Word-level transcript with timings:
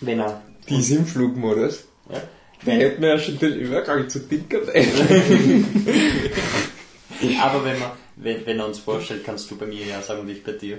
wenn 0.00 0.20
er, 0.20 0.42
Die 0.68 0.78
ist 0.78 0.90
im 0.90 1.06
Flugmodus. 1.06 1.84
ja, 2.10 2.18
Da 2.18 2.66
wenn, 2.66 2.80
hätten 2.80 3.02
wir 3.02 3.08
ja 3.10 3.18
schon 3.18 3.38
den 3.38 3.54
Übergang 3.54 4.08
zu 4.08 4.20
Tinkerbell. 4.28 4.86
aber 7.40 7.64
wenn 7.64 7.78
man, 7.78 7.90
wenn, 8.16 8.46
wenn 8.46 8.58
er 8.58 8.66
uns 8.66 8.78
vorstellt, 8.78 9.24
kannst 9.24 9.50
du 9.50 9.56
bei 9.56 9.66
mir 9.66 9.84
ja 9.86 10.00
sagen 10.02 10.20
und 10.20 10.28
ich 10.30 10.42
bei 10.44 10.52
dir. 10.52 10.78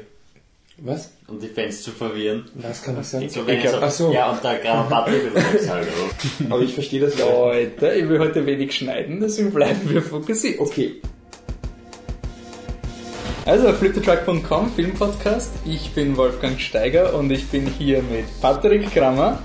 Was? 0.84 1.12
Um 1.28 1.40
die 1.40 1.48
Fans 1.48 1.84
zu 1.84 1.92
verwirren. 1.92 2.46
Was 2.56 2.82
kann 2.82 3.00
ich 3.00 3.06
sagen? 3.08 3.30
So, 3.30 3.46
wenn 3.46 3.58
Ich 3.58 3.62
glaub- 3.62 3.76
so, 3.76 3.82
ach 3.82 3.92
so. 3.92 4.14
Ja, 4.14 4.32
und 4.32 4.44
der 4.44 4.62
sagen, 4.64 4.90
hallo. 5.70 5.86
Aber 6.50 6.62
ich 6.64 6.74
verstehe 6.74 7.02
das 7.02 7.18
ja. 7.20 7.26
Leute, 7.26 7.94
ich 7.94 8.10
will 8.10 8.18
heute 8.20 8.46
wenig 8.46 8.74
schneiden, 8.74 9.20
deswegen 9.20 9.52
bleiben 9.52 9.82
wir 9.90 10.02
fokussiert. 10.02 10.60
Okay. 10.60 11.02
Also, 13.44 13.74
fliptetruck.com, 13.74 14.72
Filmpodcast. 14.76 15.52
Ich 15.66 15.92
bin 15.96 16.16
Wolfgang 16.16 16.60
Steiger 16.60 17.16
und 17.16 17.32
ich 17.32 17.48
bin 17.48 17.66
hier 17.66 18.04
mit 18.04 18.26
Patrick 18.40 18.94
Krammer. 18.94 19.40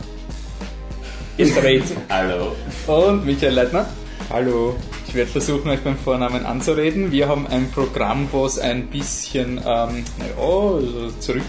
Ist 1.38 1.56
Rätsel. 1.62 1.96
Hallo. 2.10 2.52
Und 2.86 3.24
Michael 3.24 3.54
Leitner. 3.54 3.86
Hallo. 4.28 4.76
Ich 5.08 5.14
werde 5.14 5.30
versuchen, 5.30 5.70
euch 5.70 5.80
beim 5.80 5.96
Vornamen 5.96 6.44
anzureden. 6.44 7.10
Wir 7.10 7.26
haben 7.26 7.46
ein 7.46 7.70
Programm, 7.70 8.28
was 8.32 8.58
ein 8.58 8.88
bisschen, 8.88 9.58
ähm, 9.58 10.04
naja, 10.18 10.36
also 10.36 11.10
zurück, 11.18 11.44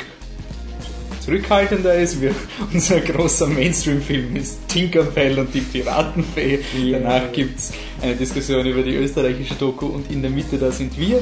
zurückhaltender 1.19 1.95
ist. 1.95 2.21
Wir, 2.21 2.33
unser 2.73 3.01
großer 3.01 3.47
Mainstream-Film 3.47 4.37
ist 4.37 4.65
Tinkerbell 4.69 5.37
und 5.37 5.53
die 5.53 5.59
Piratenfee. 5.59 6.59
Ja. 6.81 6.99
Danach 6.99 7.29
gibt's 7.33 7.73
eine 8.01 8.15
Diskussion 8.15 8.65
über 8.65 8.83
die 8.83 8.95
österreichische 8.95 9.55
Doku 9.55 9.87
und 9.87 10.09
in 10.09 10.21
der 10.21 10.31
Mitte 10.31 10.57
da 10.57 10.71
sind 10.71 10.97
wir. 10.97 11.19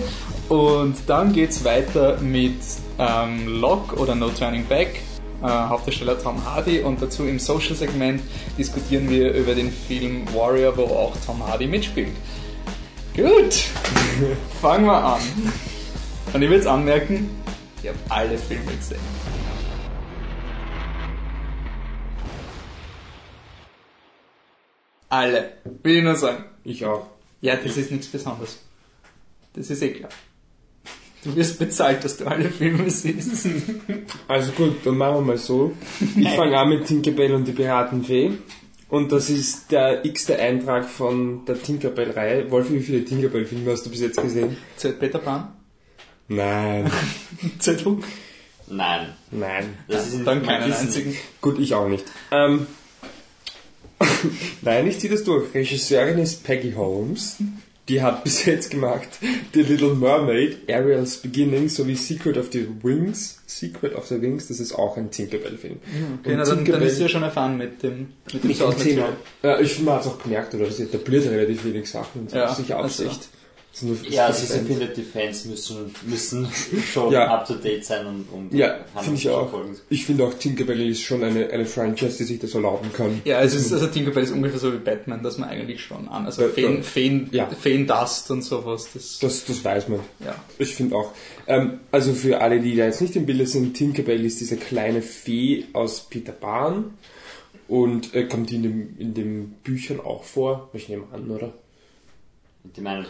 Und 0.49 0.95
dann 1.07 1.33
geht's 1.33 1.63
weiter 1.63 2.19
mit 2.21 2.61
ähm, 2.99 3.47
Lock 3.59 3.93
oder 3.93 4.13
No 4.13 4.29
Turning 4.29 4.65
Back. 4.65 5.01
Äh, 5.41 5.47
Hauptdarsteller 5.47 6.21
Tom 6.21 6.43
Hardy 6.45 6.79
und 6.81 7.01
dazu 7.01 7.25
im 7.25 7.39
Social-Segment 7.39 8.21
diskutieren 8.57 9.09
wir 9.09 9.33
über 9.33 9.55
den 9.55 9.71
Film 9.71 10.25
Warrior, 10.33 10.77
wo 10.77 10.83
auch 10.83 11.15
Tom 11.25 11.45
Hardy 11.45 11.67
mitspielt. 11.67 12.15
Gut, 13.15 13.53
fangen 14.61 14.85
wir 14.85 15.03
an. 15.03 15.21
Und 16.33 16.41
ich 16.41 16.49
will 16.49 16.57
jetzt 16.57 16.67
anmerken, 16.67 17.29
ich 17.81 17.89
habe 17.89 17.97
alle 18.09 18.37
Filme 18.37 18.75
gesehen. 18.75 18.99
Alle, 25.09 25.53
will 25.83 25.97
ich 25.97 26.03
nur 26.03 26.15
sagen. 26.15 26.45
Ich 26.63 26.85
auch. 26.85 27.07
Ja, 27.41 27.55
das 27.55 27.77
ist 27.77 27.91
nichts 27.91 28.07
Besonderes. 28.07 28.59
Das 29.53 29.69
ist 29.69 29.81
eh 29.81 29.91
klar. 29.91 30.09
Du 31.25 31.35
wirst 31.35 31.57
bezahlt, 31.59 32.03
dass 32.03 32.17
du 32.17 32.25
alle 32.27 32.49
Filme 32.49 32.89
siehst. 32.89 33.47
Also 34.27 34.51
gut, 34.51 34.77
dann 34.85 34.97
machen 34.97 35.15
wir 35.15 35.21
mal 35.21 35.37
so. 35.37 35.73
Ich 36.15 36.29
fange 36.29 36.57
an 36.57 36.69
mit 36.69 36.85
Tinkerbell 36.85 37.33
und 37.33 37.47
die 37.47 37.51
Piratenfee. 37.51 38.31
Und 38.89 39.11
das 39.11 39.31
ist 39.31 39.71
der 39.71 40.05
x-te 40.05 40.37
Eintrag 40.39 40.85
von 40.87 41.43
der 41.45 41.61
Tinkerbell-Reihe. 41.61 42.51
Wolf, 42.51 42.71
wie 42.71 42.79
viele 42.79 43.03
Tinkerbell-Filme 43.03 43.71
hast 43.71 43.87
du 43.87 43.89
bis 43.89 44.01
jetzt 44.01 44.21
gesehen? 44.21 44.55
Z. 44.77 44.99
Peter 44.99 45.17
Pan? 45.17 45.47
Nein. 46.27 46.91
Z. 47.59 47.83
Luke? 47.83 48.03
Nein. 48.67 49.09
Nein. 49.31 49.73
Das 49.87 50.07
ist 50.07 50.25
Dann 50.25 50.43
keinen 50.43 50.69
Wissen. 50.69 50.87
einzigen. 50.87 51.15
Gut, 51.41 51.57
ich 51.59 51.73
auch 51.73 51.87
nicht. 51.87 52.05
Ähm, 52.31 52.67
Nein, 54.61 54.87
ich 54.87 54.99
ziehe 54.99 55.11
das 55.11 55.23
durch. 55.23 55.53
Regisseurin 55.53 56.19
ist 56.19 56.43
Peggy 56.43 56.73
Holmes. 56.73 57.37
Die 57.87 58.01
hat 58.01 58.23
bis 58.23 58.45
jetzt 58.45 58.71
gemacht 58.71 59.07
The 59.53 59.61
Little 59.61 59.93
Mermaid, 59.93 60.69
Ariel's 60.69 61.17
Beginning 61.17 61.69
sowie 61.69 61.95
Secret 61.95 62.37
of 62.37 62.47
the 62.51 62.67
Wings. 62.81 63.41
Secret 63.45 63.93
of 63.95 64.07
the 64.07 64.19
Wings, 64.21 64.47
das 64.47 64.59
ist 64.59 64.73
auch 64.73 64.97
ein 64.97 65.11
Tinkerbell-Film. 65.11 65.77
Okay, 66.21 66.35
na, 66.35 66.43
dann, 66.43 66.65
dann 66.65 66.81
ist 66.81 66.99
ja 66.99 67.07
schon 67.07 67.23
erfahren 67.23 67.57
mit 67.57 67.83
dem, 67.83 68.07
mit 68.33 68.43
dem. 68.43 68.77
Thema. 68.77 69.09
Ja, 69.43 69.59
ich 69.59 69.79
hat 69.85 70.01
es 70.01 70.07
auch 70.07 70.21
gemerkt, 70.21 70.55
oder? 70.55 70.69
Sie 70.71 70.83
etabliert 70.83 71.29
relativ 71.29 71.63
wenig 71.63 71.89
Sachen 71.89 72.21
und 72.21 72.31
so. 72.31 72.37
Ja, 72.37 72.45
Ja, 72.45 72.55
sicher 72.55 72.77
also- 72.79 73.03
Absicht. 73.05 73.29
Nur 73.31 73.34
Ja, 74.09 74.27
ein- 74.27 74.33
findet, 74.33 74.95
die 74.97 75.03
Fans 75.03 75.45
müssen, 75.45 75.93
müssen 76.05 76.47
schon 76.93 77.11
Ja. 77.11 77.27
up 77.33 77.45
to 77.47 77.55
date 77.55 77.83
sein, 77.83 78.05
um, 78.05 78.25
um 78.31 78.49
Ja, 78.57 78.79
finde 79.01 79.17
ich 79.19 79.29
auch. 79.29 79.49
verfolgen. 79.49 79.75
Ich 79.89 80.05
finde 80.05 80.23
auch 80.25 80.33
Tinkerbell 80.33 80.89
ist 80.89 81.01
schon 81.01 81.23
eine, 81.23 81.49
eine 81.49 81.65
Franchise, 81.65 82.17
die 82.17 82.23
sich 82.23 82.39
das 82.39 82.53
erlauben 82.55 82.91
kann. 82.93 83.21
Ja, 83.25 83.41
es 83.41 83.53
ist, 83.53 83.73
also 83.73 83.87
Tinkerbell 83.87 84.23
ist 84.23 84.31
ungefähr 84.31 84.59
so 84.59 84.71
wie 84.73 84.77
Batman, 84.77 85.21
dass 85.23 85.37
man 85.37 85.49
eigentlich 85.49 85.81
schon 85.81 86.07
an. 86.07 86.25
Also 86.25 86.43
Ja, 86.43 86.47
Feen, 86.49 86.75
ja. 86.77 86.81
Feen, 86.83 87.29
Ja. 87.31 87.47
Feen 87.49 87.85
Dust 87.87 88.31
und 88.31 88.41
sowas, 88.43 88.87
das, 88.93 89.19
Das, 89.19 89.45
das 89.45 89.63
weiß 89.63 89.89
man. 89.89 89.99
ja. 90.23 90.35
Ich 90.57 90.73
finde 90.75 90.95
auch. 90.95 91.11
Ähm, 91.47 91.79
also 91.91 92.13
für 92.13 92.41
alle, 92.41 92.61
die 92.61 92.75
da 92.75 92.85
jetzt 92.85 93.01
nicht 93.01 93.15
im 93.15 93.25
Bilde 93.25 93.45
sind, 93.45 93.73
Tinkerbell 93.75 94.23
ist 94.23 94.39
diese 94.39 94.57
kleine 94.57 95.01
Fee 95.01 95.65
aus 95.73 96.07
Peter 96.09 96.31
Pan 96.31 96.93
und 97.67 98.13
äh, 98.13 98.23
kommt 98.25 98.49
die 98.51 98.55
in, 98.55 98.63
dem, 98.63 98.95
in 98.99 99.13
den 99.13 99.49
Büchern 99.63 99.99
auch 99.99 100.23
vor. 100.23 100.69
Ich 100.73 100.87
nehme 100.89 101.03
an, 101.11 101.29
oder? 101.29 101.53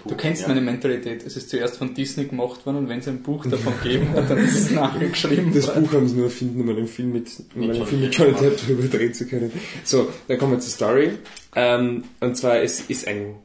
Du 0.08 0.16
kennst 0.16 0.44
ja. 0.44 0.48
meine 0.48 0.62
Mentalität. 0.62 1.26
Es 1.26 1.38
ist 1.38 1.50
zuerst 1.50 1.78
von 1.78 1.94
Disney 1.94 2.26
gemacht 2.26 2.66
worden 2.66 2.78
und 2.78 2.90
wenn 2.90 3.00
es 3.00 3.08
ein 3.08 3.22
Buch 3.22 3.46
davon 3.50 3.74
gegeben 3.82 4.10
hat, 4.14 4.30
dann 4.30 4.38
ist 4.38 4.56
es 4.56 4.72
nachher 4.72 5.08
geschrieben 5.08 5.52
Das 5.54 5.68
worden. 5.68 5.84
Buch 5.84 5.94
haben 5.94 6.08
sie 6.08 6.16
nur 6.16 6.26
erfinden, 6.26 6.62
um 6.62 6.70
einen 6.70 6.88
Film 6.88 7.14
mit, 7.14 7.30
um 7.56 7.64
einen 7.64 7.86
Film 7.86 8.02
mit. 8.02 8.16
Johnny 8.16 8.34
Depp 8.34 8.58
drüber 8.66 8.88
drehen 8.88 9.14
zu 9.14 9.28
können. 9.28 9.52
So, 9.84 10.10
dann 10.28 10.38
kommen 10.38 10.54
wir 10.54 10.60
zur 10.60 10.72
Story. 10.72 11.12
Ähm, 11.56 12.04
und 12.20 12.36
zwar, 12.36 12.62
es 12.62 12.82
ist 12.82 13.08
ein 13.08 13.36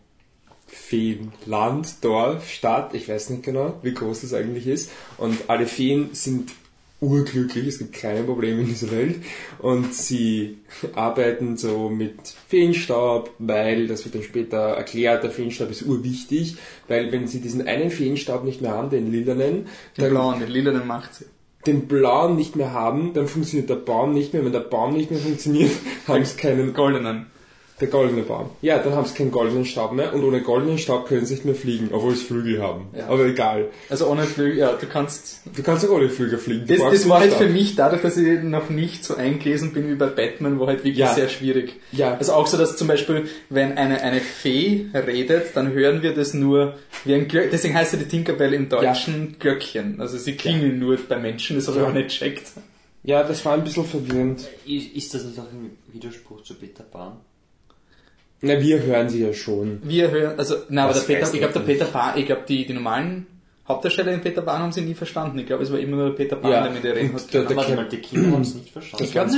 Feenland, 0.67 2.03
Dorf, 2.03 2.49
Stadt, 2.49 2.95
ich 2.95 3.09
weiß 3.09 3.31
nicht 3.31 3.43
genau, 3.43 3.79
wie 3.83 3.95
groß 3.95 4.23
das 4.23 4.35
eigentlich 4.35 4.67
ist. 4.67 4.91
Und 5.19 5.39
alle 5.49 5.67
Feen 5.67 6.11
sind 6.13 6.51
urglücklich, 7.01 7.67
es 7.67 7.79
gibt 7.79 7.95
keine 7.95 8.23
Probleme 8.23 8.61
in 8.61 8.67
dieser 8.67 8.91
Welt. 8.91 9.17
Und 9.59 9.95
sie 9.95 10.59
arbeiten 10.95 11.57
so 11.57 11.89
mit 11.89 12.17
Feenstaub, 12.49 13.31
weil, 13.39 13.87
das 13.87 14.05
wird 14.05 14.15
dann 14.15 14.23
später 14.23 14.59
erklärt, 14.59 15.25
der 15.25 15.31
Feenstaub 15.31 15.71
ist 15.71 15.83
urwichtig, 15.83 16.57
weil 16.89 17.11
wenn 17.13 17.27
sie 17.27 17.41
diesen 17.41 17.67
einen 17.67 17.91
Feenstaub 17.91 18.45
nicht 18.45 18.61
mehr 18.61 18.73
haben, 18.73 18.91
den 18.91 19.11
lilanen, 19.11 19.67
Den 19.97 20.11
blauen, 20.11 20.41
den 20.41 20.51
lilanen 20.51 20.87
macht 20.87 21.15
sie. 21.15 21.25
den 21.67 21.89
blauen 21.89 22.37
nicht 22.37 22.57
mehr 22.57 22.73
haben, 22.73 23.13
dann 23.15 23.27
funktioniert 23.29 23.71
der 23.71 23.77
Baum 23.77 24.13
nicht 24.13 24.33
mehr. 24.33 24.45
Wenn 24.45 24.53
der 24.53 24.61
Baum 24.61 24.95
nicht 24.95 25.11
mehr 25.11 25.21
funktioniert, 25.21 25.73
haben 26.07 26.25
sie 26.25 26.37
keinen, 26.37 26.75
Goldenen. 26.75 27.27
Der 27.81 27.89
goldene 27.89 28.23
Baum. 28.23 28.51
Ja, 28.63 28.79
dann 28.79 28.95
haben 28.95 29.07
sie 29.07 29.15
keinen 29.15 29.31
goldenen 29.31 29.65
Staub 29.65 29.93
mehr 29.93 30.13
und 30.15 30.23
ohne 30.23 30.43
goldenen 30.43 30.79
Staub 30.79 31.09
können 31.09 31.25
sie 31.25 31.35
nicht 31.35 31.45
mehr 31.45 31.55
fliegen, 31.55 31.89
obwohl 31.93 32.15
sie 32.15 32.25
Flügel 32.25 32.63
haben. 32.63 32.89
Ja. 32.97 33.09
Aber 33.09 33.25
egal. 33.27 33.69
Also 33.89 34.07
ohne 34.09 34.25
Flügel, 34.25 34.59
ja, 34.59 34.73
du 34.75 34.87
kannst. 34.87 35.41
Du 35.57 35.63
kannst 35.63 35.87
auch 35.87 35.91
ohne 35.91 36.09
Flügel 36.11 36.39
fliegen. 36.39 36.67
Du 36.67 36.75
Das, 36.77 36.91
das 36.91 37.09
war 37.09 37.21
halt 37.21 37.31
nur 37.31 37.39
für 37.39 37.49
mich 37.49 37.77
dadurch, 37.77 38.03
dass 38.03 38.17
ich 38.17 38.43
noch 38.43 38.69
nicht 38.71 39.05
so 39.05 39.17
eingelesen 39.17 39.73
bin 39.73 39.89
wie 39.91 39.95
bei 39.95 40.07
Batman, 40.07 40.61
war 40.61 40.67
halt 40.69 40.79
wirklich 40.79 40.99
Ja. 40.99 41.15
sehr 41.15 41.29
schwierig. 41.29 41.75
Ja. 41.93 42.15
Also 42.17 42.33
auch 42.35 42.47
so, 42.47 42.57
dass 42.59 42.77
zum 42.77 42.89
Beispiel, 42.89 43.29
wenn 43.49 43.79
eine, 43.79 44.03
eine 44.03 44.21
Fee 44.21 44.87
redet, 44.95 45.57
dann 45.57 45.73
hören 45.73 46.03
wir 46.03 46.15
das 46.15 46.35
nur 46.35 46.75
wie 47.05 47.15
ein 47.15 47.29
Glöckchen. 47.29 47.51
Deswegen 47.53 47.75
heißt 47.75 47.93
ja 47.95 47.99
die 47.99 48.09
Tinkerbell 48.09 48.53
im 48.55 48.69
Deutschen 48.69 49.37
Glöckchen. 49.39 50.01
Also 50.01 50.19
sie 50.19 50.35
klingen 50.37 50.79
nur 50.79 50.99
bei 51.09 51.19
Menschen, 51.19 51.57
das 51.57 51.67
habe 51.69 51.79
ich 51.79 51.83
Ja. 51.85 51.89
auch 51.89 51.95
nicht 51.95 52.09
checkt. 52.09 52.53
Ja, 53.03 53.23
das 53.23 53.43
war 53.47 53.55
ein 53.55 53.65
bisschen 53.65 53.87
verwirrend. 53.87 54.47
Ist 54.67 54.95
ist 54.95 55.15
das 55.15 55.25
nicht 55.25 55.39
auch 55.39 55.51
ein 55.51 55.71
Widerspruch 55.91 56.43
zu 56.43 56.55
Peter 56.55 56.83
Pan? 56.85 57.13
Na, 58.43 58.61
wir 58.61 58.83
hören 58.83 59.09
sie 59.09 59.23
ja 59.23 59.33
schon. 59.35 59.81
Wir 59.83 60.11
hören, 60.11 60.39
also, 60.39 60.57
na, 60.69 60.85
aber 60.85 60.95
der 60.95 61.01
Peter, 61.01 61.31
ich 61.33 61.39
glaube, 61.41 61.53
der 61.55 61.61
Peter 61.61 61.85
Pan, 61.85 62.19
ich 62.19 62.27
glaube, 62.27 62.43
die, 62.49 62.67
die 62.67 62.73
normalen 62.73 63.27
Hauptdarsteller 63.69 64.13
in 64.13 64.21
Peter 64.23 64.43
Pan 64.43 64.61
haben 64.63 64.73
sie 64.73 64.81
nie 64.81 64.95
verstanden. 64.95 65.39
Ich 65.39 65.47
glaube, 65.47 65.63
es 65.63 65.71
war 65.71 65.79
immer 65.79 65.97
nur 65.97 66.07
der 66.09 66.17
Peter 66.17 66.37
Pan, 66.37 66.51
Ja, 66.51 66.63
der 66.63 66.73
mit 66.73 66.83
ihr 66.85 66.95
reden 66.97 67.13
hat. 67.15 67.33
der- 67.35 67.45
der 67.45 67.57
Warte 67.57 67.69
Cap- 67.71 67.77
mal, 67.83 67.89
die 67.89 67.99
Kinder 67.99 68.33
haben 68.33 68.43
es 68.43 68.55
nicht 68.55 68.71
verstanden. 68.71 69.05
ich 69.05 69.11
glaube 69.13 69.31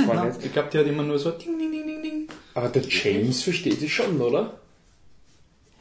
glaube, 0.53 0.69
die 0.71 0.77
hat 0.79 0.87
immer 0.87 1.03
nur 1.03 1.19
so 1.19 1.31
ding, 1.31 1.59
ding, 1.59 1.71
ding, 1.71 1.85
ding, 1.85 2.01
ding. 2.01 2.27
Aber 2.53 2.69
der 2.69 2.81
James 2.83 3.43
versteht 3.43 3.79
sie 3.79 3.89
schon, 3.89 4.19
oder? 4.21 4.59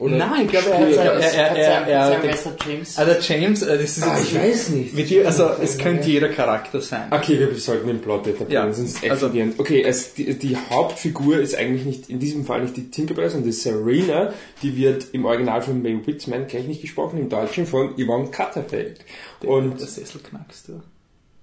Oder 0.03 0.17
Nein, 0.17 0.47
ich 0.47 0.51
glaube, 0.51 0.71
er, 0.71 0.81
er, 0.81 1.15
das? 1.15 1.33
er, 1.33 1.47
er, 1.57 1.87
er, 1.87 2.25
er, 2.25 2.37
Sein 2.37 2.53
James. 2.67 2.99
ah, 2.99 3.05
der 3.05 3.21
James, 3.21 3.63
äh, 3.63 3.79
das 3.79 3.97
ist 3.99 4.03
Ah, 4.03 4.19
ich 4.21 4.35
weiß 4.35 4.69
nicht. 4.71 4.95
Mit 4.95 5.09
dir, 5.11 5.25
also 5.27 5.49
es 5.63 5.79
könnte 5.79 6.09
jeder 6.11 6.29
Charakter 6.29 6.81
sein. 6.81 7.05
Okay, 7.13 7.39
wir 7.39 7.55
sollten 7.55 7.87
den 7.87 8.01
Plot 8.01 8.27
etablieren, 8.27 8.67
Ja, 8.69 8.73
sonst 8.73 8.97
also- 8.97 9.07
explodieren. 9.27 9.55
okay, 9.59 9.81
es, 9.83 10.15
die, 10.15 10.37
die 10.37 10.57
Hauptfigur 10.57 11.39
ist 11.39 11.55
eigentlich 11.55 11.85
nicht, 11.87 12.11
in 12.11 12.19
diesem 12.19 12.45
Fall 12.45 12.63
nicht 12.63 12.77
die 12.77 12.91
Tinkerbell, 12.91 13.31
sondern 13.31 13.47
die 13.47 13.57
Serena. 13.57 14.33
Die 14.63 14.77
wird 14.77 15.07
im 15.13 15.25
Original 15.25 15.63
von 15.63 15.81
May 15.81 15.97
Whitman, 16.05 16.49
kenne 16.49 16.63
ich 16.65 16.69
nicht 16.69 16.81
gesprochen, 16.83 17.21
im 17.21 17.29
Deutschen 17.29 17.65
von 17.67 17.95
Yvonne 17.97 18.29
Katterfeld. 18.33 19.01
Und 19.45 19.79
der 19.79 19.87
Sessel 19.87 20.21
knackst 20.21 20.67
du. 20.67 20.83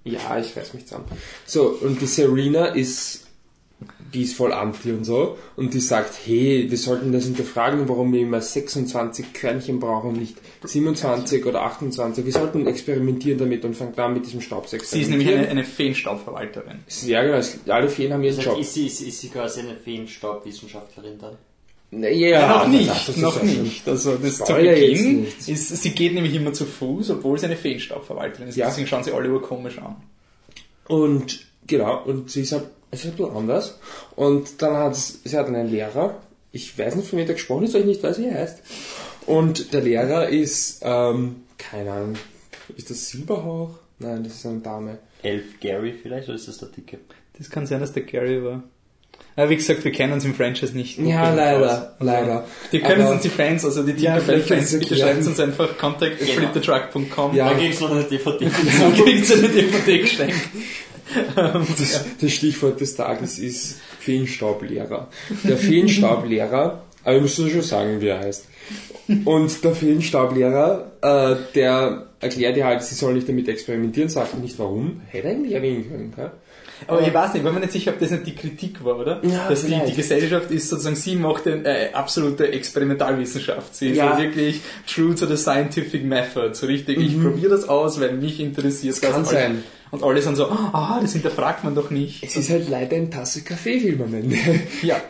ja, 0.03 0.37
ich 0.37 0.57
reiß 0.57 0.73
mich 0.73 0.85
zusammen. 0.85 1.05
So, 1.45 1.77
und 1.81 2.01
die 2.01 2.07
Serena 2.07 2.65
ist, 2.65 3.27
die 4.13 4.23
ist 4.23 4.35
voll 4.35 4.51
anti 4.53 4.91
und 4.91 5.03
so. 5.03 5.37
Und 5.55 5.73
die 5.73 5.79
sagt, 5.79 6.13
hey, 6.25 6.65
wir 6.69 6.77
sollten 6.77 7.11
das 7.11 7.25
hinterfragen, 7.25 7.87
warum 7.89 8.11
wir 8.13 8.21
immer 8.21 8.41
26 8.41 9.33
Körnchen 9.33 9.79
brauchen 9.79 10.11
und 10.11 10.19
nicht 10.19 10.37
27 10.63 11.45
oder 11.45 11.61
28. 11.63 12.25
Wir 12.25 12.31
sollten 12.33 12.65
experimentieren 12.67 13.37
damit 13.39 13.63
und 13.65 13.75
fangen 13.75 13.97
an 13.99 14.13
mit 14.13 14.25
diesem 14.25 14.41
Staub 14.41 14.67
zu 14.67 14.77
Sie 14.79 15.01
ist 15.01 15.09
nämlich 15.09 15.27
eine, 15.29 15.47
eine 15.47 15.63
Feenstaubverwalterin. 15.63 16.79
Ja, 17.05 17.23
genau, 17.23 17.39
alle 17.73 17.89
Feen 17.89 18.13
haben 18.13 18.23
ihren 18.23 18.37
Also 18.37 18.49
Job. 18.51 18.59
ist, 18.59 18.73
sie, 18.73 18.87
ist, 18.87 19.01
ist 19.01 19.21
sie 19.21 19.29
quasi 19.29 19.61
eine 19.61 19.75
Feenstaubwissenschaftlerin 19.75 21.17
dann? 21.19 21.35
Na, 21.91 22.07
Ja, 22.09 22.47
noch 22.47 22.61
das- 22.65 22.71
nicht, 22.71 22.89
das 22.89 23.09
ist 23.09 23.17
noch 23.21 23.41
nicht. 23.43 23.87
Also 23.87 24.15
das 24.17 24.37
zu 24.37 24.53
Beginn 24.53 25.25
ist, 25.47 25.69
sie 25.81 25.89
geht 25.91 26.13
nämlich 26.13 26.35
immer 26.35 26.53
zu 26.53 26.65
Fuß, 26.65 27.09
obwohl 27.09 27.39
sie 27.39 27.47
eine 27.47 27.55
Feenstaubverwalterin 27.55 28.49
ist. 28.49 28.55
Ja. 28.57 28.67
Deswegen 28.67 28.85
schauen 28.87 29.03
sie 29.03 29.11
alle 29.11 29.29
urkomisch 29.31 29.79
an. 29.79 29.95
Und 30.87 31.47
genau, 31.69 32.03
und 32.03 32.29
sie 32.29 32.41
ist 32.41 32.51
halt 32.51 32.65
es 32.91 33.01
ist 33.05 33.11
ein 33.11 33.17
bisschen 33.17 33.35
anders. 33.37 33.77
Und 34.15 34.61
dann 34.63 34.75
hat 34.75 34.93
es, 34.93 35.19
sie 35.23 35.37
hat 35.37 35.45
einen 35.47 35.69
Lehrer, 35.69 36.15
ich 36.51 36.75
weiß 36.77 36.95
nicht, 36.95 37.07
von 37.07 37.19
wem 37.19 37.27
der 37.27 37.35
gesprochen 37.35 37.65
ist, 37.65 37.73
weil 37.75 37.81
ich 37.81 37.87
nicht 37.87 38.03
weiß, 38.03 38.17
wie 38.19 38.25
er 38.25 38.39
heißt. 38.39 38.57
Und 39.27 39.73
der 39.73 39.81
Lehrer 39.81 40.27
ist, 40.29 40.81
ähm, 40.83 41.43
keine 41.59 41.91
Ahnung, 41.91 42.15
ist 42.75 42.89
das 42.89 43.07
Silberhauch? 43.09 43.69
Nein, 43.99 44.23
das 44.23 44.33
ist 44.33 44.45
eine 44.47 44.59
Dame. 44.61 44.97
Elf 45.21 45.59
Gary 45.59 45.93
vielleicht, 46.01 46.27
oder 46.29 46.35
ist 46.35 46.47
das 46.47 46.57
der 46.57 46.69
Dicke? 46.69 46.97
Das 47.37 47.49
kann 47.51 47.67
sein, 47.67 47.79
dass 47.79 47.93
der 47.93 48.03
Gary 48.03 48.43
war. 48.43 48.63
Aber 49.35 49.49
wie 49.51 49.55
gesagt, 49.57 49.83
wir 49.83 49.91
kennen 49.91 50.13
uns 50.13 50.25
im 50.25 50.33
Franchise 50.33 50.75
nicht. 50.75 50.97
Ja, 50.97 51.33
leider, 51.33 51.95
leider. 51.99 52.45
Die 52.71 52.79
können 52.79 53.03
Aber- 53.03 53.11
uns 53.11 53.21
die 53.21 53.29
Fans, 53.29 53.63
also 53.65 53.83
die 53.83 53.91
Ja, 54.01 54.15
Tinkerbell-Fans, 54.17 54.47
kannst 54.47 54.73
du 54.73 54.79
bitte 54.79 54.95
schreibt 54.97 55.25
uns 55.27 55.39
einfach 55.39 55.77
contact 55.77 56.21
at 56.21 56.27
Genau. 56.27 56.51
flittertruck.com. 56.51 57.35
Ja. 57.35 57.49
Da 57.51 57.55
kriegst 57.57 57.79
du 57.81 57.85
noch 57.85 57.91
eine 57.91 58.03
DVD. 58.05 58.45
Dann 58.79 58.93
kriegt 58.95 59.29
ihr 59.29 59.35
eine 59.37 59.49
DVD 59.49 59.97
geschenkt. 59.99 60.35
Das, 61.35 62.05
das 62.21 62.31
Stichwort 62.31 62.79
des 62.79 62.95
Tages 62.95 63.39
ist 63.39 63.79
Feenstaublehrer. 63.99 65.07
Der 65.43 65.57
Feenstaublehrer, 65.57 66.83
aber 67.03 67.15
ich 67.15 67.21
muss 67.21 67.35
schon 67.35 67.61
sagen, 67.61 68.01
wie 68.01 68.07
er 68.07 68.19
heißt. 68.19 68.45
Und 69.25 69.63
der 69.63 69.73
Feenstaublehrer, 69.73 70.91
äh, 71.01 71.35
der 71.55 72.07
erklärt 72.19 72.57
ihr 72.57 72.65
halt, 72.65 72.83
sie 72.83 72.95
soll 72.95 73.13
nicht 73.13 73.27
damit 73.27 73.47
experimentieren, 73.47 74.09
sagt 74.09 74.37
nicht 74.39 74.59
warum. 74.59 75.01
Hätte 75.07 75.29
eigentlich 75.29 75.53
erwähnen 75.53 75.89
können, 75.89 76.13
gell? 76.15 76.31
Aber 76.87 77.01
ich 77.01 77.13
weiß 77.13 77.33
nicht, 77.33 77.37
ich 77.37 77.43
bin 77.43 77.53
mir 77.53 77.59
nicht 77.59 77.71
sicher, 77.73 77.91
ob 77.91 77.99
das 77.99 78.11
nicht 78.11 78.25
die 78.27 78.35
Kritik 78.35 78.83
war, 78.83 78.97
oder? 78.99 79.21
Ja, 79.25 79.47
Dass 79.49 79.65
die, 79.65 79.79
die 79.87 79.93
Gesellschaft 79.93 80.49
ist 80.51 80.69
sozusagen, 80.69 80.95
sie 80.95 81.15
macht 81.15 81.45
eine 81.47 81.63
äh, 81.65 81.93
absolute 81.93 82.51
Experimentalwissenschaft. 82.51 83.75
Sie 83.75 83.89
ist 83.89 83.97
Ja. 83.97 84.15
so 84.15 84.21
wirklich 84.23 84.61
true 84.87 85.15
to 85.15 85.25
the 85.25 85.37
scientific 85.37 86.03
method. 86.03 86.53
So 86.55 86.67
richtig, 86.67 86.97
ich 86.97 87.21
probiere 87.21 87.49
das 87.51 87.67
aus, 87.67 87.99
weil 87.99 88.13
mich 88.13 88.39
interessiert 88.39 88.93
Das 88.93 89.01
kann 89.01 89.25
sein. 89.25 89.63
Und 89.91 90.03
alle 90.03 90.21
sind 90.21 90.35
so, 90.35 90.45
ah, 90.49 90.99
das 91.01 91.13
hinterfragt 91.13 91.63
man 91.63 91.73
doch 91.73 91.89
nicht. 91.89 92.23
Es 92.23 92.35
ist 92.37 92.51
halt 92.51 92.69
leider 92.69 92.95
ein 92.95 93.09
Tasse 93.09 93.41
Kaffeefilm 93.41 94.01
am 94.03 94.13
Ende. 94.13 94.35
Ja. 94.83 95.01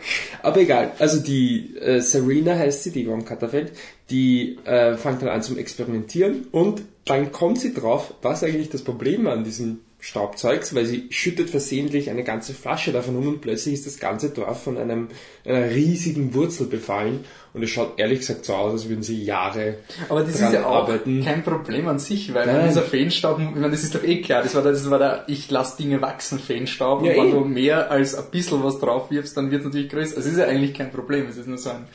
Aber 0.42 0.58
egal, 0.60 0.92
also 0.98 1.20
die 1.20 1.76
äh, 1.76 2.00
Serena 2.00 2.54
heißt 2.56 2.84
sie, 2.84 2.90
die 2.90 3.04
Yvonne 3.04 3.24
Katterfeld, 3.24 3.72
die 4.08 4.58
äh, 4.64 4.96
fängt 4.96 5.20
dann 5.20 5.28
an 5.28 5.42
zum 5.42 5.58
Experimentieren 5.58 6.46
und 6.50 6.80
dann 7.04 7.30
kommt 7.30 7.60
sie 7.60 7.74
drauf, 7.74 8.14
was 8.22 8.42
eigentlich 8.42 8.70
das 8.70 8.82
Problem 8.82 9.26
an 9.26 9.44
diesem 9.44 9.80
Staubzeugs, 10.00 10.74
weil 10.74 10.86
sie 10.86 11.06
schüttet 11.10 11.50
versehentlich 11.50 12.10
eine 12.10 12.24
ganze 12.24 12.54
Flasche 12.54 12.90
davon 12.90 13.16
um 13.16 13.28
und 13.28 13.40
plötzlich 13.40 13.74
ist 13.74 13.86
das 13.86 13.98
ganze 13.98 14.30
Dorf 14.30 14.62
von 14.62 14.78
einem, 14.78 15.08
einer 15.44 15.70
riesigen 15.70 16.34
Wurzel 16.34 16.66
befallen 16.66 17.24
und 17.52 17.62
es 17.62 17.70
schaut 17.70 17.98
ehrlich 17.98 18.20
gesagt 18.20 18.44
so 18.44 18.54
aus, 18.54 18.72
als 18.72 18.88
würden 18.88 19.02
sie 19.02 19.22
Jahre 19.22 19.78
Aber 20.08 20.22
das 20.22 20.40
ist 20.40 20.52
ja 20.52 20.64
auch 20.64 20.88
arbeiten. 20.88 21.24
kein 21.24 21.42
Problem 21.42 21.88
an 21.88 21.98
sich, 21.98 22.32
weil 22.32 22.46
Nein. 22.46 22.68
dieser 22.68 22.82
Feenstaub, 22.82 23.38
ich 23.38 23.50
meine, 23.50 23.70
das 23.70 23.82
ist 23.82 23.94
doch 23.94 24.02
eh 24.02 24.22
klar, 24.22 24.42
das 24.42 24.54
war 24.54 24.62
das 24.62 24.88
war 24.88 24.98
der 24.98 25.24
ich 25.26 25.50
lass 25.50 25.76
Dinge 25.76 26.00
wachsen 26.00 26.38
Feenstaub 26.38 27.04
Ja, 27.04 27.12
und 27.12 27.18
wenn 27.18 27.28
eh. 27.28 27.32
du 27.32 27.44
mehr 27.44 27.90
als 27.90 28.14
ein 28.14 28.24
bisschen 28.30 28.62
was 28.64 28.78
drauf 28.78 29.10
wirfst, 29.10 29.36
dann 29.36 29.50
wird 29.50 29.60
es 29.60 29.66
natürlich 29.66 29.90
größer. 29.90 30.16
Es 30.18 30.26
ist 30.26 30.38
ja 30.38 30.46
eigentlich 30.46 30.74
kein 30.74 30.90
Problem, 30.90 31.26
es 31.26 31.36
ist 31.36 31.46
nur 31.46 31.58
so 31.58 31.70
ein 31.70 31.86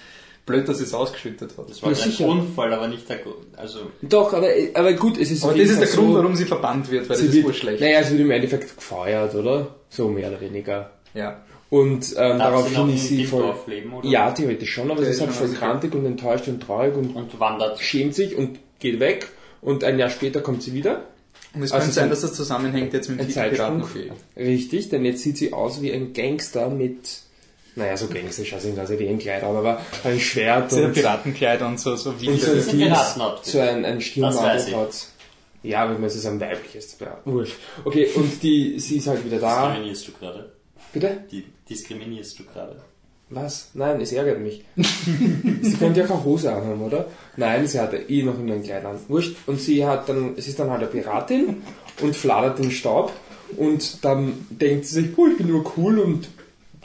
blöd, 0.46 0.68
dass 0.68 0.80
es 0.80 0.94
ausgeschüttet 0.94 1.58
hat. 1.58 1.70
Das 1.70 1.82
war 1.82 1.92
Ja, 1.92 1.98
ein 1.98 2.12
sicher. 2.12 2.28
Unfall, 2.28 2.74
aber 2.74 2.88
nicht 2.88 3.08
der 3.10 3.18
Grund. 3.18 3.48
Also, 3.58 3.80
Doch, 4.02 4.34
aber, 4.34 4.48
aber 4.74 4.94
gut, 4.94 5.18
es 5.18 5.32
ist 5.32 5.44
Aber 5.44 5.54
das 5.54 5.70
ist 5.70 5.80
der 5.80 5.88
Fall 5.88 5.98
Grund, 5.98 6.14
so, 6.14 6.20
warum 6.20 6.36
sie 6.36 6.46
verbannt 6.46 6.92
wird, 6.92 7.10
weil 7.10 7.18
sie 7.18 7.24
das 7.26 7.30
ist 7.32 7.38
wird, 7.38 7.46
urschlecht. 7.48 7.82
Naja, 7.82 8.04
sie 8.04 8.12
wird 8.12 8.22
im 8.22 8.32
Endeffekt 8.32 8.76
gefeuert, 8.76 9.34
oder? 9.36 9.76
So 9.90 10.08
mehr 10.10 10.30
oder 10.30 10.42
weniger. 10.42 10.92
Ja. 11.14 11.42
Und 11.72 11.94
ähm, 11.96 12.02
sie 12.04 12.16
daraufhin 12.38 12.90
in 12.90 12.96
ist 12.96 13.08
sie 13.08 13.26
voll. 13.26 13.42
Dorf 13.42 13.68
leben, 13.68 13.94
oder? 13.94 14.08
Ja, 14.08 14.32
theoretisch 14.32 14.72
schon, 14.72 14.92
aber 14.92 15.04
sie 15.04 15.10
ist 15.12 15.22
halt 15.22 15.32
voll 15.32 15.50
grantig 15.50 15.94
und 15.96 16.06
enttäuscht 16.06 16.48
und 16.48 16.62
traurig 16.62 16.96
und 16.96 17.16
Und 17.16 17.40
wandert. 17.40 17.80
schämt 17.80 18.14
sich 18.14 18.36
und 18.36 18.60
geht 18.80 19.00
weg. 19.00 19.30
Und 19.62 19.84
ein 19.84 19.98
Jahr 19.98 20.10
später 20.10 20.42
kommt 20.42 20.62
sie 20.62 20.74
wieder. 20.74 21.06
Und 21.56 21.64
es 21.64 21.72
Also 21.72 21.86
könnte 21.86 21.96
sein, 21.96 22.04
so 22.06 22.10
dass 22.12 22.22
das 22.22 22.34
zusammenhängt 22.34 22.94
jetzt 22.94 23.10
mit 23.10 23.20
dem. 23.36 23.84
Richtig, 24.38 24.90
denn 24.90 25.06
jetzt 25.06 25.22
sieht 25.24 25.38
sie 25.38 25.54
aus 25.54 25.82
wie 25.82 25.92
ein 25.92 26.14
Gangster 26.14 26.70
mit, 26.70 27.22
naja, 27.76 27.98
so 27.98 28.08
Gangster, 28.08 28.46
schaut 28.46 28.62
sie 28.62 28.80
aus 28.80 28.90
wie 28.90 29.08
ein 29.08 29.20
Kleid 29.20 29.44
an, 29.44 29.56
aber 29.56 29.82
ein 30.04 30.20
Schwert 30.20 30.72
Sie 30.72 30.82
und, 30.82 30.94
Piratenkleid 30.94 31.62
und 31.62 31.80
so, 31.80 31.96
so 31.96 32.12
und 32.12 32.22
wilde. 32.22 32.62
so 32.62 32.72
ein 32.72 32.96
so 33.42 33.60
ein, 33.60 33.86
ein 33.86 34.00
ich. 34.00 34.76
hat. 34.76 35.08
Ja, 35.64 35.90
wenn 35.90 35.96
man 35.96 36.06
es 36.06 36.16
ist 36.16 36.26
ein 36.28 36.40
weibliches, 36.40 36.98
wurscht. 37.26 37.56
Okay, 37.84 38.08
und 38.16 38.42
die, 38.44 38.80
sie 38.80 38.98
ist 38.98 39.08
halt 39.08 39.26
wieder 39.26 39.40
da. 39.40 39.68
Diskriminierst 39.68 40.08
du 40.08 40.12
gerade? 40.14 40.52
Bitte? 40.94 41.24
Die 41.32 41.46
diskriminierst 41.70 42.40
du 42.40 42.44
gerade? 42.46 42.82
Was? 43.30 43.72
Nein, 43.74 44.00
es 44.00 44.14
ärgert 44.14 44.40
mich. 44.40 44.64
sie 44.76 45.78
könnte 45.78 46.02
ja 46.02 46.06
keine 46.08 46.24
Hose 46.24 46.54
anhaben, 46.54 46.82
oder? 46.82 47.08
Nein, 47.36 47.66
sie 47.68 47.80
hatte 47.80 47.98
eh 47.98 48.22
noch 48.22 48.38
immer 48.38 48.54
ein 48.54 48.64
Kleid 48.64 48.86
an. 48.86 49.00
Wurscht. 49.08 49.36
Und 49.48 49.60
sie 49.60 49.86
hat 49.86 50.08
dann, 50.08 50.36
es 50.38 50.48
ist 50.48 50.60
dann 50.60 50.70
halt 50.70 50.82
eine 50.82 50.92
Piratin 50.92 51.64
und 52.02 52.16
fladert 52.16 52.60
den 52.60 52.70
Staub 52.70 53.12
und 53.58 54.06
dann 54.06 54.46
denkt 54.50 54.86
sie 54.86 55.02
sich, 55.02 55.18
oh, 55.18 55.28
ich 55.28 55.38
bin 55.38 55.48
nur 55.48 55.66
cool 55.78 56.00
und 56.00 56.28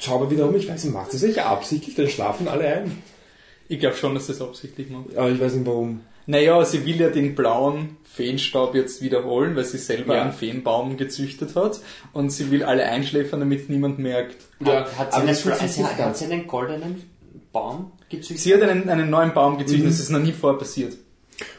zaubert 0.00 0.30
wieder 0.30 0.48
um. 0.48 0.54
Ich 0.56 0.68
weiß 0.68 0.84
nicht, 0.84 0.92
macht 0.94 1.12
sie 1.12 1.18
sich 1.18 1.40
absichtlich, 1.40 1.94
dann 1.94 2.08
schlafen 2.08 2.48
alle 2.48 2.66
ein. 2.66 3.02
Ich 3.68 3.78
glaube 3.78 3.96
schon, 3.96 4.14
dass 4.14 4.26
das 4.26 4.40
absichtlich 4.42 4.90
macht. 4.90 5.16
Aber 5.16 5.30
ich 5.30 5.40
weiß 5.40 5.54
nicht 5.54 5.66
warum. 5.66 6.00
Naja, 6.26 6.64
sie 6.64 6.84
will 6.86 7.00
ja 7.00 7.08
den 7.08 7.34
blauen 7.34 7.96
Feenstaub 8.04 8.74
jetzt 8.74 9.02
wiederholen, 9.02 9.56
weil 9.56 9.64
sie 9.64 9.78
selber 9.78 10.16
Ja. 10.16 10.22
einen 10.22 10.32
Feenbaum 10.32 10.96
gezüchtet 10.96 11.56
hat 11.56 11.80
und 12.12 12.30
sie 12.30 12.50
will 12.50 12.62
alle 12.62 12.84
einschläfern, 12.84 13.40
damit 13.40 13.68
niemand 13.70 13.98
merkt. 13.98 14.36
Ja, 14.60 14.84
hat, 14.84 14.98
hat, 14.98 15.12
sie 15.12 15.16
aber 15.16 15.16
einen, 15.28 15.28
das 15.28 15.76
nicht 15.76 15.98
hat, 15.98 16.16
sie 16.16 16.24
einen 16.26 16.46
goldenen 16.46 17.02
Baum 17.52 17.92
gezüchtet? 18.08 18.38
Sie 18.38 18.54
hat 18.54 18.62
einen, 18.62 18.88
einen 18.88 19.10
neuen 19.10 19.32
Baum 19.34 19.58
gezüchtet, 19.58 19.86
Mhm. 19.86 19.90
das 19.90 20.00
ist 20.00 20.10
noch 20.10 20.20
nie 20.20 20.32
vorher 20.32 20.58
passiert. 20.58 20.96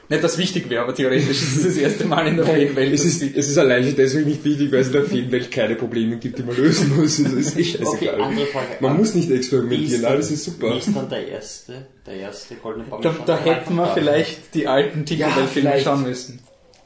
Nicht, 0.09 0.23
dass 0.23 0.37
wichtig 0.37 0.69
wäre, 0.69 0.83
aber 0.83 0.93
theoretisch 0.93 1.41
ist 1.41 1.55
es 1.57 1.63
das 1.63 1.77
erste 1.77 2.05
Mal 2.05 2.27
in 2.27 2.35
der 2.35 2.45
Feenwelt. 2.45 2.93
Es 2.93 3.05
ist, 3.05 3.21
es 3.23 3.47
ist 3.49 3.57
allein 3.57 3.83
schon 3.85 3.95
deswegen 3.95 4.27
nicht 4.29 4.43
wichtig, 4.43 4.71
weil 4.71 4.79
es 4.81 4.87
in 4.87 4.93
der 4.93 5.03
Filmwelt 5.05 5.51
keine 5.51 5.75
Probleme 5.75 6.17
gibt, 6.17 6.37
die 6.37 6.43
man 6.43 6.55
lösen 6.57 6.95
muss. 6.97 7.23
Das 7.23 7.31
ist 7.31 7.57
eh 7.57 7.63
scheißegal. 7.63 7.87
Okay, 7.87 8.09
andere 8.09 8.45
Frage. 8.47 8.67
Man 8.81 8.97
muss 8.97 9.15
nicht 9.15 9.31
experimentieren, 9.31 10.03
alles 10.05 10.31
ist 10.31 10.43
super. 10.43 10.73
Wie 10.73 10.77
ist 10.79 10.89
dann 10.95 11.09
der 11.09 11.27
erste, 11.27 11.85
der 12.05 12.13
erste 12.15 12.55
goldene 12.55 12.85
Baum? 12.85 13.01
da, 13.01 13.15
da 13.25 13.39
hätten 13.39 13.75
wir 13.75 13.87
vielleicht 13.93 14.53
die 14.53 14.67
alten 14.67 15.05
Tinkerbell-Filme 15.05 15.47
vielleicht. 15.69 15.85
schauen 15.85 16.03
müssen. 16.03 16.39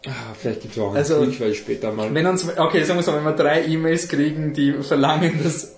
Ah, 0.08 0.12
vielleicht 0.40 0.62
gibt 0.62 0.76
es 0.76 0.80
auch 0.80 0.90
einen 0.90 0.98
Also- 0.98 1.20
Prequel 1.24 1.56
später 1.56 1.92
mal. 1.92 2.14
Wenn 2.14 2.28
uns, 2.28 2.46
okay, 2.58 2.84
sagen 2.84 3.00
wir 3.00 3.04
so, 3.04 3.12
wenn 3.14 3.24
wir 3.24 3.32
drei 3.34 3.66
E-Mails 3.66 4.08
kriegen, 4.08 4.54
die 4.54 4.72
verlangen, 4.74 5.40
dass, 5.44 5.76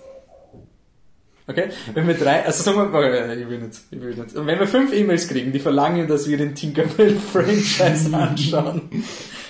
okay, 1.48 1.70
wenn 1.94 2.08
wir 2.08 2.14
drei, 2.16 2.46
also 2.46 2.64
sagen 2.64 2.92
wir, 2.94 3.38
ich 3.38 3.50
will 3.50 3.60
nicht, 3.60 3.80
ich 3.92 4.02
will 4.02 4.16
nicht. 4.16 4.36
Wenn 4.36 4.60
wir 4.60 4.68
fünf 4.68 4.94
E-Mails 4.94 5.28
kriegen, 5.28 5.52
die 5.52 5.60
verlangen, 5.60 6.08
dass 6.08 6.28
wir 6.28 6.38
den 6.38 6.54
Tinkerbell-Franchise 6.56 8.14
anschauen, 8.16 8.82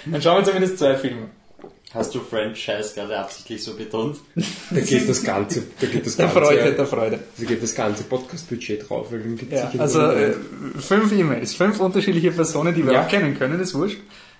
dann 0.05 0.21
schauen 0.21 0.37
wir 0.39 0.43
zumindest 0.45 0.79
zwei 0.79 0.95
Filme. 0.95 1.27
Hast 1.93 2.13
du 2.13 2.19
Franchise 2.19 2.93
gerade 2.95 3.17
absichtlich 3.17 3.63
so 3.63 3.73
betont? 3.75 4.17
Da 4.35 4.79
geht 4.81 5.07
das 5.09 5.23
ganze, 5.23 5.63
da 5.79 5.87
geht 5.87 6.05
das 6.05 6.15
Der 6.17 6.25
ganze, 6.27 6.41
Freude, 6.41 6.73
der 6.73 6.85
Freude. 6.85 7.19
da 7.37 7.45
geht 7.45 7.63
das 7.63 7.73
ganze 7.73 8.03
Podcast-Budget 8.03 8.87
drauf, 8.89 9.11
weil 9.11 9.19
dann 9.21 9.37
gibt's 9.37 9.55
Ja, 9.55 9.71
sicher 9.71 9.81
also 9.81 10.01
äh, 10.11 10.33
fünf 10.79 11.11
E-Mails, 11.13 11.53
fünf 11.55 11.79
unterschiedliche 11.79 12.31
Personen, 12.31 12.75
die 12.75 12.85
wir 12.85 12.91
Ja. 12.93 13.05
auch 13.05 13.07
kennen 13.07 13.39
können, 13.39 13.59
ist 13.61 13.73
wurscht, 13.73 13.99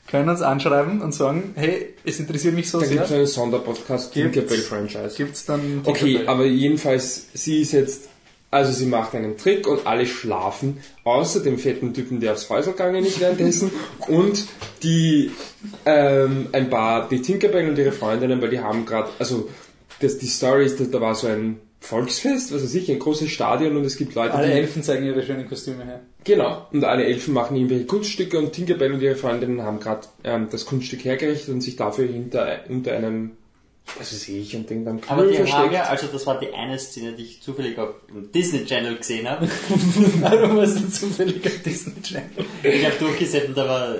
können 0.09 0.29
uns 0.29 0.41
anschreiben 0.41 1.01
und 1.01 1.13
sagen, 1.13 1.53
hey, 1.55 1.93
es 2.05 2.19
interessiert 2.19 2.55
mich 2.55 2.69
so 2.69 2.79
da 2.79 2.85
gibt 2.85 2.95
sehr. 2.95 3.03
es 3.05 3.11
einen 3.11 3.27
Sonderpodcast 3.27 4.13
Gibt's- 4.13 4.33
Tinkerbell-Franchise. 4.33 5.15
Gibt's 5.17 5.45
dann 5.45 5.81
Okay, 5.83 5.99
Tinkerbell? 6.05 6.27
aber 6.29 6.45
jedenfalls, 6.45 7.27
sie 7.33 7.61
ist 7.61 7.73
jetzt, 7.73 8.07
also 8.49 8.71
sie 8.71 8.85
macht 8.85 9.13
einen 9.15 9.37
Trick 9.37 9.67
und 9.67 9.85
alle 9.85 10.05
schlafen, 10.05 10.77
außer 11.03 11.41
dem 11.41 11.57
fetten 11.59 11.93
Typen, 11.93 12.19
der 12.21 12.33
aufs 12.33 12.49
Häusl 12.49 12.71
gegangen 12.71 13.03
ist 13.05 13.19
währenddessen 13.19 13.69
und 14.07 14.45
die, 14.83 15.31
ähm, 15.85 16.47
ein 16.53 16.69
paar, 16.69 17.09
die 17.09 17.21
Tinkerbell 17.21 17.67
und 17.69 17.77
ihre 17.77 17.91
Freundinnen, 17.91 18.41
weil 18.41 18.49
die 18.49 18.59
haben 18.61 18.85
gerade, 18.85 19.09
also 19.19 19.49
das, 19.99 20.17
die 20.17 20.27
Story 20.27 20.65
ist, 20.65 20.79
dass 20.79 20.89
da 20.89 21.01
war 21.01 21.15
so 21.15 21.27
ein 21.27 21.59
Volksfest, 21.87 22.53
was 22.53 22.63
weiß 22.63 22.75
ich, 22.75 22.91
ein 22.91 22.99
großes 22.99 23.29
Stadion 23.29 23.77
und 23.77 23.85
es 23.85 23.95
gibt 23.97 24.13
Leute, 24.15 24.33
Alle 24.33 24.47
die 24.47 24.53
Elfen 24.53 24.83
zeigen 24.83 25.05
ihre 25.05 25.23
schönen 25.23 25.47
Kostüme 25.47 25.85
her. 25.85 26.01
Genau. 26.25 26.67
Und 26.73 26.83
alle 26.83 27.05
Elfen 27.05 27.33
machen 27.33 27.55
irgendwelche 27.55 27.85
Kunststücke 27.85 28.37
und 28.37 28.51
Tinkerbell 28.51 28.91
und 28.91 29.01
ihre 29.01 29.15
Freundinnen 29.15 29.61
haben 29.63 29.79
gerade 29.79 30.01
ähm, 30.25 30.47
das 30.51 30.65
Kunststück 30.65 31.05
hergerichtet 31.05 31.49
und 31.53 31.61
sich 31.61 31.77
dafür 31.77 32.05
hinter 32.07 32.59
unter 32.67 32.91
einem, 32.93 33.31
was 33.97 34.11
weiß 34.13 34.27
ich, 34.27 34.53
unter 34.55 34.71
irgendeinem 34.71 34.99
Aber 35.07 35.21
Kübel 35.21 35.31
die 35.31 35.37
haben 35.39 35.47
versteckt. 35.47 35.73
ja, 35.73 35.83
also 35.83 36.07
das 36.07 36.25
war 36.27 36.39
die 36.39 36.53
eine 36.53 36.77
Szene, 36.77 37.13
die 37.13 37.23
ich 37.23 37.41
zufällig 37.41 37.77
auf 37.79 37.91
dem 38.13 38.31
Disney 38.33 38.65
Channel 38.65 38.97
gesehen 38.97 39.29
habe. 39.29 39.47
Warum 40.19 40.59
hast 40.59 40.79
du 40.79 40.89
zufällig 40.89 41.45
auf 41.45 41.61
Disney 41.63 42.01
Channel? 42.01 42.29
Ich 42.63 42.85
habe 42.85 42.95
durchgesetzt 42.99 43.47
und 43.47 43.57
da 43.57 43.65
war 43.67 43.95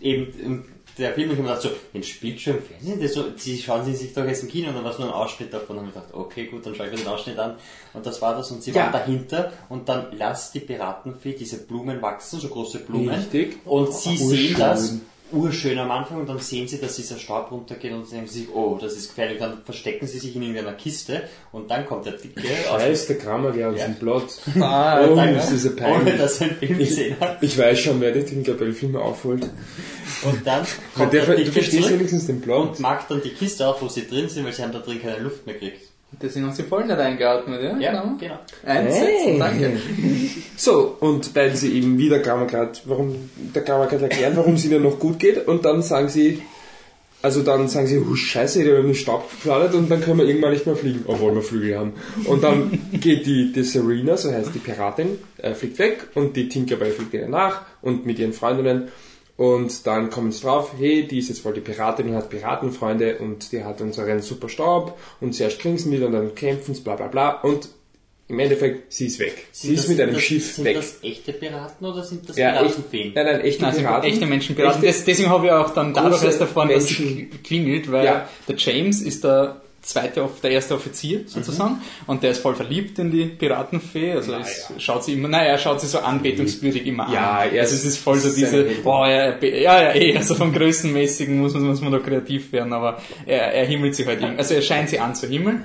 eben 0.00 0.26
ähm, 0.42 0.64
der 0.98 1.14
Film, 1.14 1.30
ich 1.30 1.36
habe 1.38 1.48
gedacht 1.48 1.62
so, 1.62 1.70
den 1.94 2.02
spielt 2.02 2.40
schon 2.40 2.56
im 2.58 2.62
Fernsehen, 2.62 3.00
das 3.00 3.12
so, 3.14 3.24
sie 3.36 3.58
schauen 3.58 3.84
sie 3.84 3.94
sich 3.94 4.12
doch 4.12 4.24
jetzt 4.24 4.42
im 4.42 4.48
Kino 4.48 4.68
und 4.68 4.74
dann 4.76 4.84
war 4.84 4.92
es 4.92 4.98
nur 4.98 5.08
ein 5.08 5.14
Ausschnitt 5.14 5.52
davon 5.52 5.78
und 5.78 5.88
ich 5.88 5.94
gedacht, 5.94 6.12
okay, 6.12 6.46
gut, 6.46 6.64
dann 6.66 6.74
schaue 6.74 6.86
ich 6.86 6.92
mir 6.92 6.98
den 6.98 7.08
Ausschnitt 7.08 7.38
an 7.38 7.56
und 7.94 8.04
das 8.06 8.20
war 8.22 8.34
das 8.36 8.50
und 8.50 8.62
sie 8.62 8.70
Ja. 8.72 8.82
waren 8.84 8.92
dahinter 8.92 9.52
und 9.68 9.88
dann 9.88 10.06
lasst 10.16 10.54
die 10.54 10.60
Piratenfee 10.60 11.32
diese 11.34 11.58
Blumen 11.58 12.00
wachsen, 12.02 12.40
so 12.40 12.48
große 12.48 12.80
Blumen 12.80 13.10
Richtig. 13.10 13.58
und 13.64 13.92
sie 13.92 14.10
Urschön. 14.10 14.28
sehen 14.28 14.56
das 14.58 14.94
urschön 15.32 15.78
am 15.78 15.90
Anfang 15.90 16.18
und 16.20 16.28
dann 16.28 16.38
sehen 16.38 16.66
sie, 16.68 16.80
dass 16.80 16.96
dieser 16.96 17.18
Staub 17.18 17.50
runtergeht 17.50 17.92
und 17.92 18.10
denken 18.10 18.26
sich, 18.28 18.48
oh, 18.54 18.78
das 18.80 18.94
ist 18.94 19.08
gefährlich, 19.08 19.38
dann 19.38 19.62
verstecken 19.64 20.06
sie 20.06 20.18
sich 20.18 20.34
in 20.34 20.42
irgendeiner 20.42 20.72
Kiste 20.72 21.22
und 21.52 21.70
dann 21.70 21.86
kommt 21.86 22.06
der 22.06 22.14
Dicke 22.14 22.40
aus 22.70 22.80
Scheiß, 22.82 23.06
der 23.08 23.18
Kramer, 23.18 23.52
der 23.52 23.68
uns 23.68 23.80
Ja. 23.80 23.86
im 23.86 23.94
Plot. 23.96 24.24
Ah, 24.60 25.06
oh, 25.06 25.14
dann, 25.14 25.34
das 25.34 25.50
ist 25.52 25.64
ja 25.64 25.70
ohne 25.70 25.80
peinlich. 26.04 26.16
dass 26.18 26.40
er 26.40 26.48
einen 26.48 26.56
Film 26.56 26.78
gesehen 26.78 27.16
hat. 27.20 27.42
Ich 27.42 27.56
weiß 27.58 27.78
schon, 27.78 28.00
wer 28.00 28.12
die 28.12 28.24
Tinkerbell-Filme 28.24 28.98
aufholt. 29.00 29.42
Und 30.24 30.46
dann 30.46 30.66
kommt 30.94 31.12
der, 31.12 31.26
der 31.26 31.36
du 31.36 31.52
verstehst 31.52 31.90
wenigstens 31.90 32.26
den 32.26 32.40
Plot. 32.40 32.68
und 32.70 32.80
macht 32.80 33.10
dann 33.10 33.22
die 33.22 33.30
Kiste 33.30 33.66
auf, 33.68 33.80
wo 33.82 33.88
sie 33.88 34.06
drin 34.06 34.28
sind, 34.28 34.44
weil 34.44 34.52
sie 34.52 34.62
haben 34.62 34.72
da 34.72 34.80
drin 34.80 35.00
keine 35.00 35.18
Luft 35.18 35.46
mehr 35.46 35.54
gekriegt. 35.54 35.87
Deswegen 36.10 36.46
haben 36.46 36.54
sie 36.54 36.62
voll 36.62 36.84
nicht 36.86 36.98
eingeatmet, 36.98 37.62
ja? 37.62 37.78
Ja, 37.78 37.90
Genau. 37.92 38.16
genau. 38.18 38.38
Einsetzen, 38.64 39.38
danke. 39.38 39.72
So, 40.56 40.96
und 40.98 41.36
weil 41.36 41.54
sie 41.54 41.72
eben 41.74 41.98
wieder 41.98 42.18
Gammagrad, 42.18 42.82
warum 42.86 43.30
der 43.54 43.62
Gammagrad 43.62 44.02
erklärt, 44.02 44.36
warum 44.36 44.54
es 44.54 44.64
ihnen 44.64 44.82
noch 44.82 44.98
gut 44.98 45.18
geht, 45.20 45.46
und 45.46 45.64
dann 45.64 45.82
sagen 45.82 46.08
sie, 46.08 46.42
also 47.22 47.42
dann 47.42 47.68
sagen 47.68 47.86
sie, 47.86 47.98
oh 47.98 48.14
scheiße, 48.14 48.62
ich 48.62 48.68
habe 48.68 48.82
den 48.82 48.94
Staub 48.94 49.30
geflattert 49.30 49.74
und 49.74 49.90
dann 49.90 50.00
können 50.00 50.18
wir 50.18 50.26
irgendwann 50.26 50.52
nicht 50.52 50.66
mehr 50.66 50.76
fliegen, 50.76 51.04
obwohl 51.06 51.34
wir 51.34 51.42
Flügel 51.42 51.78
haben. 51.78 51.92
Und 52.24 52.42
dann 52.42 52.78
geht 52.92 53.26
die, 53.26 53.52
die 53.52 53.62
Serena, 53.62 54.16
so 54.16 54.32
heißt 54.32 54.54
die 54.54 54.58
Piratin, 54.60 55.18
äh, 55.38 55.54
fliegt 55.54 55.78
weg 55.78 56.08
und 56.14 56.36
die 56.36 56.48
Tinkerbell 56.48 56.90
fliegt 56.90 57.14
ihr 57.14 57.28
nach 57.28 57.62
und 57.82 58.06
mit 58.06 58.18
ihren 58.18 58.32
Freundinnen 58.32 58.88
und 59.38 59.86
dann 59.86 60.10
kommen 60.10 60.30
sie 60.32 60.42
drauf, 60.42 60.72
hey, 60.78 61.06
die 61.08 61.18
ist 61.20 61.30
jetzt 61.30 61.40
voll 61.40 61.54
die 61.54 61.60
Piratin 61.60 62.08
und 62.10 62.16
hat 62.16 62.28
Piratenfreunde 62.28 63.16
und 63.18 63.50
die 63.52 63.64
hat 63.64 63.80
unseren 63.80 64.20
super 64.20 64.50
Staub 64.50 64.98
und 65.22 65.34
zuerst 65.34 65.58
grinsen 65.60 65.90
die 65.92 66.02
und 66.02 66.12
dann 66.12 66.34
kämpfen 66.34 66.74
sie, 66.74 66.82
bla 66.82 66.96
bla 66.96 67.06
bla 67.06 67.30
und 67.40 67.70
im 68.30 68.38
Endeffekt, 68.40 68.92
sie 68.92 69.06
ist 69.06 69.18
weg. 69.20 69.46
Sie 69.52 69.68
Sind 69.68 69.74
ist 69.76 69.84
das- 69.84 69.88
mit 69.88 70.00
einem 70.02 70.12
das, 70.12 70.22
Schiff 70.22 70.52
sind 70.56 70.64
weg. 70.66 70.76
das 70.76 70.98
echte 71.02 71.32
Piraten 71.32 71.86
oder 71.86 72.04
sind 72.04 72.28
das 72.28 72.36
Ja, 72.36 72.50
Piratenfeen? 72.60 73.12
nein, 73.14 73.24
nein, 73.24 73.40
echte 73.40 73.62
Nein, 73.62 73.72
sind 73.74 73.84
Piraten. 73.84 74.10
echte 74.10 74.26
Menschenpiraten. 74.26 74.82
Echte- 74.84 74.86
Des- 74.98 75.04
Deswegen 75.06 75.30
habe 75.30 75.46
ich 75.46 75.52
auch 75.52 75.70
dann 75.72 75.94
dadurch 75.94 76.22
erst 76.24 76.40
erfahren, 76.42 76.68
dass 76.68 76.90
es 76.90 76.96
klingelt, 77.42 77.90
weil 77.90 78.04
Ja. 78.04 78.28
der 78.46 78.56
James 78.56 79.00
ist 79.00 79.24
der 79.24 79.62
zweite, 79.82 80.28
der 80.42 80.50
erste 80.50 80.74
Offizier 80.74 81.22
sozusagen 81.26 81.80
und 82.06 82.22
der 82.22 82.32
ist 82.32 82.40
voll 82.40 82.54
verliebt 82.54 82.98
in 82.98 83.10
die 83.10 83.24
Piratenfee. 83.26 84.12
Also 84.12 84.32
Naja. 84.32 84.44
es 84.44 84.82
schaut 84.82 85.04
sie 85.04 85.14
immer, 85.14 85.28
naja, 85.28 85.52
er 85.52 85.58
schaut 85.58 85.80
sie 85.80 85.86
so 85.86 85.98
anbetungswürdig 86.00 86.86
immer 86.86 87.10
Ja, 87.12 87.38
an. 87.38 87.52
er 87.54 87.62
also 87.62 87.74
ist- 87.74 87.80
es 87.84 87.84
ist 87.94 87.98
voll 87.98 88.18
so 88.18 88.28
diese, 88.34 88.64
boah, 88.82 89.08
ja, 89.08 89.28
ja, 89.40 89.46
ja, 89.48 89.82
ja, 89.82 89.94
eh, 89.94 90.16
also 90.16 90.34
vom 90.34 90.52
Größenmäßigen 90.52 91.38
muss 91.38 91.54
man, 91.54 91.62
muss 91.64 91.80
man 91.80 91.92
da 91.92 91.98
kreativ 92.00 92.52
werden, 92.52 92.72
aber 92.72 93.00
er, 93.26 93.52
er 93.54 93.66
himmelt 93.66 93.94
sie 93.94 94.04
halt 94.06 94.20
irgendwie. 94.20 94.38
Also 94.38 94.54
er 94.54 94.62
scheint 94.62 94.90
sie 94.90 94.98
anzuhimmeln. 94.98 95.64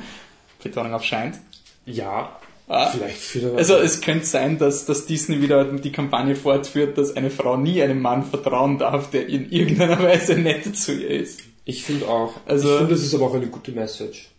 Betonung 0.64 0.94
auf 0.94 1.04
scheint. 1.04 1.40
Ja, 1.86 2.38
Ah. 2.70 2.90
vielleicht 2.92 3.18
für 3.18 3.40
das. 3.40 3.54
Also 3.58 3.76
es 3.78 4.00
könnte 4.00 4.26
sein, 4.26 4.58
dass, 4.58 4.86
dass 4.86 5.06
Disney 5.06 5.42
wieder 5.42 5.66
die 5.66 5.92
Kampagne 5.92 6.36
fortführt, 6.38 6.98
dass 6.98 7.18
eine 7.18 7.30
Frau 7.30 7.58
nie 7.58 7.82
einem 7.84 8.02
Mann 8.02 8.24
vertrauen 8.24 8.78
darf, 8.78 9.10
der 9.12 9.28
in 9.28 9.52
irgendeiner 9.52 10.02
Weise 10.02 10.36
nett 10.36 10.74
zu 10.78 10.94
ihr 10.94 11.10
ist. 11.10 11.42
Ich 11.66 11.84
finde 11.84 12.08
auch. 12.08 12.34
Also- 12.46 12.70
ich 12.72 12.78
finde, 12.78 12.94
das 12.94 13.04
ist 13.04 13.14
aber 13.16 13.26
auch 13.28 13.36
eine 13.36 13.48
gute 13.48 13.72
Message. 13.72 14.30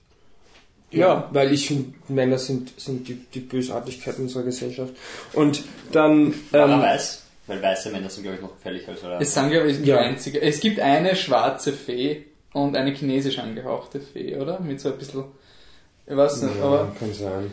Ja. 0.90 1.28
Weil 1.32 1.52
ich 1.52 1.66
finde, 1.66 1.92
Männer 2.08 2.38
sind, 2.38 2.78
sind 2.80 3.08
die, 3.08 3.14
die 3.14 3.40
Bösartigkeit 3.40 4.16
unserer 4.18 4.44
Gesellschaft. 4.44 4.92
Und 5.32 5.64
dann, 5.90 6.32
Weil 6.52 6.70
ähm, 6.70 6.80
weiß, 6.80 7.22
weil 7.48 7.60
weiße 7.62 7.90
Männer 7.90 8.08
sind, 8.08 8.22
glaube 8.22 8.36
ich, 8.36 8.42
noch 8.42 8.54
gefährlicher 8.54 8.92
als 8.92 9.02
oder. 9.02 9.20
Es 9.20 9.34
sind, 9.34 9.50
glaube 9.50 9.70
ich, 9.70 9.82
die 9.82 9.88
Ja. 9.88 9.98
einzige. 9.98 10.40
Es 10.40 10.60
gibt 10.60 10.78
eine 10.78 11.16
schwarze 11.16 11.72
Fee 11.72 12.26
und 12.52 12.76
eine 12.76 12.92
chinesisch 12.94 13.38
angehauchte 13.40 14.00
Fee, 14.00 14.36
oder? 14.36 14.60
Mit 14.60 14.80
so 14.80 14.92
ein 14.92 14.98
bisschen, 14.98 15.24
ich 16.06 16.16
weiß 16.16 16.42
nicht, 16.42 16.56
ja, 16.58 16.62
aber, 16.64 16.92
kann 16.98 17.12
sein. 17.12 17.50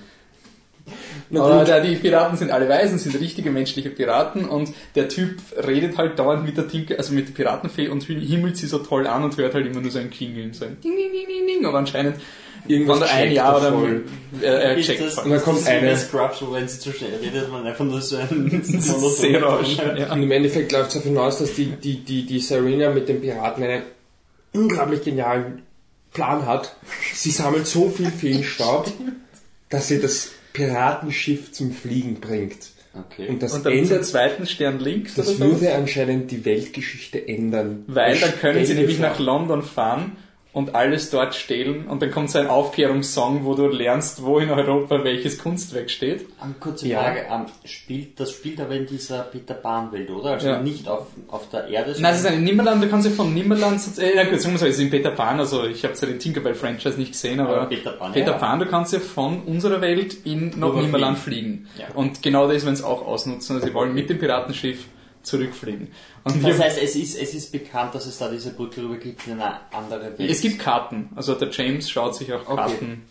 Na 1.30 1.44
aber 1.44 1.60
gut, 1.60 1.68
da, 1.70 1.80
die 1.80 1.96
Piraten 1.96 2.38
sind 2.38 2.52
alle 2.52 2.68
Weisen, 2.70 2.98
sind 3.00 3.20
richtige 3.20 3.52
menschliche 3.52 3.90
Piraten 3.90 4.46
und 4.48 4.74
der 4.96 5.08
Typ 5.10 5.40
redet 5.66 5.98
halt 5.98 6.20
dauernd 6.20 6.46
mit 6.46 6.58
der 6.58 6.68
Tinke, 6.68 6.98
also 6.98 7.14
mit 7.14 7.28
der 7.30 7.34
Piratenfee 7.34 7.88
und 7.90 8.04
himmelt 8.04 8.58
sie 8.58 8.68
so 8.68 8.80
toll 8.80 9.08
an 9.08 9.24
und 9.24 9.38
hört 9.38 9.54
halt 9.54 9.66
immer 9.66 9.82
nur 9.82 9.92
so 9.92 10.00
ein 10.00 10.10
Klingeln, 10.10 10.54
so 10.54 10.66
ein 10.66 10.78
Ding, 10.84 10.96
Ding, 10.96 11.12
Ding, 11.12 11.28
Ding, 11.28 11.48
Ding, 11.48 11.66
aber 11.66 11.78
anscheinend 11.80 12.18
irgendwann 12.68 13.02
ein 13.04 13.32
Jahr 13.32 13.54
er 13.56 13.60
oder 13.60 13.72
voll. 13.80 14.04
er, 14.42 14.54
er 14.62 14.78
ist 14.78 14.86
checkt 14.86 15.02
das. 15.02 15.18
Und 15.20 15.32
dann 15.32 15.42
kommt 15.42 15.66
eine- 15.68 15.98
Scrubs, 15.98 16.42
wo 16.42 16.52
wenn 16.54 16.68
sie 16.68 16.80
zu 16.80 16.92
schnell 16.94 17.16
redet, 17.22 17.52
man 17.52 17.66
einfach 17.66 17.86
nur 17.86 18.02
so 18.02 18.18
ein 18.18 18.62
Sehr 18.82 19.42
rasch, 19.42 19.78
ja. 19.78 20.12
Und 20.12 20.22
im 20.24 20.32
Endeffekt 20.32 20.72
läuft 20.72 20.88
es 20.90 20.94
darauf 20.94 21.08
hinaus, 21.08 21.40
dass 21.40 21.54
die, 21.56 21.66
die, 21.68 21.98
die, 22.04 22.26
die 22.26 22.40
Serena 22.40 22.92
mit 22.92 23.10
den 23.10 23.22
Piraten 23.22 23.64
einen 23.64 23.84
unglaublich 24.54 25.04
genialen 25.04 25.64
Plan 26.14 26.46
hat. 26.46 26.76
Sie 27.14 27.32
sammelt 27.32 27.68
so 27.68 27.90
viel 27.90 28.12
Feenstaub, 28.12 28.92
dass 29.70 29.88
sie 29.88 30.02
das 30.02 30.32
Piratenschiff 30.54 31.52
zum 31.52 31.72
Fliegen 31.72 32.16
bringt. 32.16 32.72
Okay. 32.94 33.30
Und 33.30 33.42
das 33.42 33.54
Und 33.54 33.66
dann 33.66 33.74
zum 33.74 33.84
ändert, 33.84 34.06
zweiten 34.06 34.46
Stern 34.46 34.80
links 34.80 35.16
das 35.16 35.40
würde 35.40 35.74
anscheinend 35.74 36.30
die 36.30 36.44
Weltgeschichte 36.44 37.26
ändern. 37.26 37.86
Weil 37.88 38.20
dann 38.20 38.38
können 38.40 38.66
sie 38.66 38.74
nämlich 38.74 39.00
nach 39.00 39.18
London 39.18 39.64
fahren 39.64 40.18
und 40.54 40.76
alles 40.76 41.10
dort 41.12 41.34
stehlen 41.34 41.88
und 41.88 42.02
dann 42.02 42.12
kommt 42.12 42.30
so 42.30 42.38
ein 42.40 42.48
Aufklärungssong, 42.48 43.46
wo 43.46 43.54
du 43.56 43.68
lernst, 43.68 44.24
wo 44.24 44.40
in 44.40 44.50
Europa 44.50 45.02
welches 45.04 45.40
Kunstwerk 45.40 45.90
steht. 45.90 46.26
Eine 46.42 46.54
kurze 46.60 46.90
Ja. 46.90 47.00
Frage, 47.04 47.26
ähm, 47.32 47.46
spielt, 47.64 48.20
das 48.20 48.32
spielt 48.32 48.60
aber 48.60 48.76
in 48.76 48.86
dieser 48.86 49.20
Peter 49.24 49.54
Pan 49.54 49.92
Welt, 49.94 50.10
oder? 50.10 50.32
Also 50.32 50.48
Ja. 50.50 50.60
nicht 50.62 50.90
auf, 50.90 51.08
auf 51.30 51.50
der 51.50 51.68
Erde, 51.70 51.96
Nein, 52.00 52.14
es 52.14 52.20
ist 52.20 52.26
ein 52.26 52.44
Nimmerland, 52.44 52.84
du 52.84 52.90
kannst 52.90 53.08
ja 53.08 53.14
von 53.14 53.34
Nimmerland, 53.34 53.80
äh, 53.98 54.16
ja 54.16 54.24
gut, 54.26 54.42
sagen 54.42 54.54
wir 54.56 54.60
so, 54.60 54.66
es 54.66 54.76
ist 54.76 54.82
in 54.82 54.90
Peter 54.90 55.12
Pan, 55.12 55.40
also 55.40 55.66
ich 55.66 55.86
habe 55.86 55.94
ja 55.96 56.08
den 56.08 56.20
Tinkerbell-Franchise 56.20 57.00
nicht 57.00 57.14
gesehen, 57.14 57.40
aber, 57.40 57.56
Aber 57.58 57.66
Peter 57.68 57.92
Pan, 57.92 58.12
Peter 58.12 58.32
ja. 58.32 58.38
Pan, 58.38 58.60
du 58.60 58.66
kannst 58.66 58.92
ja 58.92 59.00
von 59.00 59.44
unserer 59.44 59.80
Welt 59.80 60.18
in 60.26 60.52
nach. 60.60 60.74
Nimmerland 60.74 61.18
fliegen. 61.18 61.68
Ja. 61.78 61.86
Und 61.96 62.22
genau 62.22 62.50
das 62.52 62.66
wollen 62.66 62.76
sie 62.76 62.86
auch 62.86 63.08
ausnutzen, 63.08 63.56
also 63.56 63.68
sie 63.68 63.74
wollen 63.74 63.94
mit 63.94 64.10
dem 64.10 64.20
Piratenschiff 64.20 64.86
zurückfliegen. 65.24 65.90
Und 66.24 66.44
Das 66.44 66.60
heißt, 66.60 66.80
es 66.82 66.96
ist, 66.96 67.18
es 67.20 67.34
ist 67.34 67.52
bekannt, 67.52 67.96
dass 67.96 68.06
es 68.06 68.18
da 68.18 68.30
diese 68.30 68.52
Brücke 68.52 68.82
rüber 68.82 68.98
gibt 68.98 69.26
in 69.28 69.34
eine 69.34 69.60
andere 69.72 70.18
Welt. 70.18 70.30
es 70.30 70.42
gibt 70.42 70.60
Karten, 70.60 71.10
also 71.16 71.34
der 71.36 71.50
James 71.50 71.90
schaut 71.90 72.16
sich 72.16 72.32
auch 72.34 72.46
Karten 72.46 73.04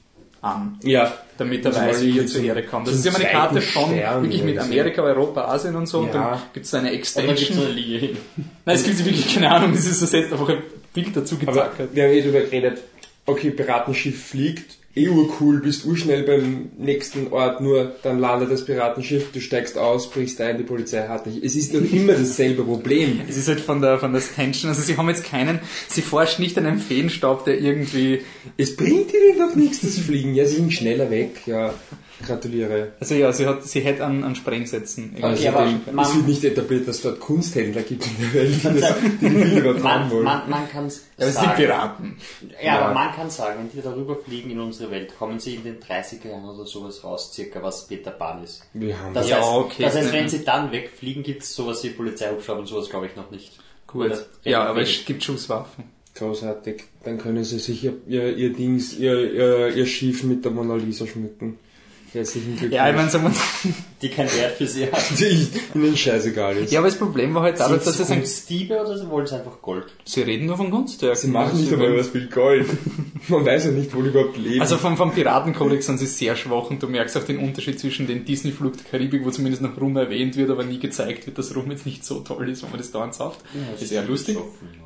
an. 0.43 0.79
Ja, 0.83 1.13
damit 1.37 1.65
er 1.67 1.75
weiß, 1.75 2.03
wie 2.03 2.19
er 2.19 2.27
zur 2.27 2.43
Erde 2.43 2.63
kommt. 2.63 2.87
Das 2.89 2.95
ist 2.95 3.05
immer 3.07 3.17
eine 3.19 3.27
Karte 3.29 3.61
Stern 3.61 4.23
wirklich 4.23 4.43
mit 4.43 4.55
oder. 4.55 4.65
Amerika, 4.65 5.03
Europa, 5.03 5.45
Asien 5.47 5.77
und 5.77 5.87
so. 5.87 5.99
Und 6.01 6.07
Ja. 6.09 6.13
dann 6.31 6.43
gibt 6.55 6.65
es 6.67 6.73
eine 6.75 6.89
Oder 6.89 6.93
gibt 6.97 7.07
es 7.07 7.17
eine 7.19 7.29
Extension. 7.33 7.75
Linie? 7.75 8.17
Nein, 8.65 8.77
es 8.77 8.85
gibt 8.85 9.05
wirklich 9.05 9.35
keine 9.35 9.51
Ahnung, 9.51 9.73
das 9.75 9.87
ist 9.87 10.01
das 10.03 10.13
jetzt 10.13 10.33
einfach 10.33 10.49
ein 10.49 10.63
Bild 10.95 11.15
dazu 11.15 11.37
aber 11.43 11.47
gezackert. 11.53 11.95
wir 11.95 12.05
haben 12.05 12.11
eh 12.13 12.23
drüber 12.23 12.41
geredet. 12.41 12.79
Okay, 13.27 13.51
Piratenschiff 13.51 14.29
fliegt, 14.29 14.79
eh 14.95 15.09
urcool, 15.09 15.61
bist 15.61 15.87
urschnell 15.87 16.25
beim 16.25 16.71
nächsten 16.79 17.29
Ort, 17.33 17.61
nur 17.61 17.95
dann 18.03 18.19
landet 18.19 18.51
das 18.51 18.65
Piratenschiff, 18.65 19.31
du 19.33 19.41
steigst 19.41 19.79
aus, 19.79 20.11
brichst 20.11 20.41
ein, 20.41 20.59
die 20.59 20.65
Polizei 20.65 21.07
hat 21.07 21.27
dich. 21.27 21.43
Es 21.43 21.55
ist 21.55 21.73
noch 21.73 21.81
immer 21.93 22.15
dasselbe 22.15 22.65
Problem. 22.65 23.21
Es 23.29 23.37
ist 23.37 23.49
halt 23.49 23.61
von 23.61 23.81
der, 23.81 23.99
von 23.99 24.13
der 24.13 24.21
Tension, 24.21 24.69
also 24.69 24.83
sie 24.83 24.97
haben 24.97 25.09
jetzt 25.09 25.25
keinen, 25.25 25.61
sie 25.89 26.03
forscht 26.03 26.41
nicht 26.41 26.59
an 26.59 26.67
einem 26.67 26.81
Feenstaub, 26.81 27.45
der 27.45 27.61
irgendwie, 27.61 28.23
Es 28.57 28.77
bringt 28.77 29.13
ihnen 29.13 29.39
doch 29.39 29.55
nichts, 29.55 29.81
das 29.81 29.99
Fliegen. 29.99 30.35
Ja, 30.35 30.45
sie 30.45 30.57
sind 30.57 30.73
schneller 30.73 31.11
weg. 31.11 31.47
Ja, 31.47 31.75
gratuliere. 32.27 32.93
also 33.01 33.15
ja, 33.15 33.33
sie 33.33 33.47
hat, 33.47 33.65
sie 33.65 33.81
hätte 33.81 34.05
an, 34.05 34.23
an 34.25 34.35
Sprengsätzen. 34.35 35.15
Also 35.21 35.37
Okay, 35.47 35.49
aber 35.49 35.65
dem, 35.67 35.95
man- 35.95 36.05
es 36.05 36.15
wird 36.17 36.27
nicht 36.29 36.45
etabliert, 36.45 36.87
dass 36.89 36.97
es 36.97 37.03
dort 37.03 37.21
Kunsthändler 37.21 37.83
gibt 37.83 38.05
in 38.07 38.13
der 38.21 38.35
Welt, 38.35 38.55
die 38.55 38.81
das 38.81 38.95
die 39.21 39.29
Bilder 39.29 40.11
wollen. 40.11 40.25
man, 40.25 40.49
man 40.51 40.69
kann 40.69 40.87
es 40.87 41.05
aber 41.17 41.27
es 41.29 41.35
sind 41.35 41.45
sagen. 41.45 41.57
Piraten. 41.57 42.17
Ja, 42.61 42.65
Ja. 42.67 42.79
aber 42.81 42.95
man 42.95 43.13
kann 43.15 43.31
sagen, 43.31 43.59
wenn 43.61 43.71
die 43.71 43.83
darüber 43.83 44.17
fliegen 44.17 44.51
in 44.51 44.61
unsere 44.61 44.91
Welt, 44.91 45.17
kommen 45.19 45.39
sie 45.39 45.55
in 45.57 45.65
den 45.65 45.79
30er 45.81 46.29
Jahren 46.31 46.45
oder 46.49 46.67
sowas 46.67 47.03
raus, 47.05 47.33
circa 47.33 47.63
was 47.63 47.87
Peter 47.87 48.11
Pan 48.11 48.43
ist. 48.45 48.63
Wir 48.75 48.99
haben 48.99 49.15
Das 49.15 49.29
Ja, 49.29 49.37
heißt, 49.39 49.49
okay. 49.49 49.83
das 49.85 49.97
heißt, 49.97 50.13
wenn 50.13 50.29
sie 50.29 50.45
dann 50.45 50.73
wegfliegen, 50.73 51.23
gibt 51.23 51.43
es 51.43 51.55
sowas 51.55 51.83
wie 51.85 51.91
Polizeihubschrauber 51.91 52.61
und 52.61 52.67
sowas, 52.67 52.89
glaube 52.89 53.07
ich, 53.07 53.17
noch 53.17 53.31
nicht. 53.31 53.53
Gut. 53.87 54.13
Ja, 54.45 54.65
aber 54.65 54.83
es 54.83 55.05
gibt 55.05 55.25
Schusswaffen. 55.25 55.85
großartig. 56.15 56.85
Dann 57.05 57.19
können 57.19 57.45
sie 57.45 57.59
sich 57.59 57.83
ihr, 57.85 57.95
ihr, 58.07 58.37
ihr 58.37 58.53
Dings, 58.53 58.97
ihr, 58.99 59.33
ihr, 59.33 59.69
ihr 59.75 59.87
Schiff 59.87 60.23
mit 60.25 60.45
der 60.45 60.53
Mona 60.53 60.75
Lisa 60.77 61.07
schmücken. 61.07 61.59
Herzlichen 62.13 62.57
Glückwunsch. 62.57 62.75
Ja, 62.75 62.91
ich 62.91 62.97
meine, 62.97 63.09
sagen 63.09 63.25
wir, 63.25 63.73
Die 64.03 64.09
keinen 64.09 64.33
Wert 64.33 64.57
für 64.57 64.67
sie 64.67 64.87
haben. 64.87 65.03
die 65.19 65.49
ihnen 65.75 65.97
scheißegal 65.97 66.57
ist. 66.57 66.73
ja, 66.73 66.81
aber 66.81 66.89
das 66.89 66.99
Problem 66.99 67.35
war 67.35 67.43
halt 67.43 67.61
dadurch, 67.61 67.85
dass 67.85 67.97
Sind 67.97 68.05
es 68.05 68.11
ein, 68.11 68.19
Kunstdiebe 68.21 68.81
oder 68.81 68.97
sie 68.99 69.09
wollen 69.09 69.27
es 69.27 69.33
einfach 69.33 69.61
Gold? 69.63 69.87
sie 70.05 70.23
reden 70.23 70.47
nur 70.47 70.57
von 70.57 70.71
Kunstwerken. 70.71 71.21
Sie 71.21 71.29
machen 71.29 71.61
nicht 71.61 71.73
einmal 71.73 71.97
das 71.97 72.09
Bild 72.09 72.31
Gold. 72.33 72.67
Man 73.29 73.45
weiß 73.45 73.67
ja 73.67 73.71
nicht, 73.73 73.95
wo 73.95 74.03
die 74.03 74.09
überhaupt 74.09 74.37
leben. 74.39 74.61
Also 74.61 74.77
vom, 74.79 74.97
vom 74.97 75.13
Piratenkodex 75.13 75.87
sind 75.87 75.99
sie 75.99 76.07
sehr 76.07 76.35
schwach 76.35 76.71
und 76.71 76.83
du 76.83 76.89
merkst 76.89 77.17
auch 77.17 77.25
den 77.25 77.39
Unterschied 77.39 77.79
zwischen 77.79 78.07
den 78.07 78.25
Disney 78.25 78.51
Flug 78.51 78.77
der 78.77 78.85
Karibik, 78.91 79.25
wo 79.25 79.31
zumindest 79.31 79.63
noch 79.63 79.79
Rum 79.81 79.97
erwähnt 79.97 80.37
wird, 80.37 80.51
aber 80.51 80.65
nie 80.65 80.79
gezeigt 80.79 81.27
wird, 81.27 81.39
dass 81.39 81.55
Rum 81.55 81.71
jetzt 81.71 81.87
nicht 81.87 82.05
so 82.05 82.21
toll 82.21 82.49
ist, 82.49 82.63
wenn 82.63 82.71
man 82.71 82.79
das 82.79 82.91
dauernd 82.91 83.15
sagt. 83.15 83.39
das 83.73 83.83
ist 83.83 83.93
eher 83.93 84.05
lustig. 84.05 84.37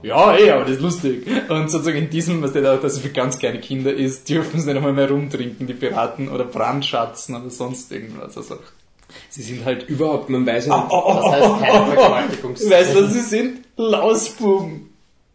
Ja, 0.03 0.37
eh, 0.37 0.51
aber 0.51 0.65
das 0.65 0.73
ist 0.73 0.83
lustig. 0.83 1.27
Und 1.49 1.71
sozusagen 1.71 1.99
in 1.99 2.11
diesem, 2.11 2.43
was 2.43 2.53
der 2.53 2.63
da, 2.63 2.77
das 2.77 2.99
für 2.99 3.09
ganz 3.09 3.39
kleine 3.39 3.61
Kinder 3.61 3.95
ist, 3.95 4.29
dürfen 4.29 4.61
sie 4.61 4.67
nicht 4.67 4.77
einmal 4.77 4.93
mehr 4.93 5.09
rumtrinken, 5.11 5.67
die 5.67 5.75
Piraten, 5.75 6.29
oder 6.29 6.45
Brandschatzen 7.15 7.35
oder 7.37 7.51
sonst 7.51 7.93
irgendwas. 7.93 8.37
Also, 8.37 8.59
sie 9.31 9.43
sind 9.43 9.65
halt, 9.65 9.89
überhaupt, 9.89 10.29
man 10.29 10.47
weiß 10.47 10.67
ja 10.67 10.77
nicht. 10.77 10.93
Das 10.93 11.33
heißt 11.33 11.61
keine 11.61 11.87
Vergewaltigungs... 11.87 12.71
weißt 12.71 12.95
du, 12.95 13.05
was 13.05 13.13
sie 13.13 13.21
sind? 13.21 13.61
Lausbuben. 13.77 14.91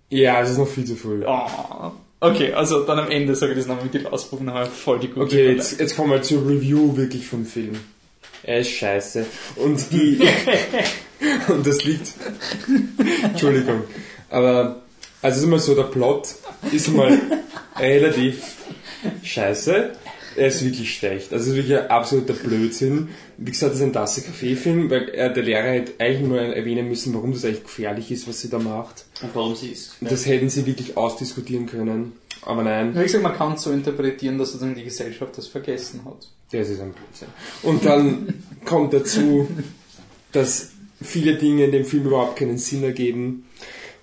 Ja, 0.10 0.42
es 0.42 0.52
ist 0.52 0.58
noch 0.58 0.68
viel 0.68 0.86
zu 0.86 0.96
früh. 0.96 1.24
Oh. 1.26 1.92
Okay, 2.22 2.54
also 2.54 2.84
dann 2.84 3.00
am 3.00 3.10
Ende 3.10 3.36
sage 3.36 3.54
ich 3.54 3.60
das 3.60 3.68
nochmal 3.68 3.86
mit 3.86 3.94
den 3.94 4.04
Lausbuben, 4.04 4.48
wir 4.48 4.66
voll 4.66 5.00
die 5.00 5.08
gute 5.08 5.22
Okay, 5.22 5.54
jetzt, 5.54 5.80
jetzt 5.80 5.96
kommen 5.96 6.12
wir 6.12 6.22
zur 6.22 6.46
Review 6.46 6.98
wirklich 6.98 7.26
vom 7.26 7.46
Film. 7.46 7.80
Er 8.44 8.60
ist 8.60 8.72
scheiße. 8.72 9.26
Und 9.58 9.92
die. 9.92 10.20
und 11.48 11.66
das 11.66 11.84
liegt. 11.84 12.14
Entschuldigung. 13.24 13.84
Aber, 14.30 14.82
also 15.22 15.40
ist 15.40 15.44
immer 15.46 15.60
so, 15.60 15.76
der 15.76 15.84
Plot 15.84 16.36
ist 16.72 16.90
mal 16.90 17.18
relativ 17.78 18.56
scheiße. 19.24 19.94
Er 20.40 20.48
ist 20.48 20.64
wirklich 20.64 20.96
schlecht. 20.96 21.34
Also 21.34 21.44
es 21.44 21.50
ist 21.52 21.56
wirklich 21.58 21.78
ein 21.78 21.88
absoluter 21.88 22.34
Blödsinn. 22.34 23.10
Wie 23.38 23.52
gesagt, 23.52 23.74
das 23.74 23.80
ist 23.80 23.86
ein 23.86 23.94
Tasse 23.94 24.22
Kaffee-Film, 24.22 24.90
weil 24.90 25.10
er, 25.10 25.30
der 25.30 25.44
Lehrer 25.44 25.70
hätte 25.72 25.94
eigentlich 26.00 26.28
nur 26.28 26.40
erwähnen 26.40 26.88
müssen, 26.88 27.14
warum 27.14 27.34
das 27.34 27.44
eigentlich 27.46 27.64
gefährlich 27.64 28.12
ist, 28.12 28.28
was 28.28 28.40
sie 28.40 28.50
da 28.50 28.58
macht. 28.58 29.06
Und 29.22 29.36
warum 29.36 29.56
sie 29.56 29.70
ist... 29.70 29.98
Das 30.02 30.26
hätten 30.26 30.50
sie 30.50 30.66
wirklich 30.66 30.96
ausdiskutieren 30.96 31.66
können. 31.66 32.14
Aber 32.42 32.64
nein, 32.64 32.96
Wie 32.96 33.04
gesagt, 33.04 33.24
man 33.24 33.36
kann 33.36 33.54
es 33.54 33.64
so 33.64 33.72
interpretieren, 33.72 34.38
dass 34.38 34.54
sozusagen 34.54 34.76
die 34.76 34.84
Gesellschaft 34.84 35.38
das 35.38 35.48
vergessen 35.48 36.06
hat. 36.06 36.30
das 36.52 36.70
ist 36.70 36.80
ein 36.80 36.94
Blödsinn. 36.94 37.28
Und 37.64 37.86
dann 37.86 38.44
kommt 38.66 38.94
dazu, 38.94 39.48
dass 40.32 40.72
viele 41.02 41.36
Dinge 41.36 41.66
in 41.66 41.72
dem 41.72 41.86
Film 41.86 42.06
überhaupt 42.06 42.38
keinen 42.38 42.58
Sinn 42.58 42.84
ergeben, 42.84 43.46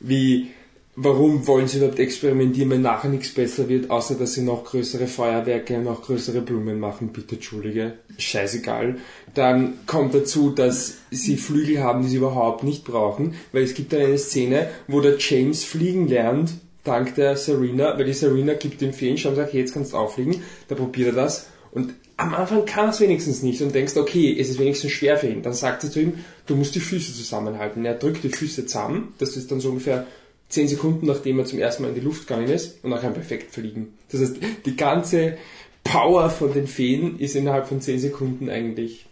wie 0.01 0.49
warum 0.97 1.47
wollen 1.47 1.69
sie 1.69 1.77
überhaupt 1.77 1.99
experimentieren, 1.99 2.71
wenn 2.71 2.83
nachher 2.83 3.11
nichts 3.11 3.33
besser 3.33 3.69
wird, 3.69 3.91
außer 3.91 4.15
dass 4.15 4.33
sie 4.33 4.43
noch 4.43 4.65
größere 4.65 5.07
Feuerwerke, 5.07 5.79
noch 5.79 6.03
größere 6.03 6.41
Blumen 6.41 6.81
machen, 6.81 7.09
bitte 7.09 7.37
entschuldige, 7.37 7.99
scheißegal. 8.17 8.97
Dann 9.35 9.75
kommt 9.87 10.15
dazu, 10.15 10.51
dass 10.51 10.97
sie 11.11 11.37
Flügel 11.37 11.83
haben, 11.83 12.03
die 12.03 12.09
sie 12.09 12.17
überhaupt 12.17 12.65
nicht 12.65 12.85
brauchen, 12.85 13.35
weil 13.53 13.63
es 13.63 13.75
gibt 13.75 13.93
dann 13.93 14.01
eine 14.01 14.19
Szene, 14.19 14.71
wo 14.89 15.01
der 15.01 15.19
James 15.19 15.65
fliegen 15.65 16.09
lernt, 16.09 16.53
dank 16.83 17.15
der 17.15 17.37
Serena, 17.37 17.99
weil 17.99 18.07
die 18.07 18.15
Serena 18.15 18.55
gibt 18.55 18.81
dem 18.81 18.95
Feenstamm 18.95 19.33
und 19.33 19.37
sagt, 19.37 19.53
hey, 19.53 19.61
jetzt 19.61 19.75
kannst 19.75 19.93
du 19.93 19.99
auffliegen, 19.99 20.43
da 20.69 20.75
probiert 20.75 21.09
er 21.09 21.15
das 21.15 21.49
und 21.73 21.93
am 22.17 22.33
Anfang 22.33 22.65
kann 22.65 22.89
es 22.89 23.01
wenigstens 23.01 23.43
nicht 23.43 23.61
und 23.61 23.75
denkst, 23.75 23.97
okay, 23.97 24.35
es 24.41 24.49
ist 24.49 24.59
wenigstens 24.59 24.93
schwer 24.93 25.19
für 25.19 25.27
ihn. 25.27 25.43
Dann 25.43 25.53
sagt 25.53 25.83
sie 25.83 25.91
zu 25.91 26.01
ihm, 26.01 26.15
du 26.47 26.57
musst 26.57 26.75
die 26.75 26.81
Füße 26.81 27.13
zusammenhalten. 27.13 27.85
Er 27.85 27.93
drückt 27.93 28.25
die 28.25 28.31
Füße 28.31 28.65
zusammen, 28.65 29.13
das 29.19 29.37
ist 29.37 29.51
dann 29.51 29.61
so 29.61 29.69
ungefähr 29.69 30.07
10 30.49 30.69
Sekunden, 30.69 31.07
nachdem 31.07 31.39
er 31.39 31.45
zum 31.45 31.59
ersten 31.59 31.83
Mal 31.83 31.89
in 31.91 31.95
die 31.97 32.01
Luft 32.01 32.27
gegangen 32.29 32.49
ist 32.49 32.83
und 32.85 32.91
dann 32.91 33.01
kann 33.01 33.11
er 33.11 33.15
perfekt 33.15 33.53
fliegen. 33.53 33.95
Das 34.11 34.21
heißt, 34.21 34.37
die 34.65 34.77
ganze 34.77 35.37
Power 35.85 36.31
von 36.31 36.53
den 36.53 36.67
Feen 36.67 37.19
ist 37.19 37.35
innerhalb 37.37 37.67
von 37.67 37.81
10 37.81 37.99
Sekunden 37.99 38.49
eigentlich 38.51 39.07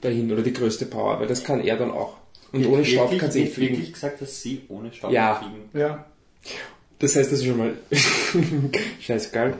dahin, 0.00 0.32
oder 0.32 0.42
die 0.42 0.52
größte 0.52 0.86
Power, 0.86 1.20
weil 1.20 1.26
das 1.28 1.44
kann 1.44 1.60
er 1.60 1.76
dann 1.76 1.90
auch. 1.90 2.16
Und 2.52 2.66
ohne 2.66 2.84
Staub 2.84 3.16
kann 3.18 3.30
sie 3.30 3.40
nicht 3.40 3.48
Wird 3.50 3.54
fliegen. 3.56 3.72
wirklich 3.76 3.92
gesagt, 3.92 4.20
dass 4.22 4.40
sie 4.42 4.62
ohne 4.68 4.92
Staub 4.92 5.12
Ja. 5.12 5.36
fliegen. 5.36 5.68
Ja. 5.72 6.06
Das 6.98 7.14
heißt, 7.16 7.30
das 7.32 7.38
ist 7.40 7.46
schon 7.46 7.58
mal 7.58 7.74
scheißegal. 9.00 9.54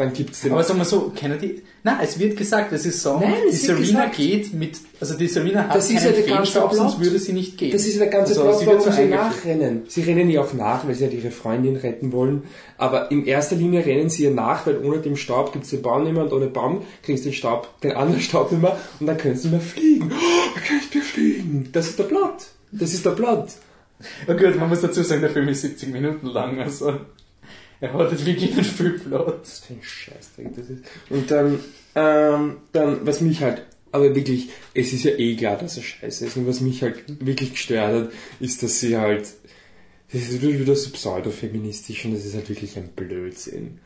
Dann 0.00 0.14
gibt's 0.14 0.40
den 0.40 0.52
Aber 0.52 0.64
sagen 0.64 0.78
wir 0.78 0.86
so, 0.86 1.12
kennen 1.14 1.38
die. 1.38 1.62
Nein, 1.82 1.98
es 2.02 2.18
wird 2.18 2.34
gesagt, 2.34 2.72
es 2.72 2.86
ist 2.86 3.02
so, 3.02 3.18
Nein, 3.18 3.34
die 3.50 3.54
es 3.54 3.64
Serena 3.64 4.06
geht 4.06 4.54
mit, 4.54 4.78
also 4.98 5.12
die 5.12 5.26
Serena 5.26 5.68
hat 5.68 5.76
Das 5.76 5.90
ist 5.90 5.96
keinen 5.96 6.14
ja 6.14 6.22
der 6.22 6.36
Fehlstab, 6.36 6.72
sonst 6.72 7.00
würde 7.00 7.18
sie 7.18 7.34
nicht 7.34 7.58
gehen. 7.58 7.70
Das 7.70 7.86
ist 7.86 8.00
der 8.00 8.06
ganze 8.06 8.32
also, 8.32 8.44
Plot, 8.44 8.60
sie 8.60 8.66
warum 8.66 8.80
so 8.80 8.92
sie 8.92 9.04
nachrennen. 9.04 9.82
Sie 9.88 10.00
rennen 10.00 10.30
ihr 10.30 10.40
auch 10.40 10.54
nach, 10.54 10.86
weil 10.86 10.94
sie 10.94 11.04
halt 11.04 11.12
ihre 11.12 11.30
Freundin 11.30 11.76
retten 11.76 12.12
wollen. 12.12 12.44
Aber 12.78 13.10
in 13.10 13.26
erster 13.26 13.56
Linie 13.56 13.84
rennen 13.84 14.08
sie 14.08 14.22
ihr 14.22 14.30
nach, 14.30 14.66
weil 14.66 14.78
ohne 14.78 15.00
den 15.00 15.18
Staub 15.18 15.52
gibt's 15.52 15.68
den 15.68 15.82
Baum 15.82 16.04
nicht 16.04 16.14
mehr 16.14 16.22
und 16.22 16.32
ohne 16.32 16.46
Baum 16.46 16.80
kriegst 17.02 17.26
du 17.26 17.28
den 17.28 17.34
Staub, 17.34 17.68
den 17.82 17.92
anderen 17.92 18.22
Staub 18.22 18.50
nicht 18.50 18.62
mehr 18.62 18.78
und 19.00 19.06
dann 19.06 19.18
können 19.18 19.36
sie 19.36 19.48
nicht 19.48 19.52
mehr 19.52 19.60
fliegen. 19.60 20.10
Oh, 20.10 20.50
da 20.54 20.60
kann 20.62 20.80
ich 20.82 20.94
mehr 20.94 21.04
fliegen. 21.04 21.68
Das 21.72 21.88
ist 21.88 21.98
der 21.98 22.04
Plot. 22.04 22.46
Das 22.72 22.94
ist 22.94 23.04
der 23.04 23.10
Plot. 23.10 23.48
Ja 24.26 24.32
gut, 24.32 24.58
man 24.58 24.70
muss 24.70 24.80
dazu 24.80 25.02
sagen, 25.02 25.20
der 25.20 25.28
Film 25.28 25.48
ist 25.48 25.60
70 25.60 25.92
Minuten 25.92 26.26
lang, 26.26 26.58
also 26.58 27.00
er 27.92 27.92
hat 27.94 28.12
jetzt 28.12 28.26
wirklich 28.26 28.52
einen 28.52 28.64
viel 28.64 28.98
für 28.98 29.40
ein 29.70 29.82
Scheißdreck 29.82 30.54
das 30.54 30.70
ist. 30.70 30.84
Und 31.08 31.30
dann, 31.30 31.60
ähm, 31.94 32.58
dann, 32.72 33.06
was 33.06 33.20
mich 33.20 33.40
halt, 33.40 33.62
aber 33.90 34.14
wirklich, 34.14 34.50
es 34.74 34.92
ist 34.92 35.04
ja 35.04 35.12
eh 35.12 35.34
klar, 35.34 35.56
dass 35.56 35.76
er 35.76 35.82
scheiße 35.82 36.26
ist. 36.26 36.36
Und 36.36 36.46
was 36.46 36.60
mich 36.60 36.82
halt 36.82 37.04
wirklich 37.24 37.52
gestört 37.52 37.92
hat, 37.92 38.12
ist, 38.38 38.62
dass 38.62 38.80
sie 38.80 38.96
halt, 38.96 39.28
das 40.12 40.22
ist 40.22 40.42
wirklich 40.42 40.60
wieder 40.60 40.76
so 40.76 40.90
pseudo-feministisch 40.90 42.04
und 42.04 42.14
das 42.14 42.24
ist 42.24 42.34
halt 42.34 42.48
wirklich 42.48 42.76
ein 42.76 42.90
Blödsinn. 42.94 43.78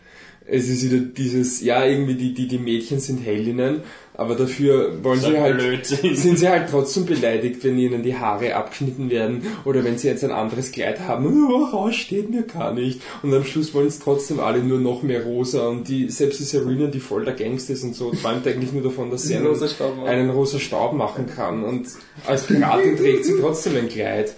Es 0.47 0.69
ist 0.69 0.85
wieder 0.85 0.99
dieses, 0.99 1.63
ja, 1.63 1.87
irgendwie 1.87 2.17
die, 2.17 2.35
die, 2.35 2.49
die 2.49 2.59
Mädchen 2.59 3.01
sind 3.01 3.25
Heldinnen, 3.25 3.83
aber 4.16 4.37
dafür 4.37 5.02
wollen 5.02 5.21
sie 5.21 5.38
halt, 5.40 5.59
Blödsinn. 5.59 6.14
sind 6.14 6.38
sie 6.38 6.49
halt 6.49 6.71
trotzdem 6.71 7.04
beleidigt, 7.04 7.64
wenn 7.64 7.76
ihnen 7.78 8.02
die 8.04 8.16
Haare 8.16 8.54
abgeschnitten 8.54 9.11
werden 9.11 9.42
oder 9.64 9.83
wenn 9.85 9.99
sie 9.99 10.06
jetzt 10.09 10.23
ein 10.23 10.30
anderes 10.30 10.71
Kleid 10.71 11.00
haben 11.00 11.26
und 11.26 11.50
oh, 11.52 11.64
raus 11.64 11.97
steht 11.97 12.30
mir 12.30 12.42
gar 12.44 12.73
nicht. 12.73 13.00
Und 13.23 13.35
am 13.35 13.44
Schluss 13.44 13.75
wollen 13.75 13.88
es 13.88 13.99
trotzdem 13.99 14.38
alle 14.40 14.61
nur 14.62 14.78
noch 14.78 15.02
mehr 15.02 15.25
rosa 15.25 15.66
und 15.68 15.88
die, 15.88 16.09
selbst 16.11 16.38
die 16.38 16.44
Serena, 16.44 16.87
die 16.87 17.00
voll 17.00 17.25
der 17.25 17.35
Gangster 17.35 17.73
ist 17.73 17.83
und 17.83 17.94
so, 17.97 18.12
träumt 18.12 18.47
eigentlich 18.47 18.73
nur 18.73 18.83
davon, 18.85 19.11
dass 19.11 19.25
sie 19.25 19.34
Einen 19.36 19.47
rosa 19.47 19.67
Staub 19.69 19.97
machen. 19.97 20.08
einen 20.08 20.30
rosa 20.30 20.58
Staub 20.60 20.93
machen 20.93 21.26
kann 21.26 21.65
und 21.65 21.86
als 22.26 22.47
Piratin 22.47 22.97
trägt 22.97 23.25
sie 23.25 23.39
trotzdem 23.41 23.76
ein 23.76 23.89
Kleid. 23.89 24.34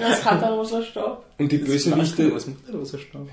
Was 0.00 0.24
hat 0.24 0.40
der 0.42 0.50
rosa 0.50 0.82
Staub? 0.82 1.24
Und 1.38 1.50
die 1.52 1.58
Bösewichte, 1.58 2.34
Was 2.34 2.46
macht 2.46 2.66
der 2.68 2.74
rosa 2.76 2.98
Staub? 2.98 3.28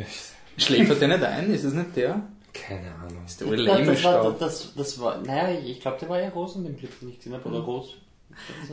Schläfert 0.58 1.02
der 1.02 1.08
nicht 1.10 1.24
ein? 1.24 1.54
Ist 1.54 1.65
das 1.65 1.74
nicht 1.74 1.95
der? 1.95 2.22
Keine 2.65 2.93
Ahnung. 2.96 3.24
Ist 3.26 3.41
der 3.41 3.52
Ich 3.52 3.63
glaub, 3.63 3.86
das, 3.86 4.04
war, 4.04 4.36
das, 4.39 4.74
das 4.76 5.00
war, 5.00 5.22
naja, 5.22 5.60
ich 5.60 5.80
glaube, 5.80 5.98
der 6.00 6.10
war 6.10 6.22
ja 6.22 6.30
rosa 6.30 6.60
in 6.60 6.65
dem 6.65 6.78
Clip, 6.78 7.00
den 7.00 7.10
ich 7.10 7.17
gesehen 7.17 7.34
habe, 7.34 7.48
oder 7.50 7.60
rot. 7.60 7.98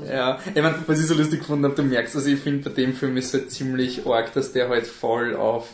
Ja, 0.07 0.38
ich 0.47 0.62
meine, 0.62 0.77
was 0.87 1.01
ich 1.01 1.07
so 1.07 1.14
lustig 1.14 1.40
gefunden 1.40 1.64
habe, 1.64 1.75
du 1.75 1.83
merkst, 1.83 2.14
also 2.16 2.29
ich 2.29 2.38
finde 2.38 2.68
bei 2.68 2.75
dem 2.75 2.92
Film 2.92 3.16
ist 3.16 3.33
halt 3.33 3.51
ziemlich 3.51 4.07
arg, 4.07 4.33
dass 4.35 4.53
der 4.53 4.68
halt 4.68 4.87
voll 4.87 5.37
auf, 5.37 5.68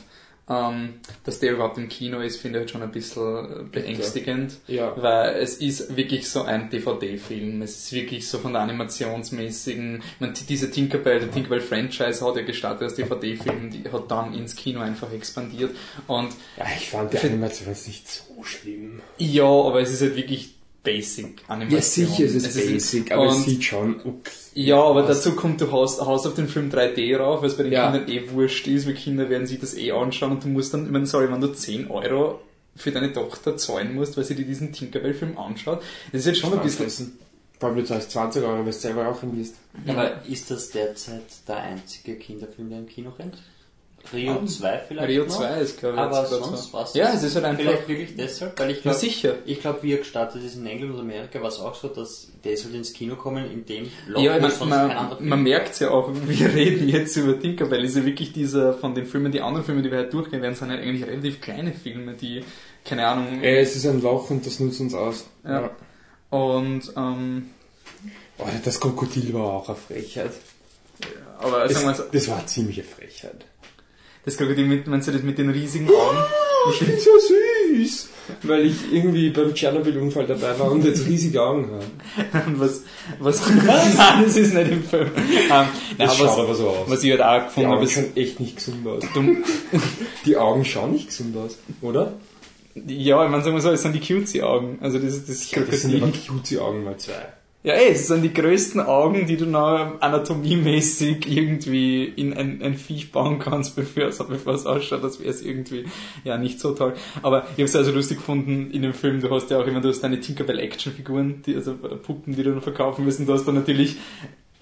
ähm, 0.51 0.95
dass 1.25 1.39
der 1.39 1.53
überhaupt 1.53 1.79
im 1.79 1.89
Kino 1.89 2.19
ist, 2.19 2.39
finde 2.39 2.59
ich 2.59 2.63
halt 2.63 2.71
schon 2.73 2.83
ein 2.83 2.91
bisschen 2.91 3.71
beängstigend. 3.71 4.55
Ja. 4.67 4.93
Weil 5.01 5.37
es 5.37 5.59
ist 5.59 5.97
wirklich 5.97 6.29
so 6.29 6.43
ein 6.43 6.69
DVD-Film. 6.71 7.63
Es 7.63 7.77
ist 7.79 7.93
wirklich 7.93 8.29
so 8.29 8.39
von 8.39 8.53
der 8.55 8.63
animationsmäßigen, 8.63 10.03
meine, 10.19 10.33
diese 10.33 10.71
Tinkerbell, 10.71 11.21
der 11.21 11.31
Tinkerbell-Franchise 11.31 12.27
hat 12.27 12.37
ja 12.37 12.43
gestartet 12.43 12.83
als 12.83 12.95
DVD-Film, 12.97 13.71
die 13.71 13.89
hat 13.91 14.11
dann 14.11 14.35
ins 14.35 14.57
Kino 14.57 14.81
einfach 14.81 15.13
expandiert. 15.13 15.71
Und 16.09 16.33
Ja, 16.57 16.67
ich 16.77 16.91
fand 16.91 17.13
die 17.13 17.19
Animation 17.19 17.69
jetzt 17.69 17.87
nicht 17.87 18.09
so 18.09 18.43
schlimm. 18.43 19.01
ja, 19.19 19.45
aber 19.45 19.81
es 19.81 19.93
ist 19.93 20.03
halt 20.03 20.17
wirklich 20.17 20.55
Basic 20.83 21.43
Animation. 21.49 21.79
Ja, 21.79 21.83
sicher 21.83 22.25
ist 22.25 22.47
es, 22.47 22.55
basic, 22.55 23.12
aber 23.12 23.27
es 23.27 23.45
sieht 23.45 23.64
schon 23.64 24.01
okay. 24.01 24.31
Ja, 24.55 24.83
aber 24.83 25.03
aus. 25.03 25.09
dazu 25.09 25.33
kommt, 25.33 25.61
du 25.61 25.71
hast, 25.71 26.01
hast 26.01 26.27
auf 26.27 26.35
den 26.35 26.49
Film 26.49 26.71
3D 26.71 27.16
rauf, 27.19 27.43
weil 27.43 27.51
es 27.51 27.57
bei 27.57 27.64
den 27.64 27.73
Ja. 27.73 27.90
Kindern 27.90 28.09
eh 28.09 28.31
wurscht 28.31 28.66
ist, 28.66 28.87
weil 28.87 28.95
Kinder 28.95 29.29
werden 29.29 29.47
sich 29.47 29.61
das 29.61 29.77
eh 29.77 29.93
anschauen 29.93 30.33
und 30.33 30.45
du 30.45 30.49
musst 30.49 30.73
dann, 30.73 30.87
ich 30.87 30.90
meine, 30.90 31.07
sorry, 31.07 31.31
wenn 31.31 31.40
du 31.40 31.49
10 31.49 31.90
Euro 31.90 32.40
für 32.77 32.93
deine 32.93 33.12
Tochter 33.12 33.57
zahlen 33.57 33.95
musst, 33.95 34.16
weil 34.16 34.25
sie 34.25 34.35
dir 34.35 34.47
diesen 34.47 34.73
Tinkerbell-Film 34.73 35.37
anschaut, 35.37 35.83
das 36.12 36.21
ist 36.21 36.27
jetzt 36.27 36.38
schon 36.40 36.53
ein 36.53 36.61
bisschen... 36.61 36.87
Essen. 36.87 37.19
Vor 37.59 37.69
allem 37.69 37.79
du 37.79 37.85
zahlst 37.85 38.11
20 38.12 38.43
Euro, 38.43 38.59
weil 38.61 38.64
du 38.64 38.73
selber 38.73 39.07
auch 39.07 39.21
hingehst. 39.21 39.57
Aber 39.87 40.25
ist 40.27 40.51
das 40.51 40.71
derzeit 40.71 41.25
der 41.47 41.59
einzige 41.59 42.14
Kinderfilm, 42.16 42.71
der 42.71 42.79
im 42.79 42.87
Kino 42.87 43.11
rennt? 43.19 43.37
Rio 44.12 44.44
2 44.44 44.79
vielleicht 44.88 45.09
Rio 45.09 45.25
noch? 45.25 45.37
2 45.38 45.61
ist, 45.61 45.79
glaube 45.79 45.94
ich, 45.96 46.01
Aber 46.01 46.25
sonst 46.27 46.64
so. 46.64 46.73
was? 46.73 46.94
Ja, 46.94 47.12
es 47.12 47.23
ist 47.23 47.35
halt 47.37 47.44
einfach... 47.44 47.62
Vielleicht 47.62 47.88
wirklich 47.88 48.16
deshalb, 48.16 48.59
weil 48.59 48.70
ich 48.70 48.77
Ja, 48.79 48.83
glaube, 48.83 48.99
sicher. 48.99 49.35
ich 49.46 49.61
glaube, 49.61 49.83
wie 49.83 49.92
er 49.92 49.99
gestartet 49.99 50.42
ist 50.44 50.57
in 50.57 50.66
England 50.66 50.94
und 50.94 51.01
Amerika, 51.01 51.40
war 51.40 51.49
es 51.49 51.59
auch 51.61 51.75
so, 51.75 51.88
dass 51.88 52.29
der 52.44 52.57
soll 52.57 52.75
ins 52.75 52.92
Kino 52.92 53.16
kommen, 53.16 53.51
in 53.51 53.64
dem 53.66 53.88
Loch, 54.09 54.20
Ja, 54.23 54.38
man, 54.38 54.51
Film 54.51 55.29
man 55.29 55.42
merkt 55.42 55.79
ja 55.81 55.90
auch, 55.90 56.11
wir 56.27 56.55
reden 56.55 56.88
jetzt 56.88 57.16
über 57.16 57.38
Tinkerbell, 57.38 57.85
ist 57.85 57.96
ja 57.96 58.05
wirklich 58.05 58.33
dieser, 58.33 58.75
von 58.75 58.94
den 58.94 59.07
Filmen, 59.07 59.31
die 59.33 59.40
anderen 59.40 59.64
Filme, 59.64 59.83
die 59.83 59.90
wir 59.90 59.99
halt 59.99 60.12
durchgehen 60.12 60.42
werden, 60.42 60.55
sind 60.55 60.70
halt 60.70 60.81
eigentlich 60.81 61.07
relativ 61.09 61.40
kleine 61.40 61.73
Filme, 61.73 62.14
die, 62.14 62.42
keine 62.85 63.07
Ahnung, 63.07 63.42
Äh, 63.42 63.61
es 63.61 63.77
ist 63.77 63.87
ein 63.87 64.01
Loch 64.03 64.31
und 64.31 64.44
das 64.46 64.59
nutzt 64.61 64.81
uns 64.81 64.94
aus. 64.94 65.27
Ja. 65.44 65.70
und, 66.31 66.92
ähm, 66.96 67.51
Oh, 68.38 68.46
das 68.64 68.81
Krokodil 68.81 69.35
war 69.35 69.42
auch 69.53 69.68
eine 69.68 69.77
Frechheit. 69.77 70.31
aber 71.38 71.66
Es, 71.66 71.75
sagen 71.75 71.87
wir 71.88 71.94
so, 71.94 72.05
das 72.11 72.27
war 72.29 72.38
eine 72.38 72.46
ziemliche 72.46 72.83
Frechheit. 72.83 73.44
Das 74.24 74.37
Krokodil 74.37 74.66
mit, 74.66 74.87
meinst 74.87 75.09
du 75.09 75.12
das 75.12 75.22
mit 75.22 75.38
den 75.38 75.50
riesigen 75.50 75.88
Augen? 75.88 76.18
Ich 76.72 76.78
bin 76.80 76.98
so 76.98 77.11
süß! 77.18 78.09
Weil 78.42 78.66
ich 78.66 78.92
irgendwie 78.92 79.30
beim 79.30 79.52
Tschernobyl-Unfall 79.54 80.26
dabei 80.26 80.56
war 80.59 80.70
und 80.70 80.85
jetzt 80.85 81.04
riesige 81.06 81.42
Augen 81.42 81.68
habe. 81.70 82.46
Und 82.46 82.61
was, 82.61 82.83
was, 83.18 83.42
nein, 83.66 83.96
das 84.24 84.37
ist 84.37 84.54
nicht 84.54 84.70
im 84.70 84.85
Film. 84.85 85.11
Ähm, 85.16 85.48
nein, 85.50 85.68
Das 85.98 86.16
schaut 86.16 86.28
was, 86.28 86.38
aber 86.38 86.54
so 86.54 86.68
aus. 86.68 86.88
was 86.90 87.02
ich 87.02 87.11
halt 87.11 87.22
auch 87.22 87.38
Die 87.40 87.44
gefunden 87.46 87.68
habe, 87.70 87.76
Augen 87.78 87.85
ist, 87.87 87.92
schauen 87.94 88.16
echt 88.16 88.40
nicht 88.40 88.56
gesund 88.56 88.87
aus. 88.87 89.02
Die 90.26 90.37
Augen 90.37 90.64
schauen 90.64 90.92
nicht 90.92 91.09
gesund 91.09 91.37
aus, 91.37 91.59
oder? 91.80 92.12
ja, 92.87 93.24
ich 93.24 93.30
meine, 93.30 93.42
sagen 93.42 93.56
wir 93.56 93.62
so, 93.62 93.70
es 93.70 93.83
sind 93.83 93.94
die 93.94 94.00
Cutesy-Augen, 94.00 94.78
also 94.80 94.98
das 94.98 95.14
ist 95.14 95.28
das 95.28 95.50
Das 95.50 95.80
sind 95.83 95.92
Krokodil. 95.98 96.12
die 96.12 96.28
Cutie-Augen 96.28 96.85
mal 96.85 96.96
zwei. 96.98 97.33
Ja, 97.62 97.75
ey, 97.75 97.90
es 97.90 98.07
sind 98.07 98.23
die 98.23 98.33
größten 98.33 98.81
Augen, 98.81 99.27
die 99.27 99.37
du 99.37 99.44
noch 99.44 100.01
anatomiemäßig 100.01 101.31
irgendwie 101.31 102.05
in 102.05 102.33
ein, 102.33 102.62
ein 102.62 102.75
Viech 102.75 103.12
bauen 103.12 103.38
kannst, 103.38 103.77
bevor 103.77 104.05
es, 104.05 104.16
bevor 104.16 104.55
es 104.55 104.64
ausschaut, 104.64 105.05
als 105.05 105.20
wäre 105.20 105.29
es 105.29 105.42
irgendwie, 105.42 105.85
ja, 106.25 106.38
nicht 106.38 106.59
so 106.59 106.73
toll. 106.73 106.94
Aber 107.20 107.42
ich 107.42 107.53
habe 107.53 107.64
es 107.64 107.77
also 107.77 107.92
lustig 107.92 108.16
gefunden 108.16 108.70
in 108.70 108.81
dem 108.81 108.94
Film, 108.94 109.20
du 109.20 109.31
hast 109.31 109.51
ja 109.51 109.59
auch 109.59 109.66
immer, 109.66 109.83
du 109.83 109.90
hast 109.90 110.01
deine 110.01 110.20
Tinkerbell-Action-Figuren, 110.20 111.42
die, 111.44 111.55
also 111.55 111.75
Puppen, 111.75 112.35
die 112.35 112.44
du 112.44 112.51
noch 112.53 112.62
verkaufen 112.62 113.05
müssen, 113.05 113.27
du 113.27 113.35
hast 113.35 113.44
dann 113.44 113.57
natürlich, 113.57 113.96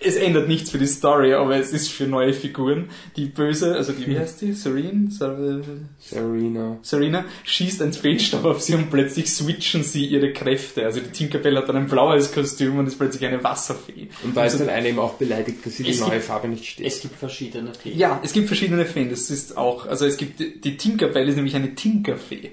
es 0.00 0.16
ändert 0.16 0.46
nichts 0.48 0.70
für 0.70 0.78
die 0.78 0.86
Story, 0.86 1.34
aber 1.34 1.56
es 1.56 1.72
ist 1.72 1.88
für 1.90 2.06
neue 2.06 2.32
Figuren. 2.32 2.88
Die 3.16 3.26
böse, 3.26 3.74
also 3.74 3.92
die, 3.92 4.06
wie 4.06 4.18
heißt 4.18 4.40
die? 4.42 4.52
Serene? 4.52 5.10
Ser- 5.10 5.60
Serena. 5.98 6.78
Serena 6.82 7.24
schießt 7.44 7.82
ein 7.82 7.92
Fehlstab 7.92 8.44
auf 8.44 8.60
sie 8.60 8.74
und 8.74 8.90
plötzlich 8.90 9.30
switchen 9.30 9.82
sie 9.82 10.06
ihre 10.06 10.32
Kräfte. 10.32 10.84
Also 10.84 11.00
die 11.00 11.10
Tinkerbell 11.10 11.56
hat 11.56 11.68
dann 11.68 11.76
ein 11.76 11.88
blaues 11.88 12.32
Kostüm 12.32 12.78
und 12.78 12.86
ist 12.86 12.98
plötzlich 12.98 13.24
eine 13.26 13.42
Wasserfee. 13.42 14.08
Und 14.24 14.36
da 14.36 14.44
ist 14.44 14.58
dann 14.60 14.68
eine 14.68 14.88
eben 14.88 14.98
auch 14.98 15.14
beleidigt, 15.14 15.66
dass 15.66 15.76
sie 15.76 15.82
die 15.82 15.90
Es 15.90 16.00
neue 16.00 16.10
gibt- 16.12 16.24
Farbe 16.24 16.48
nicht 16.48 16.64
steht. 16.64 16.86
Es 16.86 17.00
gibt 17.00 17.16
verschiedene 17.16 17.72
Filme. 17.74 17.98
Ja, 17.98 18.20
es 18.22 18.32
gibt 18.32 18.46
verschiedene 18.46 18.84
Feen. 18.86 19.10
Das 19.10 19.30
ist 19.30 19.56
auch, 19.56 19.86
also 19.86 20.06
es 20.06 20.16
gibt, 20.16 20.38
die 20.40 20.76
Tinkerbell 20.76 21.28
ist 21.28 21.36
nämlich 21.36 21.56
eine 21.56 21.74
Tinkerfee. 21.74 22.52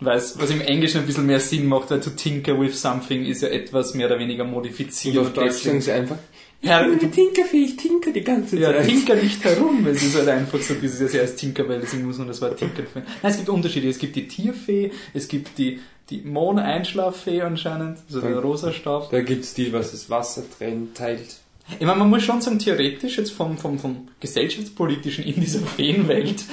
Weiß, 0.00 0.38
was 0.38 0.50
im 0.50 0.60
Englischen 0.60 1.00
ein 1.00 1.06
bisschen 1.06 1.26
mehr 1.26 1.40
Sinn 1.40 1.66
macht, 1.66 1.90
weil 1.90 2.00
to 2.00 2.10
tinker 2.10 2.58
with 2.60 2.80
something 2.80 3.24
ist 3.24 3.42
ja 3.42 3.48
etwas 3.48 3.94
mehr 3.94 4.06
oder 4.06 4.18
weniger 4.18 4.44
modifiziert. 4.44 5.16
Und 5.16 5.26
auf 5.26 5.32
Deutsch 5.32 5.62
sagen 5.62 5.80
sie 5.80 5.90
einfach, 5.90 6.16
Ja, 6.62 6.86
Ich 6.86 6.98
bin 6.98 7.10
Tinkerfee, 7.10 7.64
ich 7.64 7.76
tinker 7.76 8.12
die 8.12 8.20
ganze 8.22 8.58
Ja, 8.58 8.72
Zeit. 8.72 8.86
Tinker 8.86 9.16
nicht 9.16 9.42
herum. 9.42 9.84
Es 9.86 10.02
ist 10.02 10.16
halt 10.16 10.28
einfach 10.28 10.60
so 10.60 10.74
dieses 10.74 11.12
Jahr 11.12 11.24
heißt 11.24 11.38
Tinkerbell, 11.38 11.80
deswegen 11.80 12.06
muss 12.06 12.18
man 12.18 12.28
das 12.28 12.40
Wort 12.40 12.58
Tinkerfee. 12.58 13.00
Nein, 13.22 13.30
es 13.32 13.36
gibt 13.36 13.48
Unterschiede. 13.48 13.88
Es 13.88 13.98
gibt 13.98 14.14
die 14.14 14.28
Tierfee, 14.28 14.92
es 15.14 15.26
gibt 15.26 15.58
die, 15.58 15.80
die 16.10 16.18
Mond-Einschlaffee 16.22 17.42
anscheinend, 17.42 17.98
also 18.06 18.20
der 18.20 18.38
rosa 18.38 18.72
Stab. 18.72 19.10
Da 19.10 19.20
gibt's 19.20 19.54
die, 19.54 19.72
was 19.72 19.90
das 19.92 20.08
Wasser 20.10 20.42
trennt, 20.58 20.96
teilt. 20.96 21.36
Ich 21.78 21.86
meine, 21.86 21.98
man 21.98 22.08
muss 22.08 22.22
schon 22.22 22.40
sagen, 22.40 22.58
theoretisch 22.58 23.18
jetzt 23.18 23.30
vom, 23.32 23.58
vom, 23.58 23.78
vom 23.78 24.08
gesellschaftspolitischen 24.20 25.24
in 25.24 25.40
dieser 25.40 25.60
Feenwelt 25.60 26.44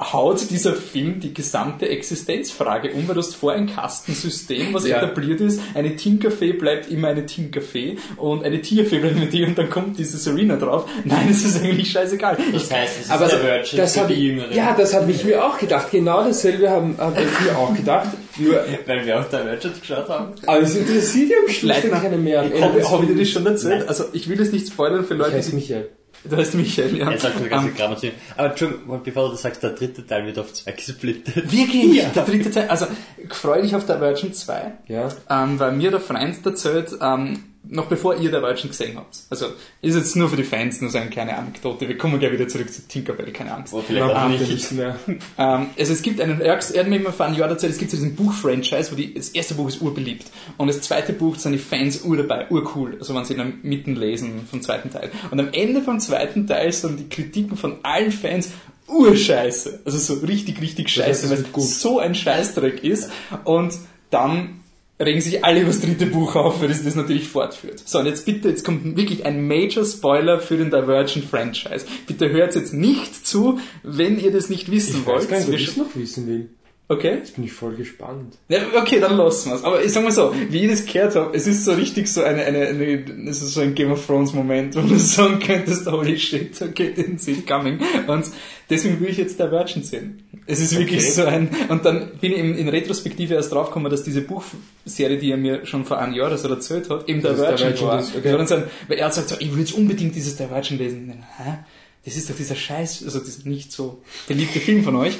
haut 0.00 0.50
dieser 0.50 0.74
Film 0.74 1.20
die 1.20 1.32
gesamte 1.32 1.88
Existenzfrage 1.88 2.90
um, 2.92 3.06
weil 3.06 3.14
du 3.14 3.20
hast 3.20 3.36
vor 3.36 3.52
ein 3.52 3.66
Kastensystem, 3.68 4.74
was 4.74 4.86
Ja. 4.86 4.96
etabliert 4.98 5.40
ist. 5.40 5.60
Eine 5.74 5.96
Tinkerfee 5.96 6.52
bleibt 6.54 6.90
immer 6.90 7.08
eine 7.08 7.24
Tinkerfee 7.26 7.96
und 8.16 8.42
eine 8.44 8.60
Tierfee 8.60 8.98
bleibt 8.98 9.16
immer 9.16 9.26
die 9.26 9.44
und 9.44 9.56
dann 9.56 9.70
kommt 9.70 9.98
diese 9.98 10.18
Serena 10.18 10.56
drauf. 10.56 10.88
Nein, 11.04 11.28
es 11.30 11.44
ist 11.44 11.62
eigentlich 11.62 11.90
scheißegal. 11.92 12.36
Das 12.52 12.70
heißt, 12.70 12.94
es 13.00 13.04
ist 13.06 13.10
Aber 13.10 13.26
der 13.26 13.38
so- 13.38 13.44
Virgin 13.44 13.78
das 13.78 13.94
für 13.94 14.00
hab 14.00 14.08
die 14.08 14.14
ich, 14.14 14.20
Jüngeren. 14.20 14.54
ja, 14.54 14.74
das 14.76 14.94
habe 14.94 15.10
ich 15.10 15.24
mir 15.24 15.44
auch 15.44 15.58
gedacht. 15.58 15.90
Genau 15.90 16.24
dasselbe 16.24 16.68
habe 16.68 16.94
hab 16.98 17.16
ich 17.18 17.40
mir 17.46 17.56
auch 17.56 17.74
gedacht. 17.74 18.08
Nur, 18.38 18.60
Weil 18.86 19.06
wir 19.06 19.20
auch 19.20 19.24
der 19.30 19.44
Virgin 19.46 19.70
geschaut 19.80 20.08
haben. 20.08 20.32
aber 20.46 20.60
es 20.60 20.74
interessiert 20.74 21.30
ja 21.30 21.36
am 21.46 21.50
Schluss 21.52 21.76
keine 22.02 22.16
mehr. 22.18 22.40
Habe 22.60 22.80
ich 23.04 23.08
dir 23.08 23.16
das 23.18 23.28
schon 23.30 23.46
erzählt? 23.46 23.78
Nein. 23.80 23.88
Also 23.88 24.04
ich 24.12 24.28
will 24.28 24.40
es 24.40 24.52
nicht 24.52 24.66
spoilern 24.68 25.04
für 25.04 25.14
Ich 25.14 25.20
Leute, 25.20 25.40
die... 25.40 25.54
Michael. 25.54 25.88
Du 26.30 26.36
heißt 26.36 26.54
Michael, 26.54 26.96
ja. 26.96 27.10
Jetzt 27.10 27.22
sagst 27.22 27.38
du 27.38 27.44
die 27.44 27.48
ganze 27.48 27.82
Ähm, 27.82 27.96
zu 27.96 28.06
ihm. 28.06 28.12
Aber 28.36 28.50
Entschuldigung, 28.50 29.02
bevor 29.02 29.24
du 29.26 29.30
das 29.32 29.42
sagst, 29.42 29.62
der 29.62 29.70
dritte 29.70 30.06
Teil 30.06 30.26
wird 30.26 30.38
auf 30.38 30.52
zwei 30.52 30.72
gesplittet. 30.72 31.50
Wirklich? 31.52 32.04
Der 32.14 32.24
dritte 32.24 32.50
Teil. 32.50 32.68
Also, 32.68 32.86
freu 33.30 33.62
dich 33.62 33.74
auf 33.74 33.86
der 33.86 34.00
Virgin 34.00 34.32
2. 34.32 34.72
Ja. 34.88 35.08
Ähm, 35.30 35.58
weil 35.58 35.72
mir 35.72 35.90
der 35.90 36.00
Freund 36.00 36.44
erzählt, 36.44 36.90
ähm, 37.00 37.44
noch 37.68 37.86
bevor 37.86 38.16
ihr 38.16 38.30
der 38.30 38.42
Virgin 38.42 38.70
gesehen 38.70 38.96
habt. 38.96 39.18
Also, 39.30 39.46
ist 39.82 39.96
jetzt 39.96 40.16
nur 40.16 40.28
für 40.28 40.36
die 40.36 40.44
Fans 40.44 40.80
nur 40.80 40.90
so 40.90 40.98
eine 40.98 41.10
kleine 41.10 41.36
Anekdote. 41.36 41.88
Wir 41.88 41.98
kommen 41.98 42.18
gleich 42.18 42.32
wieder 42.32 42.48
zurück 42.48 42.72
zu 42.72 42.86
Tinkerbell, 42.86 43.32
keine 43.32 43.54
Angst. 43.54 43.72
Oh, 43.74 43.82
vielleicht 43.86 44.14
auch 44.14 44.28
nicht. 44.28 44.48
nicht 44.48 44.72
mehr. 44.72 44.98
Ähm, 45.38 45.66
also 45.78 45.92
es 45.92 46.02
gibt 46.02 46.20
einen, 46.20 46.40
er 46.40 46.56
hat 46.56 46.88
mir 46.88 46.96
immer 46.96 47.12
vor 47.12 47.26
einem 47.26 47.36
Jahr 47.36 47.48
erzählt, 47.48 47.72
es 47.72 47.78
gibt 47.78 47.90
so 47.90 47.96
diesen 47.96 48.14
Buch-Franchise, 48.14 48.92
wo 48.92 48.96
die, 48.96 49.14
das 49.14 49.30
erste 49.30 49.54
Buch 49.54 49.68
ist 49.68 49.82
urbeliebt. 49.82 50.26
Und 50.56 50.68
das 50.68 50.80
zweite 50.80 51.12
Buch 51.12 51.36
sind 51.36 51.52
die 51.52 51.58
Fans 51.58 52.02
ur 52.04 52.16
dabei, 52.16 52.46
urcool. 52.50 52.96
Also 52.98 53.14
wenn 53.14 53.24
sie 53.24 53.34
in 53.34 53.38
der 53.38 53.52
Mitten 53.62 53.96
lesen 53.96 54.46
vom 54.50 54.62
zweiten 54.62 54.90
Teil. 54.90 55.10
Und 55.30 55.40
am 55.40 55.48
Ende 55.52 55.82
vom 55.82 56.00
zweiten 56.00 56.46
Teil 56.46 56.72
sind 56.72 56.98
die 56.98 57.08
Kritiken 57.08 57.56
von 57.56 57.76
allen 57.82 58.12
Fans 58.12 58.50
urscheiße. 58.88 59.80
Also 59.84 59.98
so 59.98 60.24
richtig, 60.26 60.60
richtig 60.60 60.88
scheiße, 60.88 61.30
weil 61.30 61.44
es 61.56 61.80
so 61.80 61.98
ein 61.98 62.14
Scheißdreck 62.14 62.84
ist. 62.84 63.10
Und 63.44 63.76
dann 64.10 64.60
regen 64.98 65.20
sich 65.20 65.44
alle 65.44 65.60
über 65.60 65.68
das 65.68 65.80
dritte 65.80 66.06
Buch 66.06 66.34
auf, 66.36 66.60
weil 66.60 66.68
das 66.68 66.82
das 66.84 66.94
natürlich 66.94 67.28
fortführt. 67.28 67.82
So, 67.84 67.98
und 67.98 68.06
jetzt 68.06 68.24
bitte, 68.24 68.48
jetzt 68.48 68.64
kommt 68.64 68.96
wirklich 68.96 69.26
ein 69.26 69.46
Major 69.46 69.84
Spoiler 69.84 70.40
für 70.40 70.56
den 70.56 70.70
Divergent 70.70 71.24
Franchise. 71.24 71.86
Bitte 72.06 72.30
hört 72.30 72.54
jetzt 72.54 72.72
nicht 72.72 73.26
zu, 73.26 73.58
wenn 73.82 74.18
ihr 74.18 74.32
das 74.32 74.48
nicht 74.48 74.70
wissen 74.70 75.00
Ich 75.00 75.06
wollt. 75.06 75.18
weiß 75.22 75.28
gar 75.28 75.38
nicht, 75.38 75.60
ich 75.60 75.68
es 75.68 75.76
noch 75.76 75.94
wissen 75.94 76.26
will. 76.26 76.48
Okay? 76.88 77.14
Jetzt 77.16 77.34
bin 77.34 77.44
ich 77.44 77.52
voll 77.52 77.74
gespannt. 77.74 78.38
Ja, 78.48 78.60
okay, 78.80 79.00
dann 79.00 79.16
lassen 79.16 79.50
wir's. 79.50 79.64
Aber 79.64 79.82
ich 79.82 79.92
sag 79.92 80.04
mal 80.04 80.12
so, 80.12 80.32
wie 80.50 80.64
ich 80.66 80.70
das 80.70 80.86
gehört 80.86 81.16
habe, 81.16 81.36
es 81.36 81.48
ist 81.48 81.64
so 81.64 81.72
richtig 81.72 82.06
so 82.06 82.22
eine, 82.22 82.44
eine, 82.44 82.68
eine 82.68 83.04
es 83.28 83.42
ist 83.42 83.54
so 83.54 83.60
ein 83.60 83.74
Game 83.74 83.90
of 83.90 84.06
Thrones 84.06 84.32
Moment, 84.32 84.76
wo 84.76 84.82
du 84.82 84.94
sagen 84.98 85.40
könntest, 85.40 85.90
holy 85.90 86.16
shit, 86.16 86.62
okay, 86.62 86.94
see 87.16 87.32
it 87.32 87.46
coming. 87.46 87.80
Und 88.06 88.26
deswegen 88.70 89.00
will 89.00 89.08
ich 89.08 89.16
jetzt 89.16 89.36
Virgin 89.38 89.82
sehen. 89.82 90.22
Es 90.46 90.60
ist 90.60 90.78
wirklich 90.78 91.00
Okay. 91.02 91.10
so 91.10 91.24
ein, 91.24 91.48
und 91.70 91.84
dann 91.84 92.12
bin 92.20 92.30
ich 92.32 92.38
in, 92.38 92.56
in 92.56 92.68
Retrospektive 92.68 93.34
erst 93.34 93.50
draufgekommen, 93.50 93.90
dass 93.90 94.04
diese 94.04 94.20
Buchserie, 94.20 95.18
die 95.18 95.32
er 95.32 95.38
mir 95.38 95.66
schon 95.66 95.84
vor 95.84 95.98
einem 95.98 96.14
Jahr 96.14 96.28
oder 96.28 96.38
so 96.38 96.48
erzählt 96.48 96.88
hat, 96.88 97.08
eben 97.08 97.20
Das 97.20 97.36
Virgin 97.36 97.66
Virgin 97.66 97.86
war. 97.88 97.98
ist, 97.98 98.10
okay. 98.14 98.20
Das 98.22 98.30
war 98.32 98.38
dann 98.38 98.46
so 98.46 98.54
ein, 98.54 98.64
weil 98.86 98.98
er 98.98 99.06
hat 99.06 99.12
gesagt, 99.12 99.30
so, 99.30 99.36
ich 99.40 99.50
will 99.52 99.58
jetzt 99.58 99.72
unbedingt 99.74 100.14
dieses 100.14 100.38
Virgin 100.38 100.78
lesen. 100.78 101.08
Dachte, 101.08 101.50
Hä? 101.50 101.58
Das 102.06 102.16
ist 102.16 102.30
doch 102.30 102.36
dieser 102.36 102.54
Scheiß, 102.54 103.02
also 103.04 103.18
das 103.18 103.44
nicht 103.44 103.72
so 103.72 103.98
beliebte 104.28 104.60
Film 104.60 104.84
von 104.84 104.94
euch. 104.94 105.14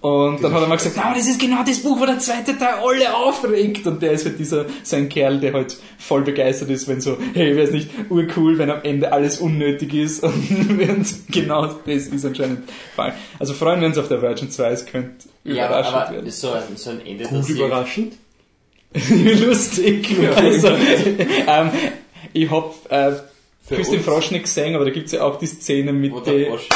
Und 0.00 0.42
dann 0.42 0.54
hat 0.54 0.62
er 0.62 0.68
mal 0.68 0.76
gesagt, 0.76 0.96
na, 0.96 1.12
das 1.14 1.28
ist 1.28 1.38
genau 1.38 1.62
das 1.62 1.80
Buch, 1.80 2.00
wo 2.00 2.06
der 2.06 2.18
zweite 2.18 2.56
Teil 2.56 2.76
alle 2.82 3.14
aufregt. 3.14 3.86
Und 3.86 4.00
der 4.00 4.12
ist 4.12 4.24
halt 4.24 4.38
dieser, 4.38 4.64
so 4.82 4.96
ein 4.96 5.10
Kerl, 5.10 5.38
der 5.38 5.52
halt 5.52 5.76
voll 5.98 6.22
begeistert 6.22 6.70
ist, 6.70 6.88
wenn 6.88 7.02
so, 7.02 7.18
hey, 7.34 7.54
wäre 7.54 7.66
es 7.66 7.72
nicht 7.72 7.90
urcool, 8.08 8.56
wenn 8.56 8.70
am 8.70 8.80
Ende 8.84 9.12
alles 9.12 9.38
unnötig 9.38 9.92
ist. 9.92 10.22
Und 10.24 11.26
genau 11.30 11.66
das 11.66 12.06
ist 12.06 12.24
anscheinend 12.24 12.70
Fall. 12.96 13.14
Also 13.38 13.52
freuen 13.52 13.82
wir 13.82 13.88
uns 13.88 13.98
auf 13.98 14.08
der 14.08 14.22
Virgin 14.22 14.50
2, 14.50 14.70
es 14.70 14.86
könnte 14.86 15.28
Ja, 15.44 15.66
überraschend 15.66 15.94
aber 15.94 16.12
werden. 16.14 16.26
ist 16.26 16.40
so 16.40 16.52
ein, 16.52 16.62
so 16.74 16.88
ein 16.88 17.04
Ende, 17.04 17.24
Gut 17.24 17.38
das 17.38 17.50
überraschend. 17.50 18.14
Lustig. 19.44 20.08
Also, 20.34 20.68
ähm, 20.68 21.70
ich 22.32 22.50
hab, 22.50 22.74
äh, 22.90 23.12
Für 23.70 23.76
Küss 23.76 23.90
den. 23.90 24.00
Frosch 24.00 24.30
nicht 24.30 24.44
gesehen, 24.44 24.74
aber 24.74 24.84
da 24.84 24.90
gibt's 24.90 25.12
ja 25.12 25.22
auch 25.22 25.38
die 25.38 25.46
Szene 25.46 25.92
mit, 25.92 26.12
Frosch 26.12 26.68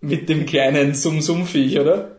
mit 0.00 0.28
dem 0.28 0.46
kleinen 0.46 0.94
Sum-Sum-Viech, 0.94 1.78
oder? 1.80 2.12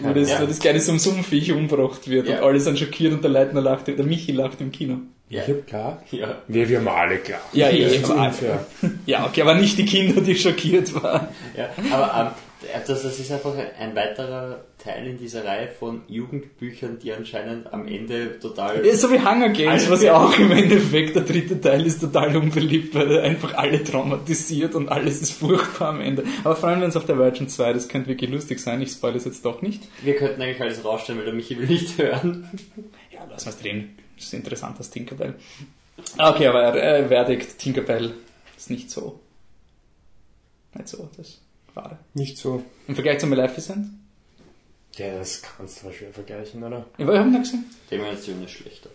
Wo 0.00 0.12
das, 0.12 0.30
Ja. 0.30 0.40
wo 0.42 0.46
das 0.46 0.58
kleine 0.60 0.80
Sum-Sum-Viech 0.80 1.52
umgebracht 1.52 2.08
wird 2.08 2.28
Ja. 2.28 2.38
und 2.38 2.44
alle 2.44 2.60
sind 2.60 2.78
schockiert 2.78 3.12
und 3.12 3.22
der 3.24 3.30
Leitner 3.30 3.60
lacht, 3.60 3.88
der 3.88 4.04
Michi 4.04 4.32
lacht 4.32 4.60
im 4.60 4.70
Kino. 4.70 4.98
Ja. 5.28 5.42
Ich 5.42 5.48
hab 5.48 5.66
klar. 5.66 6.02
Ja. 6.10 6.38
Wir, 6.48 6.68
wir 6.68 6.78
haben 6.78 6.88
alle 6.88 7.18
klar. 7.18 7.40
Ja, 7.52 7.68
eh, 7.68 7.84
ist 7.96 8.10
aber- 8.10 8.26
unfair. 8.26 8.66
Ja, 9.06 9.26
okay, 9.26 9.42
aber 9.42 9.54
nicht 9.54 9.78
die 9.78 9.84
Kinder, 9.86 10.20
die 10.20 10.34
schockiert 10.36 10.92
waren. 11.02 11.28
Ja, 11.56 11.68
aber 11.92 12.20
ähm, 12.20 12.49
das, 12.86 13.02
das 13.02 13.18
ist 13.18 13.32
einfach 13.32 13.54
ein 13.78 13.94
weiterer 13.94 14.64
Teil 14.78 15.06
in 15.06 15.18
dieser 15.18 15.44
Reihe 15.44 15.68
von 15.68 16.02
Jugendbüchern, 16.08 16.98
die 16.98 17.12
anscheinend 17.12 17.72
am 17.72 17.86
Ende 17.86 18.38
total. 18.38 18.84
So 18.94 19.10
wie 19.10 19.18
Hunger 19.18 19.48
Games, 19.48 19.88
was 19.88 20.02
ja 20.02 20.16
auch 20.16 20.38
im 20.38 20.50
Endeffekt, 20.50 21.16
der 21.16 21.22
dritte 21.22 21.60
Teil 21.60 21.86
ist 21.86 22.00
total 22.00 22.36
unbeliebt, 22.36 22.94
weil 22.94 23.10
er 23.12 23.22
einfach 23.22 23.54
alle 23.54 23.82
traumatisiert 23.82 24.74
und 24.74 24.88
alles 24.88 25.22
ist 25.22 25.32
furchtbar 25.32 25.90
am 25.90 26.00
Ende. 26.00 26.24
Aber 26.44 26.56
freuen 26.56 26.80
wir 26.80 26.86
uns 26.86 26.96
auf 26.96 27.06
der 27.06 27.18
Virgin 27.18 27.48
2, 27.48 27.72
das 27.72 27.88
könnte 27.88 28.08
wirklich 28.08 28.30
lustig 28.30 28.60
sein, 28.60 28.80
ich 28.82 28.90
spoilere 28.90 29.18
es 29.18 29.24
jetzt 29.24 29.44
doch 29.44 29.62
nicht. 29.62 29.82
Wir 30.02 30.16
könnten 30.16 30.40
eigentlich 30.42 30.60
alles 30.60 30.84
rausstellen, 30.84 31.18
weil 31.18 31.26
der 31.26 31.34
Michi 31.34 31.58
will 31.58 31.66
nicht 31.66 31.98
hören. 31.98 32.48
Ja, 33.12 33.28
wir 33.28 33.36
es 33.36 33.58
drin. 33.58 33.98
Das 34.16 34.26
ist 34.26 34.32
interessant, 34.32 34.78
das 34.78 34.88
Tinkerbell. 34.88 35.34
Okay, 36.16 36.46
aber 36.46 36.74
äh, 36.74 37.06
Verdict, 37.06 37.58
Tinkerbell 37.58 38.14
ist 38.56 38.70
nicht 38.70 38.90
so. 38.90 39.20
Nicht 40.74 40.88
so, 40.88 41.10
das 41.18 41.40
Wahre. 41.82 41.98
Nicht 42.14 42.36
so. 42.38 42.62
Im 42.88 42.94
Vergleich 42.94 43.18
zu 43.18 43.26
Maleficent? 43.26 43.86
Ja, 44.96 45.18
das 45.18 45.42
kannst 45.42 45.80
du 45.82 45.86
aber 45.86 45.94
schwer 45.94 46.12
vergleichen, 46.12 46.62
oder? 46.62 46.84
Ich 46.98 47.06
habe 47.06 47.16
ihn 47.16 47.30
nicht 47.30 47.42
gesehen. 47.42 47.64
Die 47.90 47.94
Animation 47.94 48.44
ist 48.44 48.50
schlechter. 48.50 48.90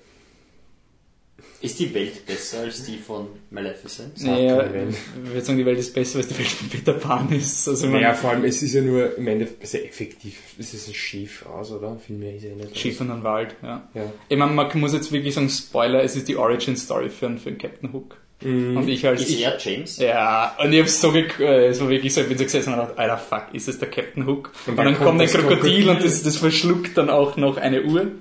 Ist 1.62 1.80
die 1.80 1.94
Welt 1.94 2.26
besser 2.26 2.60
als 2.60 2.84
die 2.84 2.98
von 2.98 3.28
Maleficent? 3.50 4.22
Welt. 4.24 4.94
ich 4.94 5.30
würde 5.30 5.42
sagen, 5.42 5.58
die 5.58 5.66
Welt 5.66 5.80
ist 5.80 5.94
besser, 5.94 6.16
weil 6.16 6.22
es 6.22 6.28
die 6.28 6.38
Welt 6.38 6.48
von 6.48 6.70
Peter 6.70 6.94
Pan 6.94 7.32
ist. 7.32 7.68
Also, 7.68 7.88
Naja, 7.88 8.14
vor 8.14 8.32
allem, 8.32 8.44
es 8.44 8.62
ist 8.62 8.74
ja 8.74 8.82
nur 8.82 9.18
im 9.18 9.28
Endeffekt 9.28 9.66
sehr 9.66 9.86
effektiv. 9.86 10.38
Es 10.60 10.74
ist 10.74 10.88
ein 10.88 10.94
Schiff 10.94 11.46
aus, 11.46 11.72
oder? 11.72 11.98
Viel 11.98 12.18
mehr 12.18 12.36
ist 12.36 12.44
ja 12.44 12.54
nicht. 12.54 12.78
Schiff 12.78 13.02
und 13.02 13.10
ein 13.10 13.24
Wald, 13.24 13.56
ja. 13.64 13.88
Ja. 13.94 14.12
Ich 14.30 14.38
meine, 14.38 14.52
man 14.52 14.80
muss 14.80 14.94
jetzt 14.94 15.12
wirklich 15.12 15.34
sagen, 15.34 15.50
Spoiler, 15.50 16.04
es 16.04 16.16
ist 16.16 16.28
die 16.28 16.36
Origin 16.36 16.76
Story 16.76 17.10
für, 17.10 17.36
für 17.38 17.50
einen 17.50 17.58
Captain 17.58 17.92
Hook. 17.94 18.18
Und 18.44 18.88
ich 18.88 19.08
als 19.08 19.22
Ist 19.22 19.30
ich, 19.30 19.44
er 19.44 19.58
James? 19.58 19.98
ja, 19.98 20.56
und 20.62 20.72
ich 20.74 20.80
hab's 20.82 21.00
so, 21.00 21.12
ge 21.12 21.26
äh, 21.40 21.68
es 21.68 21.80
war 21.80 21.90
wirklich 21.90 22.14
so, 22.14 22.22
ich 22.22 22.28
bin 22.28 22.38
so 22.38 22.44
gesessen 22.44 22.74
und 22.74 22.80
dachte, 22.80 22.98
alter 22.98 23.18
fuck, 23.18 23.46
ist 23.54 23.68
es 23.68 23.80
der 23.80 23.90
Captain 23.90 24.28
Hook? 24.28 24.52
Und, 24.66 24.72
Und 24.72 24.78
dann, 24.78 24.86
dann 24.86 24.98
kommt 24.98 25.22
ein 25.22 25.28
Krokodil, 25.28 25.58
Krokodil. 25.58 25.90
und 25.90 26.04
das, 26.04 26.22
das 26.22 26.38
verschluckt 26.38 26.98
dann 26.98 27.10
auch 27.10 27.38
noch 27.38 27.58
eine 27.58 27.84
Uhr 27.84 28.12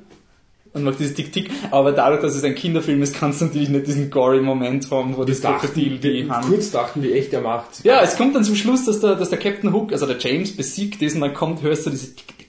und 0.72 0.82
macht 0.84 0.98
dieses 0.98 1.14
Tick-Tick. 1.14 1.50
Aber 1.70 1.92
dadurch, 1.92 2.20
dass 2.20 2.34
es 2.34 2.44
ein 2.44 2.54
Kinderfilm 2.54 3.02
ist, 3.02 3.16
kannst 3.18 3.40
du 3.40 3.46
natürlich 3.46 3.68
nicht 3.68 3.86
diesen 3.86 4.10
gory 4.10 4.40
Moment 4.40 4.90
haben, 4.90 5.16
wo 5.16 5.24
das 5.24 5.40
Krokodil 5.40 5.98
die 5.98 6.28
Hand... 6.30 6.46
kurz 6.46 6.70
dachten 6.70 7.02
wir 7.02 7.14
echt, 7.14 7.32
er 7.32 7.40
macht. 7.40 7.84
Ja, 7.84 8.00
es 8.02 8.16
kommt 8.16 8.34
dann 8.34 8.44
zum 8.44 8.56
Schluss, 8.56 8.84
dass 8.84 9.00
der, 9.00 9.16
dass 9.16 9.30
der 9.30 9.38
Captain 9.38 9.72
Hook, 9.72 9.92
also 9.92 10.06
der 10.06 10.18
James, 10.18 10.56
besiegt 10.56 11.02
ist 11.02 11.14
und 11.14 11.20
dann 11.22 11.34
kommt, 11.34 11.62
hörst 11.62 11.86
du 11.86 11.90
diese 11.90 12.14
Tick, 12.14 12.43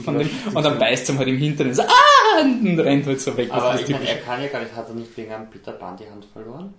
Von 0.00 0.18
dem, 0.18 0.28
und 0.54 0.62
dann 0.64 0.78
beißt 0.78 1.10
er 1.10 1.18
halt 1.18 1.28
im 1.28 1.36
Hintern 1.36 1.68
und 1.68 1.74
so, 1.74 1.82
ah, 1.82 2.40
und 2.40 2.78
rennt 2.78 3.06
halt 3.06 3.20
so 3.20 3.36
weg. 3.36 3.48
Aber 3.50 3.78
ich 3.78 3.88
meine, 3.88 4.08
er 4.08 4.16
kann 4.16 4.40
ja 4.40 4.48
gar 4.48 4.60
nicht, 4.62 4.74
hat 4.74 4.88
er 4.88 4.94
nicht 4.94 5.14
wegen 5.16 5.32
einem 5.32 5.50
Peter 5.50 5.72
Pan 5.72 5.96
die 5.96 6.08
Hand 6.08 6.24
verloren? 6.32 6.72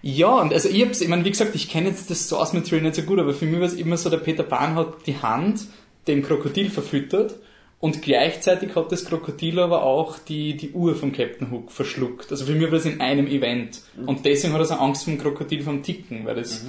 Ja, 0.00 0.40
und 0.40 0.52
also 0.52 0.68
ich 0.68 0.84
hab's, 0.84 1.00
ich 1.00 1.08
meine, 1.08 1.24
wie 1.24 1.30
gesagt, 1.30 1.54
ich 1.54 1.68
kenne 1.68 1.88
jetzt 1.88 2.10
das 2.10 2.28
Source 2.28 2.52
Material 2.52 2.82
nicht 2.82 2.94
so 2.94 3.02
gut, 3.02 3.18
aber 3.18 3.34
für 3.34 3.46
mich 3.46 3.58
war 3.58 3.66
es 3.66 3.74
immer 3.74 3.96
so, 3.96 4.10
der 4.10 4.18
Peter 4.18 4.42
Pan 4.42 4.74
hat 4.74 5.06
die 5.06 5.16
Hand 5.16 5.66
dem 6.06 6.22
Krokodil 6.22 6.70
verfüttert 6.70 7.36
und 7.80 8.02
gleichzeitig 8.02 8.74
hat 8.74 8.92
das 8.92 9.04
Krokodil 9.04 9.58
aber 9.60 9.82
auch 9.82 10.18
die, 10.18 10.56
die 10.56 10.72
Uhr 10.72 10.94
vom 10.94 11.12
Captain 11.12 11.50
Hook 11.50 11.70
verschluckt. 11.70 12.30
Also 12.30 12.46
für 12.46 12.52
mich 12.52 12.64
war 12.64 12.70
das 12.70 12.86
in 12.86 13.00
einem 13.00 13.26
Event. 13.26 13.82
Und 14.06 14.24
deswegen 14.24 14.54
hat 14.54 14.60
er 14.60 14.66
so 14.66 14.74
Angst 14.74 15.04
vom 15.04 15.18
Krokodil 15.18 15.62
vom 15.62 15.82
Ticken, 15.82 16.24
weil 16.24 16.34
das, 16.34 16.64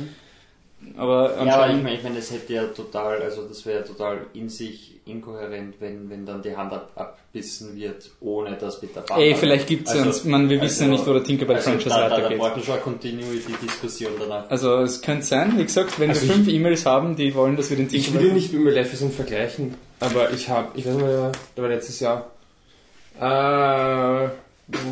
aber 0.97 1.43
Ja, 1.45 1.55
aber 1.55 1.73
ich 1.73 1.83
meine, 1.83 1.95
ich 1.95 2.03
meine, 2.03 2.15
das 2.15 2.31
hätte 2.31 2.53
ja 2.53 2.63
total, 2.67 3.21
also 3.21 3.47
das 3.47 3.65
wäre 3.65 3.83
total 3.83 4.25
in 4.33 4.49
sich 4.49 4.95
inkohärent, 5.05 5.75
wenn, 5.79 6.09
wenn 6.09 6.25
dann 6.25 6.41
die 6.41 6.55
Hand 6.55 6.73
ab, 6.73 6.91
abbissen 6.95 7.75
wird, 7.75 8.09
ohne 8.21 8.55
dass 8.57 8.79
Peter 8.79 9.01
Pan. 9.01 9.19
ey, 9.19 9.35
vielleicht 9.35 9.67
gibt's 9.67 9.93
ja 9.93 10.01
uns, 10.01 10.23
man, 10.23 10.49
wir 10.49 10.59
wissen 10.61 10.85
ja 10.85 10.89
nicht, 10.89 11.05
wo 11.05 11.13
der 11.13 11.23
Tinkerbell-Franchise 11.23 11.93
also, 11.93 12.09
da, 12.09 12.09
da, 12.09 12.09
da 12.09 12.15
weitergeht. 12.23 12.39
braucht 12.39 12.55
man 12.55 12.65
schon 12.65 12.73
eine 12.73 12.83
Continuity-Diskussion 12.83 14.11
danach. 14.19 14.49
Also 14.49 14.81
es 14.81 15.01
könnte 15.01 15.25
sein, 15.25 15.57
wie 15.57 15.63
gesagt, 15.63 15.99
wenn 15.99 16.09
Also 16.09 16.27
wir 16.27 16.33
fünf 16.33 16.47
E-Mails 16.47 16.85
haben, 16.85 17.15
die 17.15 17.35
wollen, 17.35 17.55
dass 17.55 17.69
wir 17.69 17.77
den 17.77 17.87
Ich 17.87 17.93
will 17.93 18.01
Tinkerbell... 18.01 18.27
ihn 18.29 18.33
nicht 18.33 18.53
mit 18.53 18.63
Maleficent 18.63 19.13
vergleichen, 19.13 19.75
aber 19.99 20.31
ich 20.31 20.49
habe, 20.49 20.69
ich 20.75 20.85
weiß 20.85 20.93
nicht 20.95 21.05
mehr, 21.05 21.31
da 21.55 21.61
war 21.61 21.69
letztes 21.69 21.99
Jahr, 21.99 22.31
äh, 23.19 24.29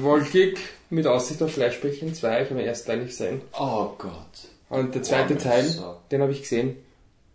wolkig, 0.02 0.60
mit 0.90 1.08
Aussicht 1.08 1.42
auf 1.42 1.52
Fleischbällchen 1.54 2.14
2. 2.14 2.44
Ich 2.44 2.50
habe 2.52 2.74
Teil 2.86 2.98
nicht 2.98 3.10
gesehen. 3.10 3.42
Oh 3.60 3.90
Gott. 3.98 4.53
Und 4.74 4.96
der 4.96 5.04
zweite 5.04 5.38
Teil, 5.38 5.66
so. 5.66 5.98
den 6.12 6.22
habe 6.22 6.32
ich 6.32 6.42
gesehen. 6.42 6.78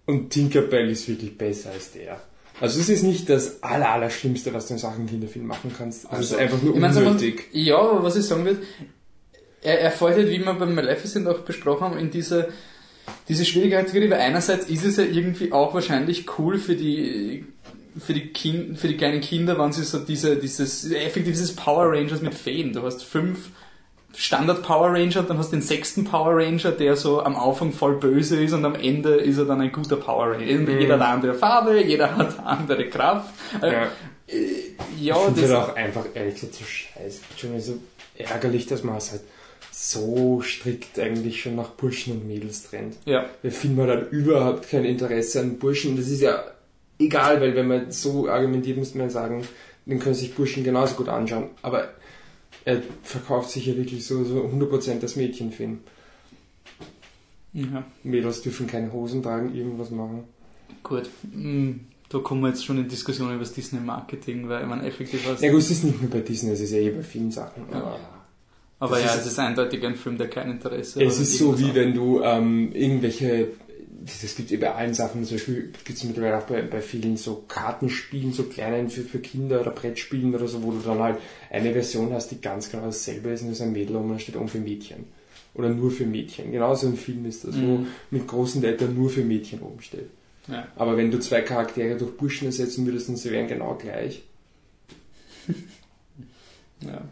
Und 0.07 0.31
Tinkerbell 0.31 0.91
ist 0.91 1.09
wirklich 1.09 1.37
besser 1.37 1.71
als 1.71 1.93
der. 1.93 2.21
Also 2.61 2.81
es 2.81 2.89
ist 2.89 3.03
nicht 3.03 3.29
das 3.29 3.63
aller, 3.63 3.91
Allerschlimmste, 3.91 4.53
was 4.53 4.67
du 4.67 4.75
in 4.75 4.79
Sachen 4.79 5.07
Kinderfilm 5.07 5.47
machen 5.47 5.73
kannst. 5.77 6.11
Also, 6.11 6.23
es 6.23 6.31
ist 6.33 6.39
einfach 6.39 6.61
nur 6.61 6.75
unnötig. 6.75 7.49
ja, 7.53 7.79
aber 7.79 8.03
was 8.03 8.17
ich 8.17 8.25
sagen 8.25 8.45
will, 8.45 8.59
er, 9.63 9.81
er 9.81 9.91
fällt 9.91 10.17
halt, 10.17 10.29
wie 10.29 10.39
wir 10.39 10.53
beim 10.55 10.75
Maleficent 10.75 11.29
auch 11.29 11.41
besprochen 11.41 11.83
haben, 11.83 11.99
in 11.99 12.11
diese, 12.11 12.49
diese 13.29 13.45
Schwierigkeitsgrade, 13.45 14.11
weil 14.11 14.21
einerseits 14.21 14.67
ist 14.67 14.85
es 14.85 14.97
ja 14.97 15.05
irgendwie 15.05 15.53
auch 15.53 15.75
wahrscheinlich 15.75 16.27
cool 16.39 16.59
für 16.59 16.75
die, 16.75 17.45
für 17.99 18.15
die 18.15 18.29
kind, 18.29 18.79
für 18.79 18.89
die 18.89 18.97
kleinen 18.97 19.21
Kinder, 19.21 19.59
wenn 19.59 19.73
sie 19.73 19.85
so 19.85 19.99
diese, 19.99 20.37
dieses, 20.37 20.91
effektiv 20.91 21.35
dieses 21.35 21.55
Power 21.55 21.93
Rangers 21.93 22.23
mit 22.23 22.35
Feen. 22.35 22.73
Du 22.73 22.83
hast 22.83 23.05
fünf 23.05 23.51
Standard 24.15 24.63
Power 24.63 24.93
Ranger, 24.93 25.23
dann 25.23 25.39
hast 25.39 25.53
du 25.53 25.57
den 25.57 25.63
sechsten 25.63 26.05
Power 26.05 26.37
Ranger, 26.37 26.73
der 26.73 26.97
so 26.97 27.23
am 27.23 27.37
Anfang 27.37 27.73
voll 27.73 27.97
böse 27.97 28.43
ist 28.43 28.53
und 28.53 28.65
am 28.65 28.75
Ende 28.75 29.17
ist 29.17 29.39
er 29.39 29.45
dann 29.45 29.61
ein 29.61 29.71
guter 29.71 29.97
Power 29.97 30.33
Ranger. 30.33 30.45
Jeder 30.45 30.95
hat 30.95 31.01
eine 31.03 31.07
andere 31.07 31.35
Farbe, 31.35 31.83
jeder 31.83 32.17
hat 32.17 32.39
eine 32.39 32.47
andere 32.47 32.89
Kraft. 32.89 33.31
Äh, 33.63 33.73
Ja. 33.73 33.87
ja, 34.99 35.17
ich 35.17 35.23
finde 35.25 35.43
das, 35.43 35.51
halt 35.51 35.71
auch 35.71 35.77
einfach, 35.77 36.07
ehrlich 36.15 36.35
gesagt, 36.35 36.55
so 36.55 36.65
scheiße. 36.65 37.21
Schon 37.37 37.61
so 37.61 37.79
ärgerlich, 38.17 38.67
dass 38.67 38.83
man 38.83 38.97
es 38.97 39.13
halt 39.13 39.23
so 39.71 40.41
strikt 40.43 40.99
eigentlich 40.99 41.41
schon 41.41 41.55
nach 41.55 41.69
Burschen 41.69 42.13
und 42.15 42.27
Mädels 42.27 42.69
trennt. 42.69 42.97
ja. 43.05 43.27
Film 43.49 43.81
hat 43.81 43.89
halt 43.89 44.13
überhaupt 44.13 44.69
kein 44.69 44.85
Interesse 44.85 45.41
an 45.41 45.59
Burschen. 45.59 45.97
Das 45.97 46.09
ist 46.09 46.21
ja 46.21 46.43
egal, 46.99 47.41
weil 47.41 47.55
wenn 47.55 47.69
man 47.69 47.91
so 47.93 48.29
argumentiert, 48.29 48.77
müsste 48.79 48.99
man 48.99 49.09
sagen, 49.11 49.47
den 49.87 50.01
können 50.01 50.15
sich 50.15 50.35
Burschen 50.35 50.65
genauso 50.65 50.97
gut 50.97 51.09
anschauen. 51.09 51.51
Aber 51.63 51.89
er 52.69 52.83
verkauft 53.03 53.51
sich 53.51 53.65
ja 53.67 53.77
wirklich 53.77 54.05
so, 54.07 54.25
so 54.25 54.43
100% 54.45 55.01
als 55.01 55.17
Mädchenfilm. 55.17 55.79
ja. 57.55 57.85
Mädels 58.03 58.43
dürfen 58.43 58.67
keine 58.67 58.93
Hosen 58.93 59.23
tragen, 59.23 59.55
irgendwas 59.55 59.91
machen. 59.91 60.25
Gut, 60.83 61.09
mm, 61.33 61.73
da 62.11 62.19
kommen 62.19 62.43
wir 62.43 62.49
jetzt 62.49 62.65
schon 62.65 62.79
in 62.79 62.89
Diskussionen 62.89 63.31
über 63.33 63.41
das 63.45 63.53
Disney-Marketing, 63.55 64.49
weil 64.49 64.67
man 64.67 64.85
effektiv 64.85 65.27
was. 65.29 65.41
Ja 65.41 65.51
gut, 65.51 65.61
es 65.61 65.71
ist 65.71 65.85
nicht 65.85 66.01
nur 66.01 66.11
bei 66.11 66.21
Disney, 66.21 66.51
es 66.53 66.61
ist 66.61 66.73
ja 66.73 66.79
eh 66.79 66.91
bei 66.91 67.03
vielen 67.03 67.31
Sachen. 67.31 67.65
Ja. 67.71 67.77
Aber 67.79 67.99
aber 68.81 69.01
ja, 69.01 69.07
ist- 69.07 69.21
es 69.23 69.27
ist 69.33 69.39
eindeutig 69.39 69.85
ein 69.85 69.97
Film, 69.97 70.19
der 70.19 70.29
kein 70.29 70.51
Interesse 70.53 71.03
Es 71.03 71.15
hat. 71.17 71.23
ist 71.23 71.39
so, 71.39 71.59
wie 71.59 71.75
wenn 71.75 71.95
du 71.95 72.23
ähm, 72.23 72.71
irgendwelche, 72.73 73.49
das 74.23 74.35
gibt 74.37 74.51
es 74.51 74.61
bei 74.61 74.73
allen 74.73 74.95
Sachen, 74.95 75.25
zum 75.25 75.37
Beispiel 75.37 75.73
gibt 75.85 75.99
es 75.99 76.05
mittlerweile 76.05 76.39
auch 76.39 76.47
bei, 76.47 76.63
bei 76.63 76.81
vielen 76.81 77.17
so 77.17 77.45
Kartenspielen, 77.49 78.33
so 78.33 78.45
kleinen 78.45 78.91
für, 78.91 79.03
für 79.03 79.19
Kinder 79.19 79.61
oder 79.61 79.71
Brettspielen 79.71 80.35
oder 80.35 80.49
so, 80.49 80.63
wo 80.63 80.71
du 80.73 80.79
dann 80.79 80.99
halt 80.99 81.19
eine 81.51 81.73
Version 81.73 82.13
hast, 82.13 82.31
die 82.31 82.41
ganz 82.41 82.71
genau 82.71 82.87
dasselbe 82.87 83.31
ist 83.31 83.43
und 83.43 83.49
das 83.49 83.59
ist 83.59 83.63
ein 83.63 83.73
Mädel 83.73 83.97
und 83.97 84.09
dann 84.09 84.19
steht 84.19 84.37
oben 84.37 84.49
für 84.49 84.59
Mädchen. 84.59 85.05
Oder 85.55 85.71
nur 85.71 85.91
für 85.91 86.05
Mädchen. 86.07 86.53
Genauso 86.53 86.87
ein 86.87 86.97
Film 86.97 87.27
ist 87.27 87.45
das, 87.45 87.57
wo 87.61 87.79
Mhm. 87.79 87.87
mit 88.11 88.27
großen 88.29 88.63
Lettern 88.63 88.95
nur 88.95 89.11
für 89.11 89.23
Mädchen 89.23 89.61
oben 89.61 89.81
steht. 89.83 90.09
Ja. 90.47 90.69
Aber 90.77 90.97
wenn 90.97 91.11
du 91.11 91.19
zwei 91.19 91.41
Charaktere 91.43 91.97
durch 91.97 92.17
Burschen 92.17 92.47
ersetzen 92.47 92.87
würdest, 92.87 93.09
dann 93.09 93.17
sie 93.17 93.31
wären 93.31 93.49
genau 93.49 93.75
gleich. 93.75 94.23
ja. 96.81 97.03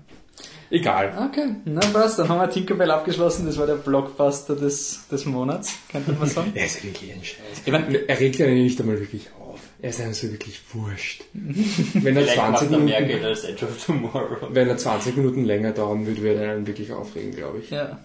Egal. 0.71 1.29
Okay, 1.31 1.55
na 1.65 1.81
passt, 1.93 2.19
dann 2.19 2.29
haben 2.29 2.41
wir 2.41 2.51
Tinkerbell 2.51 2.91
abgeschlossen, 2.91 3.47
das 3.47 3.57
war 3.59 3.67
der 3.67 3.75
Blockbuster 3.77 4.57
des, 4.57 5.07
des 5.11 5.25
Monats, 5.25 5.75
könnte 5.91 6.13
man 6.13 6.29
sagen. 6.29 6.53
Er 6.55 6.67
ist 6.67 6.83
ja 6.83 6.91
wirklich 6.91 7.13
ein 7.13 7.23
Scheiß. 7.25 7.63
Ich 7.65 7.73
mein- 7.73 7.95
er 8.09 8.21
regt 8.21 8.37
ja 8.37 8.47
nicht 8.49 8.81
einmal 8.81 8.99
wirklich 8.99 9.29
auf. 9.41 9.61
Er 9.81 9.91
ist 9.91 10.01
einem 10.01 10.15
so 10.15 10.31
wirklich 10.33 10.61
wurscht. 10.73 11.25
Wenn 11.33 12.17
er 12.17 12.23
Vielleicht 12.23 12.39
20 12.39 12.51
macht 12.53 12.63
er 12.63 12.69
mehr 12.79 13.01
Minuten, 13.01 13.09
Geld 13.09 13.25
als 13.25 13.45
Edge 13.45 13.65
of 13.67 13.85
Tomorrow. 13.85 14.49
wenn 14.51 14.69
er 14.69 14.77
20 14.77 15.17
Minuten 15.17 15.45
länger 15.45 15.73
dauern 15.73 16.07
würde, 16.07 16.21
würde 16.23 16.43
er 16.45 16.53
einen 16.53 16.67
wirklich 16.67 16.93
aufregen, 16.93 17.33
glaube 17.35 17.59
ich. 17.59 17.71
ja. 17.71 17.99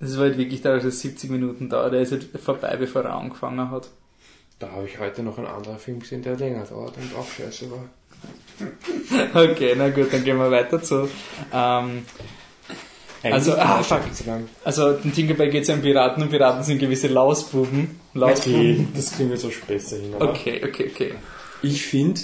Das 0.00 0.16
war 0.16 0.24
halt 0.24 0.36
wirklich 0.38 0.60
da, 0.60 0.74
dass 0.74 0.84
es 0.84 1.00
70 1.00 1.30
Minuten 1.30 1.68
dauert, 1.70 1.92
der 1.94 2.00
ist 2.02 2.12
halt 2.12 2.26
vorbei, 2.42 2.76
bevor 2.76 3.02
er 3.02 3.14
angefangen 3.14 3.70
hat. 3.70 3.88
Da 4.58 4.70
habe 4.70 4.86
ich 4.86 4.98
heute 4.98 5.22
noch 5.22 5.38
einen 5.38 5.46
anderen 5.46 5.78
Film 5.78 6.00
gesehen, 6.00 6.22
der 6.22 6.36
länger 6.36 6.64
dauert 6.64 6.94
und 6.98 7.14
auch 7.18 7.26
scheiße 7.26 7.70
war. 7.70 7.84
Okay, 9.34 9.74
na 9.76 9.88
gut, 9.90 10.12
dann 10.12 10.24
gehen 10.24 10.38
wir 10.38 10.50
weiter 10.50 10.82
zu, 10.82 11.08
ähm, 11.52 12.04
Also, 13.22 13.54
ah, 13.54 13.82
fuck. 13.82 14.02
schon 14.02 14.12
zu 14.12 14.24
lang. 14.24 14.48
also, 14.64 14.90
in 15.02 15.12
Tinkerbell 15.12 15.50
geht 15.50 15.62
es 15.62 15.68
ja 15.68 15.74
um 15.74 15.80
Piraten 15.82 16.22
und 16.22 16.30
Piraten 16.30 16.62
sind 16.62 16.78
gewisse 16.78 17.08
Lausbuben. 17.08 17.98
Lausbuben. 18.12 18.60
Okay, 18.60 18.86
das 18.94 19.12
kriegen 19.16 19.30
wir 19.30 19.36
so 19.38 19.50
besser 19.66 19.96
hin. 19.96 20.14
Aber 20.14 20.30
Okay, 20.30 20.60
okay, 20.64 20.90
okay. 20.92 21.14
Ich 21.62 21.82
finde, 21.82 22.20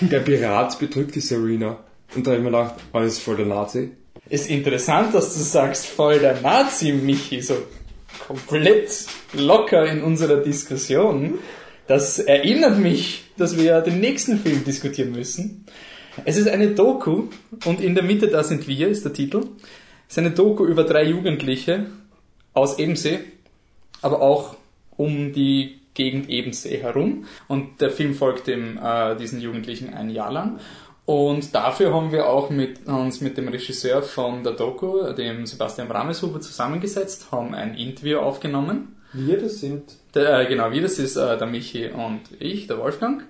der 0.00 0.20
Pirat 0.20 0.78
betrügt 0.78 1.14
die 1.14 1.20
Serena. 1.20 1.78
Und 2.14 2.26
da 2.26 2.32
habe 2.32 2.38
ich 2.38 2.44
mir 2.44 2.50
gedacht, 2.50 2.74
das 2.92 3.06
ist 3.06 3.20
voll 3.20 3.36
der 3.36 3.46
Nazi. 3.46 3.92
Ist 4.28 4.50
interessant, 4.50 5.14
dass 5.14 5.34
du 5.34 5.40
sagst, 5.40 5.86
voll 5.86 6.18
der 6.18 6.40
Nazi, 6.40 6.92
Michi, 6.92 7.40
so 7.40 7.56
komplett 8.26 9.06
locker 9.32 9.86
in 9.86 10.02
unserer 10.02 10.38
Diskussion. 10.38 11.38
Das 11.90 12.20
erinnert 12.20 12.78
mich, 12.78 13.24
dass 13.36 13.56
wir 13.56 13.64
ja 13.64 13.80
den 13.80 13.98
nächsten 13.98 14.38
Film 14.38 14.62
diskutieren 14.62 15.10
müssen. 15.10 15.66
Es 16.24 16.36
ist 16.36 16.46
eine 16.46 16.68
Doku 16.68 17.24
und 17.64 17.80
in 17.80 17.96
der 17.96 18.04
Mitte 18.04 18.28
da 18.28 18.44
sind 18.44 18.68
wir, 18.68 18.86
ist 18.86 19.04
der 19.04 19.12
Titel. 19.12 19.40
Es 20.06 20.12
ist 20.12 20.18
eine 20.18 20.30
Doku 20.30 20.64
über 20.64 20.84
drei 20.84 21.02
Jugendliche 21.02 21.86
aus 22.54 22.78
Ebensee, 22.78 23.18
aber 24.02 24.22
auch 24.22 24.54
um 24.96 25.32
die 25.32 25.80
Gegend 25.94 26.28
Ebensee 26.28 26.80
herum. 26.80 27.24
Und 27.48 27.80
der 27.80 27.90
Film 27.90 28.14
folgt 28.14 28.46
dem, 28.46 28.78
äh, 28.80 29.16
diesen 29.16 29.40
Jugendlichen 29.40 29.92
ein 29.92 30.10
Jahr 30.10 30.30
lang. 30.30 30.60
Und 31.10 31.56
dafür 31.56 31.92
haben 31.92 32.12
wir 32.12 32.28
auch 32.28 32.50
mit, 32.50 32.86
uns 32.86 33.20
mit 33.20 33.36
dem 33.36 33.48
Regisseur 33.48 34.00
von 34.00 34.44
der 34.44 34.52
Doku, 34.52 35.12
dem 35.12 35.44
Sebastian 35.44 35.90
Rameshuber, 35.90 36.40
zusammengesetzt, 36.40 37.32
haben 37.32 37.52
ein 37.52 37.74
Interview 37.74 38.20
aufgenommen. 38.20 38.94
Wir, 39.12 39.36
das 39.40 39.58
sind 39.58 39.82
Der, 40.14 40.38
äh, 40.38 40.46
genau, 40.46 40.70
wir, 40.70 40.82
das 40.82 41.00
ist 41.00 41.16
äh, 41.16 41.36
der 41.36 41.48
Michi 41.48 41.88
und 41.88 42.20
ich, 42.38 42.68
der 42.68 42.78
Wolfgang. 42.78 43.24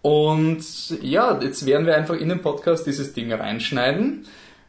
Und 0.00 0.64
ja, 1.02 1.38
jetzt 1.42 1.66
werden 1.66 1.84
wir 1.86 1.94
einfach 1.98 2.14
in 2.14 2.30
den 2.30 2.40
Podcast 2.40 2.86
dieses 2.86 3.12
Ding 3.12 3.30
reinschneiden. 3.30 4.24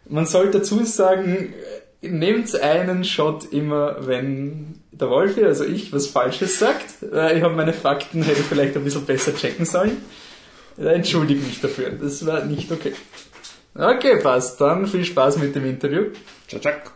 Man 0.10 0.26
sollte 0.26 0.60
dazu 0.60 0.84
sagen, 0.84 1.54
nehmt 2.02 2.54
einen 2.62 3.06
Shot 3.06 3.54
immer, 3.54 4.06
wenn 4.06 4.82
der 4.92 5.10
Wolfi, 5.10 5.46
also 5.46 5.64
ich, 5.64 5.94
was 5.94 6.08
Falsches 6.08 6.60
sagt. 6.60 7.04
Äh, 7.10 7.38
Ich 7.38 7.44
habe 7.44 7.56
meine 7.56 7.72
Fakten, 7.72 8.22
hätte 8.22 8.42
ich 8.42 8.46
vielleicht 8.48 8.76
ein 8.76 8.84
bisschen 8.84 9.06
besser 9.06 9.34
checken 9.34 9.64
sollen. 9.64 9.96
Entschuldige 10.78 11.42
mich 11.42 11.62
dafür, 11.62 11.92
das 11.92 12.26
war 12.26 12.44
nicht 12.46 12.72
okay. 12.72 12.94
Okay, 13.76 14.20
passt. 14.22 14.62
Dann 14.62 14.86
viel 14.86 15.04
Spaß 15.04 15.38
mit 15.38 15.56
dem 15.56 15.66
Interview. 15.66 16.06
Tschak, 16.48 16.62
tschak. 16.62 16.92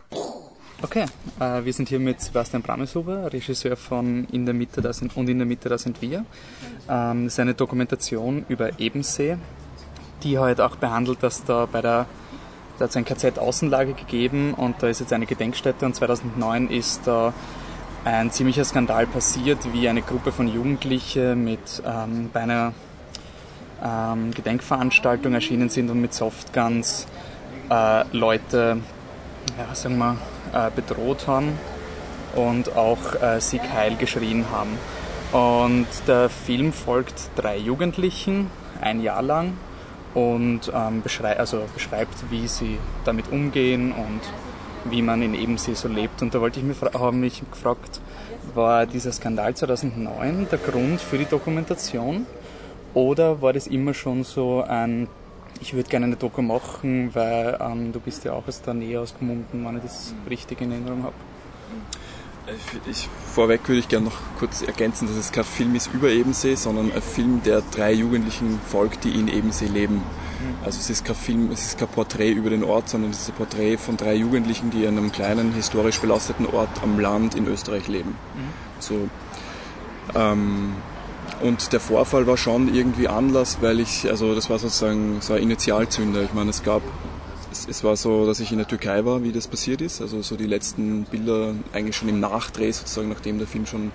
Okay, 0.79 1.05
äh, 1.39 1.65
wir 1.65 1.73
sind 1.73 1.89
hier 1.89 1.99
mit 1.99 2.21
Sebastian 2.21 2.61
Brameshuber, 2.61 3.33
Regisseur 3.33 3.75
von 3.75 4.27
In 4.31 4.45
der 4.45 4.53
Mitte 4.53 4.79
da 4.79 4.93
sind, 4.93 5.17
und 5.17 5.27
In 5.27 5.39
der 5.39 5.47
Mitte 5.47 5.69
da 5.69 5.77
sind 5.79 5.99
wir. 6.03 6.23
Ähm, 6.87 7.23
das 7.23 7.33
ist 7.33 7.39
eine 7.39 7.55
Dokumentation 7.55 8.45
über 8.47 8.79
Ebensee, 8.79 9.37
die 10.21 10.37
halt 10.37 10.61
auch 10.61 10.75
behandelt, 10.75 11.23
dass 11.23 11.43
da 11.43 11.65
bei 11.65 11.81
der, 11.81 12.05
da 12.77 12.83
hat 12.83 12.91
es 12.91 12.95
ein 12.95 13.05
KZ-Außenlager 13.05 13.93
gegeben 13.93 14.53
und 14.53 14.75
da 14.83 14.87
ist 14.87 14.99
jetzt 14.99 15.13
eine 15.13 15.25
Gedenkstätte 15.25 15.83
und 15.83 15.95
2009 15.95 16.69
ist 16.69 17.01
da 17.07 17.33
ein 18.05 18.29
ziemlicher 18.29 18.63
Skandal 18.63 19.07
passiert, 19.07 19.57
wie 19.73 19.89
eine 19.89 20.03
Gruppe 20.03 20.31
von 20.31 20.47
Jugendlichen 20.47 21.43
mit 21.43 21.81
ähm, 21.83 22.29
bei 22.31 22.41
einer 22.41 22.73
ähm, 23.83 24.31
Gedenkveranstaltung 24.33 25.33
erschienen 25.33 25.69
sind 25.69 25.89
und 25.89 26.01
mit 26.01 26.13
Softguns 26.13 27.05
äh, 27.69 28.03
Leute 28.15 28.77
ja, 29.57 29.75
sagen 29.75 29.97
wir, 29.97 30.17
äh, 30.53 30.69
bedroht 30.75 31.27
haben 31.27 31.57
und 32.35 32.75
auch 32.75 33.21
äh, 33.21 33.39
Sieg 33.39 33.61
Heil 33.73 33.95
geschrien 33.95 34.45
haben. 34.51 34.77
Und 35.31 35.87
der 36.07 36.29
Film 36.29 36.71
folgt 36.71 37.29
drei 37.35 37.57
Jugendlichen, 37.57 38.49
ein 38.81 39.01
Jahr 39.01 39.21
lang, 39.21 39.53
und 40.13 40.71
ähm, 40.73 41.01
beschrei 41.01 41.37
also 41.37 41.65
beschreibt, 41.73 42.15
wie 42.31 42.47
sie 42.47 42.77
damit 43.05 43.31
umgehen 43.31 43.91
und 43.91 44.21
wie 44.89 45.01
man 45.01 45.21
in 45.21 45.33
Ebensee 45.33 45.73
so 45.73 45.87
lebt. 45.87 46.21
Und 46.21 46.33
da 46.33 46.41
wollte 46.41 46.59
ich 46.59 46.65
mich, 46.65 46.77
fra- 46.77 46.97
habe 46.97 47.15
mich 47.15 47.43
gefragt, 47.51 47.99
war 48.55 48.85
dieser 48.85 49.11
Skandal 49.11 49.53
2009 49.53 50.47
der 50.49 50.59
Grund 50.59 51.01
für 51.01 51.17
die 51.17 51.25
Dokumentation 51.25 52.25
oder 52.93 53.41
war 53.41 53.53
das 53.53 53.67
immer 53.67 53.93
schon 53.93 54.23
so 54.23 54.63
ein 54.67 55.07
ich 55.61 55.73
würde 55.73 55.89
gerne 55.89 56.05
eine 56.05 56.15
Doku 56.15 56.41
machen, 56.41 57.13
weil 57.13 57.57
ähm, 57.59 57.91
du 57.91 57.99
bist 57.99 58.23
ja 58.23 58.33
auch 58.33 58.47
aus 58.47 58.61
der 58.61 58.73
Nähe 58.73 58.99
aus 58.99 59.13
Gmunden, 59.17 59.65
wenn 59.65 59.77
ich 59.77 59.83
das 59.83 60.13
richtig 60.29 60.61
in 60.61 60.71
Erinnerung 60.71 61.03
habe. 61.03 61.15
Ich, 62.89 63.09
vorweg 63.33 63.67
würde 63.67 63.79
ich 63.79 63.89
gerne 63.89 64.05
noch 64.05 64.17
kurz 64.39 64.61
ergänzen, 64.61 65.07
dass 65.07 65.17
es 65.17 65.31
kein 65.33 65.43
Film 65.43 65.75
ist 65.75 65.89
über 65.93 66.09
Ebensee, 66.09 66.55
sondern 66.55 66.91
ein 66.93 67.01
Film, 67.01 67.41
der 67.43 67.61
drei 67.75 67.91
Jugendlichen 67.91 68.59
folgt, 68.69 69.03
die 69.03 69.11
in 69.11 69.27
Ebensee 69.27 69.65
leben. 69.65 70.01
Also 70.63 70.79
es 70.79 70.89
ist 70.89 71.03
kein 71.03 71.15
Film, 71.15 71.49
es 71.51 71.65
ist 71.65 71.77
kein 71.77 71.89
Porträt 71.89 72.31
über 72.31 72.49
den 72.49 72.63
Ort, 72.63 72.87
sondern 72.87 73.11
es 73.11 73.21
ist 73.21 73.29
ein 73.29 73.35
Porträt 73.35 73.77
von 73.77 73.97
drei 73.97 74.15
Jugendlichen, 74.15 74.71
die 74.71 74.87
an 74.87 74.97
einem 74.97 75.11
kleinen, 75.11 75.51
historisch 75.51 75.99
belasteten 75.99 76.45
Ort 76.45 76.69
am 76.81 76.99
Land 76.99 77.35
in 77.35 77.47
Österreich 77.47 77.89
leben. 77.89 78.15
So, 78.79 79.09
ähm, 80.15 80.75
und 81.41 81.71
der 81.71 81.79
Vorfall 81.79 82.25
war 82.27 82.37
schon 82.37 82.73
irgendwie 82.73 83.07
Anlass, 83.07 83.57
weil 83.61 83.79
ich, 83.79 84.09
also 84.09 84.33
das 84.33 84.49
war 84.49 84.59
sozusagen 84.59 85.21
so 85.21 85.33
ein 85.33 85.43
Initialzünder. 85.43 86.23
Ich 86.23 86.33
meine, 86.33 86.49
es 86.49 86.63
gab 86.63 86.81
es, 87.51 87.67
es, 87.67 87.83
war 87.83 87.95
so, 87.95 88.25
dass 88.25 88.39
ich 88.39 88.51
in 88.51 88.57
der 88.57 88.67
Türkei 88.67 89.05
war, 89.05 89.23
wie 89.23 89.31
das 89.31 89.47
passiert 89.47 89.81
ist. 89.81 90.01
Also 90.01 90.21
so 90.21 90.35
die 90.35 90.47
letzten 90.47 91.05
Bilder 91.05 91.53
eigentlich 91.73 91.95
schon 91.95 92.09
im 92.09 92.19
Nachdreh 92.19 92.71
sozusagen, 92.71 93.09
nachdem 93.09 93.37
der 93.37 93.47
Film 93.47 93.65
schon 93.65 93.91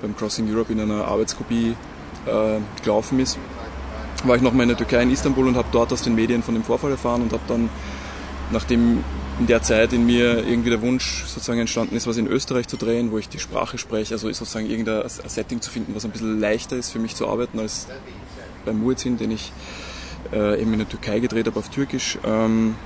beim 0.00 0.16
Crossing 0.16 0.48
Europe 0.52 0.72
in 0.72 0.80
einer 0.80 1.06
Arbeitskopie 1.06 1.76
äh, 2.26 2.60
gelaufen 2.82 3.18
ist. 3.18 3.38
War 4.24 4.36
ich 4.36 4.42
nochmal 4.42 4.62
in 4.62 4.68
der 4.68 4.78
Türkei 4.78 5.02
in 5.02 5.10
Istanbul 5.10 5.48
und 5.48 5.56
habe 5.56 5.68
dort 5.70 5.92
aus 5.92 6.02
den 6.02 6.14
Medien 6.14 6.42
von 6.42 6.54
dem 6.54 6.64
Vorfall 6.64 6.92
erfahren 6.92 7.22
und 7.22 7.32
habe 7.32 7.42
dann, 7.46 7.68
nachdem 8.50 9.04
in 9.38 9.46
der 9.46 9.62
Zeit 9.62 9.92
in 9.92 10.06
mir 10.06 10.46
irgendwie 10.46 10.70
der 10.70 10.80
Wunsch 10.80 11.24
sozusagen 11.24 11.58
entstanden 11.58 11.96
ist, 11.96 12.06
was 12.06 12.16
in 12.16 12.26
Österreich 12.26 12.68
zu 12.68 12.76
drehen, 12.76 13.10
wo 13.10 13.18
ich 13.18 13.28
die 13.28 13.40
Sprache 13.40 13.78
spreche, 13.78 14.14
also 14.14 14.30
sozusagen 14.32 14.70
irgendein 14.70 15.08
Setting 15.08 15.60
zu 15.60 15.70
finden, 15.70 15.94
was 15.94 16.04
ein 16.04 16.12
bisschen 16.12 16.38
leichter 16.38 16.76
ist 16.76 16.90
für 16.90 17.00
mich 17.00 17.16
zu 17.16 17.26
arbeiten 17.26 17.58
als 17.58 17.88
beim 18.64 18.78
Muezzin, 18.78 19.18
den 19.18 19.32
ich 19.32 19.52
äh, 20.32 20.60
eben 20.60 20.72
in 20.72 20.78
der 20.78 20.88
Türkei 20.88 21.20
gedreht 21.20 21.46
habe 21.46 21.58
auf 21.58 21.68
Türkisch. 21.68 22.18
Ähm, 22.24 22.76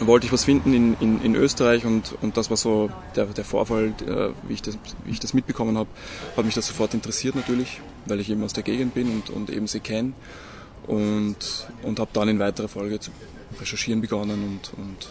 wollte 0.00 0.26
ich 0.26 0.32
was 0.32 0.44
finden 0.44 0.74
in, 0.74 0.96
in, 1.00 1.22
in 1.22 1.34
Österreich 1.36 1.84
und, 1.84 2.16
und 2.22 2.36
das 2.36 2.50
war 2.50 2.56
so 2.56 2.90
der, 3.14 3.26
der 3.26 3.44
Vorfall, 3.44 3.94
äh, 4.06 4.30
wie, 4.48 4.54
ich 4.54 4.62
das, 4.62 4.78
wie 5.04 5.12
ich 5.12 5.20
das 5.20 5.32
mitbekommen 5.32 5.78
habe, 5.78 5.88
hat 6.36 6.44
mich 6.44 6.54
das 6.54 6.66
sofort 6.66 6.94
interessiert 6.94 7.34
natürlich, 7.34 7.80
weil 8.06 8.20
ich 8.20 8.28
eben 8.30 8.42
aus 8.42 8.52
der 8.52 8.62
Gegend 8.62 8.94
bin 8.94 9.08
und, 9.10 9.30
und 9.30 9.50
eben 9.50 9.66
sie 9.66 9.80
kenne 9.80 10.12
und, 10.86 11.36
und 11.82 12.00
habe 12.00 12.10
dann 12.12 12.28
in 12.28 12.38
weiterer 12.38 12.68
Folge 12.68 13.00
zu 13.00 13.10
recherchieren 13.60 14.00
begonnen 14.00 14.42
und, 14.42 14.72
und 14.78 15.08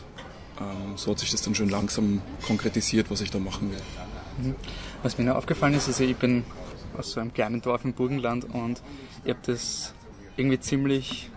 so 0.96 1.12
hat 1.12 1.20
sich 1.20 1.32
das 1.32 1.42
dann 1.42 1.56
schon 1.56 1.70
langsam 1.70 2.22
konkretisiert, 2.46 3.10
was 3.10 3.22
ich 3.22 3.32
da 3.32 3.40
machen 3.40 3.72
will. 3.72 3.82
Mhm. 4.42 4.56
Was 5.04 5.18
mir 5.18 5.26
noch 5.26 5.36
aufgefallen 5.36 5.74
ist, 5.74 5.88
also 5.88 6.04
ich 6.04 6.16
bin 6.16 6.44
aus 6.98 7.12
so 7.12 7.20
einem 7.20 7.34
kleinen 7.34 7.62
Dorf 7.62 7.84
im 7.86 7.94
Burgenland 7.94 8.46
und 8.46 8.82
ich 9.24 9.32
habe 9.32 9.40
das 9.46 9.94
irgendwie 10.38 10.60
ziemlich 10.60 11.30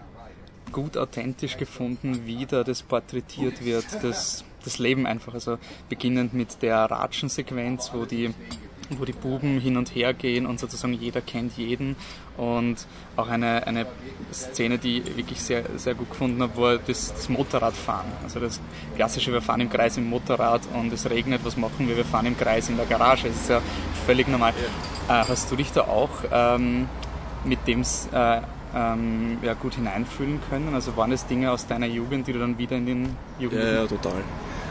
gut 0.73 0.97
authentisch 0.97 1.57
gefunden, 1.57 2.27
wie 2.27 2.47
da 2.47 2.65
das 2.65 2.83
porträtiert 2.83 3.65
wird, 3.65 3.87
das, 4.03 4.45
das 4.65 4.79
Leben 4.79 5.07
einfach. 5.07 5.35
Also 5.35 5.59
beginnend 5.89 6.35
mit 6.35 6.63
der 6.63 6.79
Ratschensequenz, 6.79 7.93
wo 7.95 8.05
die 8.05 8.35
wo 8.91 9.05
die 9.05 9.13
Buben 9.13 9.59
hin 9.59 9.77
und 9.77 9.95
her 9.95 10.15
gehen 10.15 10.47
und 10.47 10.61
sozusagen 10.61 10.93
jeder 10.95 11.21
kennt 11.21 11.57
jeden 11.57 11.97
und 12.37 12.87
auch 13.17 13.29
eine, 13.29 13.67
eine 13.67 13.87
Szene, 14.33 14.79
die 14.79 14.99
ich 14.99 15.17
wirklich 15.17 15.41
sehr, 15.41 15.65
sehr 15.77 15.95
gut 15.95 16.11
gefunden 16.11 16.43
habe, 16.43 16.57
war 16.57 16.79
das, 16.79 17.13
das 17.13 17.29
Motorradfahren. 17.29 18.11
Also 18.23 18.41
das 18.41 18.61
klassische, 18.97 19.33
wir 19.33 19.43
fahren 19.43 19.61
im 19.61 19.71
Kreis 19.71 19.97
im 19.97 20.09
Motorrad 20.09 20.63
und 20.75 20.93
es 20.93 21.09
regnet, 21.09 21.45
was 21.45 21.57
machen 21.57 21.89
wir? 21.89 21.97
Wir 21.97 22.05
fahren 22.05 22.27
im 22.27 22.37
Kreis 22.37 22.69
in 22.69 22.77
der 22.77 22.87
Garage. 22.87 23.29
Das 23.29 23.37
ist 23.37 23.51
ja 23.51 23.61
völlig 24.07 24.29
normal. 24.29 24.53
Äh, 25.09 25.13
hast 25.13 25.51
du 25.51 25.57
dich 25.57 25.73
da 25.73 25.83
auch 25.83 26.11
ähm, 26.33 26.89
mit 27.45 27.67
dem 27.67 27.83
äh, 27.83 28.41
ähm, 28.75 29.39
ja, 29.43 29.55
gut 29.55 29.75
hineinfühlen 29.75 30.41
können? 30.51 30.75
Also 30.75 30.97
waren 30.97 31.11
das 31.11 31.27
Dinge 31.27 31.53
aus 31.53 31.67
deiner 31.67 31.87
Jugend, 31.87 32.27
die 32.27 32.33
du 32.33 32.39
dann 32.39 32.59
wieder 32.59 32.77
in 32.77 32.87
den 32.87 33.17
Jugend... 33.39 33.63
Ja, 33.63 33.73
ja, 33.73 33.87
total. 33.87 34.23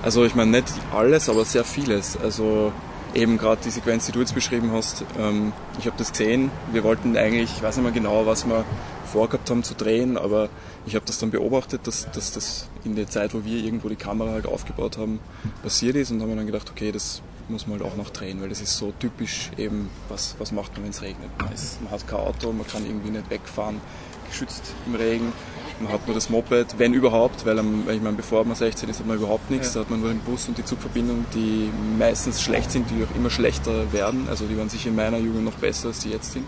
Also 0.01 0.25
ich 0.25 0.35
meine 0.35 0.51
nicht 0.51 0.67
alles, 0.93 1.29
aber 1.29 1.45
sehr 1.45 1.63
vieles. 1.63 2.17
Also 2.17 2.73
eben 3.13 3.37
gerade 3.37 3.61
die 3.63 3.69
Sequenz, 3.69 4.05
die 4.05 4.11
du 4.11 4.19
jetzt 4.19 4.33
beschrieben 4.33 4.71
hast, 4.71 5.05
ähm, 5.19 5.53
ich 5.79 5.85
habe 5.85 5.95
das 5.97 6.11
gesehen. 6.11 6.51
Wir 6.71 6.83
wollten 6.83 7.15
eigentlich, 7.15 7.51
ich 7.55 7.63
weiß 7.63 7.77
nicht 7.77 7.83
mehr 7.83 7.93
genau, 7.93 8.25
was 8.25 8.45
wir 8.45 8.65
vorgehabt 9.05 9.49
haben 9.49 9.63
zu 9.63 9.75
drehen, 9.75 10.17
aber 10.17 10.49
ich 10.85 10.95
habe 10.95 11.05
das 11.05 11.19
dann 11.19 11.31
beobachtet, 11.31 11.85
dass, 11.85 12.09
dass 12.11 12.31
das 12.31 12.67
in 12.83 12.95
der 12.95 13.07
Zeit, 13.07 13.33
wo 13.33 13.45
wir 13.45 13.63
irgendwo 13.63 13.89
die 13.89 13.95
Kamera 13.95 14.31
halt 14.31 14.47
aufgebaut 14.47 14.97
haben, 14.97 15.19
passiert 15.61 15.95
ist 15.95 16.11
und 16.11 16.21
haben 16.21 16.35
dann 16.35 16.45
gedacht, 16.45 16.69
okay, 16.71 16.91
das 16.91 17.21
muss 17.49 17.67
man 17.67 17.79
halt 17.79 17.91
auch 17.91 17.97
noch 17.97 18.09
drehen, 18.09 18.41
weil 18.41 18.49
das 18.49 18.61
ist 18.61 18.77
so 18.77 18.93
typisch 18.99 19.51
eben, 19.57 19.89
was, 20.09 20.35
was 20.39 20.51
macht 20.51 20.73
man, 20.73 20.83
wenn 20.83 20.91
es 20.91 21.01
regnet. 21.01 21.29
Man, 21.37 21.49
man 21.83 21.91
hat 21.91 22.07
kein 22.07 22.19
Auto, 22.19 22.51
man 22.51 22.65
kann 22.65 22.85
irgendwie 22.85 23.11
nicht 23.11 23.29
wegfahren, 23.29 23.81
geschützt 24.29 24.73
im 24.85 24.95
Regen. 24.95 25.33
Man 25.79 25.91
hat 25.91 26.05
nur 26.07 26.13
das 26.13 26.29
Moped, 26.29 26.77
wenn 26.77 26.93
überhaupt, 26.93 27.45
weil 27.45 27.59
am, 27.59 27.89
ich 27.89 28.01
meine, 28.01 28.15
bevor 28.15 28.45
man 28.45 28.55
16 28.55 28.89
ist, 28.89 28.99
hat 28.99 29.07
man 29.07 29.17
überhaupt 29.17 29.49
nichts. 29.49 29.69
Ja. 29.69 29.73
Da 29.73 29.79
hat 29.81 29.89
man 29.89 30.01
nur 30.01 30.09
den 30.09 30.19
Bus 30.19 30.47
und 30.47 30.57
die 30.57 30.65
Zugverbindung, 30.65 31.25
die 31.33 31.69
meistens 31.97 32.41
schlecht 32.41 32.71
sind, 32.71 32.89
die 32.89 33.03
auch 33.03 33.15
immer 33.15 33.29
schlechter 33.29 33.91
werden. 33.91 34.27
Also 34.29 34.45
die 34.45 34.57
waren 34.57 34.69
sicher 34.69 34.89
in 34.89 34.95
meiner 34.95 35.17
Jugend 35.17 35.45
noch 35.45 35.55
besser, 35.55 35.89
als 35.89 35.99
die 35.99 36.09
jetzt 36.09 36.31
sind. 36.31 36.45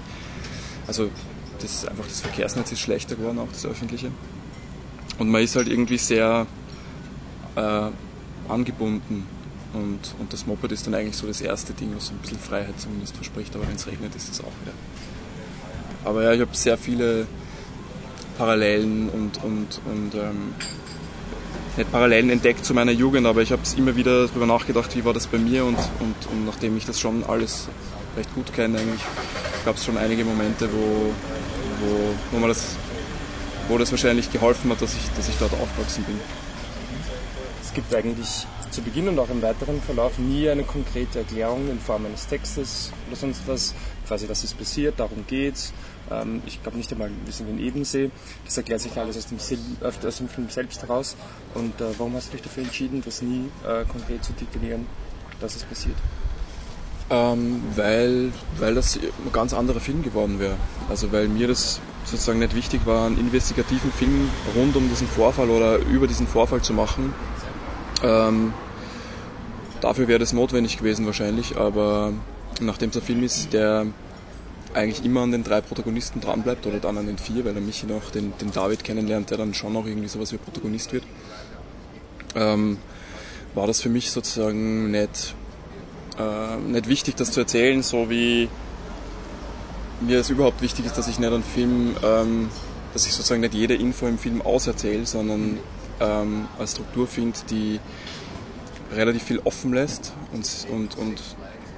Also 0.88 1.10
das 1.60 1.86
einfach 1.86 2.06
das 2.06 2.22
Verkehrsnetz 2.22 2.72
ist 2.72 2.80
schlechter 2.80 3.16
geworden, 3.16 3.40
auch 3.40 3.52
das 3.52 3.66
öffentliche. 3.66 4.12
Und 5.18 5.30
man 5.30 5.42
ist 5.42 5.56
halt 5.56 5.68
irgendwie 5.68 5.98
sehr 5.98 6.46
äh, 7.56 7.90
angebunden 8.48 9.28
und, 9.74 10.16
und 10.20 10.32
das 10.32 10.46
Moped 10.46 10.72
ist 10.72 10.88
dann 10.88 10.96
eigentlich 10.96 11.18
so 11.18 11.28
das 11.28 11.42
erste 11.42 11.74
Ding, 11.74 11.92
was 11.96 12.08
so 12.08 12.14
ein 12.14 12.18
bisschen 12.20 12.40
Freiheit 12.40 12.80
zumindest 12.80 13.16
verspricht, 13.16 13.56
aber 13.56 13.68
wenn 13.68 13.76
es 13.76 13.88
regnet, 13.88 14.16
ist 14.16 14.32
es 14.32 14.40
auch 14.40 14.52
wieder. 14.62 14.74
Aber 16.04 16.24
ja, 16.24 16.34
ich 16.34 16.42
habe 16.42 16.56
sehr 16.56 16.78
viele 16.78 17.28
Parallelen 18.38 19.10
und, 19.10 19.44
und, 19.44 19.82
und 19.86 20.16
ähm, 20.16 20.54
nicht 21.78 21.92
Parallelen 21.92 22.30
entdeckt 22.30 22.66
zu 22.66 22.74
meiner 22.74 22.92
Jugend, 22.92 23.28
aber 23.28 23.42
ich 23.42 23.52
habe 23.52 23.62
immer 23.78 23.96
wieder 23.96 24.28
darüber 24.28 24.46
nachgedacht, 24.46 24.96
wie 24.96 25.04
war 25.04 25.14
das 25.14 25.28
bei 25.28 25.38
mir 25.38 25.66
und, 25.66 25.78
und, 26.00 26.32
und 26.32 26.46
nachdem 26.46 26.78
ich 26.78 26.86
das 26.86 27.00
schon 27.00 27.24
alles 27.24 27.68
recht 28.16 28.34
gut 28.34 28.54
kenne, 28.54 28.80
eigentlich 28.80 29.02
gab 29.66 29.76
es 29.76 29.84
schon 29.84 29.98
einige 29.98 30.24
Momente, 30.24 30.70
wo, 30.72 31.14
wo, 31.82 32.16
wo, 32.32 32.40
man 32.40 32.50
das, 32.50 32.78
wo 33.68 33.78
das 33.78 33.92
wahrscheinlich 33.92 34.32
geholfen 34.32 34.72
hat, 34.72 34.82
dass 34.82 34.96
ich, 34.96 35.10
dass 35.18 35.28
ich 35.28 35.38
dort 35.38 35.54
aufgewachsen 35.54 36.04
bin. 36.06 36.20
Es 37.62 37.74
gibt 37.74 37.94
eigentlich 37.94 38.46
zu 38.72 38.82
Beginn 38.82 39.08
und 39.10 39.20
auch 39.20 39.30
im 39.30 39.42
weiteren 39.42 39.82
Verlauf 39.82 40.18
nie 40.18 40.50
eine 40.50 40.64
konkrete 40.64 41.20
Erklärung 41.20 41.70
in 41.70 41.80
Form 41.80 42.06
eines 42.06 42.28
Textes 42.28 42.92
oder 43.08 43.16
sonst 43.18 43.42
was, 43.48 43.74
quasi 44.08 44.30
was 44.30 44.44
ist 44.44 44.58
passiert, 44.58 45.00
darum 45.00 45.26
geht's. 45.28 45.74
Ähm, 46.12 46.42
ich 46.46 46.62
glaube 46.62 46.78
nicht 46.78 46.92
einmal, 46.92 47.10
wir 47.24 47.34
sind 47.34 47.50
in 47.50 47.60
Ebensee. 47.60 48.12
Das 48.46 48.58
erklärt 48.58 48.82
sich 48.82 48.98
alles 48.98 49.18
aus 49.18 49.28
dem, 49.28 49.38
aus 49.82 50.18
dem 50.18 50.30
Film 50.30 50.50
selbst 50.50 50.82
heraus. 50.82 51.16
Und 51.54 51.80
äh, 51.82 51.86
warum 51.98 52.16
hast 52.16 52.28
du 52.28 52.32
dich 52.34 52.42
dafür 52.42 52.64
entschieden, 52.64 53.02
das 53.04 53.22
nie 53.22 53.50
äh, 53.68 53.86
konkret 53.86 54.24
zu 54.24 54.34
titulieren, 54.34 54.88
dass 55.40 55.56
es 55.56 55.64
passiert? 55.64 55.96
Ähm, 57.10 57.62
weil, 57.76 58.32
weil 58.58 58.74
das 58.74 58.98
ein 58.98 59.32
ganz 59.32 59.54
anderer 59.54 59.80
Film 59.80 60.04
geworden 60.04 60.40
wäre. 60.40 60.56
Also 60.90 61.12
weil 61.12 61.28
mir 61.28 61.48
das 61.48 61.80
sozusagen 62.04 62.40
nicht 62.40 62.56
wichtig 62.56 62.86
war, 62.86 63.06
einen 63.06 63.20
investigativen 63.20 63.92
Film 63.92 64.30
rund 64.56 64.76
um 64.76 64.90
diesen 64.90 65.08
Vorfall 65.08 65.50
oder 65.50 65.78
über 65.78 66.08
diesen 66.08 66.28
Vorfall 66.28 66.62
zu 66.62 66.74
machen, 66.74 67.14
ähm, 68.04 68.54
dafür 69.82 70.08
wäre 70.08 70.20
das 70.20 70.34
notwendig 70.34 70.78
gewesen 70.78 71.06
wahrscheinlich, 71.06 71.58
aber 71.58 72.14
nachdem 72.60 72.90
es 72.90 72.96
ein 72.96 73.02
Film 73.02 73.24
ist, 73.24 73.54
der 73.54 73.88
eigentlich 74.76 75.06
immer 75.06 75.22
an 75.22 75.32
den 75.32 75.44
drei 75.44 75.62
Protagonisten 75.62 76.22
dranbleibt 76.22 76.68
oder 76.68 76.80
dann 76.80 76.98
an 76.98 77.08
den 77.08 77.18
vier, 77.18 77.46
weil 77.46 77.56
er 77.56 77.62
Michi 77.62 77.86
noch 77.86 78.12
den, 78.12 78.34
den 78.40 78.52
David 78.52 78.84
kennenlernt, 78.84 79.30
der 79.30 79.38
dann 79.38 79.54
schon 79.54 79.74
noch 79.74 79.86
irgendwie 79.86 80.10
sowas 80.10 80.34
wie 80.34 80.38
Protagonist 80.38 80.94
wird, 80.94 81.04
ähm, 82.36 82.78
war 83.54 83.68
das 83.68 83.82
für 83.82 83.90
mich 83.90 84.12
sozusagen 84.12 84.92
nicht, 84.92 85.34
äh, 86.20 86.58
nicht 86.58 86.90
wichtig, 86.90 87.16
das 87.16 87.32
zu 87.32 87.40
erzählen, 87.40 87.82
so 87.84 88.10
wie 88.10 88.50
mir 90.02 90.20
es 90.20 90.30
überhaupt 90.30 90.62
wichtig 90.62 90.86
ist, 90.86 90.98
dass 90.98 91.08
ich 91.08 91.20
nicht 91.20 91.32
einen 91.32 91.44
Film, 91.44 91.96
ähm, 92.04 92.50
dass 92.94 93.06
ich 93.06 93.14
sozusagen 93.14 93.42
nicht 93.42 93.54
jede 93.54 93.76
Info 93.76 94.08
im 94.08 94.18
Film 94.18 94.42
auserzähle, 94.42 95.06
sondern 95.06 95.58
ähm, 96.02 96.48
eine 96.58 96.68
Struktur 96.68 97.08
finde, 97.08 97.40
die 97.50 97.80
relativ 98.94 99.24
viel 99.24 99.40
offen 99.46 99.74
lässt 99.74 100.12
und, 100.34 100.68
und, 100.70 100.98
und 100.98 101.22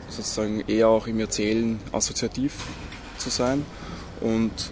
sozusagen 0.09 0.63
eher 0.67 0.87
auch 0.87 1.05
im 1.05 1.19
Erzählen 1.19 1.79
assoziativ 1.91 2.53
zu 3.17 3.29
sein 3.29 3.65
und 4.21 4.71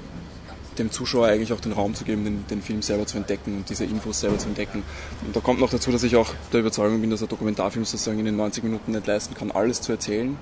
dem 0.77 0.91
Zuschauer 0.91 1.27
eigentlich 1.27 1.53
auch 1.53 1.59
den 1.59 1.71
Raum 1.71 1.93
zu 1.95 2.03
geben, 2.03 2.25
den, 2.25 2.45
den, 2.47 2.61
Film 2.61 2.81
selber 2.81 3.05
zu 3.05 3.17
entdecken 3.17 3.57
und 3.57 3.69
diese 3.69 3.85
Infos 3.85 4.19
selber 4.19 4.37
zu 4.37 4.47
entdecken. 4.47 4.83
Und 5.25 5.35
da 5.35 5.39
kommt 5.39 5.59
noch 5.59 5.69
dazu, 5.69 5.91
dass 5.91 6.03
ich 6.03 6.15
auch 6.15 6.33
der 6.51 6.59
Überzeugung 6.59 7.01
bin, 7.01 7.09
dass 7.09 7.21
ein 7.21 7.29
Dokumentarfilm 7.29 7.85
sozusagen 7.85 8.19
in 8.19 8.25
den 8.25 8.35
90 8.35 8.63
Minuten 8.63 8.91
nicht 8.91 9.07
leisten 9.07 9.35
kann, 9.35 9.51
alles 9.51 9.81
zu 9.81 9.91
erzählen. 9.93 10.37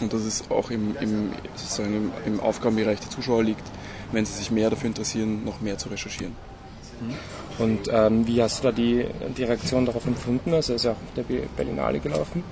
Und 0.00 0.12
dass 0.12 0.22
es 0.22 0.50
auch 0.50 0.70
im, 0.70 0.96
im, 1.00 1.30
sozusagen 1.54 1.94
im, 1.94 2.12
im 2.26 2.40
Aufgabenbereich 2.40 2.98
der 2.98 3.10
Zuschauer 3.10 3.44
liegt, 3.44 3.62
wenn 4.10 4.24
sie 4.24 4.32
sich 4.32 4.50
mehr 4.50 4.70
dafür 4.70 4.88
interessieren, 4.88 5.44
noch 5.44 5.60
mehr 5.60 5.78
zu 5.78 5.88
recherchieren. 5.88 6.34
Mhm. 7.00 7.14
Und 7.56 7.88
ähm, 7.92 8.26
wie 8.26 8.42
hast 8.42 8.60
du 8.60 8.68
da 8.68 8.72
die, 8.72 9.06
die 9.36 9.44
Reaktion 9.44 9.86
darauf 9.86 10.06
empfunden? 10.06 10.54
Also 10.54 10.72
er 10.72 10.76
ist 10.76 10.84
ja 10.84 10.92
auch 10.92 11.14
der 11.16 11.22
Berlinale 11.56 12.00
gelaufen. 12.00 12.42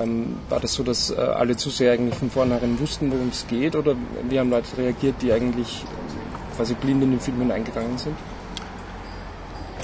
Ähm, 0.00 0.36
war 0.48 0.60
das 0.60 0.74
so, 0.74 0.82
dass 0.82 1.10
äh, 1.10 1.16
alle 1.16 1.56
Zuseher 1.56 1.92
eigentlich 1.92 2.14
von 2.14 2.30
vornherein 2.30 2.78
wussten, 2.78 3.10
worum 3.10 3.28
es 3.28 3.46
geht? 3.48 3.74
Oder 3.74 3.96
wie 4.28 4.38
haben 4.38 4.50
Leute 4.50 4.76
reagiert, 4.78 5.16
die 5.22 5.32
eigentlich 5.32 5.84
quasi 6.56 6.74
blind 6.74 7.02
in 7.02 7.10
den 7.10 7.20
Film 7.20 7.38
hineingegangen 7.38 7.98
sind? 7.98 8.16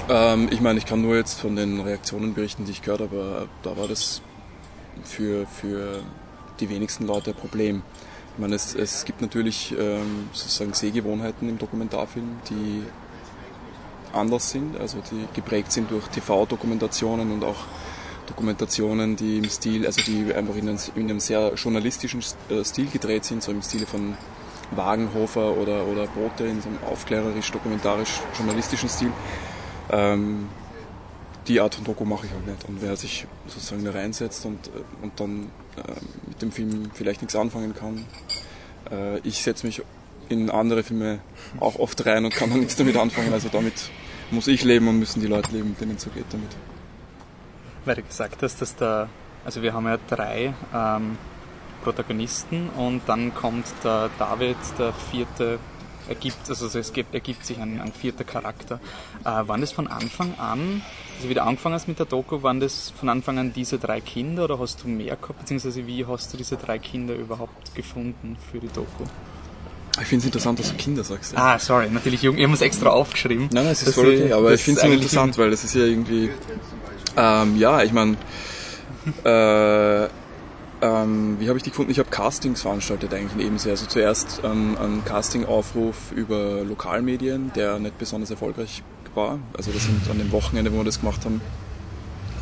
Ähm, 0.09 0.47
ich 0.51 0.61
meine, 0.61 0.79
ich 0.79 0.85
kann 0.85 1.01
nur 1.01 1.15
jetzt 1.15 1.39
von 1.39 1.55
den 1.55 1.79
Reaktionen 1.81 2.33
berichten, 2.33 2.65
die 2.65 2.71
ich 2.71 2.81
gehört 2.81 3.01
habe, 3.01 3.15
aber 3.15 3.47
da 3.63 3.77
war 3.77 3.87
das 3.87 4.21
für, 5.03 5.45
für 5.47 5.99
die 6.59 6.69
wenigsten 6.69 7.07
Leute 7.07 7.31
ein 7.31 7.35
Problem. 7.35 7.83
Ich 8.33 8.39
meine, 8.39 8.55
es, 8.55 8.73
es 8.73 9.03
gibt 9.05 9.21
natürlich 9.21 9.75
ähm, 9.77 10.29
sozusagen 10.31 10.73
Sehgewohnheiten 10.73 11.49
im 11.49 11.57
Dokumentarfilm, 11.57 12.39
die 12.49 12.83
anders 14.13 14.51
sind, 14.51 14.79
also 14.79 14.99
die 15.11 15.27
geprägt 15.33 15.71
sind 15.71 15.91
durch 15.91 16.07
TV-Dokumentationen 16.07 17.31
und 17.31 17.43
auch 17.43 17.63
Dokumentationen, 18.27 19.15
die 19.15 19.39
im 19.39 19.49
Stil, 19.49 19.85
also 19.85 20.01
die 20.01 20.33
einfach 20.33 20.55
in 20.55 20.69
einem, 20.69 20.79
in 20.95 21.09
einem 21.09 21.19
sehr 21.19 21.53
journalistischen 21.55 22.21
äh, 22.49 22.63
Stil 22.63 22.87
gedreht 22.87 23.25
sind, 23.25 23.43
so 23.43 23.51
im 23.51 23.61
Stile 23.61 23.85
von 23.85 24.15
Wagenhofer 24.71 25.57
oder, 25.57 25.85
oder 25.87 26.07
Bote 26.07 26.45
in 26.45 26.61
so 26.61 26.69
einem 26.69 26.79
aufklärerisch, 26.89 27.51
dokumentarisch, 27.51 28.21
journalistischen 28.37 28.89
Stil. 28.89 29.11
Ähm, 29.89 30.47
die 31.47 31.59
Art 31.59 31.75
von 31.75 31.83
Doku 31.83 32.05
mache 32.05 32.27
ich 32.27 32.31
halt 32.31 32.47
nicht. 32.47 32.63
Und 32.67 32.81
wer 32.81 32.95
sich 32.95 33.25
sozusagen 33.47 33.83
da 33.83 33.91
reinsetzt 33.91 34.45
und, 34.45 34.67
äh, 34.67 35.03
und 35.03 35.19
dann 35.19 35.51
äh, 35.77 35.91
mit 36.27 36.41
dem 36.41 36.51
Film 36.51 36.91
vielleicht 36.93 37.21
nichts 37.21 37.35
anfangen 37.35 37.75
kann, 37.75 38.05
äh, 38.91 39.19
ich 39.19 39.43
setze 39.43 39.65
mich 39.65 39.81
in 40.29 40.49
andere 40.49 40.83
Filme 40.83 41.19
auch 41.59 41.77
oft 41.77 42.05
rein 42.05 42.23
und 42.23 42.33
kann 42.33 42.49
dann 42.49 42.59
nichts 42.59 42.75
damit 42.77 42.95
anfangen. 42.95 43.33
Also 43.33 43.49
damit 43.51 43.73
muss 44.31 44.47
ich 44.47 44.63
leben 44.63 44.87
und 44.87 44.99
müssen 44.99 45.21
die 45.21 45.27
Leute 45.27 45.51
leben, 45.51 45.75
denen 45.79 45.95
es 45.95 46.03
so 46.03 46.09
geht 46.09 46.25
damit. 46.31 46.49
Weil 47.85 47.95
du 47.95 48.03
gesagt 48.03 48.41
hast, 48.43 48.61
dass 48.61 48.75
da, 48.75 49.09
also 49.43 49.61
wir 49.61 49.73
haben 49.73 49.87
ja 49.87 49.97
drei 50.09 50.53
ähm, 50.73 51.17
Protagonisten 51.83 52.69
und 52.69 53.01
dann 53.07 53.33
kommt 53.33 53.65
der 53.83 54.09
David, 54.17 54.57
der 54.77 54.93
vierte, 54.93 55.59
ergibt, 56.07 56.49
also 56.49 56.77
es 56.77 56.93
gibt, 56.93 57.13
ergibt 57.13 57.45
sich 57.45 57.59
ein, 57.59 57.79
ein 57.81 57.91
vierter 57.91 58.23
Charakter. 58.23 58.79
Äh, 59.21 59.47
waren 59.47 59.61
das 59.61 59.71
von 59.71 59.87
Anfang 59.87 60.35
an, 60.37 60.81
also 61.17 61.29
wie 61.29 61.33
du 61.33 61.43
angefangen 61.43 61.75
hast 61.75 61.87
mit 61.87 61.99
der 61.99 62.05
Doku, 62.05 62.43
waren 62.43 62.59
das 62.59 62.91
von 62.91 63.09
Anfang 63.09 63.37
an 63.39 63.53
diese 63.53 63.79
drei 63.79 64.01
Kinder 64.01 64.45
oder 64.45 64.59
hast 64.59 64.83
du 64.83 64.87
mehr 64.87 65.15
gehabt, 65.15 65.39
beziehungsweise 65.39 65.85
wie 65.87 66.05
hast 66.05 66.33
du 66.33 66.37
diese 66.37 66.57
drei 66.57 66.79
Kinder 66.79 67.15
überhaupt 67.15 67.75
gefunden 67.75 68.37
für 68.51 68.59
die 68.59 68.67
Doku? 68.67 69.05
Ich 69.99 70.07
finde 70.07 70.21
es 70.21 70.25
interessant, 70.27 70.59
dass 70.59 70.69
du 70.69 70.75
Kinder 70.75 71.03
sagst. 71.03 71.33
Ja. 71.33 71.55
Ah, 71.55 71.59
sorry, 71.59 71.89
natürlich 71.89 72.21
jung. 72.21 72.37
Ich 72.37 72.43
habe 72.43 72.53
es 72.53 72.61
extra 72.61 72.89
aufgeschrieben. 72.91 73.49
Nein, 73.51 73.65
nein, 73.65 73.73
es 73.73 73.83
ist 73.83 73.93
voll 73.93 74.07
okay, 74.07 74.31
aber 74.31 74.53
ich 74.53 74.63
finde 74.63 74.79
es 74.81 74.87
interessant, 74.87 75.37
weil 75.37 75.51
das 75.51 75.63
ist 75.63 75.75
ja 75.75 75.81
irgendwie, 75.81 76.31
ähm, 77.17 77.57
ja, 77.57 77.83
ich 77.83 77.91
meine, 77.91 78.17
äh, 79.25 80.07
ähm, 80.83 81.39
wie 81.39 81.47
habe 81.47 81.57
ich 81.57 81.63
die 81.63 81.69
gefunden? 81.69 81.91
Ich 81.91 81.99
habe 81.99 82.09
Castings 82.09 82.61
veranstaltet 82.61 83.13
eigentlich 83.13 83.33
in 83.33 83.39
Ebensee. 83.41 83.69
Also 83.69 83.85
zuerst 83.85 84.41
ähm, 84.43 84.77
ein 84.79 85.03
Casting-Aufruf 85.05 86.11
über 86.11 86.63
Lokalmedien, 86.63 87.51
der 87.53 87.79
nicht 87.79 87.97
besonders 87.99 88.31
erfolgreich 88.31 88.81
war. 89.13 89.39
Also 89.57 89.71
das 89.71 89.83
sind 89.83 90.09
an 90.09 90.17
dem 90.17 90.31
Wochenende, 90.31 90.71
wo 90.73 90.77
wir 90.77 90.83
das 90.85 90.99
gemacht 90.99 91.23
haben, 91.25 91.41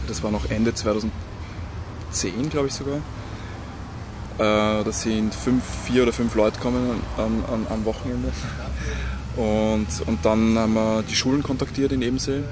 das 0.07 0.23
war 0.23 0.31
noch 0.31 0.49
Ende 0.49 0.73
2010, 0.73 1.11
glaube 2.49 2.67
ich 2.67 2.73
sogar. 2.73 2.99
Äh, 4.39 4.83
da 4.85 4.91
sind 4.93 5.35
fünf, 5.35 5.63
vier 5.85 6.03
oder 6.03 6.13
fünf 6.13 6.33
Leute 6.33 6.57
gekommen 6.57 7.01
an, 7.17 7.43
an, 7.51 7.67
am 7.69 7.83
Wochenende. 7.83 8.31
Und, 9.35 9.87
und 10.07 10.23
dann 10.23 10.57
haben 10.57 10.73
wir 10.73 11.03
die 11.03 11.15
Schulen 11.15 11.43
kontaktiert 11.43 11.91
in 11.91 12.01
Ebensee 12.01 12.43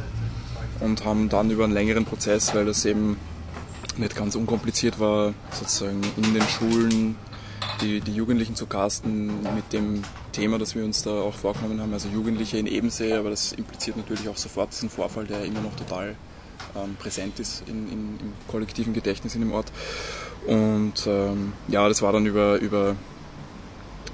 und 0.82 1.06
haben 1.06 1.30
dann 1.30 1.50
über 1.50 1.64
einen 1.64 1.74
längeren 1.74 2.04
Prozess, 2.04 2.54
weil 2.54 2.66
das 2.66 2.84
eben 2.84 3.18
nicht 3.96 4.16
ganz 4.18 4.36
unkompliziert 4.36 5.00
war, 5.00 5.34
sozusagen 5.52 6.02
in 6.18 6.34
den 6.34 6.44
Schulen 6.44 7.16
die, 7.82 8.02
die 8.02 8.14
Jugendlichen 8.14 8.56
zu 8.56 8.66
casten 8.66 9.44
mit 9.56 9.72
dem 9.72 10.04
Thema, 10.34 10.60
das 10.60 10.76
wir 10.76 10.84
uns 10.84 11.04
da 11.04 11.12
auch 11.12 11.34
vorgenommen 11.34 11.80
haben, 11.82 11.94
also 11.94 12.10
Jugendliche 12.10 12.58
in 12.58 12.68
Ebensee, 12.68 13.14
aber 13.14 13.30
das 13.30 13.54
impliziert 13.54 13.96
natürlich 13.96 14.28
auch 14.28 14.38
sofort 14.38 14.74
diesen 14.74 14.90
Vorfall, 14.90 15.26
der 15.26 15.46
immer 15.46 15.62
noch 15.62 15.76
total 15.76 16.16
ähm, 16.76 16.96
präsent 17.00 17.40
ist 17.40 17.64
in, 17.68 17.88
in, 17.88 18.20
im 18.20 18.34
kollektiven 18.48 18.94
Gedächtnis 18.94 19.36
in 19.36 19.42
dem 19.42 19.52
Ort. 19.52 19.72
Und 20.46 21.06
ähm, 21.08 21.54
ja, 21.68 21.88
das 21.88 22.02
war 22.02 22.14
dann 22.14 22.26
über, 22.26 22.58
über 22.60 22.96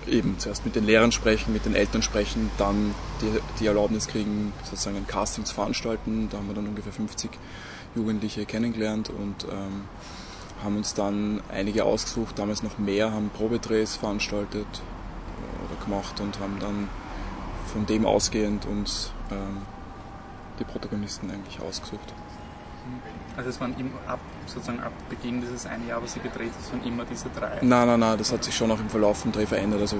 eben 0.07 0.37
zuerst 0.39 0.65
mit 0.65 0.75
den 0.75 0.85
Lehrern 0.85 1.11
sprechen, 1.11 1.53
mit 1.53 1.65
den 1.65 1.75
Eltern 1.75 2.01
sprechen, 2.01 2.51
dann 2.57 2.95
die, 3.21 3.39
die 3.59 3.67
Erlaubnis 3.67 4.07
kriegen, 4.07 4.53
sozusagen 4.63 4.97
ein 4.97 5.07
Casting 5.07 5.45
zu 5.45 5.53
veranstalten. 5.53 6.29
Da 6.29 6.37
haben 6.37 6.47
wir 6.47 6.55
dann 6.55 6.67
ungefähr 6.67 6.91
50 6.91 7.31
Jugendliche 7.95 8.45
kennengelernt 8.45 9.09
und 9.09 9.45
ähm, 9.51 9.83
haben 10.63 10.77
uns 10.77 10.93
dann 10.93 11.41
einige 11.49 11.83
ausgesucht, 11.85 12.39
damals 12.39 12.63
noch 12.63 12.77
mehr, 12.77 13.11
haben 13.11 13.29
Probedrehs 13.29 13.95
veranstaltet 13.95 14.65
äh, 14.65 15.73
oder 15.73 15.83
gemacht 15.83 16.19
und 16.19 16.39
haben 16.39 16.57
dann 16.59 16.89
von 17.67 17.85
dem 17.85 18.05
ausgehend 18.05 18.65
uns 18.65 19.11
ähm, 19.31 19.61
die 20.59 20.63
Protagonisten 20.63 21.29
eigentlich 21.31 21.59
ausgesucht. 21.61 22.13
Also 23.35 23.49
es 23.49 23.59
waren 23.59 23.73
immer 23.79 23.97
ab, 24.07 24.19
sozusagen 24.45 24.79
ab 24.79 24.91
Beginn 25.09 25.41
dieses 25.41 25.65
eine 25.65 25.87
Jahr, 25.87 26.03
was 26.03 26.13
sie 26.13 26.19
gedreht 26.19 26.51
ist, 26.59 26.71
waren 26.71 26.85
immer 26.85 27.03
diese 27.03 27.29
drei? 27.29 27.59
Nein, 27.61 27.87
nein, 27.87 27.99
nein, 27.99 28.17
das 28.17 28.31
hat 28.31 28.43
sich 28.43 28.55
schon 28.55 28.69
auch 28.69 28.79
im 28.79 28.89
Verlauf 28.89 29.19
vom 29.19 29.31
Dreh 29.31 29.47
verändert. 29.47 29.81
Also 29.81 29.97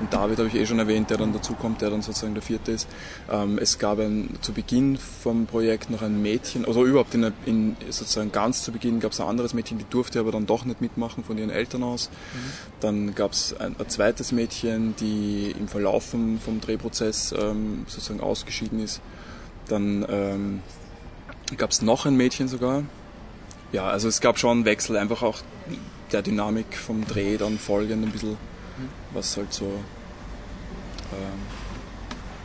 den 0.00 0.08
David 0.08 0.38
habe 0.38 0.48
ich 0.48 0.54
eh 0.54 0.66
schon 0.66 0.78
erwähnt, 0.78 1.10
der 1.10 1.16
dann 1.16 1.32
dazukommt, 1.32 1.80
der 1.80 1.90
dann 1.90 2.02
sozusagen 2.02 2.34
der 2.34 2.44
vierte 2.44 2.70
ist. 2.70 2.86
Ähm, 3.28 3.58
es 3.58 3.80
gab 3.80 3.98
ein, 3.98 4.38
zu 4.40 4.52
Beginn 4.52 4.98
vom 4.98 5.46
Projekt 5.46 5.90
noch 5.90 6.02
ein 6.02 6.22
Mädchen, 6.22 6.64
also 6.64 6.84
überhaupt 6.84 7.14
in, 7.14 7.32
in 7.44 7.76
sozusagen 7.90 8.30
ganz 8.30 8.62
zu 8.62 8.70
Beginn 8.70 9.00
gab 9.00 9.12
es 9.12 9.20
ein 9.20 9.26
anderes 9.26 9.52
Mädchen, 9.52 9.78
die 9.78 9.86
durfte 9.90 10.20
aber 10.20 10.30
dann 10.30 10.46
doch 10.46 10.64
nicht 10.64 10.80
mitmachen 10.80 11.24
von 11.24 11.38
ihren 11.38 11.50
Eltern 11.50 11.82
aus. 11.82 12.08
Mhm. 12.08 12.52
Dann 12.80 13.14
gab 13.16 13.32
es 13.32 13.52
ein, 13.58 13.74
ein, 13.78 13.88
zweites 13.88 14.30
Mädchen, 14.30 14.94
die 15.00 15.54
im 15.58 15.66
Verlauf 15.66 16.04
vom, 16.04 16.38
vom 16.38 16.60
Drehprozess 16.60 17.34
ähm, 17.36 17.84
sozusagen 17.88 18.20
ausgeschieden 18.20 18.78
ist. 18.78 19.00
Dann 19.68 20.06
ähm, 20.08 20.60
gab 21.54 21.70
es 21.70 21.82
noch 21.82 22.06
ein 22.06 22.16
Mädchen 22.16 22.48
sogar. 22.48 22.82
Ja, 23.72 23.88
also 23.88 24.08
es 24.08 24.20
gab 24.20 24.38
schon 24.38 24.58
einen 24.58 24.64
Wechsel, 24.64 24.96
einfach 24.96 25.22
auch 25.22 25.38
der 26.12 26.22
Dynamik 26.22 26.76
vom 26.76 27.06
Dreh 27.06 27.36
dann 27.36 27.58
folgend 27.58 28.04
ein 28.04 28.10
bisschen, 28.10 28.36
was 29.12 29.36
halt 29.36 29.52
so 29.52 29.64
ähm, 31.12 31.66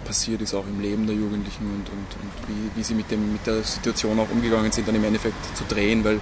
passiert 0.05 0.41
ist 0.41 0.53
auch 0.53 0.65
im 0.65 0.81
Leben 0.81 1.05
der 1.05 1.15
Jugendlichen 1.15 1.65
und, 1.65 1.89
und, 1.89 2.07
und 2.21 2.31
wie, 2.47 2.77
wie 2.77 2.83
sie 2.83 2.95
mit, 2.95 3.09
dem, 3.11 3.31
mit 3.33 3.45
der 3.45 3.63
Situation 3.63 4.19
auch 4.19 4.29
umgegangen 4.29 4.71
sind, 4.71 4.87
dann 4.87 4.95
im 4.95 5.03
Endeffekt 5.03 5.37
zu 5.55 5.63
drehen, 5.63 6.03
weil 6.03 6.19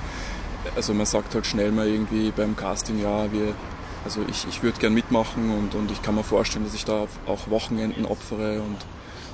also 0.75 0.93
man 0.93 1.05
sagt 1.05 1.34
halt 1.34 1.45
schnell 1.45 1.71
mal 1.71 1.88
irgendwie 1.88 2.32
beim 2.32 2.55
Casting, 2.55 3.01
ja, 3.01 3.32
wir, 3.32 3.55
also 4.03 4.21
ich, 4.30 4.47
ich 4.47 4.61
würde 4.61 4.80
gern 4.80 4.93
mitmachen 4.93 5.51
und, 5.51 5.75
und 5.75 5.91
ich 5.91 6.01
kann 6.01 6.15
mir 6.15 6.23
vorstellen, 6.23 6.65
dass 6.65 6.73
ich 6.73 6.86
da 6.86 7.07
auch 7.25 7.49
Wochenenden 7.49 8.05
opfere 8.05 8.61
und 8.61 8.77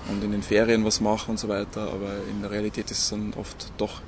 und 0.09 0.23
in 0.23 0.31
den 0.31 0.43
Ferien 0.43 0.85
was 0.85 1.01
mache 1.01 1.31
und 1.31 1.39
so 1.39 1.47
weiter, 1.47 1.81
aber 1.81 2.17
in 2.29 2.41
der 2.41 2.51
Realität 2.51 2.91
ist 2.91 2.99
es 2.99 3.09
dann 3.09 3.33
oft 3.37 3.71
doch 3.77 4.01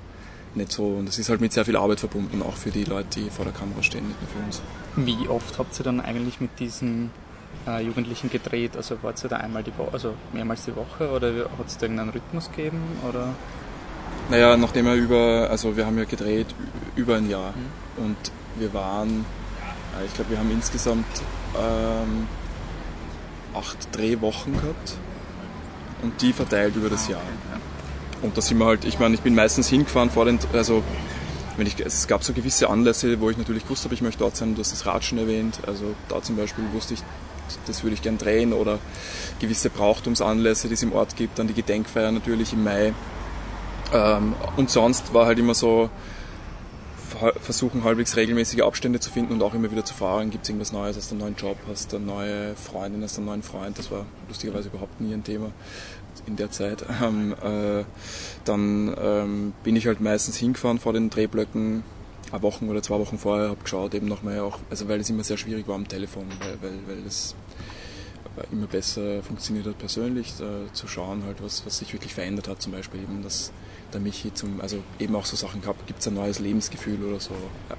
nicht 0.55 0.71
so 0.71 0.85
und 0.87 1.07
es 1.09 1.19
ist 1.19 1.29
halt 1.29 1.41
mit 1.41 1.53
sehr 1.53 1.65
viel 1.65 1.77
Arbeit 1.77 1.99
verbunden, 1.99 2.41
auch 2.41 2.55
für 2.55 2.71
die 2.71 2.83
Leute, 2.83 3.19
die 3.19 3.29
vor 3.29 3.45
der 3.45 3.53
Kamera 3.53 3.83
stehen, 3.83 4.07
nicht 4.07 4.21
nur 4.21 4.29
für 4.29 4.45
uns. 4.45 4.61
Wie 4.95 5.27
oft 5.27 5.57
habt 5.57 5.79
ihr 5.79 5.83
dann 5.83 6.01
eigentlich 6.01 6.41
mit 6.41 6.59
diesen 6.59 7.11
äh, 7.67 7.83
Jugendlichen 7.83 8.29
gedreht? 8.29 8.75
Also 8.75 8.97
wart 9.01 9.23
ihr 9.23 9.29
da 9.29 9.37
einmal 9.37 9.63
die 9.63 9.77
Woche, 9.77 9.93
also 9.93 10.13
mehrmals 10.33 10.65
die 10.65 10.75
Woche 10.75 11.09
oder 11.11 11.49
hat 11.57 11.67
es 11.67 11.77
da 11.77 11.83
irgendeinen 11.83 12.09
Rhythmus 12.09 12.49
gegeben? 12.49 12.81
Oder? 13.07 13.33
Naja, 14.29 14.57
nachdem 14.57 14.85
wir 14.85 14.95
über, 14.95 15.47
also 15.49 15.77
wir 15.77 15.85
haben 15.85 15.97
ja 15.97 16.05
gedreht 16.05 16.47
über 16.95 17.15
ein 17.17 17.29
Jahr 17.29 17.51
mhm. 17.51 18.05
und 18.05 18.17
wir 18.55 18.73
waren, 18.73 19.25
äh, 19.99 20.05
ich 20.05 20.13
glaube 20.13 20.31
wir 20.31 20.39
haben 20.39 20.51
insgesamt 20.51 21.05
ähm, 21.55 22.27
acht 23.53 23.95
Drehwochen 23.95 24.53
gehabt 24.53 24.97
und 26.01 26.21
die 26.21 26.33
verteilt 26.33 26.75
über 26.75 26.89
das 26.89 27.07
Jahr. 27.07 27.21
Und 28.21 28.37
da 28.37 28.41
sind 28.41 28.57
wir 28.57 28.65
halt, 28.65 28.85
ich 28.85 28.99
meine, 28.99 29.15
ich 29.15 29.21
bin 29.21 29.35
meistens 29.35 29.67
hingefahren 29.67 30.09
vor 30.09 30.25
den, 30.25 30.39
also 30.53 30.83
wenn 31.55 31.67
ich, 31.67 31.79
es 31.79 32.07
gab 32.07 32.23
so 32.23 32.33
gewisse 32.33 32.69
Anlässe, 32.69 33.19
wo 33.19 33.29
ich 33.29 33.37
natürlich 33.37 33.63
gewusst 33.63 33.83
habe, 33.83 33.93
ich 33.93 34.01
möchte 34.01 34.19
dort 34.19 34.35
sein, 34.35 34.55
du 34.55 34.61
hast 34.61 34.71
das 34.71 34.85
Ratschen 34.85 35.17
erwähnt, 35.17 35.59
also 35.65 35.95
da 36.07 36.21
zum 36.21 36.35
Beispiel 36.35 36.63
wusste 36.73 36.93
ich, 36.93 37.03
das 37.65 37.83
würde 37.83 37.93
ich 37.93 38.01
gern 38.01 38.17
drehen 38.17 38.53
oder 38.53 38.79
gewisse 39.39 39.69
Brauchtumsanlässe, 39.69 40.67
die 40.67 40.75
es 40.75 40.83
im 40.83 40.93
Ort 40.93 41.15
gibt, 41.15 41.39
dann 41.39 41.47
die 41.47 41.53
Gedenkfeier 41.53 42.11
natürlich 42.11 42.53
im 42.53 42.63
Mai. 42.63 42.93
Ähm, 43.93 44.35
und 44.55 44.69
sonst 44.69 45.13
war 45.13 45.25
halt 45.25 45.39
immer 45.39 45.53
so, 45.53 45.89
versuchen 47.39 47.83
halbwegs 47.83 48.15
regelmäßige 48.15 48.61
Abstände 48.61 48.99
zu 48.99 49.09
finden 49.09 49.33
und 49.33 49.43
auch 49.43 49.53
immer 49.53 49.71
wieder 49.71 49.85
zu 49.85 49.93
fragen, 49.93 50.29
gibt 50.29 50.43
es 50.43 50.49
irgendwas 50.49 50.71
Neues, 50.71 50.97
hast 50.97 51.11
du 51.11 51.15
einen 51.15 51.21
neuen 51.21 51.35
Job, 51.35 51.57
hast 51.69 51.91
du 51.91 51.97
eine 51.97 52.05
neue 52.05 52.55
Freundin, 52.55 53.03
hast 53.03 53.17
du 53.17 53.21
einen 53.21 53.27
neuen 53.27 53.43
Freund, 53.43 53.77
das 53.77 53.91
war 53.91 54.05
lustigerweise 54.27 54.69
überhaupt 54.69 54.99
nie 55.01 55.13
ein 55.13 55.23
Thema 55.23 55.51
in 56.25 56.35
der 56.35 56.51
Zeit. 56.51 56.83
Ähm, 57.01 57.33
äh, 57.43 57.83
dann 58.43 58.95
ähm, 58.99 59.53
bin 59.63 59.75
ich 59.75 59.87
halt 59.87 60.01
meistens 60.01 60.37
hingefahren 60.37 60.79
vor 60.79 60.93
den 60.93 61.09
Drehblöcken, 61.09 61.83
eine 62.31 62.41
Woche 62.41 62.65
oder 62.65 62.81
zwei 62.81 62.97
Wochen 62.97 63.17
vorher, 63.17 63.49
habe 63.49 63.61
geschaut 63.61 63.93
eben 63.93 64.07
nochmal 64.07 64.39
auch, 64.39 64.59
also 64.69 64.87
weil 64.87 64.99
es 64.99 65.09
immer 65.09 65.23
sehr 65.23 65.37
schwierig 65.37 65.67
war 65.67 65.75
am 65.75 65.87
Telefon, 65.87 66.25
weil, 66.39 66.57
weil, 66.61 66.79
weil 66.87 67.05
es 67.05 67.35
immer 68.51 68.67
besser 68.67 69.23
funktioniert 69.23 69.65
hat 69.65 69.77
persönlich, 69.77 70.33
äh, 70.39 70.71
zu 70.73 70.87
schauen 70.87 71.23
halt, 71.25 71.41
was, 71.41 71.65
was 71.65 71.79
sich 71.79 71.93
wirklich 71.93 72.13
verändert 72.13 72.47
hat, 72.47 72.61
zum 72.61 72.71
Beispiel 72.71 73.01
eben, 73.01 73.23
dass 73.23 73.51
der 73.93 73.99
Michi 73.99 74.33
zum, 74.33 74.61
also 74.61 74.77
eben 74.99 75.15
auch 75.15 75.25
so 75.25 75.35
Sachen 75.35 75.61
gehabt, 75.61 75.85
gibt 75.87 75.99
es 75.99 76.07
ein 76.07 76.13
neues 76.13 76.39
Lebensgefühl 76.39 77.03
oder 77.03 77.19
so, 77.19 77.31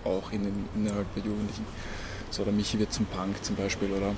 auch 0.05 0.33
in 0.33 0.45
den, 0.45 0.69
innerhalb 0.75 1.13
der 1.15 1.25
Jugendlichen. 1.25 1.67
So, 2.31 2.45
der 2.45 2.53
Michi 2.53 2.79
wird 2.79 2.93
zum 2.93 3.07
Punk 3.07 3.43
zum 3.45 3.57
Beispiel 3.57 3.91
oder 3.91 4.15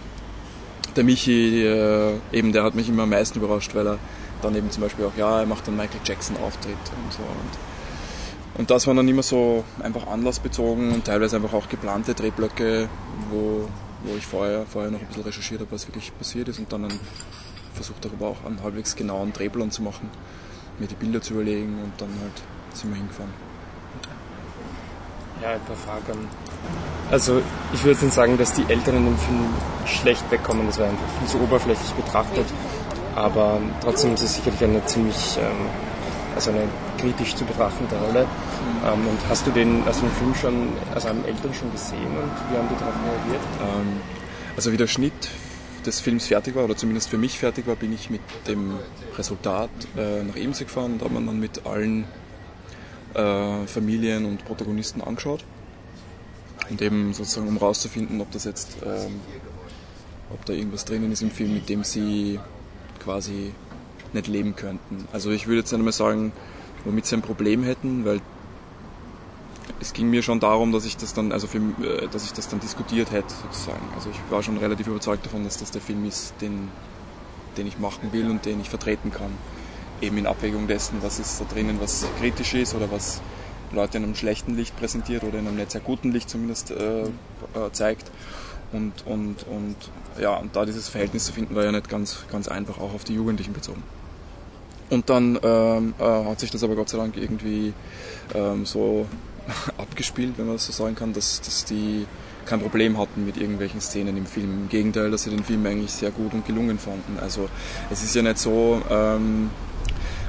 der 0.97 1.05
Michi, 1.05 1.65
äh, 1.65 2.15
eben, 2.33 2.53
der 2.53 2.65
hat 2.65 2.75
mich 2.75 2.89
immer 2.89 3.05
am 3.05 3.11
meisten 3.11 3.39
überrascht, 3.39 3.75
weil 3.75 3.87
er 3.87 3.99
dann 4.43 4.55
eben 4.57 4.71
zum 4.71 4.83
Beispiel 4.83 5.05
auch, 5.05 5.17
ja, 5.17 5.41
er 5.41 5.47
macht 5.47 5.67
dann 5.67 5.77
Michael 5.77 6.01
Jackson 6.05 6.37
Auftritt 6.39 6.75
und 6.75 7.13
so. 7.13 7.23
Und, 7.23 8.59
und 8.59 8.71
das 8.71 8.87
waren 8.87 8.97
dann 8.97 9.07
immer 9.07 9.23
so 9.23 9.65
einfach 9.83 10.07
anlassbezogen 10.07 10.93
und 10.93 11.05
teilweise 11.05 11.37
einfach 11.37 11.53
auch 11.53 11.69
geplante 11.69 12.15
Drehblöcke, 12.15 12.89
wo, 13.31 13.69
wo 14.03 14.17
ich 14.17 14.27
vorher, 14.27 14.67
vorher 14.67 14.91
noch 14.91 15.01
ein 15.01 15.07
bisschen 15.07 15.23
recherchiert 15.23 15.61
habe, 15.61 15.71
was 15.71 15.87
wirklich 15.87 16.17
passiert 16.19 16.49
ist 16.49 16.59
und 16.59 16.73
dann 16.73 16.89
versucht 17.75 18.05
darüber 18.05 18.29
auch 18.29 18.45
einen 18.45 18.63
halbwegs 18.63 18.97
genauen 18.97 19.33
Drehplan 19.33 19.71
zu 19.71 19.83
machen 19.83 20.11
mir 20.81 20.87
die 20.87 20.95
Bilder 20.95 21.21
zu 21.21 21.35
überlegen 21.35 21.79
und 21.83 21.93
dann 21.99 22.09
halt 22.21 22.43
sind 22.75 22.91
wir 22.91 22.97
hingefahren. 22.97 23.33
Ja, 25.43 25.53
ein 25.53 25.61
paar 25.61 25.77
Fragen. 25.77 26.29
Also 27.11 27.43
ich 27.73 27.85
würde 27.85 28.05
nicht 28.05 28.15
sagen, 28.15 28.39
dass 28.39 28.53
die 28.53 28.65
Eltern 28.69 28.97
in 28.97 29.05
dem 29.07 29.19
Film 29.19 29.45
schlecht 29.85 30.31
wegkommen, 30.31 30.67
das 30.67 30.79
wäre 30.79 30.91
einfach 30.91 31.09
viel 31.19 31.29
zu 31.29 31.41
oberflächlich 31.41 31.91
betrachtet. 31.93 32.47
Aber 33.15 33.61
trotzdem 33.83 34.15
ist 34.15 34.23
es 34.23 34.37
sicherlich 34.37 34.63
eine 34.63 34.85
ziemlich, 34.87 35.37
ähm, 35.39 35.67
also 36.35 36.51
eine 36.51 36.69
kritisch 36.99 37.35
zu 37.35 37.45
betrachtende 37.45 37.97
Rolle. 37.97 38.27
Ähm, 38.85 39.07
und 39.07 39.19
hast 39.29 39.47
du 39.47 39.51
den, 39.51 39.83
also 39.87 40.01
den 40.03 40.11
Film 40.13 40.35
schon, 40.35 40.69
also 40.95 41.09
haben 41.09 41.25
Eltern 41.25 41.53
schon 41.53 41.73
gesehen 41.73 42.17
und 42.17 42.31
wie 42.51 42.57
haben 42.57 42.69
die 42.69 42.79
darauf 42.79 42.95
reagiert? 43.05 43.43
Ähm, 43.61 44.01
also 44.57 44.73
wie 44.73 44.77
der 44.77 44.87
Schnitt 44.87 45.29
des 45.87 46.01
Films 46.01 46.27
fertig 46.27 46.55
war, 46.55 46.65
oder 46.65 46.77
zumindest 46.77 47.09
für 47.09 47.19
mich 47.19 47.39
fertig 47.39 47.67
war, 47.67 47.77
bin 47.77 47.93
ich 47.93 48.11
mit 48.11 48.21
dem 48.47 48.79
Resultat 49.17 49.71
äh, 49.97 50.23
nach 50.23 50.37
Ebensee 50.37 50.65
gefahren 50.65 50.95
und 50.95 51.03
habe 51.03 51.15
mir 51.15 51.27
dann 51.27 51.41
mit 51.41 51.67
allen 51.67 52.05
äh, 53.15 53.67
Familien 53.67 54.25
und 54.27 54.45
Protagonisten 54.45 55.01
angeschaut. 55.01 55.45
Und 56.69 56.81
eben 56.83 57.13
sozusagen, 57.13 57.49
um 57.49 57.57
rauszufinden, 57.57 58.21
ob 58.21 58.31
das 58.31 58.45
jetzt, 58.45 58.77
ähm, 58.85 59.21
ob 60.33 60.45
da 60.45 60.53
irgendwas 60.53 60.85
drinnen 60.85 61.11
ist 61.11 61.23
im 61.23 61.31
Film, 61.31 61.55
mit 61.55 61.69
dem 61.69 61.83
sie 61.83 62.39
quasi 63.03 63.53
nicht 64.13 64.29
leben 64.29 64.55
könnten. 64.55 65.09
Also 65.13 65.31
ich 65.31 65.47
würde 65.47 65.61
jetzt 65.61 65.73
nicht 65.73 65.81
einmal 65.81 65.93
sagen, 65.93 66.33
womit 66.85 67.07
sie 67.07 67.17
ein 67.17 67.23
Problem 67.23 67.63
hätten, 67.63 68.05
weil 68.05 68.21
es 69.81 69.93
ging 69.93 70.11
mir 70.11 70.23
schon 70.23 70.41
darum, 70.41 70.73
dass 70.73 70.85
ich 70.85 70.97
das 70.97 71.15
dann, 71.15 71.33
also 71.33 71.47
für, 71.47 71.59
äh, 71.59 72.09
dass 72.09 72.25
ich 72.25 72.33
das 72.33 72.49
dann 72.49 72.61
diskutiert 72.61 73.11
hätte, 73.11 73.35
sozusagen. 73.35 73.89
Also 73.95 74.11
ich 74.11 74.19
war 74.31 74.43
schon 74.43 74.59
relativ 74.59 74.87
überzeugt 74.87 75.27
davon, 75.27 75.45
dass 75.45 75.57
das 75.57 75.71
der 75.71 75.81
Film 75.81 76.05
ist, 76.05 76.35
den, 76.41 76.69
den 77.57 77.67
ich 77.67 77.79
machen 77.79 78.13
will 78.13 78.31
und 78.31 78.45
den 78.45 78.61
ich 78.61 78.69
vertreten 78.69 79.11
kann. 79.11 79.33
Eben 80.01 80.19
in 80.19 80.27
Abwägung 80.27 80.67
dessen, 80.67 81.03
was 81.03 81.19
ist 81.19 81.41
da 81.41 81.45
drinnen, 81.45 81.79
was 81.81 82.07
kritisch 82.19 82.55
ist 82.55 82.75
oder 82.75 82.91
was 82.91 83.21
Leute 83.73 83.99
in 83.99 84.05
einem 84.05 84.15
schlechten 84.15 84.57
Licht 84.57 84.77
präsentiert 84.77 85.25
oder 85.25 85.39
in 85.39 85.47
einem 85.47 85.57
nicht 85.57 85.71
sehr 85.71 85.81
guten 85.81 86.13
Licht 86.13 86.29
zumindest 86.29 86.71
äh, 86.71 87.03
äh, 87.03 87.09
zeigt. 87.73 88.11
Und, 88.73 89.07
und, 89.07 89.47
und 89.49 89.77
ja, 90.21 90.37
und 90.37 90.55
da 90.55 90.65
dieses 90.65 90.89
Verhältnis 90.89 91.25
zu 91.25 91.33
finden, 91.33 91.55
war 91.55 91.65
ja 91.65 91.73
nicht 91.73 91.89
ganz, 91.89 92.25
ganz 92.31 92.49
einfach, 92.49 92.79
auch 92.79 92.95
auf 92.95 93.05
die 93.05 93.15
Jugendlichen 93.15 93.53
bezogen. 93.53 93.83
Und 94.91 95.09
dann 95.09 95.39
ähm, 95.43 95.95
äh, 95.99 96.03
hat 96.03 96.41
sich 96.41 96.51
das 96.51 96.65
aber 96.65 96.75
Gott 96.75 96.89
sei 96.89 96.99
Dank 96.99 97.17
irgendwie 97.17 97.73
ähm, 98.35 98.67
so 98.67 99.07
abgespielt, 99.79 100.35
wenn 100.37 100.47
man 100.47 100.57
das 100.57 100.67
so 100.67 100.73
sagen 100.73 100.95
kann, 100.95 101.13
dass, 101.13 101.41
dass 101.41 101.65
die 101.65 102.07
kein 102.47 102.61
Problem 102.61 102.99
hatten 102.99 103.25
mit 103.25 103.37
irgendwelchen 103.37 103.81
Szenen 103.81 104.17
im 104.17 104.27
Film. 104.27 104.63
Im 104.63 104.69
Gegenteil, 104.69 105.11
dass 105.11 105.25
sie 105.25 105.31
den 105.31 105.45
Film 105.45 105.65
eigentlich 105.67 105.93
sehr 105.93 106.11
gut 106.11 106.33
und 106.33 106.47
gelungen 106.47 106.79
fanden. 106.79 107.19
Also 107.21 107.49
es 107.91 108.03
ist 108.03 108.15
ja 108.15 108.23
nicht 108.23 108.39
so, 108.39 108.81
ähm, 108.91 109.51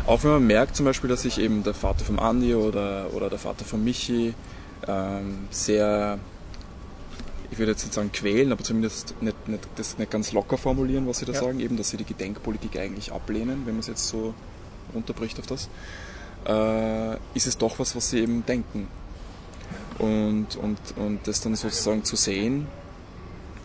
auch 0.06 0.24
wenn 0.24 0.32
man 0.32 0.48
merkt 0.48 0.76
zum 0.76 0.86
Beispiel, 0.86 1.10
dass 1.10 1.22
sich 1.24 1.40
eben 1.40 1.64
der 1.64 1.74
Vater 1.74 2.04
von 2.06 2.20
Andi 2.20 2.54
oder, 2.54 3.14
oder 3.14 3.30
der 3.30 3.40
Vater 3.40 3.66
von 3.66 3.84
Michi 3.84 4.34
ähm, 4.88 5.48
sehr, 5.52 6.20
ich 7.50 7.58
würde 7.60 7.72
jetzt 7.72 7.84
nicht 7.84 7.94
sagen 7.94 8.12
quälen, 8.12 8.52
aber 8.52 8.64
zumindest 8.64 9.16
nicht, 9.22 9.48
nicht, 9.48 9.68
das 9.76 9.98
nicht 9.98 10.12
ganz 10.12 10.32
locker 10.32 10.58
formulieren, 10.58 11.08
was 11.08 11.20
sie 11.20 11.26
da 11.26 11.34
Ja. 11.34 11.40
sagen, 11.40 11.60
eben, 11.60 11.78
dass 11.78 11.90
sie 11.90 11.98
die 11.98 12.06
Gedenkpolitik 12.06 12.78
eigentlich 12.78 13.12
ablehnen, 13.12 13.64
wenn 13.66 13.76
man 13.76 13.80
es 13.80 13.88
jetzt 13.88 14.08
so 14.08 14.34
runterbricht 14.94 15.40
auf 15.40 15.48
das, 15.48 15.70
äh, 16.48 17.16
ist 17.36 17.48
es 17.48 17.58
doch 17.58 17.80
was, 17.80 17.96
was 17.96 18.10
sie 18.10 18.20
eben 18.20 18.46
denken. 18.46 18.88
Und, 20.00 20.56
und, 20.56 20.80
und 20.96 21.20
das 21.26 21.42
dann 21.42 21.56
sozusagen 21.56 22.04
zu 22.04 22.16
sehen 22.16 22.68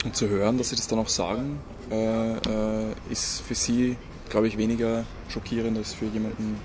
und 0.04 0.16
zu 0.16 0.28
hören, 0.28 0.58
dass 0.58 0.70
sie 0.70 0.76
das 0.76 0.86
dann 0.88 0.98
auch 0.98 1.08
sagen, 1.08 1.60
äh, 1.90 2.32
äh, 2.32 2.92
ist 3.10 3.42
für 3.42 3.54
sie, 3.54 3.96
glaube 4.28 4.48
ich, 4.48 4.58
weniger 4.58 5.04
schockierend 5.28 5.78
als 5.78 5.94
für 5.94 6.06
jemanden, 6.06 6.60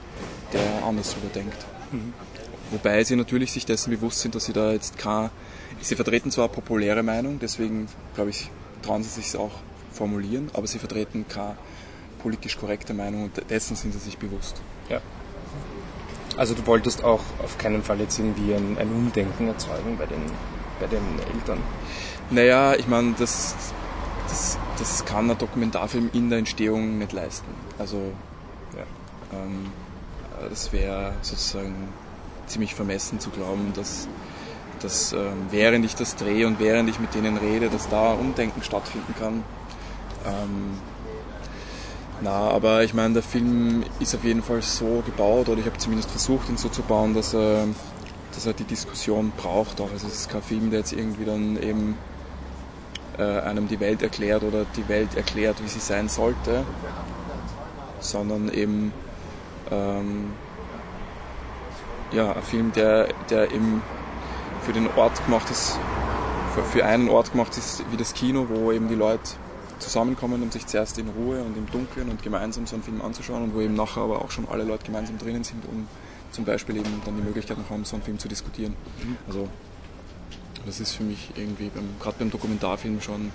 der 0.53 0.83
anders 0.83 1.11
darüber 1.11 1.33
denkt. 1.33 1.65
Wobei 2.71 3.03
sie 3.03 3.15
natürlich 3.15 3.51
sich 3.51 3.65
dessen 3.65 3.91
bewusst 3.91 4.21
sind, 4.21 4.33
dass 4.33 4.45
sie 4.45 4.53
da 4.53 4.71
jetzt 4.71 4.97
kein, 4.97 5.29
sie 5.81 5.95
vertreten 5.95 6.31
zwar 6.31 6.47
populäre 6.47 7.03
Meinung, 7.03 7.39
deswegen, 7.39 7.87
glaube 8.15 8.29
ich, 8.29 8.49
trauen 8.81 9.03
sie 9.03 9.09
sich 9.09 9.35
auch 9.37 9.51
formulieren, 9.91 10.49
aber 10.53 10.67
sie 10.67 10.79
vertreten 10.79 11.25
keine 11.27 11.57
politisch 12.21 12.57
korrekte 12.57 12.93
Meinung 12.93 13.25
und 13.25 13.49
dessen 13.49 13.75
sind 13.75 13.93
sie 13.93 13.99
sich 13.99 14.17
bewusst. 14.17 14.61
Ja. 14.89 15.01
Also 16.37 16.53
du 16.53 16.65
wolltest 16.65 17.03
auch 17.03 17.21
auf 17.43 17.57
keinen 17.57 17.83
Fall 17.83 17.99
jetzt 17.99 18.17
irgendwie 18.19 18.53
ein, 18.53 18.77
ein 18.79 18.89
Umdenken 18.89 19.47
erzeugen 19.47 19.97
bei 19.97 20.05
den, 20.05 20.21
bei 20.79 20.87
den 20.87 21.01
Eltern. 21.35 21.59
Naja, 22.29 22.75
ich 22.75 22.87
meine, 22.87 23.13
das, 23.19 23.55
das, 24.27 24.57
das 24.79 25.05
kann 25.05 25.29
ein 25.29 25.37
Dokumentarfilm 25.37 26.09
in 26.13 26.29
der 26.29 26.39
Entstehung 26.39 26.97
nicht 26.97 27.11
leisten. 27.11 27.51
Also, 27.77 27.97
Ja. 28.75 28.83
ähm, 29.37 29.67
das 30.49 30.71
wäre 30.71 31.13
sozusagen 31.21 31.89
ziemlich 32.47 32.73
vermessen 32.73 33.19
zu 33.19 33.29
glauben, 33.29 33.73
dass, 33.75 34.07
dass 34.81 35.13
ähm, 35.13 35.47
während 35.51 35.85
ich 35.85 35.95
das 35.95 36.15
drehe 36.15 36.47
und 36.47 36.59
während 36.59 36.89
ich 36.89 36.99
mit 36.99 37.13
denen 37.13 37.37
rede, 37.37 37.69
dass 37.69 37.89
da 37.89 38.13
Umdenken 38.13 38.63
stattfinden 38.63 39.13
kann. 39.19 39.43
Ähm, 40.25 40.77
na, 42.21 42.49
aber 42.49 42.83
ich 42.83 42.93
meine, 42.93 43.15
der 43.15 43.23
Film 43.23 43.83
ist 43.99 44.13
auf 44.15 44.23
jeden 44.23 44.43
Fall 44.43 44.61
so 44.61 45.01
gebaut, 45.05 45.49
oder 45.49 45.59
ich 45.59 45.65
habe 45.65 45.77
zumindest 45.77 46.11
versucht, 46.11 46.49
ihn 46.49 46.57
so 46.57 46.69
zu 46.69 46.83
bauen, 46.83 47.15
dass 47.15 47.33
er, 47.33 47.67
dass 48.35 48.45
er 48.45 48.53
die 48.53 48.63
Diskussion 48.63 49.31
braucht. 49.35 49.81
Auch. 49.81 49.91
Also 49.91 50.07
es 50.07 50.13
ist 50.13 50.29
kein 50.29 50.43
Film, 50.43 50.69
der 50.69 50.79
jetzt 50.79 50.93
irgendwie 50.93 51.25
dann 51.25 51.61
eben 51.61 51.97
äh, 53.17 53.23
einem 53.23 53.67
die 53.67 53.79
Welt 53.79 54.03
erklärt 54.03 54.43
oder 54.43 54.65
die 54.75 54.87
Welt 54.87 55.15
erklärt, 55.15 55.63
wie 55.63 55.67
sie 55.67 55.79
sein 55.79 56.09
sollte, 56.09 56.63
sondern 57.99 58.49
eben 58.49 58.93
ähm, 59.71 60.33
ja, 62.11 62.33
ein 62.33 62.43
Film, 62.43 62.71
der, 62.73 63.07
der 63.31 63.51
eben 63.51 63.81
für 64.61 64.73
den 64.73 64.87
Ort 64.95 65.25
gemacht 65.25 65.49
ist, 65.49 65.79
für, 66.53 66.63
für 66.63 66.85
einen 66.85 67.09
Ort 67.09 67.31
gemacht 67.31 67.57
ist 67.57 67.83
wie 67.89 67.97
das 67.97 68.13
Kino, 68.13 68.47
wo 68.47 68.71
eben 68.71 68.89
die 68.89 68.95
Leute 68.95 69.31
zusammenkommen, 69.81 70.41
um 70.41 70.51
sich 70.51 70.65
zuerst 70.67 70.97
in 70.97 71.09
Ruhe 71.09 71.43
und 71.43 71.57
im 71.57 71.69
Dunkeln 71.71 72.09
und 72.09 72.23
gemeinsam 72.23 72.65
so 72.67 72.75
einen 72.75 72.83
Film 72.83 73.01
anzuschauen 73.01 73.43
und 73.43 73.55
wo 73.55 73.61
eben 73.61 73.75
nachher 73.75 74.01
aber 74.01 74.21
auch 74.21 74.31
schon 74.31 74.47
alle 74.47 74.63
Leute 74.63 74.85
gemeinsam 74.85 75.17
drinnen 75.17 75.43
sind, 75.43 75.65
um 75.65 75.87
zum 76.31 76.45
Beispiel 76.45 76.77
eben 76.77 77.01
dann 77.05 77.15
die 77.15 77.23
Möglichkeit 77.23 77.57
noch 77.57 77.69
haben, 77.69 77.83
so 77.83 77.95
einen 77.95 78.03
Film 78.03 78.19
zu 78.19 78.27
diskutieren. 78.27 78.75
Also 79.27 79.49
das 80.65 80.79
ist 80.79 80.93
für 80.93 81.03
mich 81.03 81.31
irgendwie 81.35 81.71
gerade 81.99 82.15
beim 82.19 82.31
Dokumentarfilm 82.31 83.01
schon 83.01 83.31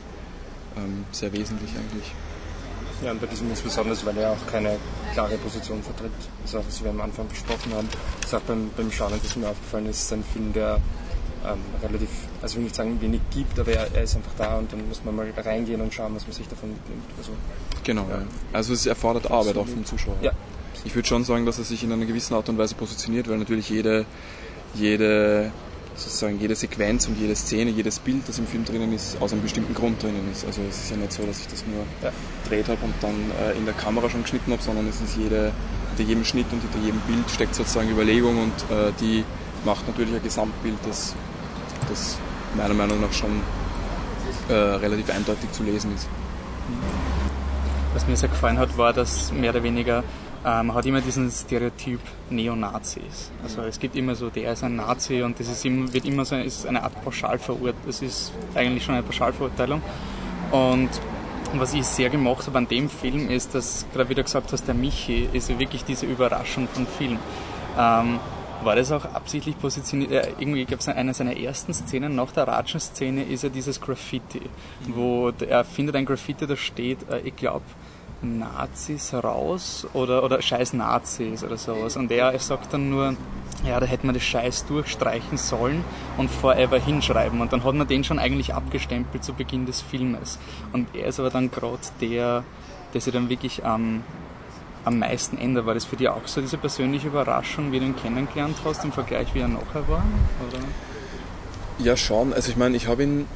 ähm, 0.76 1.04
sehr 1.12 1.32
wesentlich 1.32 1.70
eigentlich. 1.70 2.12
Ja, 3.02 3.10
und 3.10 3.20
bei 3.20 3.26
diesem 3.26 3.50
insbesondere, 3.50 3.94
weil 4.06 4.16
er 4.16 4.30
auch 4.30 4.46
keine 4.50 4.78
klare 5.12 5.36
Position 5.36 5.82
vertritt. 5.82 6.12
Das 6.42 6.52
ist 6.52 6.56
auch, 6.56 6.66
was 6.66 6.82
wir 6.82 6.90
am 6.90 7.00
Anfang 7.00 7.28
besprochen 7.28 7.74
haben. 7.74 7.88
Das 8.22 8.32
ist 8.32 8.34
auch 8.34 8.42
beim, 8.42 8.70
beim 8.74 8.90
Schauen, 8.90 9.12
das 9.22 9.36
mir 9.36 9.48
aufgefallen 9.48 9.86
ist, 9.86 10.02
ist 10.02 10.12
ein 10.12 10.24
Film, 10.24 10.52
der 10.54 10.80
ähm, 11.46 11.58
relativ, 11.82 12.08
also 12.42 12.52
ich 12.52 12.56
will 12.56 12.64
nicht 12.64 12.74
sagen 12.74 13.00
wenig 13.00 13.20
gibt, 13.32 13.58
aber 13.58 13.72
er, 13.72 13.88
er 13.94 14.02
ist 14.02 14.16
einfach 14.16 14.32
da 14.36 14.58
und 14.58 14.72
dann 14.72 14.86
muss 14.88 15.02
man 15.04 15.14
mal 15.16 15.30
reingehen 15.36 15.80
und 15.80 15.92
schauen, 15.94 16.14
was 16.14 16.26
man 16.26 16.32
sich 16.34 16.48
davon 16.48 16.70
mitnimmt. 16.70 17.04
Also, 17.18 17.32
Genau, 17.84 18.06
ja. 18.10 18.22
also 18.52 18.72
es 18.72 18.84
erfordert 18.86 19.30
Arbeit 19.30 19.56
auch 19.56 19.66
vom 19.68 19.84
Zuschauer. 19.84 20.16
Ja. 20.20 20.32
Ich 20.84 20.94
würde 20.94 21.06
schon 21.08 21.24
sagen, 21.24 21.46
dass 21.46 21.58
er 21.58 21.64
sich 21.64 21.82
in 21.84 21.92
einer 21.92 22.04
gewissen 22.04 22.34
Art 22.34 22.48
und 22.48 22.58
Weise 22.58 22.74
positioniert, 22.74 23.28
weil 23.28 23.38
natürlich 23.38 23.68
jede, 23.70 24.06
jede, 24.74 25.52
sozusagen 25.96 26.38
jede 26.40 26.54
Sequenz 26.54 27.06
und 27.08 27.18
jede 27.18 27.34
Szene, 27.34 27.70
jedes 27.70 27.98
Bild, 27.98 28.28
das 28.28 28.38
im 28.38 28.46
Film 28.46 28.64
drinnen 28.64 28.92
ist, 28.92 29.20
aus 29.20 29.32
einem 29.32 29.42
bestimmten 29.42 29.74
Grund 29.74 30.02
drinnen 30.02 30.28
ist. 30.30 30.44
Also 30.44 30.62
es 30.68 30.78
ist 30.78 30.90
ja 30.90 30.96
nicht 30.96 31.12
so, 31.12 31.24
dass 31.24 31.40
ich 31.40 31.46
das 31.48 31.64
nur 31.66 31.84
Ja. 32.02 32.12
gedreht 32.44 32.68
habe 32.68 32.84
und 32.84 32.94
dann 33.00 33.30
äh, 33.40 33.56
in 33.56 33.64
der 33.64 33.74
Kamera 33.74 34.10
schon 34.10 34.22
geschnitten 34.22 34.52
habe, 34.52 34.62
sondern 34.62 34.86
es 34.88 35.00
ist 35.00 35.16
jede, 35.16 35.52
hinter 35.90 36.08
jedem 36.08 36.24
Schnitt 36.24 36.46
und 36.52 36.60
hinter 36.60 36.78
jedem 36.78 37.00
Bild 37.00 37.30
steckt 37.30 37.54
sozusagen 37.54 37.88
Überlegung 37.90 38.42
und 38.42 38.76
äh, 38.76 38.92
die 39.00 39.24
macht 39.64 39.86
natürlich 39.88 40.14
ein 40.14 40.22
Gesamtbild, 40.22 40.76
das, 40.86 41.14
das 41.88 42.18
meiner 42.56 42.74
Meinung 42.74 43.00
nach 43.00 43.12
schon 43.12 43.42
äh, 44.48 44.52
relativ 44.52 45.10
eindeutig 45.10 45.50
zu 45.52 45.62
lesen 45.62 45.94
ist. 45.94 46.08
Was 47.94 48.06
mir 48.06 48.16
sehr 48.16 48.28
gefallen 48.28 48.58
hat, 48.58 48.76
war, 48.76 48.92
dass 48.92 49.32
mehr 49.32 49.50
oder 49.50 49.62
weniger 49.62 50.04
ähm, 50.44 50.74
hat 50.74 50.86
immer 50.86 51.00
diesen 51.00 51.30
Stereotyp 51.30 52.00
Neonazis. 52.30 53.30
Also 53.42 53.62
es 53.62 53.78
gibt 53.80 53.96
immer 53.96 54.14
so, 54.14 54.30
der 54.30 54.52
ist 54.52 54.62
ein 54.62 54.76
Nazi 54.76 55.22
und 55.22 55.40
das 55.40 55.48
ist 55.48 55.64
immer, 55.64 55.92
wird 55.92 56.04
immer 56.04 56.24
so 56.24 56.36
ist 56.36 56.66
eine 56.66 56.82
Art 56.82 57.02
Pauschalverurteilung. 57.02 57.82
Das 57.86 58.02
ist 58.02 58.32
eigentlich 58.54 58.84
schon 58.84 58.94
eine 58.94 59.02
Pauschalverurteilung. 59.02 59.82
Und 60.52 60.90
was 61.54 61.74
ich 61.74 61.84
sehr 61.84 62.10
gemacht 62.10 62.46
habe 62.46 62.58
an 62.58 62.68
dem 62.68 62.88
Film 62.88 63.28
ist, 63.30 63.54
dass 63.54 63.86
gerade 63.92 64.08
wieder 64.08 64.22
gesagt 64.22 64.52
hast, 64.52 64.66
der 64.68 64.74
Michi 64.74 65.28
ist 65.32 65.48
wirklich 65.58 65.84
diese 65.84 66.06
Überraschung 66.06 66.68
vom 66.68 66.86
Film. 66.86 67.18
Ähm, 67.78 68.20
war 68.62 68.76
das 68.76 68.92
auch 68.92 69.04
absichtlich 69.04 69.58
positioniert? 69.58 70.10
Äh, 70.12 70.32
irgendwie 70.38 70.64
gab 70.64 70.80
es 70.80 70.88
eine 70.88 71.14
seiner 71.14 71.36
ersten 71.36 71.72
Szenen 71.74 72.14
nach 72.14 72.32
der 72.32 72.48
Ratschen-Szene 72.48 73.24
ist 73.24 73.42
ja 73.42 73.48
dieses 73.48 73.80
Graffiti, 73.80 74.42
wo 74.88 75.30
er 75.30 75.64
findet 75.64 75.96
ein 75.96 76.04
Graffiti, 76.04 76.46
da 76.46 76.56
steht, 76.56 77.08
äh, 77.10 77.20
ich 77.20 77.36
glaube, 77.36 77.64
Nazis 78.22 79.12
raus 79.12 79.86
oder, 79.92 80.24
oder 80.24 80.40
scheiß 80.40 80.72
Nazis 80.72 81.44
oder 81.44 81.56
sowas. 81.56 81.96
Und 81.96 82.10
er 82.10 82.38
sagt 82.38 82.72
dann 82.72 82.90
nur, 82.90 83.14
ja, 83.64 83.78
da 83.78 83.86
hätte 83.86 84.06
man 84.06 84.14
das 84.14 84.24
Scheiß 84.24 84.66
durchstreichen 84.66 85.38
sollen 85.38 85.84
und 86.16 86.30
forever 86.30 86.78
hinschreiben. 86.78 87.40
Und 87.40 87.52
dann 87.52 87.64
hat 87.64 87.74
man 87.74 87.86
den 87.86 88.04
schon 88.04 88.18
eigentlich 88.18 88.54
abgestempelt 88.54 89.22
zu 89.22 89.34
Beginn 89.34 89.66
des 89.66 89.80
Filmes. 89.82 90.38
Und 90.72 90.94
er 90.94 91.06
ist 91.06 91.20
aber 91.20 91.30
dann 91.30 91.50
gerade 91.50 91.78
der, 92.00 92.44
der 92.94 93.00
sich 93.00 93.12
dann 93.12 93.28
wirklich 93.28 93.64
am, 93.64 94.02
am 94.86 95.00
meisten 95.00 95.36
ändert. 95.36 95.66
War 95.66 95.74
das 95.74 95.84
für 95.84 95.96
dich 95.96 96.08
auch 96.08 96.26
so 96.26 96.40
diese 96.40 96.56
persönliche 96.56 97.08
Überraschung, 97.08 97.72
wie 97.72 97.80
du 97.80 97.86
ihn 97.86 97.96
kennengelernt 97.96 98.56
hast 98.64 98.84
im 98.84 98.92
Vergleich, 98.92 99.34
wie 99.34 99.40
er 99.40 99.48
nachher 99.48 99.86
war? 99.88 100.04
Oder? 100.48 100.60
Ja, 101.78 101.96
schon. 101.96 102.32
Also 102.32 102.50
ich 102.50 102.56
meine, 102.56 102.76
ich 102.76 102.86
habe 102.86 103.02
ihn, 103.02 103.26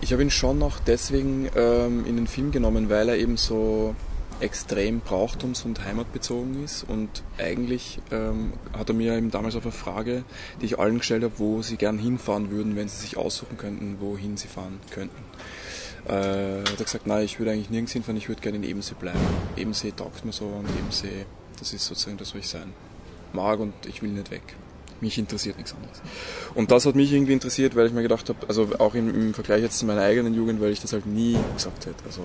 ich 0.00 0.12
habe 0.12 0.22
ihn 0.22 0.30
schon 0.30 0.58
noch 0.58 0.78
deswegen 0.78 1.50
ähm, 1.56 2.06
in 2.06 2.16
den 2.16 2.28
Film 2.28 2.52
genommen, 2.52 2.88
weil 2.88 3.08
er 3.08 3.18
eben 3.18 3.36
so 3.36 3.94
extrem 4.38 5.02
brauchtums- 5.02 5.64
und 5.64 5.84
heimatbezogen 5.84 6.64
ist. 6.64 6.84
Und 6.84 7.24
eigentlich 7.36 8.00
ähm, 8.12 8.52
hat 8.78 8.88
er 8.88 8.94
mir 8.94 9.16
eben 9.16 9.32
damals 9.32 9.56
auf 9.56 9.64
eine 9.64 9.72
Frage, 9.72 10.22
die 10.60 10.66
ich 10.66 10.78
allen 10.78 10.98
gestellt 10.98 11.24
habe, 11.24 11.34
wo 11.38 11.60
sie 11.62 11.76
gern 11.76 11.98
hinfahren 11.98 12.50
würden, 12.50 12.76
wenn 12.76 12.88
sie 12.88 13.00
sich 13.00 13.16
aussuchen 13.16 13.58
könnten, 13.58 13.96
wohin 14.00 14.36
sie 14.36 14.48
fahren 14.48 14.78
könnten. 14.90 15.24
Äh, 16.06 16.12
hat 16.12 16.78
er 16.78 16.84
gesagt, 16.84 17.06
nein, 17.06 17.24
ich 17.24 17.38
würde 17.38 17.52
eigentlich 17.52 17.70
nirgends 17.70 17.92
hinfahren, 17.92 18.16
ich 18.16 18.28
würde 18.28 18.40
gerne 18.40 18.56
in 18.56 18.64
Ebensee 18.64 18.94
bleiben. 18.98 19.18
Ebensee 19.56 19.92
taugt 19.92 20.24
mir 20.24 20.32
so 20.32 20.46
und 20.46 20.68
Ebensee, 20.76 21.26
das 21.58 21.72
ist 21.72 21.86
sozusagen 21.86 22.16
das, 22.16 22.34
wo 22.34 22.38
ich 22.38 22.48
sein 22.48 22.72
mag 23.32 23.60
und 23.60 23.74
ich 23.86 24.02
will 24.02 24.10
nicht 24.10 24.30
weg. 24.30 24.56
Mich 25.00 25.16
interessiert 25.18 25.56
nichts 25.56 25.74
anderes. 25.74 26.00
Und 26.54 26.70
das 26.70 26.84
hat 26.84 26.94
mich 26.94 27.12
irgendwie 27.12 27.32
interessiert, 27.32 27.74
weil 27.74 27.86
ich 27.86 27.92
mir 27.92 28.02
gedacht 28.02 28.28
habe, 28.28 28.38
also 28.48 28.68
auch 28.78 28.94
im, 28.94 29.08
im 29.14 29.34
Vergleich 29.34 29.62
jetzt 29.62 29.78
zu 29.78 29.86
meiner 29.86 30.02
eigenen 30.02 30.34
Jugend, 30.34 30.60
weil 30.60 30.72
ich 30.72 30.80
das 30.80 30.92
halt 30.92 31.06
nie 31.06 31.38
gesagt 31.54 31.86
hätte. 31.86 32.04
Also 32.04 32.22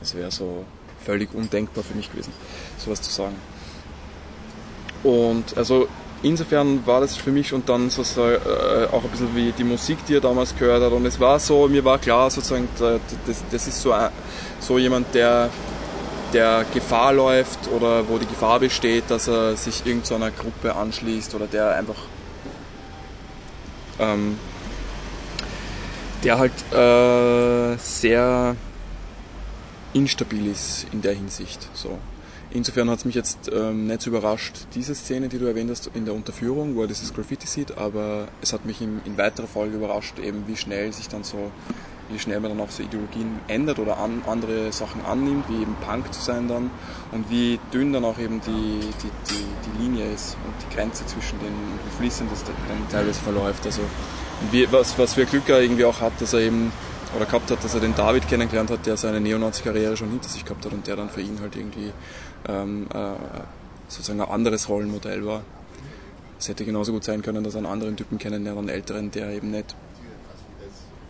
das 0.00 0.14
wäre 0.14 0.30
so 0.30 0.64
völlig 1.04 1.32
undenkbar 1.32 1.84
für 1.84 1.94
mich 1.94 2.10
gewesen, 2.10 2.32
sowas 2.78 3.00
zu 3.00 3.10
sagen. 3.10 3.36
Und 5.02 5.56
also 5.56 5.88
insofern 6.22 6.86
war 6.86 7.00
das 7.00 7.16
für 7.16 7.30
mich 7.30 7.52
und 7.52 7.68
dann 7.68 7.90
sozusagen 7.90 8.36
äh, 8.44 8.86
auch 8.92 9.04
ein 9.04 9.10
bisschen 9.10 9.34
wie 9.34 9.52
die 9.52 9.64
Musik, 9.64 9.98
die 10.06 10.14
er 10.14 10.20
damals 10.20 10.56
gehört 10.56 10.82
hat. 10.82 10.92
Und 10.92 11.06
es 11.06 11.20
war 11.20 11.38
so, 11.38 11.68
mir 11.68 11.84
war 11.84 11.98
klar, 11.98 12.30
sozusagen, 12.30 12.68
das, 12.78 13.44
das 13.50 13.66
ist 13.66 13.80
so, 13.80 13.94
so 14.60 14.78
jemand, 14.78 15.14
der 15.14 15.50
der 16.32 16.66
Gefahr 16.74 17.12
läuft 17.12 17.68
oder 17.68 18.08
wo 18.08 18.18
die 18.18 18.26
Gefahr 18.26 18.58
besteht, 18.58 19.04
dass 19.08 19.28
er 19.28 19.56
sich 19.56 19.86
irgendeiner 19.86 20.30
Gruppe 20.30 20.74
anschließt 20.74 21.34
oder 21.34 21.46
der 21.46 21.76
einfach 21.76 21.96
ähm, 23.98 24.36
der 26.24 26.38
halt 26.38 26.52
äh, 26.72 27.78
sehr 27.78 28.56
instabil 29.92 30.48
ist 30.48 30.86
in 30.92 31.00
der 31.00 31.14
Hinsicht. 31.14 31.68
So. 31.72 31.98
Insofern 32.56 32.88
hat 32.88 33.00
es 33.00 33.04
mich 33.04 33.14
jetzt 33.14 33.50
ähm, 33.52 33.86
nicht 33.86 34.00
so 34.00 34.08
überrascht, 34.08 34.66
diese 34.74 34.94
Szene, 34.94 35.28
die 35.28 35.38
du 35.38 35.44
erwähnt 35.44 35.70
hast 35.70 35.90
in 35.92 36.06
der 36.06 36.14
Unterführung, 36.14 36.74
wo 36.74 36.80
er 36.80 36.88
dieses 36.88 37.12
Graffiti 37.12 37.46
sieht, 37.46 37.76
aber 37.76 38.28
es 38.40 38.54
hat 38.54 38.64
mich 38.64 38.80
in, 38.80 39.02
in 39.04 39.18
weiterer 39.18 39.46
Folge 39.46 39.76
überrascht, 39.76 40.18
eben 40.18 40.44
wie 40.46 40.56
schnell 40.56 40.90
sich 40.90 41.06
dann 41.06 41.22
so 41.22 41.52
wie 42.08 42.18
schnell 42.18 42.40
man 42.40 42.52
dann 42.52 42.60
auch 42.60 42.70
so 42.70 42.82
Ideologien 42.82 43.40
ändert 43.48 43.78
oder 43.78 43.98
an, 43.98 44.22
andere 44.26 44.72
Sachen 44.72 45.04
annimmt, 45.04 45.44
wie 45.48 45.60
eben 45.60 45.74
Punk 45.84 46.14
zu 46.14 46.22
sein 46.22 46.48
dann 46.48 46.70
und 47.12 47.28
wie 47.30 47.58
dünn 47.74 47.92
dann 47.92 48.04
auch 48.04 48.18
eben 48.18 48.40
die, 48.40 48.80
die, 49.02 49.10
die, 49.28 49.44
die 49.66 49.82
Linie 49.82 50.12
ist 50.12 50.36
und 50.44 50.54
die 50.62 50.74
Grenze 50.74 51.04
zwischen 51.06 51.38
den 51.40 51.52
wie 51.84 51.96
fließend 51.98 52.30
das 52.30 52.44
dann 52.44 52.54
teilweise 52.90 53.20
verläuft. 53.20 53.66
Also 53.66 53.82
wie, 54.50 54.70
was, 54.70 54.98
was 54.98 55.14
für 55.14 55.26
Glück 55.26 55.48
er 55.48 55.60
irgendwie 55.60 55.84
auch 55.84 56.00
hat, 56.00 56.12
dass 56.20 56.32
er 56.32 56.40
eben 56.40 56.72
oder 57.16 57.24
gehabt 57.24 57.50
hat, 57.50 57.62
dass 57.62 57.74
er 57.74 57.80
den 57.80 57.94
David 57.94 58.28
kennengelernt 58.28 58.70
hat, 58.70 58.84
der 58.86 58.96
seine 58.96 59.20
Neonazi-Karriere 59.20 59.96
schon 59.96 60.10
hinter 60.10 60.28
sich 60.28 60.44
gehabt 60.44 60.64
hat 60.64 60.72
und 60.72 60.86
der 60.86 60.96
dann 60.96 61.08
für 61.08 61.20
ihn 61.20 61.40
halt 61.40 61.56
irgendwie 61.56 61.92
ähm, 62.48 62.86
äh, 62.92 63.14
sozusagen 63.88 64.20
ein 64.20 64.28
anderes 64.28 64.68
Rollenmodell 64.68 65.24
war. 65.24 65.42
Es 66.38 66.48
hätte 66.48 66.64
genauso 66.64 66.92
gut 66.92 67.04
sein 67.04 67.22
können, 67.22 67.44
dass 67.44 67.54
er 67.54 67.58
einen 67.58 67.66
anderen 67.66 67.96
Typen 67.96 68.18
kennenlernt, 68.18 68.58
einen 68.58 68.68
älteren, 68.68 69.10
der 69.10 69.30
eben 69.30 69.50
nicht 69.50 69.74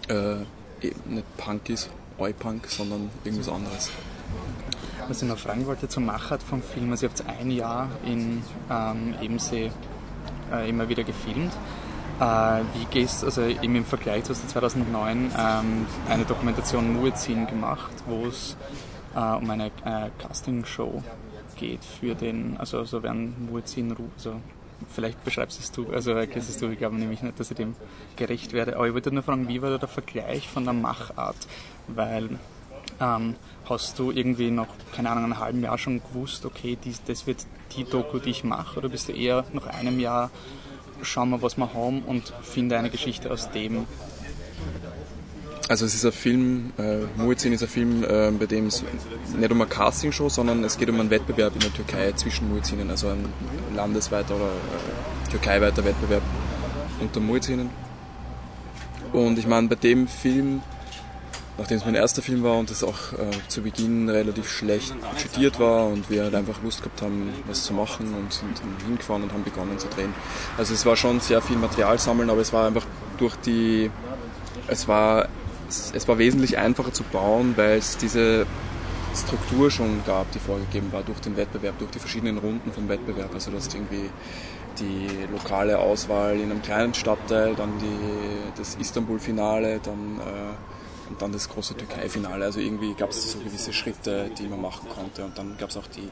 äh, 0.08 0.36
eben 0.82 1.14
nicht 1.14 1.36
Punk 1.36 1.68
ist, 1.68 1.90
Oi-Punk, 2.18 2.66
sondern 2.68 3.10
irgendwas 3.24 3.48
anderes. 3.48 3.90
Was 5.08 5.22
ich 5.22 5.28
noch 5.28 5.38
fragen 5.38 5.66
wollte 5.66 5.88
zum 5.88 6.06
Machart 6.06 6.42
vom 6.42 6.62
Film, 6.62 6.90
also 6.90 7.06
ihr 7.06 7.10
habt 7.10 7.24
ein 7.26 7.50
Jahr 7.50 7.88
in 8.04 8.42
ähm, 8.70 9.14
Ebensee 9.20 9.70
äh, 10.52 10.68
immer 10.68 10.88
wieder 10.88 11.04
gefilmt. 11.04 11.52
Äh, 12.18 12.24
wie 12.74 12.86
gehst 12.90 13.24
also 13.24 13.42
eben 13.42 13.76
im 13.76 13.84
Vergleich, 13.84 14.24
hast 14.28 14.48
2009 14.48 15.32
ähm, 15.38 15.86
eine 16.08 16.24
Dokumentation 16.24 16.94
Muezzin 16.94 17.46
gemacht, 17.46 17.92
wo 18.06 18.26
es 18.26 18.56
äh, 19.14 19.18
um 19.18 19.48
eine 19.50 19.66
äh, 19.66 20.10
Castingshow 20.18 21.02
geht 21.56 21.84
für 21.84 22.14
den, 22.14 22.56
also, 22.58 22.78
also 22.78 23.02
werden 23.02 23.48
Muezzin, 23.50 23.94
also 24.16 24.40
vielleicht 24.92 25.22
beschreibst 25.24 25.58
es 25.60 25.72
du, 25.72 25.90
also 25.90 26.12
erklärst 26.12 26.50
es 26.50 26.58
du, 26.58 26.68
ich 26.68 26.78
glaube 26.78 26.96
nämlich 26.96 27.22
nicht, 27.22 27.38
dass 27.40 27.50
ich 27.50 27.56
dem 27.56 27.74
gerecht 28.16 28.52
werde. 28.52 28.76
Aber 28.76 28.86
ich 28.86 28.94
wollte 28.94 29.12
nur 29.12 29.22
fragen, 29.22 29.48
wie 29.48 29.62
war 29.62 29.70
da 29.70 29.78
der 29.78 29.88
Vergleich 29.88 30.48
von 30.48 30.64
der 30.64 30.74
Machart? 30.74 31.36
Weil 31.88 32.38
ähm, 33.00 33.34
hast 33.68 33.98
du 33.98 34.10
irgendwie 34.10 34.50
noch, 34.50 34.68
keine 34.94 35.10
Ahnung, 35.10 35.24
ein 35.24 35.38
halben 35.38 35.62
Jahr 35.62 35.78
schon 35.78 36.00
gewusst, 36.00 36.44
okay, 36.44 36.76
dies, 36.82 37.02
das 37.04 37.26
wird 37.26 37.46
die 37.76 37.84
Doku, 37.84 38.18
die 38.18 38.30
ich 38.30 38.44
mache? 38.44 38.78
Oder 38.78 38.88
bist 38.88 39.08
du 39.08 39.12
eher 39.12 39.44
nach 39.52 39.66
einem 39.66 39.98
Jahr, 39.98 40.30
schauen 41.02 41.30
wir, 41.30 41.42
was 41.42 41.56
wir 41.56 41.72
haben 41.74 42.02
und 42.02 42.32
finde 42.42 42.78
eine 42.78 42.90
Geschichte 42.90 43.30
aus 43.30 43.50
dem? 43.50 43.86
Also 45.68 45.84
es 45.84 45.94
ist 45.94 46.04
ein 46.04 46.12
Film, 46.12 46.72
äh, 46.78 46.98
Muezzin 47.20 47.52
ist 47.52 47.62
ein 47.62 47.68
Film, 47.68 48.04
äh, 48.04 48.30
bei 48.30 48.46
dem 48.46 48.66
es 48.66 48.84
nicht 49.36 49.50
um 49.50 49.60
eine 49.60 49.68
Castingshow, 49.68 50.28
sondern 50.28 50.62
es 50.62 50.78
geht 50.78 50.88
um 50.88 51.00
einen 51.00 51.10
Wettbewerb 51.10 51.54
in 51.54 51.60
der 51.60 51.72
Türkei 51.72 52.12
zwischen 52.12 52.48
Muezzinen, 52.48 52.88
also 52.88 53.08
ein 53.08 53.24
landesweiter 53.74 54.36
oder 54.36 54.44
äh, 54.44 55.30
türkeiweiter 55.30 55.84
Wettbewerb 55.84 56.22
unter 57.00 57.18
Muezzinen. 57.18 57.70
Und 59.12 59.40
ich 59.40 59.46
meine, 59.48 59.66
bei 59.66 59.74
dem 59.74 60.06
Film, 60.06 60.62
nachdem 61.58 61.78
es 61.78 61.84
mein 61.84 61.96
erster 61.96 62.22
Film 62.22 62.44
war 62.44 62.58
und 62.58 62.70
es 62.70 62.84
auch 62.84 63.12
äh, 63.14 63.30
zu 63.48 63.62
Beginn 63.62 64.08
relativ 64.08 64.48
schlecht 64.48 64.94
budgetiert 65.00 65.58
war 65.58 65.88
und 65.88 66.08
wir 66.10 66.24
halt 66.24 66.36
einfach 66.36 66.62
Lust 66.62 66.78
gehabt 66.82 67.02
haben, 67.02 67.32
was 67.48 67.64
zu 67.64 67.74
machen 67.74 68.14
und 68.14 68.32
sind 68.32 68.60
hingefahren 68.86 69.24
und 69.24 69.32
haben 69.32 69.42
begonnen 69.42 69.80
zu 69.80 69.88
drehen. 69.88 70.14
Also 70.58 70.74
es 70.74 70.86
war 70.86 70.94
schon 70.94 71.18
sehr 71.18 71.42
viel 71.42 71.56
Material 71.56 71.98
sammeln, 71.98 72.30
aber 72.30 72.40
es 72.40 72.52
war 72.52 72.68
einfach 72.68 72.86
durch 73.18 73.34
die, 73.36 73.90
es 74.68 74.86
war 74.86 75.28
es 75.68 76.08
war 76.08 76.18
wesentlich 76.18 76.58
einfacher 76.58 76.92
zu 76.92 77.04
bauen, 77.04 77.54
weil 77.56 77.78
es 77.78 77.96
diese 77.98 78.46
Struktur 79.16 79.70
schon 79.70 80.04
gab, 80.04 80.30
die 80.32 80.38
vorgegeben 80.38 80.92
war 80.92 81.02
durch 81.02 81.20
den 81.20 81.36
Wettbewerb, 81.36 81.78
durch 81.78 81.90
die 81.90 81.98
verschiedenen 81.98 82.38
Runden 82.38 82.72
vom 82.72 82.88
Wettbewerb. 82.88 83.32
Also 83.32 83.50
du 83.50 83.56
irgendwie 83.56 84.10
die 84.78 85.08
lokale 85.32 85.78
Auswahl 85.78 86.36
in 86.36 86.50
einem 86.50 86.62
kleinen 86.62 86.92
Stadtteil, 86.92 87.54
dann 87.54 87.78
die, 87.78 88.58
das 88.58 88.74
Istanbul-Finale, 88.74 89.80
dann, 89.82 90.20
äh, 90.20 91.08
und 91.08 91.22
dann 91.22 91.32
das 91.32 91.48
große 91.48 91.76
Türkei-Finale. 91.76 92.44
Also 92.44 92.60
irgendwie 92.60 92.92
gab 92.94 93.10
es 93.10 93.32
so 93.32 93.38
gewisse 93.38 93.72
Schritte, 93.72 94.30
die 94.38 94.48
man 94.48 94.60
machen 94.60 94.88
konnte. 94.88 95.24
Und 95.24 95.38
dann 95.38 95.56
gab 95.56 95.70
es 95.70 95.76
auch 95.76 95.86
die, 95.86 96.10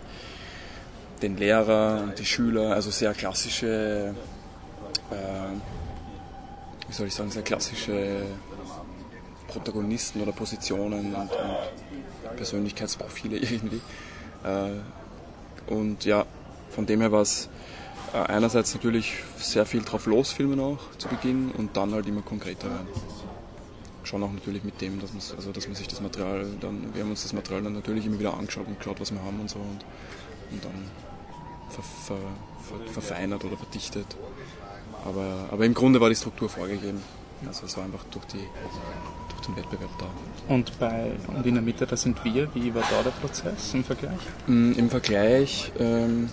den 1.20 1.36
Lehrer 1.36 2.02
und 2.04 2.18
die 2.18 2.24
Schüler, 2.24 2.74
also 2.74 2.90
sehr 2.90 3.12
klassische, 3.12 4.14
äh, 5.10 5.14
wie 6.86 6.92
soll 6.92 7.08
ich 7.08 7.14
sagen, 7.14 7.30
sehr 7.30 7.42
klassische 7.42 8.22
Protagonisten 9.54 10.20
oder 10.20 10.32
Positionen 10.32 11.14
und, 11.14 11.30
und 11.30 12.36
Persönlichkeitsprofile 12.36 13.36
irgendwie. 13.52 13.80
Äh, 14.44 15.72
und 15.72 16.04
ja, 16.04 16.26
von 16.70 16.86
dem 16.86 17.00
her 17.00 17.12
war 17.12 17.22
es 17.22 17.48
äh, 18.12 18.18
einerseits 18.18 18.74
natürlich 18.74 19.14
sehr 19.38 19.64
viel 19.64 19.82
drauf 19.82 20.06
losfilmen 20.06 20.60
auch 20.60 20.78
zu 20.98 21.08
Beginn 21.08 21.50
und 21.52 21.76
dann 21.76 21.92
halt 21.92 22.06
immer 22.06 22.22
konkreter 22.22 22.68
werden. 22.68 22.88
Schon 24.02 24.22
auch 24.22 24.32
natürlich 24.32 24.64
mit 24.64 24.80
dem, 24.80 25.00
dass 25.00 25.12
man, 25.12 25.22
also 25.36 25.52
dass 25.52 25.66
man 25.66 25.76
sich 25.76 25.88
das 25.88 26.00
Material 26.00 26.46
dann, 26.60 26.94
wir 26.94 27.02
haben 27.02 27.10
uns 27.10 27.22
das 27.22 27.32
Material 27.32 27.62
dann 27.62 27.72
natürlich 27.72 28.04
immer 28.04 28.18
wieder 28.18 28.34
angeschaut 28.34 28.66
und 28.66 28.78
geschaut, 28.78 29.00
was 29.00 29.12
wir 29.12 29.22
haben 29.22 29.40
und 29.40 29.48
so 29.48 29.58
und, 29.58 29.84
und 30.50 30.64
dann 30.64 30.90
ver, 31.70 31.82
ver, 31.82 32.16
ver, 32.62 32.92
verfeinert 32.92 33.44
oder 33.44 33.56
verdichtet. 33.56 34.06
Aber, 35.04 35.48
aber 35.50 35.64
im 35.64 35.74
Grunde 35.74 36.00
war 36.00 36.08
die 36.08 36.16
Struktur 36.16 36.48
vorgegeben. 36.48 37.02
Also 37.46 37.66
es 37.66 37.76
war 37.76 37.84
einfach 37.84 38.04
durch 38.10 38.24
die 38.26 38.46
zum 39.44 39.56
Wettbewerb 39.56 39.90
da. 39.98 40.06
Und, 40.52 40.78
bei, 40.78 41.12
und 41.28 41.46
in 41.46 41.54
der 41.54 41.62
Mitte, 41.62 41.86
da 41.86 41.96
sind 41.96 42.24
wir. 42.24 42.48
Wie 42.54 42.74
war 42.74 42.82
da 42.90 43.02
der 43.02 43.10
Prozess 43.10 43.74
im 43.74 43.84
Vergleich? 43.84 44.18
Mm, 44.46 44.72
Im 44.72 44.90
Vergleich, 44.90 45.72
ähm, 45.78 46.28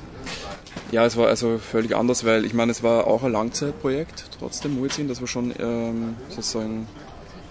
ja, 0.92 1.06
es 1.06 1.18
war 1.18 1.28
also 1.28 1.58
völlig 1.58 1.96
anders, 1.96 2.26
weil 2.26 2.46
ich 2.46 2.54
meine, 2.54 2.72
es 2.72 2.84
war 2.84 3.08
auch 3.08 3.24
ein 3.24 3.32
Langzeitprojekt, 3.32 4.26
trotzdem 4.40 4.76
Muezzin, 4.76 5.08
das 5.08 5.22
war 5.22 5.28
schon 5.28 5.54
ähm, 5.60 6.16
sozusagen 6.30 6.88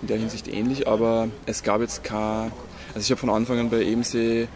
in 0.02 0.08
der 0.08 0.18
Hinsicht 0.18 0.48
ähnlich, 0.48 0.88
aber 0.88 1.28
es 1.46 1.62
gab 1.62 1.80
jetzt 1.80 2.04
kein, 2.04 2.52
also 2.94 3.00
ich 3.00 3.10
habe 3.10 3.20
von 3.20 3.30
Anfang 3.30 3.58
an 3.58 3.70
bei 3.70 3.82
Ebensee, 3.82 4.48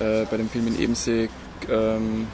äh, 0.00 0.24
bei 0.30 0.36
dem 0.36 0.48
Film 0.48 0.66
in 0.66 0.80
Ebensee 0.80 1.28
ähm, 1.70 2.26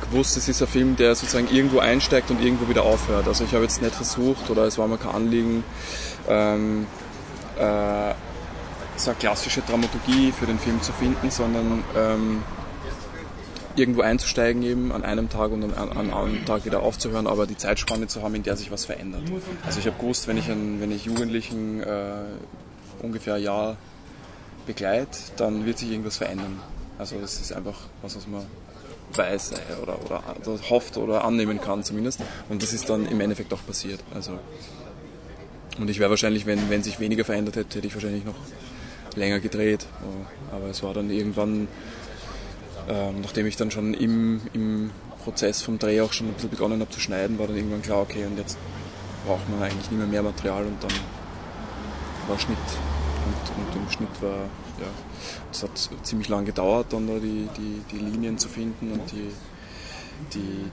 gewusst, 0.00 0.36
es 0.36 0.48
ist 0.48 0.62
ein 0.62 0.68
Film, 0.68 0.96
der 0.96 1.14
sozusagen 1.14 1.48
irgendwo 1.54 1.78
einsteigt 1.78 2.30
und 2.30 2.42
irgendwo 2.42 2.68
wieder 2.68 2.82
aufhört. 2.82 3.28
Also 3.28 3.44
ich 3.44 3.52
habe 3.52 3.64
jetzt 3.64 3.82
nicht 3.82 3.94
versucht 3.94 4.50
oder 4.50 4.64
es 4.64 4.78
war 4.78 4.88
mir 4.88 4.98
kein 4.98 5.14
Anliegen, 5.14 5.64
ähm, 6.28 6.86
äh, 7.58 8.14
so 8.96 9.10
eine 9.10 9.18
klassische 9.18 9.62
Dramaturgie 9.62 10.32
für 10.32 10.46
den 10.46 10.58
Film 10.58 10.80
zu 10.82 10.92
finden, 10.92 11.30
sondern 11.30 11.82
ähm, 11.96 12.42
irgendwo 13.76 14.02
einzusteigen 14.02 14.62
eben 14.62 14.92
an 14.92 15.04
einem 15.04 15.28
Tag 15.28 15.50
und 15.50 15.64
an, 15.76 15.88
an 15.90 16.12
einem 16.12 16.44
Tag 16.44 16.64
wieder 16.64 16.82
aufzuhören, 16.82 17.26
aber 17.26 17.46
die 17.46 17.56
Zeitspanne 17.56 18.06
zu 18.06 18.22
haben, 18.22 18.34
in 18.34 18.42
der 18.42 18.56
sich 18.56 18.70
was 18.70 18.84
verändert. 18.84 19.22
Also 19.64 19.80
ich 19.80 19.86
habe 19.86 19.98
gewusst, 19.98 20.28
wenn 20.28 20.36
ich, 20.36 20.50
einen, 20.50 20.80
wenn 20.80 20.90
ich 20.90 21.04
Jugendlichen 21.06 21.80
äh, 21.82 22.12
ungefähr 23.00 23.34
ein 23.34 23.42
Jahr 23.42 23.76
begleite, 24.66 25.18
dann 25.36 25.64
wird 25.64 25.78
sich 25.78 25.90
irgendwas 25.90 26.18
verändern. 26.18 26.60
Also 26.98 27.16
das 27.20 27.40
ist 27.40 27.52
einfach 27.52 27.78
was, 28.02 28.16
was 28.16 28.26
man 28.26 28.46
weiß 29.14 29.52
äh, 29.52 29.82
oder, 29.82 29.98
oder, 30.04 30.22
oder 30.44 30.70
hofft 30.70 30.96
oder 30.96 31.24
annehmen 31.24 31.60
kann 31.60 31.82
zumindest. 31.82 32.20
Und 32.48 32.62
das 32.62 32.72
ist 32.72 32.88
dann 32.88 33.06
im 33.06 33.20
Endeffekt 33.20 33.52
auch 33.52 33.64
passiert. 33.66 34.00
Also 34.14 34.38
und 35.78 35.88
ich 35.88 35.98
wäre 35.98 36.10
wahrscheinlich, 36.10 36.46
wenn, 36.46 36.70
wenn 36.70 36.82
sich 36.82 37.00
weniger 37.00 37.24
verändert 37.24 37.56
hätte, 37.56 37.78
hätte 37.78 37.86
ich 37.86 37.94
wahrscheinlich 37.94 38.24
noch 38.24 38.34
länger 39.16 39.40
gedreht. 39.40 39.86
Aber 40.50 40.66
es 40.66 40.82
war 40.82 40.94
dann 40.94 41.10
irgendwann, 41.10 41.68
ähm, 42.88 43.20
nachdem 43.22 43.46
ich 43.46 43.56
dann 43.56 43.70
schon 43.70 43.94
im, 43.94 44.40
im 44.52 44.90
Prozess 45.24 45.62
vom 45.62 45.78
Dreh 45.78 46.00
auch 46.00 46.12
schon 46.12 46.28
ein 46.28 46.34
bisschen 46.34 46.50
begonnen 46.50 46.80
habe 46.80 46.90
zu 46.90 47.00
schneiden, 47.00 47.38
war 47.38 47.46
dann 47.46 47.56
irgendwann 47.56 47.82
klar, 47.82 48.02
okay, 48.02 48.24
und 48.26 48.38
jetzt 48.38 48.58
braucht 49.26 49.48
man 49.48 49.62
eigentlich 49.62 49.90
nicht 49.90 49.98
mehr 49.98 50.06
mehr 50.06 50.22
Material 50.22 50.64
und 50.64 50.82
dann 50.82 50.92
war 52.28 52.38
Schnitt. 52.38 52.58
Und, 53.24 53.76
und 53.76 53.82
im 53.82 53.90
Schnitt 53.90 54.22
war, 54.22 54.48
ja, 54.80 54.88
es 55.50 55.62
hat 55.62 55.70
ziemlich 56.02 56.28
lang 56.28 56.44
gedauert, 56.44 56.92
dann 56.92 57.06
da 57.06 57.14
die, 57.14 57.48
die, 57.56 57.82
die 57.92 57.98
Linien 57.98 58.36
zu 58.38 58.48
finden 58.48 58.92
und 58.92 59.12
die, 59.12 59.30
die, 60.34 60.70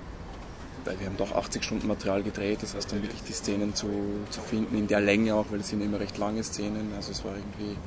weil 0.86 1.00
wir 1.00 1.08
haben 1.08 1.18
doch 1.18 1.34
80 1.34 1.64
Stunden 1.64 1.88
Material 1.88 2.24
gedreht, 2.24 2.60
das 2.62 2.76
heißt 2.76 2.92
dann 2.92 3.02
wirklich 3.02 3.24
die 3.24 3.34
Szenen 3.34 3.76
zu, 3.76 3.90
zu 4.30 4.42
finden, 4.42 4.78
in 4.78 4.88
der 4.88 5.02
Länge 5.02 5.36
auch, 5.36 5.46
weil 5.50 5.60
es 5.60 5.70
sind 5.70 5.82
immer 5.82 6.00
recht 6.00 6.18
lange 6.18 6.44
Szenen, 6.44 6.92
also 6.96 7.12
es 7.12 7.24
war 7.24 7.34
irgendwie 7.36 7.78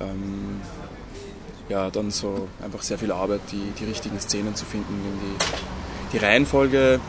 ähm, 0.00 0.60
ja, 1.68 1.90
dann 1.90 2.10
so 2.10 2.48
einfach 2.62 2.82
sehr 2.82 2.98
viel 2.98 3.12
Arbeit, 3.12 3.40
die, 3.50 3.72
die 3.78 3.84
richtigen 3.84 4.20
Szenen 4.20 4.54
zu 4.54 4.64
finden. 4.64 4.94
Die, 5.22 6.16
die 6.18 6.24
Reihenfolge 6.24 7.00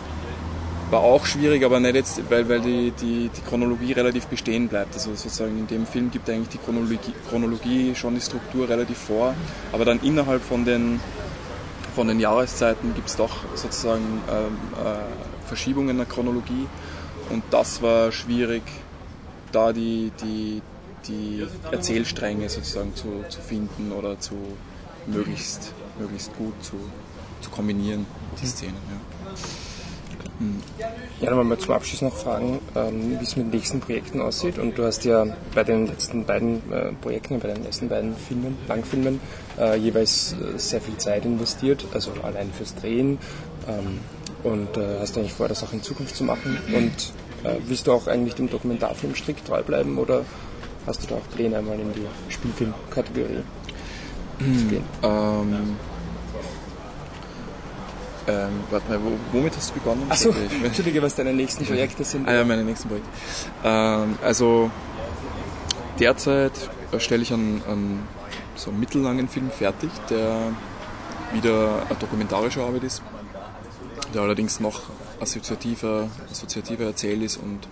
war 0.90 1.02
auch 1.02 1.26
schwierig, 1.26 1.64
aber 1.66 1.80
nicht 1.80 1.96
jetzt, 1.96 2.22
weil, 2.30 2.48
weil 2.48 2.62
die, 2.62 2.92
die, 2.92 3.30
die 3.36 3.42
Chronologie 3.42 3.94
relativ 3.94 4.28
bestehen 4.28 4.68
bleibt. 4.68 4.94
Also 4.94 5.16
sozusagen 5.16 5.58
in 5.58 5.68
dem 5.68 5.86
Film 5.86 6.12
gibt 6.12 6.30
eigentlich 6.30 6.50
die 6.50 6.60
Chronologie, 6.60 7.14
Chronologie 7.30 7.96
schon 7.96 8.16
die 8.16 8.22
Struktur 8.22 8.70
relativ 8.70 8.98
vor, 8.98 9.34
aber 9.72 9.86
dann 9.86 10.00
innerhalb 10.02 10.42
von 10.42 10.66
den, 10.66 11.00
von 11.94 12.08
den 12.08 12.20
Jahreszeiten 12.20 12.94
gibt 12.94 13.10
es 13.10 13.16
doch 13.16 13.32
sozusagen 13.56 14.22
ähm, 14.30 14.58
äh, 14.78 15.48
Verschiebungen 15.48 15.98
der 15.98 16.06
Chronologie 16.06 16.68
und 17.30 17.44
das 17.52 17.82
war 17.82 18.12
schwierig, 18.12 18.64
da 19.52 19.72
die, 19.72 20.12
die, 20.22 20.62
die 21.08 21.46
Erzählstränge 21.72 22.50
sozusagen 22.50 22.96
zu, 22.96 23.24
zu 23.30 23.42
finden 23.42 23.92
oder 23.92 24.20
zu 24.20 24.36
möglichst, 25.06 25.74
möglichst 26.00 26.36
gut 26.36 26.54
zu, 26.64 26.78
zu 27.42 27.50
kombinieren, 27.50 28.06
die 28.42 28.48
Szenen. 28.48 28.78
Ja. 28.90 29.13
Ja, 31.20 31.30
dann 31.30 31.38
wollen 31.38 31.50
wir 31.50 31.60
zum 31.60 31.74
Abschluss 31.74 32.02
noch 32.02 32.16
fragen, 32.16 32.60
ähm, 32.76 33.18
wie 33.20 33.24
es 33.24 33.36
mit 33.36 33.48
den 33.48 33.52
nächsten 33.52 33.80
Projekten 33.80 34.22
aussieht. 34.22 34.58
Und 34.58 34.78
du 34.78 34.84
hast 34.84 35.06
ja 35.06 35.26
bei 35.54 35.64
den 35.64 35.88
letzten 35.88 36.26
beiden 36.26 36.72
äh, 36.72 36.92
Projekten, 37.02 37.40
bei 37.40 37.50
den 37.50 37.64
letzten 37.64 37.88
beiden 37.88 38.16
Filmen, 38.16 38.58
Langfilmen, 38.68 39.22
äh, 39.58 39.78
jeweils 39.78 40.34
äh, 40.34 40.58
sehr 40.58 40.82
viel 40.82 40.98
Zeit 40.98 41.26
investiert, 41.26 41.86
also 41.94 42.12
allein 42.24 42.52
fürs 42.52 42.76
Drehen. 42.76 43.20
Ähm, 43.68 44.00
und 44.44 44.76
äh, 44.76 45.00
hast 45.00 45.18
eigentlich 45.18 45.34
vor, 45.34 45.48
das 45.48 45.64
auch 45.64 45.72
in 45.72 45.82
Zukunft 45.82 46.16
zu 46.16 46.24
machen. 46.26 46.58
Und 46.74 47.14
äh, 47.50 47.56
willst 47.66 47.88
du 47.88 47.94
auch 47.94 48.08
eigentlich 48.08 48.36
dem 48.36 48.50
Dokumentarfilm 48.50 49.16
strikt 49.16 49.48
treu 49.48 49.64
bleiben 49.64 49.98
oder 49.98 50.26
hast 50.86 51.04
du 51.04 51.08
da 51.08 51.16
auch 51.16 51.36
Pläne, 51.36 51.58
einmal 51.58 51.80
in 51.80 51.94
die 51.94 52.06
Spielfilmkategorie 52.34 53.44
zu 54.40 54.66
gehen? 54.68 54.84
Ähm, 55.02 55.78
ähm, 58.28 58.64
warte 58.70 58.90
mal, 58.90 59.00
wo, 59.02 59.12
womit 59.32 59.56
hast 59.56 59.72
du 59.72 59.74
begonnen? 59.76 60.06
Achso, 60.10 60.34
Entschuldige, 60.64 61.02
was 61.02 61.16
deine 61.16 61.34
nächsten 61.34 61.66
Projekte 61.66 62.04
sind. 62.04 62.28
Ah 62.28 62.34
ja, 62.34 62.44
meine 62.46 62.64
nächsten 62.64 62.88
Projekte. 62.88 63.10
Ähm, 63.64 64.18
also 64.24 64.72
derzeit 66.00 66.54
stelle 67.00 67.24
ich 67.24 67.34
einen, 67.34 67.62
einen 67.68 68.08
so 68.56 68.72
mittellangen 68.72 69.28
Film 69.28 69.50
fertig, 69.52 69.90
der 70.10 70.52
wieder 71.34 71.86
eine 71.88 71.98
dokumentarische 72.00 72.62
Arbeit 72.62 72.84
ist, 72.84 73.02
der 74.14 74.22
allerdings 74.22 74.60
noch 74.60 74.82
assoziativer, 75.20 76.10
assoziativer 76.32 76.86
erzählt 76.86 77.24
ist 77.24 77.38
und 77.38 77.68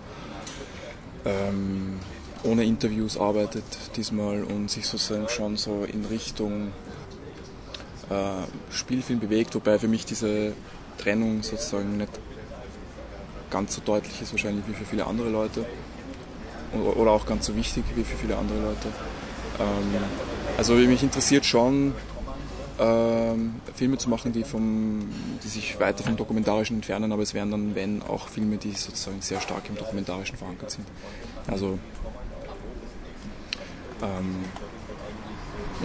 ähm, 1.24 2.00
ohne 2.44 2.64
Interviews 2.64 3.16
arbeitet 3.16 3.64
diesmal 3.96 4.42
und 4.42 4.70
sich 4.70 4.86
sozusagen 4.86 5.28
schon 5.28 5.56
so 5.56 5.84
in 5.84 6.04
Richtung 6.04 6.72
Spielfilm 8.70 9.20
bewegt, 9.20 9.54
wobei 9.54 9.78
für 9.78 9.88
mich 9.88 10.04
diese 10.04 10.52
Trennung 10.98 11.42
sozusagen 11.42 11.96
nicht 11.96 12.10
ganz 13.50 13.74
so 13.74 13.82
deutlich 13.84 14.20
ist 14.22 14.32
wahrscheinlich 14.32 14.66
wie 14.66 14.72
für 14.72 14.84
viele 14.84 15.06
andere 15.06 15.28
Leute 15.28 15.66
oder 16.96 17.10
auch 17.10 17.26
ganz 17.26 17.46
so 17.46 17.54
wichtig 17.54 17.84
wie 17.94 18.04
für 18.04 18.16
viele 18.16 18.36
andere 18.36 18.60
Leute. 18.60 18.88
Ähm, 19.60 20.00
also 20.56 20.74
mich 20.74 21.02
interessiert 21.02 21.44
schon 21.44 21.94
ähm, 22.78 23.60
Filme 23.74 23.98
zu 23.98 24.08
machen, 24.08 24.32
die, 24.32 24.44
vom, 24.44 25.08
die 25.42 25.48
sich 25.48 25.78
weiter 25.78 26.02
vom 26.02 26.16
Dokumentarischen 26.16 26.76
entfernen, 26.76 27.12
aber 27.12 27.22
es 27.22 27.34
wären 27.34 27.50
dann, 27.50 27.74
wenn, 27.74 28.02
auch 28.02 28.28
Filme, 28.28 28.56
die 28.56 28.72
sozusagen 28.72 29.20
sehr 29.20 29.40
stark 29.40 29.68
im 29.68 29.76
Dokumentarischen 29.76 30.36
verankert 30.36 30.70
sind. 30.70 30.86
Also 31.46 31.78
ähm, 34.02 34.44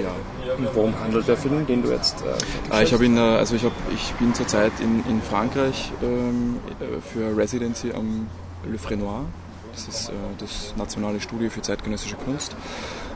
ja, 0.02 0.54
Und 0.56 0.76
worum 0.76 1.00
handelt 1.00 1.28
der 1.28 1.38
Film, 1.38 1.66
den 1.66 1.82
du 1.82 1.92
jetzt 1.92 2.22
äh, 2.22 2.26
Ah, 2.70 2.82
ich, 2.82 2.94
hab 2.94 3.02
in, 3.02 3.18
äh, 3.18 3.20
also 3.20 3.56
ich, 3.56 3.64
hab, 3.64 3.74
ich 3.94 4.14
bin 4.14 4.34
zurzeit 4.34 4.74
in, 4.80 5.04
in 5.10 5.22
Frankreich 5.22 5.92
ähm, 6.02 6.58
äh, 6.80 7.02
für 7.02 7.36
Residency 7.36 7.92
am 7.94 8.28
Le 8.66 8.78
Frenoir. 8.78 9.26
Das 9.72 9.88
ist 9.88 10.10
äh, 10.10 10.14
das 10.40 10.74
nationale 10.76 11.20
Studio 11.20 11.50
für 11.50 11.62
zeitgenössische 11.62 12.16
Kunst. 12.16 12.56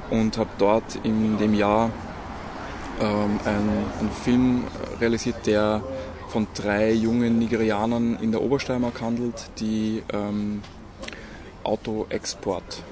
Und 0.09 0.37
habe 0.37 0.49
dort 0.57 0.99
in 1.03 1.37
dem 1.37 1.53
Jahr 1.53 1.89
ähm, 2.99 3.39
einen, 3.45 3.85
einen 3.99 4.11
Film 4.23 4.63
realisiert, 4.99 5.47
der 5.47 5.81
von 6.27 6.47
drei 6.53 6.91
jungen 6.91 7.39
Nigerianern 7.39 8.17
in 8.21 8.31
der 8.31 8.41
Obersteiermark 8.41 9.01
handelt, 9.01 9.49
die 9.59 10.01
ähm, 10.13 10.61
Autoexport 11.63 12.83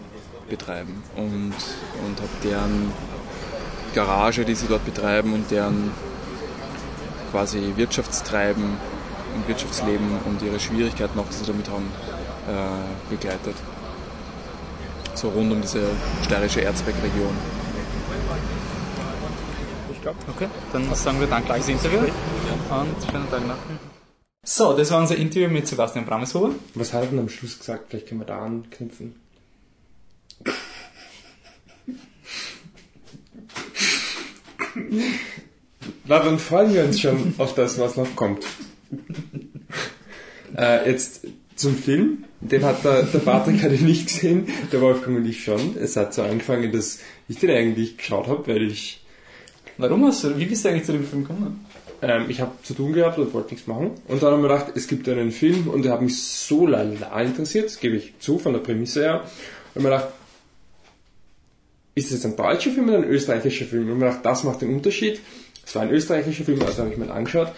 betreiben. 0.50 1.04
Und, 1.16 1.54
und 2.06 2.20
habe 2.20 2.32
deren 2.44 2.92
Garage, 3.94 4.46
die 4.46 4.56
sie 4.56 4.68
dort 4.68 4.86
betreiben 4.86 5.34
und 5.34 5.50
deren 5.52 5.92
quasi 7.32 7.74
Wirtschaftstreiben 7.76 8.78
und 9.36 9.48
Wirtschaftsleben 9.48 10.08
und 10.26 10.42
ihre 10.42 10.60
Schwierigkeiten 10.60 11.20
auch, 11.20 11.28
die 11.30 11.36
sie 11.36 11.46
damit 11.46 11.70
haben, 11.70 11.92
äh, 12.48 13.10
begleitet. 13.14 13.56
So 15.14 15.30
rund 15.30 15.52
um 15.52 15.62
diese 15.62 15.82
steirische 16.26 16.62
Erzbergregion. 16.62 17.36
Okay, 20.36 20.48
dann 20.72 20.94
sagen 20.96 21.20
wir 21.20 21.28
Danke 21.28 21.54
fürs 21.54 21.68
Interview 21.68 22.00
und 22.00 23.12
schönen 23.12 23.30
Tag 23.30 23.46
noch. 23.46 23.58
So, 24.46 24.74
das 24.74 24.90
war 24.92 25.00
unser 25.02 25.18
Interview 25.18 25.50
mit 25.50 25.68
Sebastian 25.68 26.06
Brameshuber. 26.06 26.52
Was 26.74 26.94
hat 26.94 27.04
er 27.04 27.08
denn 27.08 27.20
am 27.20 27.30
Schluss 27.30 27.60
gesagt? 27.60 27.86
Vielleicht 27.90 28.08
können 28.08 28.22
wir 28.22 28.26
da 28.26 28.40
anknüpfen. 28.40 29.16
Na, 36.06 36.20
dann 36.20 36.40
freuen 36.40 36.74
wir 36.74 36.84
uns 36.84 37.00
schon 37.00 37.34
auf 37.38 37.56
das, 37.56 37.80
was 37.80 37.96
noch 37.98 38.16
kommt. 38.16 38.46
Äh, 40.58 40.90
jetzt 40.90 41.28
zum 41.56 41.76
Film. 41.78 42.26
Den 42.42 42.64
hat 42.66 42.84
der, 42.84 43.04
der 43.04 43.20
Patrick 43.20 43.62
hatte 43.62 43.76
nicht 43.76 44.08
gesehen, 44.08 44.48
der 44.72 44.82
Wolfgang 44.82 45.18
und 45.18 45.26
ich 45.28 45.44
schon. 45.44 45.78
Es 45.78 45.96
hat 45.96 46.12
so 46.12 46.24
angefangen, 46.24 46.72
dass 46.72 46.98
ich 47.28 47.38
den 47.38 47.52
eigentlich 47.52 48.00
geschaut 48.00 48.26
habe, 48.26 48.48
weil 48.48 48.64
ich 48.64 49.06
Warum 49.78 50.08
hast 50.08 50.24
du, 50.24 50.36
wie 50.40 50.46
bist 50.46 50.66
du 50.66 50.70
eigentlich 50.70 50.86
zu 50.86 50.94
dem 50.94 51.06
Film 51.06 51.22
gekommen? 51.22 51.64
ähm, 52.02 52.26
ich 52.30 52.42
habe 52.42 52.52
zu 52.64 52.74
tun 52.74 52.94
gehabt 52.94 53.18
und 53.18 53.34
wollte 53.34 53.54
nichts 53.54 53.68
machen. 53.68 53.92
Und 54.08 54.24
dann 54.24 54.34
haben 54.34 54.42
wir 54.42 54.50
gedacht, 54.50 54.74
es 54.76 54.88
gibt 54.88 55.08
einen 55.10 55.32
Film 55.32 55.68
und 55.68 55.84
der 55.84 55.94
hat 55.94 56.02
mich 56.02 56.22
so 56.22 56.66
lala 56.66 57.22
interessiert, 57.22 57.66
das 57.66 57.80
gebe 57.80 57.98
ich 57.98 58.14
zu, 58.20 58.40
von 58.40 58.54
der 58.54 58.60
Prämisse 58.60 59.02
her. 59.02 59.24
Und 59.76 59.84
mir 59.84 59.90
gedacht, 59.90 60.08
ist 61.96 62.08
es 62.08 62.12
jetzt 62.12 62.26
ein 62.26 62.36
deutscher 62.36 62.72
Film 62.72 62.90
oder 62.90 62.98
ein 63.00 63.04
österreichischer 63.06 63.66
Film? 63.66 63.92
Und 63.92 64.00
mir 64.00 64.06
gedacht, 64.08 64.26
das 64.26 64.44
macht 64.44 64.62
den 64.62 64.74
Unterschied. 64.74 65.20
Es 65.66 65.76
war 65.76 65.82
ein 65.84 65.92
österreichischer 65.92 66.44
Film, 66.46 66.62
also 66.62 66.82
habe 66.84 66.92
ich 66.92 66.98
mir 66.98 67.12
angeschaut. 67.12 67.52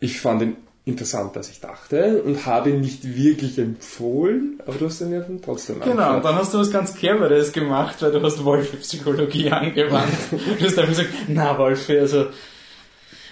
Ich 0.00 0.20
fand 0.20 0.42
ihn 0.42 0.56
interessanter, 0.86 1.38
als 1.38 1.50
ich 1.50 1.60
dachte 1.60 2.22
und 2.22 2.46
habe 2.46 2.70
ihn 2.70 2.80
nicht 2.80 3.04
wirklich 3.16 3.58
empfohlen, 3.58 4.60
aber 4.66 4.76
du 4.78 4.86
hast 4.86 5.00
ihn 5.02 5.12
ja 5.12 5.20
dann 5.20 5.40
trotzdem 5.42 5.78
Genau, 5.80 5.90
und 5.92 5.98
angeschaut. 6.00 6.24
dann 6.24 6.34
hast 6.36 6.54
du 6.54 6.58
was 6.58 6.70
ganz 6.70 6.94
Cleveres 6.94 7.52
gemacht, 7.52 7.96
weil 8.00 8.12
du 8.12 8.22
hast 8.22 8.42
Wolfe-Psychologie 8.44 9.50
angewandt. 9.50 10.12
du 10.30 10.64
hast 10.64 10.78
einfach 10.78 10.88
gesagt, 10.90 11.08
na 11.28 11.56
Wolfe, 11.58 12.00
also, 12.00 12.26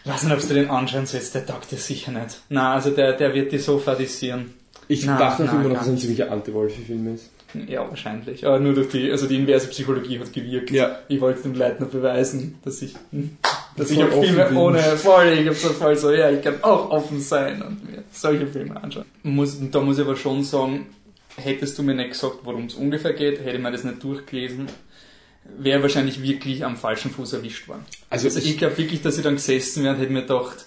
weiß 0.05 0.25
nicht, 0.25 0.33
ob 0.35 0.47
du 0.47 0.55
den 0.55 0.69
anschauen 0.71 1.07
sollst, 1.07 1.35
der 1.35 1.47
taugt 1.47 1.71
dir 1.73 1.79
sicher 1.79 2.13
nicht. 2.13 2.41
Na, 2.51 2.75
also 2.75 2.91
der, 2.91 3.15
der 3.17 3.35
wird 3.35 3.51
dich 3.53 3.65
so 3.65 3.79
fadisieren. 3.79 4.53
Ich 4.87 5.05
Na, 5.07 5.19
dachte 5.19 5.45
na, 5.45 5.53
immer 5.53 5.65
noch, 5.71 5.75
dass 5.79 5.87
es 5.87 5.93
ein 5.95 5.99
ziemlicher 5.99 6.31
Anti-Wolfi-Film 6.31 7.15
ist. 7.15 7.31
Ja, 7.67 7.89
wahrscheinlich. 7.89 8.47
Aber 8.47 8.59
nur 8.61 8.75
durch 8.75 8.89
die, 8.91 9.11
also 9.11 9.27
die 9.27 9.37
inverse 9.37 9.69
Psychologie 9.69 10.19
hat 10.21 10.33
gewirkt. 10.33 10.71
Ja. 10.71 10.99
Ich 11.09 11.21
wollte 11.21 11.43
dem 11.43 11.55
Leuten 11.55 11.83
nur 11.85 11.91
beweisen, 11.91 12.59
dass 12.65 12.83
ich, 12.83 12.95
hm, 13.11 13.37
dass 13.77 13.91
ich 13.91 14.03
auch 14.03 14.11
Filme 14.23 14.45
bin. 14.47 14.57
ohne, 14.57 14.79
voll, 14.97 15.29
ich 15.29 15.47
hab 15.49 15.55
so 15.55 15.69
voll 15.71 15.97
so, 15.97 16.11
ja, 16.13 16.31
ich 16.31 16.43
kann 16.43 16.63
auch 16.63 16.91
offen 16.91 17.21
sein 17.21 17.63
und 17.63 17.91
mir 17.91 18.03
solche 18.13 18.47
Filme 18.47 18.83
anschauen. 18.83 19.07
Muss, 19.23 19.59
da 19.71 19.81
muss 19.81 19.97
ich 19.99 20.05
aber 20.05 20.17
schon 20.17 20.43
sagen, 20.45 20.87
hättest 21.37 21.79
du 21.79 21.83
mir 21.83 21.95
nicht 21.95 22.11
gesagt, 22.11 22.39
worum 22.43 22.67
es 22.67 22.75
ungefähr 22.75 23.13
geht, 23.15 23.41
hätte 23.41 23.57
ich 23.57 23.63
mir 23.63 23.73
das 23.73 23.85
nicht 23.85 24.03
durchgelesen, 24.03 24.67
wäre 25.59 25.81
wahrscheinlich 25.81 26.23
wirklich 26.23 26.65
am 26.65 26.77
falschen 26.77 27.11
Fuß 27.11 27.33
erwischt 27.33 27.67
worden. 27.69 27.85
Also 28.11 28.27
Also 28.27 28.41
ich- 28.41 28.51
ich 28.51 28.59
glaube 28.59 28.77
wirklich, 28.77 29.01
dass 29.01 29.17
ich 29.17 29.23
dann 29.25 29.37
gesessen 29.37 29.85
wäre 29.85 29.95
und 29.95 30.01
hätte 30.01 30.13
mir 30.13 30.23
gedacht, 30.23 30.67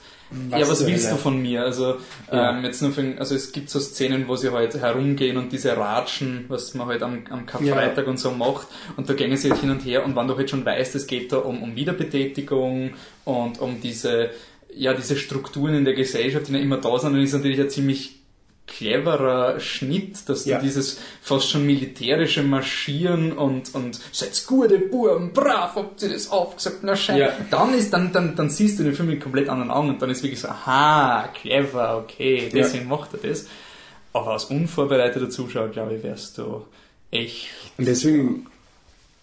ja, 0.52 0.68
was 0.68 0.86
willst 0.86 1.06
Hölle? 1.08 1.16
du 1.16 1.22
von 1.22 1.42
mir? 1.42 1.64
Also, 1.64 1.98
Ja. 2.32 2.58
ähm, 2.58 2.64
jetzt 2.64 2.82
nur 2.82 2.92
für, 2.92 3.16
also 3.20 3.36
es 3.36 3.52
gibt 3.52 3.70
so 3.70 3.80
Szenen, 3.80 4.28
wo 4.28 4.36
sie 4.36 4.52
halt 4.52 4.74
herumgehen 4.76 5.38
und 5.38 5.52
diese 5.52 5.76
Ratschen, 5.76 6.46
was 6.48 6.74
man 6.74 6.88
halt 6.88 7.04
am, 7.04 7.24
am 7.30 7.46
Karfreitag 7.46 8.08
und 8.08 8.18
so 8.20 8.32
macht, 8.32 8.68
und 8.98 9.10
da 9.10 9.14
gehen 9.14 9.36
sie 9.36 9.50
halt 9.52 9.62
hin 9.62 9.70
und 9.72 9.86
her, 9.86 10.06
und 10.06 10.16
wenn 10.16 10.28
du 10.28 10.38
halt 10.38 10.50
schon 10.50 10.66
weißt, 10.66 10.96
es 10.96 11.08
geht 11.08 11.32
da 11.32 11.38
um, 11.38 11.62
um 11.64 11.76
Wiederbetätigung 11.76 12.92
und 13.26 13.60
um 13.60 13.82
diese, 13.82 14.32
ja, 14.74 14.94
diese 14.94 15.16
Strukturen 15.18 15.76
in 15.76 15.86
der 15.86 15.94
Gesellschaft, 15.94 16.48
die 16.48 16.54
ja 16.54 16.60
immer 16.60 16.78
da 16.78 16.98
sind, 16.98 17.14
dann 17.14 17.22
ist 17.22 17.34
natürlich 17.34 17.60
ein 17.60 17.70
ziemlich 17.70 18.21
cleverer 18.68 19.60
Schnitt, 19.60 20.30
dass 20.30 20.46
Ja. 20.46 20.58
du 20.58 20.64
dieses 20.64 21.00
fast 21.22 21.50
schon 21.50 21.66
militärische 21.66 22.42
Marschieren 22.44 23.34
und, 23.34 23.76
und 23.76 24.00
seid 24.12 24.42
gute 24.48 24.80
Buben, 24.80 25.34
brav, 25.34 25.76
habt 25.76 26.02
ihr 26.04 26.10
das 26.10 26.30
aufgesagt, 26.32 26.78
na 26.84 26.96
schein. 26.96 27.18
Ja. 27.18 27.30
Dann 27.50 27.74
ist, 27.74 27.92
dann, 27.92 28.14
dann, 28.14 28.36
dann 28.36 28.50
siehst 28.50 28.80
du 28.80 28.84
den 28.84 28.94
Film 28.94 29.10
mit 29.10 29.22
komplett 29.22 29.50
anderen 29.50 29.72
Augen 29.72 29.90
und 29.90 30.02
dann 30.02 30.10
ist 30.10 30.24
wirklich 30.24 30.40
so, 30.40 30.48
aha, 30.48 31.28
clever, 31.34 31.98
okay, 31.98 32.50
deswegen 32.54 32.88
macht 32.88 33.14
er 33.14 33.28
das. 33.30 33.48
Aber 34.14 34.32
als 34.32 34.46
unvorbereiteter 34.46 35.30
Zuschauer, 35.30 35.70
glaube 35.70 35.96
ich, 35.96 36.04
wärst 36.04 36.38
du 36.38 36.66
echt, 37.12 37.48
Und 37.78 37.88
deswegen, 37.88 38.48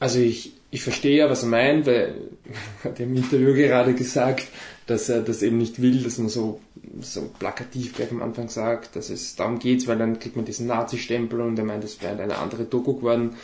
also 0.00 0.18
ich, 0.18 0.52
ich 0.70 0.82
verstehe 0.82 1.18
ja, 1.18 1.30
was 1.30 1.42
er 1.42 1.48
meint, 1.48 1.86
weil 1.86 2.14
er 2.84 2.90
hat 2.90 3.00
im 3.00 3.16
Interview 3.16 3.54
gerade 3.54 3.94
gesagt, 3.94 4.46
dass 4.88 5.10
er 5.10 5.20
das 5.20 5.42
eben 5.42 5.58
nicht 5.58 5.82
will, 5.82 6.02
dass 6.02 6.16
man 6.16 6.30
so, 6.30 6.60
so 7.02 7.30
plakativ 7.38 7.94
gleich 7.94 8.10
am 8.10 8.22
Anfang 8.22 8.48
sagt, 8.48 8.96
dass 8.96 9.10
es 9.10 9.36
darum 9.36 9.58
geht, 9.58 9.86
weil 9.86 9.98
dann 9.98 10.18
kriegt 10.18 10.34
man 10.34 10.46
diesen 10.46 10.66
Nazi-Stempel 10.66 11.42
und 11.42 11.58
er 11.58 11.64
meint, 11.66 11.84
das 11.84 12.00
wäre 12.00 12.20
eine 12.20 12.38
andere 12.38 12.64
Doku 12.64 12.94
geworden. 12.96 13.36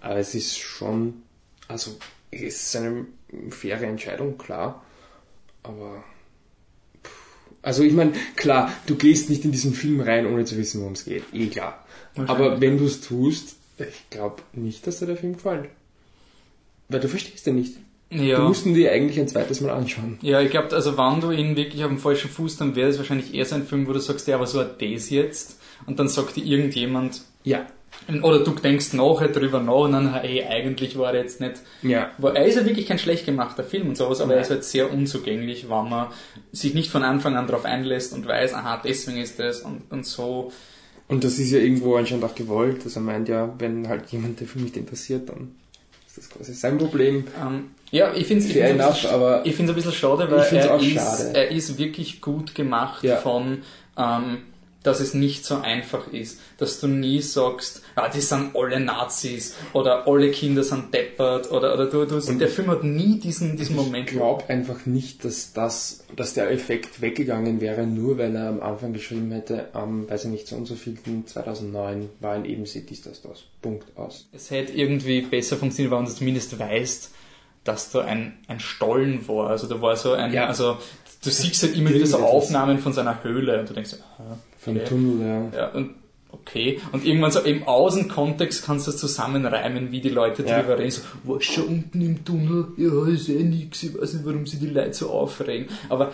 Aber 0.00 0.16
es 0.16 0.34
ist 0.34 0.56
schon, 0.58 1.22
also 1.68 1.96
es 2.30 2.40
ist 2.40 2.76
eine 2.76 3.06
faire 3.50 3.82
Entscheidung, 3.82 4.38
klar. 4.38 4.82
Aber 5.62 6.02
also 7.60 7.82
ich 7.82 7.92
meine, 7.92 8.12
klar, 8.36 8.72
du 8.86 8.96
gehst 8.96 9.28
nicht 9.28 9.44
in 9.44 9.52
diesen 9.52 9.74
Film 9.74 10.00
rein, 10.00 10.26
ohne 10.26 10.46
zu 10.46 10.56
wissen, 10.56 10.80
worum 10.80 10.94
es 10.94 11.04
geht. 11.04 11.24
Eh 11.34 11.48
klar. 11.48 11.84
Aber 12.16 12.58
wenn 12.62 12.78
du 12.78 12.86
es 12.86 13.02
tust, 13.02 13.56
ich 13.78 14.08
glaube 14.08 14.42
nicht, 14.54 14.86
dass 14.86 15.00
dir 15.00 15.06
der 15.06 15.18
Film 15.18 15.34
gefällt. 15.34 15.68
Weil 16.88 17.00
du 17.00 17.08
verstehst 17.08 17.46
ihn 17.48 17.56
nicht. 17.56 17.76
Du 18.16 18.24
ja. 18.24 18.38
musst 18.40 18.66
ihn 18.66 18.74
dir 18.74 18.92
eigentlich 18.92 19.18
ein 19.18 19.28
zweites 19.28 19.60
Mal 19.60 19.70
anschauen. 19.70 20.18
Ja, 20.22 20.40
ich 20.40 20.50
glaube, 20.50 20.74
also 20.74 20.96
wenn 20.96 21.20
du 21.20 21.30
ihn 21.30 21.56
wirklich 21.56 21.82
auf 21.84 21.90
dem 21.90 21.98
falschen 21.98 22.30
Fuß, 22.30 22.56
dann 22.56 22.74
wäre 22.76 22.88
es 22.88 22.98
wahrscheinlich 22.98 23.34
eher 23.34 23.44
so 23.44 23.54
ein 23.54 23.64
Film, 23.66 23.86
wo 23.86 23.92
du 23.92 23.98
sagst, 24.00 24.26
ja, 24.28 24.36
aber 24.36 24.46
so 24.46 24.60
hat 24.60 24.80
das 24.80 25.10
jetzt. 25.10 25.60
Und 25.86 25.98
dann 25.98 26.08
sagt 26.08 26.36
dir 26.36 26.44
irgendjemand, 26.44 27.22
Ja. 27.44 27.66
oder 28.22 28.40
du 28.40 28.50
denkst 28.52 28.92
nachher 28.94 29.28
drüber 29.28 29.60
nach 29.60 29.84
und 29.84 29.92
dann, 29.92 30.14
hey, 30.14 30.44
eigentlich 30.44 30.98
war 30.98 31.12
er 31.14 31.22
jetzt 31.22 31.40
nicht 31.40 31.54
Ja. 31.82 32.10
War, 32.18 32.34
er 32.36 32.46
ist 32.46 32.56
ja 32.56 32.64
wirklich 32.64 32.86
kein 32.86 32.98
schlecht 32.98 33.26
gemachter 33.26 33.64
Film 33.64 33.88
und 33.88 33.96
sowas, 33.96 34.20
aber 34.20 34.34
er 34.34 34.40
ist 34.40 34.50
halt 34.50 34.64
sehr 34.64 34.92
unzugänglich, 34.92 35.64
wenn 35.68 35.88
man 35.88 36.08
sich 36.52 36.74
nicht 36.74 36.90
von 36.90 37.02
Anfang 37.02 37.36
an 37.36 37.46
darauf 37.46 37.64
einlässt 37.64 38.12
und 38.14 38.26
weiß, 38.26 38.54
aha, 38.54 38.80
deswegen 38.84 39.18
ist 39.18 39.38
das 39.38 39.60
und, 39.60 39.82
und 39.90 40.06
so. 40.06 40.52
Und 41.08 41.22
das 41.22 41.38
ist 41.38 41.52
ja 41.52 41.58
irgendwo 41.58 41.96
anscheinend 41.96 42.24
auch 42.24 42.34
gewollt. 42.34 42.80
Also 42.84 42.98
er 43.00 43.04
meint 43.04 43.28
ja, 43.28 43.54
wenn 43.58 43.88
halt 43.88 44.06
jemand 44.10 44.40
der 44.40 44.46
Film 44.48 44.64
nicht 44.64 44.76
interessiert, 44.76 45.28
dann 45.28 45.54
ist 46.06 46.18
das 46.18 46.30
quasi 46.30 46.52
sein 46.54 46.78
Problem. 46.78 47.24
Ähm, 47.40 47.70
ja, 47.90 48.12
ich 48.14 48.26
finde 48.26 48.44
es 48.44 48.54
enough, 48.56 49.06
aber 49.12 49.44
ich 49.46 49.54
find's 49.54 49.70
ein 49.70 49.76
bisschen 49.76 49.92
schade, 49.92 50.24
ich 50.24 50.30
weil 50.30 50.38
er 50.40 50.80
ist, 50.80 50.94
schade. 50.94 51.30
er 51.34 51.50
ist 51.50 51.78
wirklich 51.78 52.20
gut 52.20 52.54
gemacht 52.54 53.02
Ja. 53.04 53.16
von, 53.16 53.62
ähm, 53.98 54.38
dass 54.82 55.00
es 55.00 55.14
nicht 55.14 55.44
so 55.44 55.56
einfach 55.56 56.12
ist, 56.12 56.38
dass 56.58 56.78
du 56.78 56.86
nie 56.86 57.20
sagst, 57.20 57.82
ah, 57.96 58.08
die 58.08 58.20
sind 58.20 58.54
alle 58.54 58.78
Nazis 58.78 59.56
oder 59.72 60.06
alle 60.06 60.30
Kinder 60.30 60.62
sind 60.62 60.94
deppert 60.94 61.50
oder, 61.50 61.74
oder 61.74 61.86
du, 61.86 62.04
du 62.04 62.20
der 62.20 62.46
Film 62.48 62.68
hat 62.70 62.84
nie 62.84 63.18
diesen, 63.18 63.56
diesen 63.56 63.74
Moment. 63.74 64.08
Ich 64.10 64.16
glaube 64.16 64.48
einfach 64.48 64.86
nicht, 64.86 65.24
dass 65.24 65.52
das, 65.52 66.04
dass 66.14 66.34
der 66.34 66.52
Effekt 66.52 67.00
weggegangen 67.00 67.60
wäre, 67.60 67.84
nur 67.84 68.16
weil 68.18 68.36
er 68.36 68.48
am 68.48 68.60
Anfang 68.62 68.92
geschrieben 68.92 69.32
hätte, 69.32 69.70
am, 69.72 70.08
weiß 70.08 70.26
ich 70.26 70.30
nicht, 70.30 70.46
so 70.46 70.54
und 70.54 70.66
so 70.66 70.76
vielten 70.76 71.26
2009 71.26 72.08
war 72.20 72.34
ein 72.34 72.44
Ebensee 72.44 72.84
dies, 72.88 73.02
das, 73.02 73.22
das. 73.22 73.42
Punkt 73.62 73.86
aus. 73.96 74.28
Es 74.32 74.52
hätte 74.52 74.72
irgendwie 74.72 75.22
besser 75.22 75.56
funktioniert, 75.56 75.92
wenn 75.98 76.04
du 76.04 76.12
zumindest 76.12 76.56
weißt, 76.60 77.10
dass 77.66 77.90
da 77.90 78.00
ein, 78.02 78.34
ein 78.48 78.60
Stollen 78.60 79.26
war. 79.28 79.50
Also 79.50 79.66
da 79.66 79.80
war 79.80 79.96
so 79.96 80.12
ein, 80.12 80.32
Ja. 80.32 80.46
also 80.46 80.78
du 81.24 81.30
siehst 81.30 81.62
halt 81.62 81.76
immer 81.76 81.90
wieder 81.90 82.06
so. 82.06 82.18
Aufnahmen 82.18 82.78
von 82.78 82.92
seiner 82.92 83.22
Höhle 83.22 83.60
und 83.60 83.68
du 83.70 83.74
denkst, 83.74 83.94
aha, 83.94 84.38
Vom 84.58 84.76
okay. 84.76 84.84
Tunnel, 84.86 85.50
ja. 85.52 85.58
Ja, 85.60 85.68
und 85.72 85.90
okay. 86.32 86.80
Und 86.92 87.04
irgendwann 87.04 87.30
so 87.30 87.40
im 87.40 87.64
Außenkontext 87.64 88.64
kannst 88.64 88.86
du 88.86 88.92
das 88.92 89.00
zusammenreimen, 89.00 89.90
wie 89.90 90.00
die 90.00 90.10
Leute 90.10 90.42
Ja. 90.44 90.60
drüber 90.60 90.78
reden. 90.78 90.90
So, 90.90 91.02
was 91.24 91.44
schon 91.44 91.64
unten 91.64 92.00
im 92.02 92.24
Tunnel? 92.24 92.66
Ja, 92.76 93.06
ist 93.06 93.28
eh 93.28 93.42
nix. 93.42 93.82
Ich 93.82 93.98
weiß 94.00 94.14
nicht, 94.14 94.26
warum 94.26 94.46
sie 94.46 94.58
die 94.58 94.66
Leute 94.68 94.92
so 94.94 95.10
aufregen. 95.10 95.68
Aber 95.88 96.12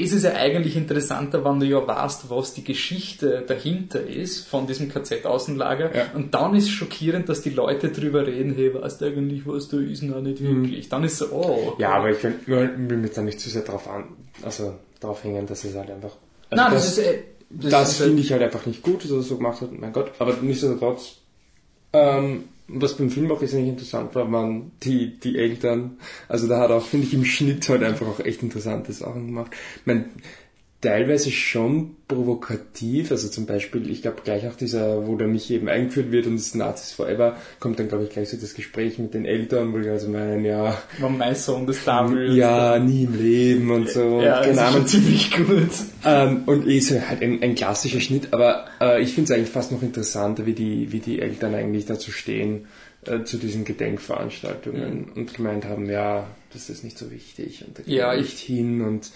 das 0.00 0.12
ist 0.12 0.24
ja 0.24 0.34
eigentlich 0.34 0.76
interessanter, 0.76 1.44
wenn 1.44 1.60
du 1.60 1.66
ja 1.66 1.86
weißt, 1.86 2.30
was 2.30 2.54
die 2.54 2.64
Geschichte 2.64 3.44
dahinter 3.46 4.02
ist 4.02 4.46
von 4.48 4.66
diesem 4.66 4.88
KZ-Außenlager. 4.88 5.94
Ja. 5.94 6.06
Und 6.14 6.34
dann 6.34 6.54
ist 6.54 6.70
schockierend, 6.70 7.28
dass 7.28 7.42
die 7.42 7.50
Leute 7.50 7.90
drüber 7.90 8.26
reden, 8.26 8.54
hey, 8.54 8.74
weißt 8.74 9.00
du 9.00 9.06
eigentlich, 9.06 9.46
was 9.46 9.68
da 9.68 9.78
ist? 9.78 10.02
Na, 10.02 10.20
nicht 10.20 10.42
wirklich. 10.42 10.88
Dann 10.88 11.04
ist 11.04 11.18
so, 11.18 11.26
oh. 11.26 11.74
Ja, 11.78 11.94
aber 11.94 12.10
ich 12.10 12.22
will, 12.22 12.38
will 12.46 12.98
mich 12.98 13.12
da 13.12 13.22
nicht 13.22 13.40
zu 13.40 13.50
sehr 13.50 13.62
drauf 13.62 13.88
an, 13.88 14.04
also 14.42 14.74
drauf 15.00 15.22
hängen, 15.24 15.46
dass 15.46 15.64
es 15.64 15.74
halt 15.74 15.90
einfach. 15.90 16.16
Also 16.50 16.64
Nein, 16.64 16.72
das, 16.72 16.86
ist, 16.86 16.98
äh, 16.98 17.18
das 17.50 17.92
ist, 17.92 18.00
äh, 18.00 18.04
finde 18.04 18.22
ich 18.22 18.32
halt 18.32 18.42
einfach 18.42 18.66
nicht 18.66 18.82
gut, 18.82 19.04
dass 19.04 19.10
er 19.10 19.18
das 19.18 19.28
so 19.28 19.36
gemacht 19.36 19.60
hat, 19.60 19.72
mein 19.72 19.92
Gott. 19.92 20.12
Aber 20.18 20.34
nichtsdestotrotz, 20.40 21.16
ähm, 21.92 22.44
was 22.74 22.96
beim 22.96 23.10
Film 23.10 23.30
auch 23.30 23.40
nicht 23.40 23.52
interessant 23.54 24.14
war, 24.14 24.30
waren 24.32 24.72
die, 24.82 25.18
die 25.18 25.38
Eltern, 25.38 25.98
also 26.28 26.48
da 26.48 26.60
hat 26.60 26.70
auch, 26.70 26.84
finde 26.84 27.06
ich, 27.06 27.14
im 27.14 27.24
Schnitt 27.24 27.68
halt 27.68 27.82
einfach 27.82 28.06
auch 28.06 28.20
echt 28.20 28.42
interessante 28.42 28.92
Sachen 28.92 29.26
gemacht. 29.26 29.52
Ich 29.76 29.86
mein, 29.86 30.06
teilweise 30.82 31.30
schon 31.30 31.96
provokativ, 32.08 33.10
also 33.12 33.28
zum 33.28 33.46
Beispiel, 33.46 33.88
ich 33.88 34.02
glaube 34.02 34.18
gleich 34.24 34.46
auch 34.48 34.56
dieser, 34.56 35.06
wo 35.06 35.16
der 35.16 35.28
Michi 35.28 35.54
eben 35.54 35.68
eingeführt 35.68 36.10
wird 36.12 36.26
und 36.26 36.34
das 36.36 36.54
Nazis 36.54 36.92
Forever, 36.92 37.36
kommt 37.60 37.78
dann 37.78 37.88
glaube 37.88 38.04
ich 38.04 38.10
gleich 38.10 38.28
so 38.28 38.36
das 38.36 38.52
Gespräch 38.54 38.98
mit 38.98 39.14
den 39.14 39.24
Eltern, 39.24 39.72
wo 39.72 39.78
die 39.78 39.88
also 39.88 40.08
meinen, 40.08 40.44
ja, 40.44 40.76
wenn 40.98 41.16
mein 41.16 41.34
Sohn 41.36 41.66
das 41.66 41.84
da 41.84 42.10
will. 42.10 42.36
ja, 42.36 42.78
nie 42.80 43.04
im 43.04 43.16
Leben 43.16 43.70
und 43.70 43.88
so. 43.88 44.20
ja, 44.20 44.40
und 44.40 44.48
das 44.48 44.56
keine 44.56 44.68
ist 44.68 44.72
schon 44.74 44.86
ziemlich 44.88 45.30
gut. 45.36 45.70
Ähm, 46.04 46.42
und 46.46 46.66
eh 46.68 46.80
so 46.80 47.00
halt 47.00 47.22
ein, 47.22 47.40
ein 47.42 47.54
klassischer 47.54 48.00
Schnitt, 48.00 48.28
aber 48.32 48.66
äh, 48.80 49.00
ich 49.00 49.14
finde 49.14 49.32
es 49.32 49.38
eigentlich 49.38 49.50
fast 49.52 49.70
noch 49.72 49.82
interessanter, 49.82 50.44
wie 50.46 50.54
die, 50.54 50.90
wie 50.92 50.98
die 51.00 51.20
Eltern 51.20 51.54
eigentlich 51.54 51.86
dazu 51.86 52.10
stehen, 52.10 52.66
äh, 53.06 53.22
zu 53.24 53.36
diesen 53.36 53.64
Gedenkveranstaltungen 53.64 55.04
und 55.14 55.34
gemeint 55.34 55.64
haben, 55.64 55.88
ja, 55.88 56.26
das 56.52 56.68
ist 56.70 56.84
nicht 56.84 56.98
so 56.98 57.10
wichtig 57.10 57.64
und 57.66 57.78
da 57.78 57.82
Ja, 57.86 58.14
ich- 58.14 58.22
nicht 58.22 58.38
hin 58.38 58.82
und 58.82 59.10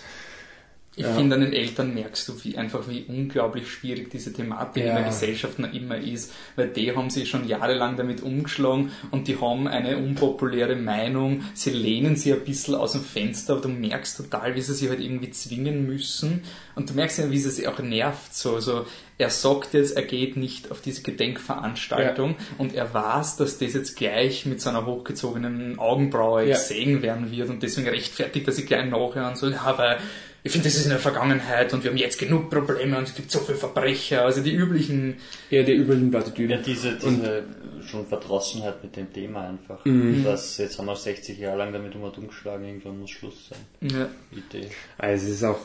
Ich 0.98 1.04
Ja. 1.04 1.12
finde, 1.14 1.34
an 1.36 1.42
den 1.42 1.52
Eltern 1.52 1.92
merkst 1.92 2.26
du 2.26 2.42
wie, 2.42 2.56
einfach, 2.56 2.88
wie 2.88 3.04
unglaublich 3.06 3.68
schwierig 3.70 4.08
diese 4.10 4.32
Thematik 4.32 4.82
in 4.82 4.88
Ja. 4.88 4.94
der 4.96 5.04
Gesellschaft 5.04 5.58
noch 5.58 5.70
immer 5.74 5.98
ist, 5.98 6.32
weil 6.56 6.68
die 6.68 6.96
haben 6.96 7.10
sich 7.10 7.28
schon 7.28 7.46
jahrelang 7.46 7.98
damit 7.98 8.22
umgeschlagen 8.22 8.90
und 9.10 9.28
die 9.28 9.38
haben 9.38 9.68
eine 9.68 9.98
unpopuläre 9.98 10.74
Meinung, 10.74 11.42
sie 11.52 11.68
lehnen 11.70 12.16
sie 12.16 12.32
ein 12.32 12.40
bisschen 12.44 12.74
aus 12.76 12.92
dem 12.92 13.02
Fenster, 13.02 13.52
aber 13.52 13.62
du 13.62 13.68
merkst 13.68 14.16
total, 14.16 14.54
wie 14.54 14.62
sie 14.62 14.72
sich 14.72 14.88
halt 14.88 15.00
irgendwie 15.00 15.30
zwingen 15.30 15.84
müssen 15.86 16.42
und 16.76 16.88
du 16.88 16.94
merkst 16.94 17.18
ja, 17.18 17.30
wie 17.30 17.38
sie 17.38 17.50
sich 17.50 17.68
auch 17.68 17.78
nervt, 17.78 18.34
so, 18.34 18.54
also 18.54 18.86
er 19.18 19.28
sagt 19.30 19.74
jetzt, 19.74 19.96
er 19.96 20.02
geht 20.02 20.36
nicht 20.38 20.70
auf 20.70 20.80
diese 20.80 21.02
Gedenkveranstaltung 21.02 22.36
und 22.58 22.74
er 22.74 22.92
weiß, 22.92 23.36
dass 23.36 23.58
das 23.58 23.72
jetzt 23.74 23.96
gleich 23.96 24.46
mit 24.46 24.60
seiner 24.60 24.84
hochgezogenen 24.86 25.78
Augenbraue 25.78 26.42
Ja. 26.46 26.54
gesehen 26.54 27.02
werden 27.02 27.30
wird 27.30 27.48
und 27.50 27.62
deswegen 27.62 27.88
rechtfertigt 27.88 28.46
er 28.46 28.52
sich 28.52 28.66
gleich 28.66 28.86
nachher 28.90 29.28
und 29.28 29.36
so, 29.38 29.48
ja, 29.48 29.74
weil 29.76 29.98
ich 30.46 30.52
finde, 30.52 30.68
das 30.68 30.76
ist 30.76 30.84
in 30.84 30.90
der 30.90 30.98
Vergangenheit 30.98 31.72
und 31.74 31.82
wir 31.84 31.90
haben 31.90 31.98
jetzt 31.98 32.18
genug 32.18 32.50
Probleme 32.50 32.96
und 32.96 33.04
es 33.08 33.14
gibt 33.14 33.30
so 33.30 33.40
viele 33.40 33.58
Verbrecher, 33.58 34.24
also 34.24 34.40
die 34.42 34.54
üblichen, 34.54 35.16
eher 35.50 35.64
die 35.64 35.72
Ja, 35.74 36.10
Plattitüden. 36.10 36.62
diese, 36.64 36.94
diese 36.94 37.44
schon 37.86 38.06
Verdrossenheit 38.06 38.82
mit 38.82 38.96
dem 38.96 39.12
Thema 39.12 39.48
einfach. 39.48 39.84
Mhm. 39.84 40.24
Das, 40.24 40.56
jetzt 40.58 40.78
haben 40.78 40.86
wir 40.86 40.96
60 40.96 41.38
Jahre 41.38 41.58
lang 41.58 41.72
damit 41.72 41.94
und 41.94 42.16
umgeschlagen, 42.18 42.64
irgendwann 42.64 43.00
muss 43.00 43.10
Schluss 43.10 43.50
sein. 43.50 43.90
ja, 43.90 44.08
Idee. 44.30 44.68
Also 44.98 45.26
es 45.26 45.32
ist 45.34 45.44
auch 45.44 45.58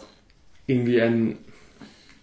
irgendwie 0.68 1.02
ein, 1.02 1.38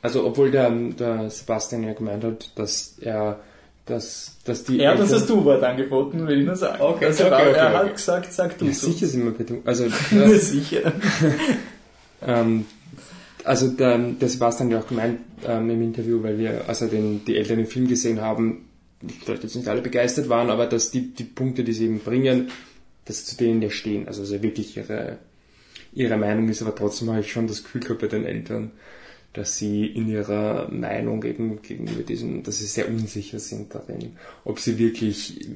also 0.02 0.24
obwohl 0.26 0.50
der, 0.50 0.70
der 0.70 1.30
Sebastian 1.30 1.84
ja 1.84 1.92
gemeint 1.92 2.24
hat, 2.24 2.52
dass 2.59 2.96
er, 3.00 3.40
dass, 3.86 4.36
dass 4.44 4.64
die 4.64 4.80
er 4.80 4.92
hat 4.92 5.00
uns 5.00 5.11
das 5.11 5.26
Du-Wort 5.26 5.62
angeboten, 5.62 6.26
will 6.26 6.40
ich 6.40 6.46
nur 6.46 6.56
sagen. 6.56 6.80
Okay, 6.80 7.06
also, 7.06 7.24
okay, 7.26 7.34
okay, 7.34 7.52
er 7.52 7.66
okay. 7.68 7.76
hat 7.76 7.94
gesagt, 7.94 8.32
sag 8.32 8.59
du 8.59 8.66
ja, 8.66 8.72
so. 8.72 8.90
sicher 8.90 9.06
sind 9.06 9.24
wir 9.24 9.32
betrunken. 9.32 9.66
Also, 9.66 9.84
Ja, 10.11 10.26
ja, 10.28 10.38
sicher. 10.38 10.92
Ähm, 12.22 12.66
also 13.44 13.68
der, 13.68 13.98
der 13.98 14.28
Sebastian 14.28 14.68
hat 14.68 14.72
ja 14.72 14.80
auch 14.80 14.88
gemeint 14.88 15.20
ähm, 15.46 15.70
im 15.70 15.82
Interview, 15.82 16.22
weil 16.22 16.38
wir, 16.38 16.68
also 16.68 16.86
den, 16.86 17.24
die 17.24 17.36
Eltern 17.36 17.58
den 17.58 17.66
Film 17.66 17.88
gesehen 17.88 18.20
haben, 18.20 18.68
vielleicht 19.24 19.44
jetzt 19.44 19.54
nicht 19.54 19.68
alle 19.68 19.80
begeistert 19.80 20.28
waren, 20.28 20.50
aber 20.50 20.66
dass 20.66 20.90
die, 20.90 21.14
die 21.14 21.24
Punkte, 21.24 21.64
die 21.64 21.72
sie 21.72 21.84
eben 21.84 22.00
bringen, 22.00 22.50
dass 23.04 23.24
zu 23.24 23.36
denen 23.36 23.62
ja 23.62 23.70
stehen. 23.70 24.06
Also, 24.08 24.22
also 24.22 24.42
wirklich 24.42 24.76
ihre, 24.76 25.18
ihre 25.92 26.16
Meinung 26.16 26.48
ist, 26.48 26.62
aber 26.62 26.74
trotzdem 26.74 27.10
habe 27.10 27.20
ich 27.20 27.32
schon 27.32 27.46
das 27.46 27.62
Gefühl 27.62 27.82
gehabt 27.82 28.00
bei 28.00 28.08
den 28.08 28.24
Eltern, 28.24 28.72
dass 29.39 29.57
sie 29.57 29.86
in 29.86 30.09
ihrer 30.09 30.68
Meinung 30.70 31.22
eben 31.24 31.62
gegenüber 31.62 32.03
diesem, 32.03 32.43
dass 32.43 32.59
sie 32.59 32.66
sehr 32.66 32.89
unsicher 32.89 33.39
sind 33.39 33.74
darin, 33.74 34.16
ob 34.45 34.59
sie 34.59 34.78
wirklich, 34.78 35.47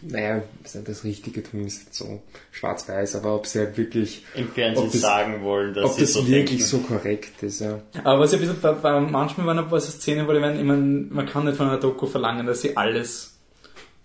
naja, 0.00 0.42
das 0.84 1.02
Richtige 1.04 1.42
tun 1.42 1.66
ist 1.66 1.84
jetzt 1.84 1.98
so 1.98 2.22
schwarz-weiß, 2.52 3.16
aber 3.16 3.34
ob 3.34 3.46
sie 3.46 3.58
halt 3.58 3.76
wirklich 3.76 4.24
Im 4.34 4.48
Fernsehen 4.48 4.86
ob 4.86 4.92
das- 4.92 5.00
sagen 5.00 5.42
wollen, 5.42 5.74
dass 5.74 5.84
ob 5.84 5.92
sie 5.94 6.00
das 6.02 6.12
so 6.12 6.26
wirklich 6.26 6.46
denken. 6.60 6.62
so 6.64 6.78
korrekt 6.78 7.42
ist, 7.42 7.60
ja. 7.60 7.80
Aber 8.04 8.20
was 8.20 8.32
ich 8.32 8.38
ein 8.38 8.46
bisschen, 8.46 8.60
bei, 8.62 8.72
bei, 8.72 9.00
manchmal 9.00 9.46
waren 9.48 9.58
ein 9.58 9.68
paar 9.68 9.80
so 9.80 9.90
Szenen, 9.90 10.26
wo 10.28 10.32
ich 10.32 10.40
meine, 10.40 10.58
ich 10.58 10.64
meine, 10.64 11.06
man 11.10 11.26
kann 11.26 11.44
nicht 11.44 11.56
von 11.56 11.66
einer 11.68 11.78
Doku 11.80 12.06
verlangen, 12.06 12.46
dass 12.46 12.62
sie 12.62 12.76
alles 12.76 13.38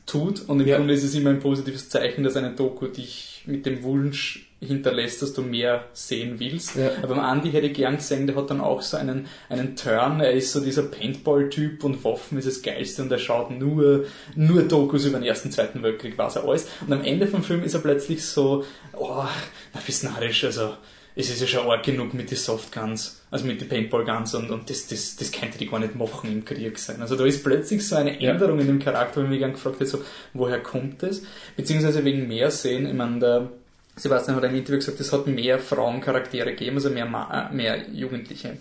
tut 0.06 0.48
und 0.48 0.60
im 0.62 0.68
Ja. 0.68 0.78
Grunde 0.78 0.94
ist 0.94 1.04
es 1.04 1.14
immer 1.16 1.30
ein 1.30 1.40
positives 1.40 1.90
Zeichen, 1.90 2.24
dass 2.24 2.36
eine 2.36 2.54
Doku 2.56 2.88
dich 2.88 3.44
mit 3.46 3.66
dem 3.66 3.84
Wunsch 3.84 4.47
hinterlässt, 4.60 5.22
dass 5.22 5.34
du 5.34 5.42
mehr 5.42 5.86
sehen 5.94 6.40
willst. 6.40 6.76
Ja. 6.76 6.92
Aber 6.98 7.16
beim 7.16 7.20
Andi 7.20 7.52
hätte 7.52 7.68
ich 7.68 7.74
gern 7.74 7.98
gesehen, 7.98 8.26
der 8.26 8.36
hat 8.36 8.50
dann 8.50 8.62
auch 8.62 8.82
so 8.82 8.98
einen, 8.98 9.28
einen 9.50 9.76
Turn, 9.76 10.20
er 10.20 10.32
ist 10.32 10.52
so 10.52 10.60
dieser 10.60 10.84
Paintball-Typ 10.84 11.84
und 11.84 12.04
Waffen 12.04 12.38
ist 12.40 12.48
das 12.48 12.62
Geilste 12.62 13.04
und 13.04 13.12
er 13.12 13.20
schaut 13.20 13.52
nur, 13.52 14.06
nur 14.36 14.64
Dokus 14.64 15.06
über 15.06 15.20
den 15.20 15.28
Ersten, 15.28 15.52
Zweiten 15.52 15.84
Weltkrieg, 15.84 16.18
was 16.18 16.36
er 16.38 16.46
alles. 16.46 16.68
Und 16.86 16.94
am 16.94 17.04
Ende 17.04 17.28
vom 17.28 17.44
Film 17.44 17.64
ist 17.64 17.76
er 17.76 17.82
plötzlich 17.82 18.26
so, 18.26 18.64
oh, 18.94 19.26
na, 19.74 19.82
bist 19.86 20.04
narrisch, 20.04 20.44
also, 20.44 20.74
es 21.20 21.32
ist 21.32 21.42
ja 21.42 21.48
schon 21.48 21.68
arg 21.68 21.82
genug 21.84 22.14
mit 22.14 22.30
den 22.30 22.38
Softguns, 22.38 23.24
also 23.32 23.46
mit 23.48 23.60
den 23.60 23.68
Paintball-Guns 23.68 24.36
und, 24.36 24.52
und 24.52 24.70
das, 24.70 24.86
das, 24.86 25.16
das 25.16 25.32
könnte 25.32 25.58
die 25.58 25.68
gar 25.68 25.80
nicht 25.80 25.96
machen 25.96 26.32
im 26.32 26.46
Krieg 26.46 26.78
sein. 26.78 27.02
Also 27.02 27.16
da 27.16 27.26
ist 27.26 27.44
plötzlich 27.44 27.88
so 27.88 27.96
eine 27.96 28.22
Ja. 28.22 28.32
Änderung 28.32 28.60
in 28.60 28.68
dem 28.68 28.78
Charakter, 28.78 29.22
wo 29.22 29.24
ich 29.24 29.30
mich 29.32 29.40
gern 29.40 29.54
gefragt 29.54 29.80
hätte, 29.80 29.90
so, 29.90 30.04
woher 30.34 30.62
kommt 30.62 31.02
das? 31.02 31.24
Beziehungsweise 31.56 32.06
wegen 32.06 32.28
mehr 32.28 32.52
sehen, 32.52 32.86
ich 32.86 32.94
meine, 32.94 33.20
der 33.20 33.50
Sebastian 33.98 34.38
hat 34.38 34.44
im 34.44 34.56
Interview 34.56 34.78
gesagt, 34.78 35.00
es 35.00 35.12
hat 35.12 35.28
mehr 35.28 35.60
Frauencharaktere 35.60 36.52
gegeben, 36.52 36.78
also 36.78 36.90
mehr, 36.90 37.06
Ma 37.06 37.50
äh, 37.50 37.54
mehr 37.54 37.90
Jugendliche. 37.90 38.58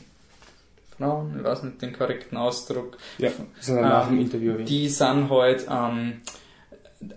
Frauen, 0.96 1.34
ich 1.36 1.44
weiß 1.44 1.62
nicht 1.64 1.82
den 1.82 1.92
korrekten 1.92 2.38
Ausdruck. 2.38 2.96
Ja, 3.18 3.28
hat 3.28 3.36
er 3.68 3.82
nach 3.82 4.08
Ähm, 4.08 4.16
dem 4.16 4.24
Interview. 4.24 4.52
Die 4.64 4.88
sind 4.88 5.28
halt, 5.28 5.66
ähm, 5.70 6.14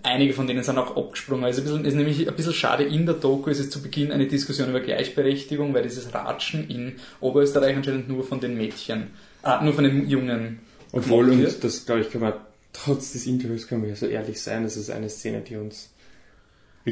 einige 0.02 0.34
von 0.34 0.46
denen 0.46 0.62
sind 0.62 0.76
auch 0.78 0.96
abgesprungen. 0.96 1.44
Also 1.44 1.62
ein 1.62 1.64
bisschen, 1.64 1.84
ist 1.86 1.94
nämlich 1.94 2.28
ein 2.28 2.36
bisschen 2.36 2.52
schade, 2.52 2.84
in 2.84 3.06
der 3.06 3.14
Doku 3.14 3.48
ist 3.48 3.58
es 3.58 3.70
zu 3.70 3.80
Beginn 3.82 4.12
eine 4.12 4.26
Diskussion 4.26 4.68
über 4.68 4.80
Gleichberechtigung, 4.80 5.72
weil 5.72 5.82
dieses 5.82 6.12
Ratschen 6.12 6.68
in 6.68 6.96
Oberösterreich 7.20 7.74
anscheinend 7.76 8.08
nur 8.08 8.22
von 8.22 8.40
den 8.40 8.56
Mädchen, 8.56 9.08
ah, 9.42 9.62
nur 9.64 9.72
von 9.72 9.84
den 9.84 10.08
Jungen 10.08 10.60
Obwohl, 10.92 11.30
und 11.30 11.64
das 11.64 11.86
glaube 11.86 12.02
ich, 12.02 12.10
kann 12.10 12.20
man 12.20 12.34
trotz 12.72 13.12
des 13.12 13.26
Interviews 13.26 13.66
können 13.66 13.82
wir 13.82 13.90
ja 13.90 13.96
so 13.96 14.06
ehrlich 14.06 14.40
sein, 14.40 14.62
das 14.62 14.76
ist 14.76 14.90
eine 14.90 15.08
Szene, 15.08 15.40
die 15.40 15.56
uns 15.56 15.90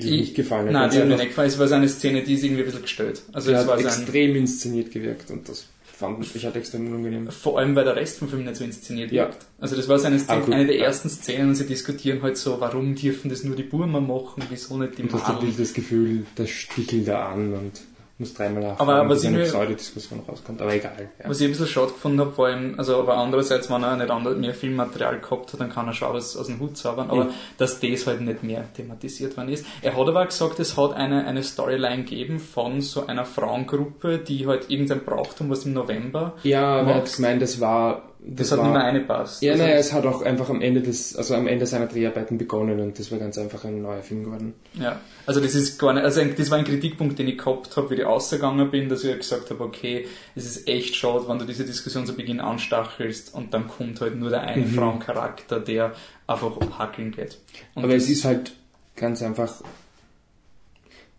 wirklich 0.03 0.13
Ich- 0.15 0.21
nicht 0.21 0.35
gefallen. 0.37 0.73
Nein, 0.73 0.91
die 0.91 0.99
nicht 1.05 1.29
gefallen. 1.29 1.49
Es 1.49 1.59
war 1.59 1.69
so 1.69 1.75
eine 1.75 1.89
Szene, 1.89 2.23
die 2.23 2.35
ist 2.35 2.45
irgendwie 2.45 2.63
ein 2.63 2.67
bisschen 2.67 2.83
gestört. 2.83 3.23
Also 3.33 3.49
Die 3.51 3.55
es 3.55 3.61
hat 3.61 3.69
war 3.69 3.79
extrem 3.81 4.37
inszeniert 4.37 4.91
gewirkt 4.91 5.31
und 5.31 5.49
das 5.49 5.67
fand 5.85 6.25
ich 6.35 6.45
halt 6.45 6.55
extrem 6.55 6.87
unangenehm. 6.87 7.29
vor 7.33 7.59
allem, 7.59 7.75
weil 7.75 7.85
der 7.85 7.97
Rest 7.97 8.19
vom 8.21 8.29
Film 8.29 8.45
nicht 8.45 8.55
so 8.55 8.63
inszeniert 8.63 9.11
Ja. 9.11 9.25
wirkt. 9.25 9.47
Also 9.59 9.75
das 9.75 9.89
war 9.89 9.99
so 9.99 10.07
eine, 10.07 10.19
Szene, 10.21 10.45
Ah, 10.49 10.53
eine 10.53 10.67
der 10.67 10.79
ersten 10.79 11.09
Szenen 11.09 11.49
und 11.49 11.55
sie 11.57 11.67
diskutieren 11.67 12.23
halt 12.23 12.37
so, 12.37 12.61
warum 12.61 12.95
dürfen 12.95 13.29
das 13.31 13.43
nur 13.43 13.57
die 13.57 13.65
Burma 13.65 13.99
machen, 13.99 14.45
wieso 14.49 14.77
nicht 14.79 14.97
die 14.99 15.03
Und 15.03 15.13
du 15.13 15.17
natürlich 15.19 15.57
das 15.57 15.73
Gefühl, 15.75 16.25
das 16.37 16.51
stichelt 16.51 17.09
da 17.09 17.31
an 17.33 17.53
und 17.53 17.73
muss 18.19 18.35
dreimal 18.35 18.63
nachfragen, 18.63 18.91
Aber 18.91 19.09
was 19.09 19.23
ich 19.23 19.29
eine 19.29 19.45
Pseudodiskussion 19.45 20.21
rauskommt. 20.29 20.61
Aber 20.61 20.75
egal. 20.75 21.11
Ja. 21.23 21.29
Was 21.29 21.41
ich 21.41 21.47
ein 21.47 21.51
bisschen 21.53 21.67
schade 21.69 21.93
gefunden 21.93 22.21
habe, 22.21 22.33
vor 22.33 22.47
allem, 22.47 22.75
also 22.77 22.97
aber 22.99 23.17
andererseits, 23.17 23.71
wenn 23.71 23.83
er 23.83 23.97
nicht 23.97 24.11
andere, 24.11 24.35
mehr 24.35 24.55
Filmmaterial 24.55 25.21
gehabt 25.21 25.53
hat, 25.53 25.61
dann 25.61 25.71
kann 25.71 25.87
er 25.87 25.95
schon 25.95 26.13
was 26.13 26.37
aus 26.37 26.47
dem 26.47 26.59
Hut 26.59 26.77
zaubern, 26.77 27.11
aber 27.11 27.27
Ja. 27.27 27.31
dass 27.59 27.79
das 27.81 28.07
halt 28.07 28.21
nicht 28.21 28.43
mehr 28.43 28.65
thematisiert 28.75 29.37
worden 29.37 29.51
ist. 29.51 29.65
Er 29.83 29.97
hat 29.97 30.09
aber 30.09 30.23
auch 30.23 30.27
gesagt, 30.27 30.59
es 30.59 30.77
hat 30.77 30.95
eine, 30.95 31.27
eine 31.27 31.43
Storyline 31.43 32.05
gegeben 32.05 32.41
von 32.41 32.81
so 32.81 33.07
einer 33.07 33.25
Frauengruppe, 33.25 34.19
die 34.19 34.47
halt 34.47 34.69
irgendein 34.71 35.05
Brauchtum, 35.05 35.51
was 35.51 35.65
im 35.65 35.73
November, 35.75 36.35
Ja, 36.43 36.81
aber 36.81 36.91
er 36.91 36.97
hat 36.97 37.15
gemeint, 37.15 37.41
das 37.43 37.61
war... 37.61 38.03
das, 38.21 38.51
war, 38.51 38.59
hat 38.59 38.65
nicht 38.65 38.73
mehr 38.75 38.85
eingepasst. 38.85 39.43
Ja, 39.43 39.53
also, 39.53 39.65
naja, 39.65 39.77
es 39.77 39.93
hat 39.93 40.05
auch 40.05 40.23
einfach 40.23 40.51
am 40.51 40.61
Ende 40.61 40.81
des, 40.83 41.17
also 41.17 41.35
am 41.35 41.47
Ende 41.47 41.67
seiner 41.67 41.87
Dreharbeiten 41.87 42.37
begonnen 42.37 42.81
und 42.81 42.99
das 42.99 43.11
war 43.11 43.19
ganz 43.19 43.39
einfach 43.39 43.65
ein 43.65 43.81
neuer 43.81 44.03
Film 44.03 44.25
geworden. 44.25 44.55
Ja, 44.75 45.01
also 45.27 45.41
das 45.41 45.55
ist 45.55 45.79
gar 45.79 45.93
nicht, 45.93 46.05
also 46.05 46.23
das 46.25 46.51
war 46.51 46.59
ein 46.59 46.65
Kritikpunkt, 46.65 47.19
den 47.19 47.29
ich 47.29 47.39
gehabt 47.39 47.77
habe, 47.77 47.91
wie 47.91 47.95
ich 47.95 48.05
ausgegangen 48.05 48.71
bin, 48.71 48.89
dass 48.89 49.05
ich 49.05 49.11
halt 49.11 49.21
gesagt 49.21 49.51
habe, 49.51 49.63
okay, 49.65 50.07
es 50.35 50.45
ist 50.45 50.69
echt 50.69 50.97
schade, 50.97 51.29
wenn 51.29 51.39
du 51.39 51.45
diese 51.45 51.65
Diskussion 51.65 52.07
zu 52.07 52.15
Beginn 52.15 52.41
anstachelst 52.41 53.35
und 53.35 53.55
dann 53.55 53.69
kommt 53.69 54.01
halt 54.01 54.17
nur 54.17 54.31
der 54.31 54.43
eine 54.43 54.65
Mhm. 54.65 54.75
Frauencharakter, 54.75 55.61
der 55.61 55.95
einfach 56.27 56.53
hackeln 56.79 57.13
geht. 57.13 57.39
Und 57.75 57.85
Aber 57.85 57.95
es 57.95 58.09
ist 58.11 58.25
halt 58.25 58.53
ganz 58.97 59.23
einfach 59.23 59.63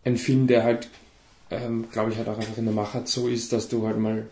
ein 0.06 0.18
Film, 0.18 0.47
der 0.47 0.64
halt, 0.64 0.88
ähm, 1.50 1.86
glaube 1.91 2.12
ich, 2.12 2.18
halt 2.18 2.28
auch 2.28 2.38
einfach 2.38 2.58
in 2.58 2.66
der 2.66 2.74
Machart 2.74 3.08
so 3.08 3.28
ist, 3.28 3.52
dass 3.54 3.70
du 3.70 3.88
halt 3.88 3.97
mal 3.97 4.28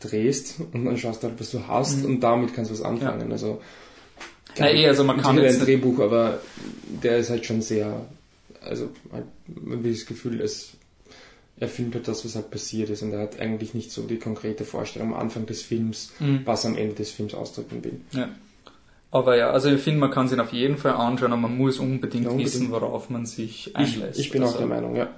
drehst 0.00 0.56
und 0.72 0.84
dann 0.84 0.96
schaust 0.98 1.22
du 1.22 1.28
halt, 1.28 1.40
was 1.40 1.50
du 1.50 1.66
hast 1.66 2.04
und 2.04 2.20
damit 2.20 2.54
kannst 2.54 2.70
du 2.70 2.74
was 2.74 2.82
anfangen. 2.82 3.32
Also, 3.32 3.60
Na 4.58 4.70
eh, 4.70 4.86
also 4.88 5.04
man 5.04 5.20
kann 5.20 5.38
jetzt 5.38 5.60
ein 5.60 5.64
Drehbuch, 5.66 6.00
aber 6.00 6.40
der 7.02 7.18
ist 7.18 7.30
halt 7.30 7.46
schon 7.46 7.62
sehr, 7.62 8.00
also 8.62 8.90
halt, 9.12 9.24
man 9.46 9.78
hat 9.84 9.90
das 9.92 10.06
Gefühl, 10.06 10.40
es, 10.40 10.70
er 11.58 11.68
filmt 11.68 11.94
halt 11.94 12.06
das, 12.08 12.24
was 12.24 12.34
halt 12.34 12.50
passiert 12.50 12.90
ist 12.90 13.02
und 13.02 13.12
er 13.12 13.20
hat 13.20 13.40
eigentlich 13.40 13.72
nicht 13.74 13.90
so 13.90 14.02
die 14.02 14.18
konkrete 14.18 14.64
Vorstellung 14.64 15.14
am 15.14 15.20
Anfang 15.20 15.46
des 15.46 15.62
Films, 15.62 16.12
Mhm. 16.20 16.42
was 16.44 16.64
er 16.64 16.70
am 16.72 16.76
Ende 16.76 16.94
des 16.94 17.10
Films 17.10 17.32
ausdrücken 17.34 17.82
will. 17.82 18.00
Ja. 18.12 18.28
Aber 19.12 19.36
ja, 19.36 19.50
also 19.50 19.70
ich 19.70 19.80
finde, 19.80 20.00
man 20.00 20.10
kann 20.10 20.28
sich 20.28 20.38
auf 20.38 20.52
jeden 20.52 20.76
Fall 20.76 20.92
anschauen, 20.92 21.32
aber 21.32 21.40
man 21.42 21.56
muss 21.56 21.78
unbedingt, 21.78 22.24
Ja, 22.24 22.30
unbedingt. 22.30 22.54
wissen, 22.54 22.70
worauf 22.70 23.08
man 23.08 23.24
sich 23.24 23.68
Ich, 23.68 23.74
einlässt. 23.76 24.18
ich 24.20 24.30
bin 24.30 24.42
auch 24.42 24.48
also, 24.48 24.58
der 24.58 24.66
Meinung, 24.66 24.94
ja. 24.96 25.08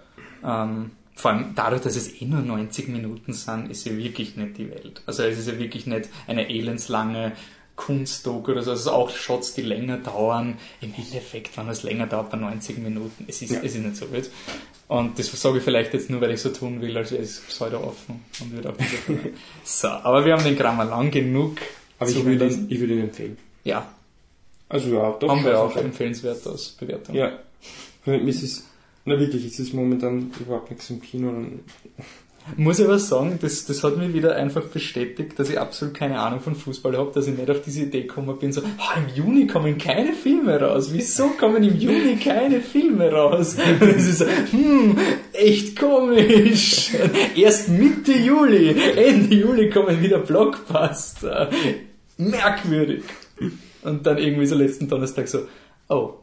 Ähm, 0.44 0.90
vor 1.18 1.32
allem 1.32 1.52
dadurch, 1.56 1.82
dass 1.82 1.96
es 1.96 2.20
eh 2.22 2.24
nur 2.26 2.40
90 2.42 2.86
Minuten 2.88 3.32
sind, 3.32 3.70
ist 3.70 3.84
ja 3.84 3.96
wirklich 3.96 4.36
nicht 4.36 4.56
die 4.56 4.70
Welt. 4.70 5.02
Also 5.04 5.24
es 5.24 5.36
ist 5.38 5.48
ja 5.48 5.58
wirklich 5.58 5.86
nicht 5.86 6.08
eine 6.28 6.48
elendslange 6.48 7.32
Kunstdoku 7.74 8.52
oder 8.52 8.62
so. 8.62 8.72
Es 8.72 8.80
ist 8.80 8.86
auch 8.88 9.10
Shots, 9.10 9.54
die 9.54 9.62
länger 9.62 9.98
dauern. 9.98 10.58
Im 10.80 10.94
Endeffekt, 10.96 11.56
wenn 11.56 11.68
es 11.68 11.82
länger 11.82 12.06
dauert 12.06 12.30
bei 12.30 12.36
90 12.36 12.78
Minuten, 12.78 13.24
es 13.26 13.42
ist, 13.42 13.50
Ja. 13.50 13.58
es 13.62 13.74
ist 13.74 13.82
nicht 13.82 13.96
so 13.96 14.10
wild. 14.12 14.30
Und 14.86 15.18
das 15.18 15.26
sage 15.40 15.58
ich 15.58 15.64
vielleicht 15.64 15.92
jetzt 15.92 16.08
nur, 16.08 16.20
weil 16.20 16.30
ich 16.30 16.40
so 16.40 16.50
tun 16.50 16.80
will, 16.80 16.96
als 16.96 17.10
wäre 17.12 17.22
es 17.22 17.40
pseudo 17.40 17.78
offen 17.80 18.24
und 18.40 18.52
wird 18.52 18.66
auch 18.66 18.78
nicht 18.78 18.92
So, 19.64 19.88
aber 20.08 20.24
wir 20.24 20.32
haben 20.34 20.44
den 20.44 20.56
Grammar 20.56 20.86
lang 20.86 21.10
genug. 21.10 21.58
Aber 21.98 22.08
ich 22.08 22.24
würde, 22.24 22.46
ihn, 22.46 22.66
ich 22.70 22.78
würde 22.78 22.94
ihn 22.94 23.00
empfehlen. 23.02 23.36
Ja, 23.64 23.86
Also 24.68 24.94
ja, 24.94 25.10
doch. 25.18 25.28
haben 25.28 25.44
wir 25.44 25.58
auch 25.60 25.76
empfehlenswert 25.76 26.46
aus 26.46 26.70
Bewertung. 26.78 27.14
Ja. 27.16 27.32
Ist 28.06 28.42
es, 28.42 28.67
na 29.08 29.18
wirklich, 29.18 29.44
es 29.44 29.58
ist 29.58 29.74
momentan 29.74 30.30
überhaupt 30.40 30.70
nichts 30.70 30.90
im 30.90 31.00
Kino. 31.00 31.32
Muss 32.56 32.78
ich 32.78 32.86
aber 32.86 32.98
sagen, 32.98 33.38
das, 33.42 33.66
das 33.66 33.84
hat 33.84 33.98
mich 33.98 34.14
wieder 34.14 34.34
einfach 34.34 34.64
bestätigt, 34.64 35.38
dass 35.38 35.50
ich 35.50 35.58
absolut 35.58 35.94
keine 35.94 36.18
Ahnung 36.18 36.40
von 36.40 36.54
Fußball 36.54 36.96
habe, 36.96 37.10
dass 37.12 37.26
ich 37.26 37.36
nicht 37.36 37.50
auf 37.50 37.60
diese 37.60 37.82
Idee 37.82 38.02
gekommen 38.02 38.38
bin, 38.38 38.52
so, 38.52 38.62
ah, 38.62 38.96
im 38.96 39.14
Juni 39.14 39.46
kommen 39.46 39.76
keine 39.76 40.14
Filme 40.14 40.58
raus. 40.58 40.90
Wieso 40.92 41.28
kommen 41.30 41.62
im 41.62 41.78
Juni 41.78 42.16
keine 42.16 42.60
Filme 42.60 43.10
raus? 43.10 43.56
Und 43.80 43.88
es 43.88 44.08
ist 44.08 44.18
so, 44.18 44.24
hm, 44.26 44.96
echt 45.32 45.78
komisch. 45.78 46.92
Erst 47.36 47.68
Mitte 47.68 48.12
Juli, 48.12 48.70
Ende 48.96 49.34
Juli 49.34 49.68
kommen 49.68 50.02
wieder 50.02 50.18
Blockbuster. 50.18 51.50
Merkwürdig. 52.16 53.04
Und 53.82 54.06
dann 54.06 54.18
irgendwie 54.18 54.46
so 54.46 54.54
letzten 54.54 54.88
Donnerstag 54.88 55.28
so, 55.28 55.40
oh. 55.88 56.14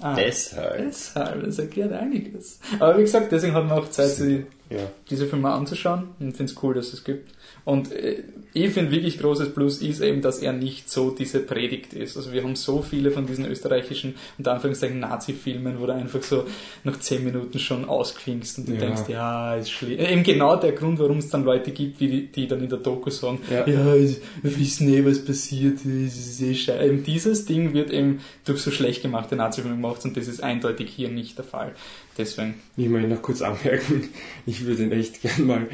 Ah, 0.00 0.14
Deshalb. 0.14 0.78
deshalb, 0.78 1.44
das 1.44 1.58
erklärt 1.58 1.92
einiges. 1.92 2.58
Aber 2.78 2.98
wie 2.98 3.02
gesagt, 3.02 3.32
deswegen 3.32 3.54
hat 3.54 3.64
man 3.66 3.78
auch 3.78 3.88
Zeit, 3.90 4.10
sich 4.10 4.44
Ja. 4.68 4.78
diese 5.08 5.26
Filme 5.26 5.50
anzuschauen 5.50 6.08
und 6.20 6.36
finde 6.36 6.52
es 6.52 6.62
cool, 6.62 6.74
dass 6.74 6.92
es 6.92 7.02
gibt. 7.04 7.32
Und 7.66 7.90
äh, 7.92 8.22
ich 8.54 8.70
finde 8.70 8.92
wirklich 8.92 9.18
großes 9.18 9.52
Plus 9.52 9.82
ist 9.82 10.00
eben, 10.00 10.22
dass 10.22 10.38
er 10.38 10.52
nicht 10.52 10.88
so 10.88 11.10
diese 11.10 11.40
Predigt 11.40 11.92
ist. 11.92 12.16
Also 12.16 12.32
wir 12.32 12.42
haben 12.44 12.54
so 12.54 12.80
viele 12.80 13.10
von 13.10 13.26
diesen 13.26 13.44
österreichischen, 13.44 14.14
unter 14.38 14.52
Anführungszeichen 14.54 15.00
Nazi-Filmen, 15.00 15.78
wo 15.80 15.86
du 15.86 15.92
einfach 15.92 16.22
so 16.22 16.44
nach 16.84 16.98
zehn 17.00 17.24
Minuten 17.24 17.58
schon 17.58 17.84
ausklingst 17.84 18.58
und 18.58 18.68
du 18.68 18.74
Ja. 18.74 18.78
denkst, 18.78 19.02
ja, 19.08 19.56
ist 19.56 19.72
schlimm. 19.72 19.98
Eben 19.98 20.22
genau 20.22 20.54
der 20.56 20.72
Grund, 20.72 21.00
warum 21.00 21.18
es 21.18 21.28
dann 21.28 21.44
Leute 21.44 21.72
gibt, 21.72 21.98
wie 22.00 22.06
die, 22.08 22.26
die 22.28 22.46
dann 22.46 22.62
in 22.62 22.68
der 22.70 22.78
Doku 22.78 23.10
sagen, 23.10 23.40
Ja. 23.50 23.66
ja, 23.66 23.94
wir 23.94 24.58
wissen 24.58 24.88
eh, 24.94 25.04
was 25.04 25.24
passiert 25.24 25.84
ist 25.84 26.40
eh 26.40 26.54
scheiße. 26.54 26.84
Eben 26.84 27.02
dieses 27.02 27.46
Ding 27.46 27.74
wird 27.74 27.90
eben 27.90 28.20
durch 28.44 28.60
so 28.62 28.70
schlecht 28.70 29.02
gemachte 29.02 29.34
Nazi-Filme 29.34 29.76
gemacht 29.76 30.04
und 30.04 30.16
das 30.16 30.28
ist 30.28 30.40
eindeutig 30.42 30.88
hier 30.94 31.08
nicht 31.10 31.36
der 31.36 31.44
Fall. 31.44 31.72
Deswegen. 32.18 32.54
Ich 32.76 32.88
möchte 32.88 33.08
noch 33.08 33.22
kurz 33.22 33.42
anmerken, 33.42 34.08
ich 34.46 34.64
würde 34.64 34.84
ihn 34.84 34.92
echt 34.92 35.20
gern 35.20 35.46
mal 35.46 35.66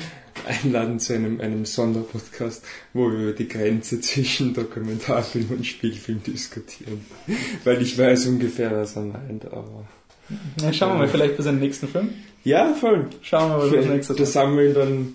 einladen 0.47 0.99
zu 0.99 1.15
einem, 1.15 1.41
einem 1.41 1.65
Sonderpodcast, 1.65 2.65
wo 2.95 3.11
wir 3.11 3.19
über 3.19 3.33
die 3.33 3.49
Grenze 3.49 4.01
zwischen 4.01 4.55
Dokumentarfilm 4.55 5.51
und 5.51 5.67
Spielfilm 5.67 6.23
diskutieren. 6.23 7.05
Weil 7.65 7.81
ich 7.81 7.97
weiß 7.97 8.27
ungefähr, 8.27 8.73
was 8.73 8.97
er 8.97 9.03
meint, 9.03 9.45
aber... 9.47 9.87
Ja, 10.61 10.73
schauen 10.73 10.95
wir 10.95 10.99
mal, 11.01 11.09
vielleicht 11.09 11.37
bei 11.37 11.43
seinem 11.43 11.61
nächsten 11.61 11.89
Film. 11.89 12.11
Ja, 12.43 12.73
voll. 12.75 13.07
Schauen 13.21 13.51
wir 13.51 13.57
mal, 13.59 13.67
was 13.67 13.77
das 13.77 13.87
nächste 13.87 14.15
Das 14.15 14.35
haben 14.37 14.57
wir 14.59 14.73
dann... 14.73 15.15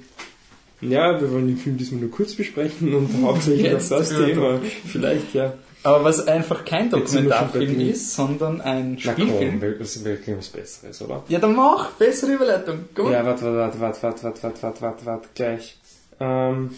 Ja, 0.79 1.19
wir 1.19 1.31
wollen 1.31 1.47
den 1.47 1.57
Film 1.57 1.75
diesmal 1.75 2.01
nur 2.01 2.11
kurz 2.11 2.35
besprechen 2.35 2.93
und 2.93 3.09
hauptsächlich 3.23 3.65
auf 3.67 3.73
Jetzt 3.73 3.91
das 3.91 4.09
Thema. 4.09 4.59
Vielleicht, 4.85 5.33
ja. 5.33 5.55
Aber 5.87 6.03
was 6.03 6.27
einfach 6.27 6.65
kein 6.65 6.89
Dokumentarfilm 6.89 7.79
ist, 7.79 8.13
sondern 8.13 8.59
ein 8.59 8.97
Na 9.05 9.13
komm, 9.13 9.29
Spielfilm. 9.29 9.61
das 9.79 9.95
ist 9.95 10.03
wirklich 10.03 10.37
was 10.37 10.49
Besseres, 10.49 11.01
oder? 11.01 11.23
Ja, 11.29 11.39
dann 11.39 11.55
mach! 11.55 11.91
Bessere 11.91 12.33
Überleitung. 12.33 12.89
Gut. 12.93 13.09
Ja, 13.11 13.25
warte, 13.25 13.45
warte, 13.55 13.79
warte, 13.79 14.01
warte, 14.01 14.23
warte, 14.23 14.23
warte, 14.23 14.43
warte, 14.43 14.61
warte, 14.63 14.81
warte, 14.81 15.05
warte, 15.05 15.29
gleich. 15.33 15.77
Ähm, 16.19 16.71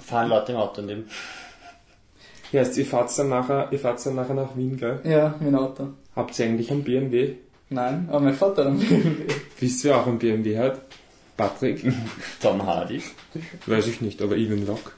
Fahren 0.00 0.28
Leute 0.30 0.52
im 0.52 0.58
Auto 0.58 0.80
dem. 0.80 1.04
Ja, 2.50 2.60
heißt, 2.60 2.78
ihr 2.78 2.86
fahrt 2.86 3.18
dann 3.18 3.28
nachher, 3.28 3.68
ihr 3.72 3.78
fahrt 3.78 4.04
dann 4.06 4.14
nachher 4.14 4.34
nach 4.34 4.56
Wien, 4.56 4.78
gell? 4.78 5.00
Ja, 5.04 5.34
mit 5.38 5.48
dem 5.48 5.56
Auto. 5.56 5.88
Habt 6.14 6.38
ihr 6.38 6.46
eigentlich 6.46 6.70
einen 6.70 6.82
BMW? 6.84 7.34
Nein, 7.68 8.08
aber 8.10 8.20
mein 8.20 8.34
Vater 8.34 8.62
hat 8.64 8.70
einen 8.70 8.78
BMW. 8.78 9.24
Wisst 9.60 9.84
ihr 9.84 9.96
auch 9.96 10.06
einen 10.06 10.18
BMW 10.18 10.56
hat? 10.56 10.80
Patrick? 11.36 11.84
Tom 12.40 12.64
Hardy. 12.64 13.02
Weiß 13.66 13.86
ich 13.86 14.00
nicht, 14.00 14.22
aber 14.22 14.36
Even 14.36 14.66
Lock. 14.66 14.96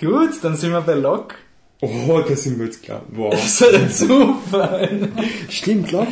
Gut, 0.00 0.30
dann 0.42 0.56
sind 0.56 0.72
wir 0.72 0.80
bei 0.80 0.94
Lok. 0.94 1.34
Oh, 1.84 2.20
da 2.26 2.36
sind 2.36 2.58
wir 2.58 2.66
jetzt 2.66 2.82
klar. 2.82 3.02
Wow. 3.10 3.32
Das 3.32 3.60
ist 3.60 3.74
ein 3.74 3.90
Zufall. 3.90 5.08
Stimmt, 5.48 5.90
Lock. 5.92 6.06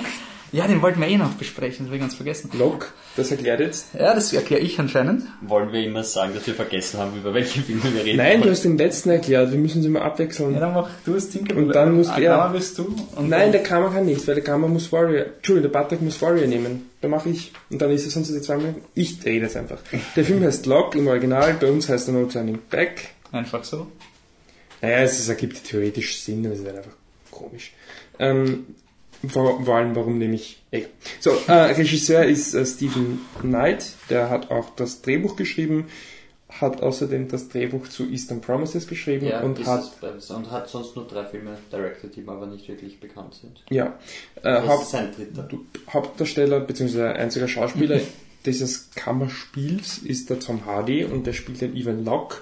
Ja, 0.53 0.67
den 0.67 0.83
wollten 0.83 1.01
wir 1.01 1.07
eh 1.07 1.17
noch 1.17 1.31
besprechen, 1.35 1.79
das 1.79 1.87
habe 1.87 1.95
ich 1.97 2.01
ganz 2.01 2.15
vergessen. 2.17 2.51
Lock, 2.59 2.93
das 3.15 3.31
erklärt 3.31 3.61
jetzt. 3.61 3.95
Ja, 3.97 4.13
das 4.15 4.33
erkläre 4.33 4.61
ich 4.63 4.81
anscheinend. 4.81 5.23
Wollen 5.43 5.71
wir 5.73 5.85
immer 5.85 6.03
sagen, 6.03 6.35
dass 6.35 6.45
wir 6.45 6.55
vergessen 6.55 6.99
haben, 6.99 7.17
über 7.17 7.33
welche 7.33 7.61
Filme 7.61 7.85
wir 7.95 8.05
reden? 8.05 8.17
Nein, 8.17 8.39
du 8.39 8.41
wollen? 8.47 8.51
hast 8.55 8.65
den 8.65 8.77
letzten 8.77 9.11
erklärt, 9.11 9.53
wir 9.53 9.59
müssen 9.61 9.81
sie 9.81 9.89
mal 9.89 10.01
Ja, 10.01 10.07
abwechseln. 10.07 10.59
dann 10.59 10.75
mach 10.75 10.91
du 11.05 11.15
es 11.15 11.31
Tinker. 11.31 11.55
Und 11.57 11.69
dann 11.69 11.95
musst 11.95 12.11
er- 12.19 12.37
Kammer 12.37 12.53
bist 12.53 12.77
du. 12.79 12.97
Und 13.15 13.29
Nein, 13.29 13.53
der 13.53 13.63
Kammer 13.63 13.91
kann 13.91 14.07
nicht, 14.07 14.27
weil 14.27 14.35
der 14.35 14.43
Kammer 14.43 14.67
muss 14.67 14.91
Warrior, 14.91 15.27
Entschuldigung, 15.37 15.71
der 15.71 15.79
Patrick 15.79 16.03
muss 16.03 16.21
Warrior 16.21 16.49
nehmen. 16.49 16.91
Da 17.01 17.07
mache 17.07 17.29
ich. 17.29 17.53
Und 17.71 17.81
dann 17.81 17.93
ist 17.93 18.05
es 18.09 18.15
sonst 18.15 18.31
die 18.31 18.41
zwei 18.41 18.57
Minuten. 18.57 18.81
Ich 18.95 19.21
drehe 19.21 19.41
das 19.41 19.55
einfach. 19.55 19.79
Der 20.17 20.25
Film 20.25 20.43
heißt 20.43 20.67
Lock 20.67 20.97
im 20.97 21.07
Original, 21.07 21.55
bei 21.61 21.71
uns 21.71 21.89
heißt 21.89 22.09
er 22.09 22.15
No 22.15 22.25
Turning 22.25 22.59
Back. 22.71 23.11
Einfach 23.31 23.63
so. 23.63 23.87
Naja, 24.83 24.99
es, 24.99 25.29
ergibt 25.29 25.65
theoretisch 25.65 26.21
Sinn, 26.21 26.45
aber 26.47 26.55
es 26.55 26.65
wäre 26.65 26.79
einfach 26.79 26.97
komisch. 27.31 27.73
Ähm, 28.19 28.67
vor, 29.27 29.63
vor 29.65 29.75
allem, 29.77 29.95
warum 29.95 30.19
nämlich. 30.19 30.63
Egal. 30.71 30.89
So, 31.21 31.31
äh, 31.47 31.53
Regisseur 31.53 32.25
ist 32.25 32.55
äh, 32.55 32.65
Stephen 32.65 33.21
Knight, 33.41 33.93
der 34.09 34.31
hat 34.31 34.51
auch 34.51 34.71
das 34.77 35.03
Drehbuch 35.03 35.37
geschrieben, 35.37 35.89
hat 36.49 36.83
außerdem 36.83 37.29
das 37.29 37.49
Drehbuch 37.49 37.89
zu 37.89 38.09
Eastern 38.09 38.41
Promises 38.41 38.87
geschrieben 38.87 39.27
Ja, 39.27 39.41
und 39.41 39.65
hat, 39.67 39.91
und 40.31 40.51
hat 40.51 40.69
sonst 40.69 40.97
nur 40.97 41.07
drei 41.07 41.25
Filme 41.27 41.59
directed, 41.71 42.17
die 42.17 42.23
mir 42.23 42.33
aber 42.33 42.47
nicht 42.47 42.67
wirklich 42.69 42.99
bekannt 42.99 43.35
sind. 43.35 43.63
ja, 43.71 43.99
äh, 44.43 44.63
Haupt, 44.63 44.85
ist 44.85 44.91
sein 44.91 45.13
dritter. 45.15 45.49
Hauptdarsteller 45.93 46.61
bzw. 46.61 47.03
einziger 47.09 47.49
Schauspieler 47.49 48.01
dieses 48.47 48.91
Kammerspiels 48.93 49.99
ist 49.99 50.31
der 50.31 50.41
Tom 50.41 50.65
Hardy 50.65 51.05
und 51.05 51.27
der 51.27 51.35
spielt 51.35 51.61
den 51.61 51.77
Ivan 51.77 52.05
Locke. 52.05 52.39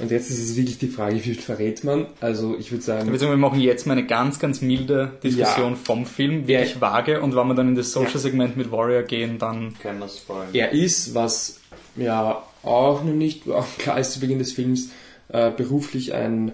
Und 0.00 0.10
jetzt 0.10 0.28
ist 0.28 0.40
es 0.40 0.56
wirklich 0.56 0.78
die 0.78 0.88
Frage, 0.88 1.14
wie 1.14 1.20
viel 1.20 1.34
verrät 1.36 1.84
man? 1.84 2.06
Also 2.20 2.56
ich 2.58 2.72
würde 2.72 2.82
sagen, 2.82 3.08
Also 3.10 3.28
wir 3.28 3.36
machen 3.36 3.60
jetzt 3.60 3.86
mal 3.86 3.92
eine 3.92 4.04
ganz, 4.06 4.40
ganz 4.40 4.60
milde 4.60 5.12
Diskussion 5.22 5.76
vom 5.76 6.04
Film, 6.04 6.42
Ja. 6.42 6.48
wirklich 6.60 6.80
vage. 6.80 7.20
Und 7.20 7.36
wenn 7.36 7.46
wir 7.46 7.54
dann 7.54 7.68
in 7.68 7.74
das 7.76 7.92
Social-Segment 7.92 8.56
mit 8.56 8.72
Warrior 8.72 9.02
gehen, 9.02 9.38
dann 9.38 9.72
Können 9.80 10.00
wir 10.00 10.08
spoilen. 10.08 10.48
er 10.52 10.72
ist, 10.72 11.14
was 11.14 11.60
ja 11.94 12.42
auch 12.64 13.04
noch 13.04 13.12
nicht 13.12 13.44
klar 13.78 14.00
ist 14.00 14.12
zu 14.12 14.20
Beginn 14.20 14.40
des 14.40 14.52
Films, 14.52 14.90
äh, 15.28 15.52
beruflich 15.52 16.12
ein, 16.12 16.50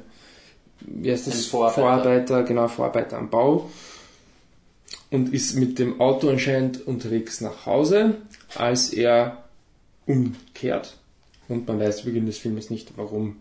wie 0.80 1.10
heißt 1.10 1.26
das? 1.26 1.34
Ein 1.36 1.50
Vorarbeiter. 1.50 1.80
Vorarbeiter, 1.80 2.42
genau, 2.42 2.68
Vorarbeiter 2.68 3.16
am 3.16 3.30
Bau. 3.30 3.70
Und 5.10 5.32
ist 5.32 5.56
mit 5.56 5.78
dem 5.78 5.98
Auto 6.00 6.28
anscheinend 6.28 6.86
unterwegs 6.86 7.40
nach 7.40 7.64
Hause, 7.66 8.16
als 8.54 8.92
er 8.92 9.44
umkehrt. 10.06 10.96
Und 11.50 11.68
man 11.68 11.78
weiß 11.80 11.98
zu 11.98 12.04
Beginn 12.06 12.26
des 12.26 12.38
Filmes 12.38 12.70
nicht, 12.70 12.92
warum. 12.96 13.36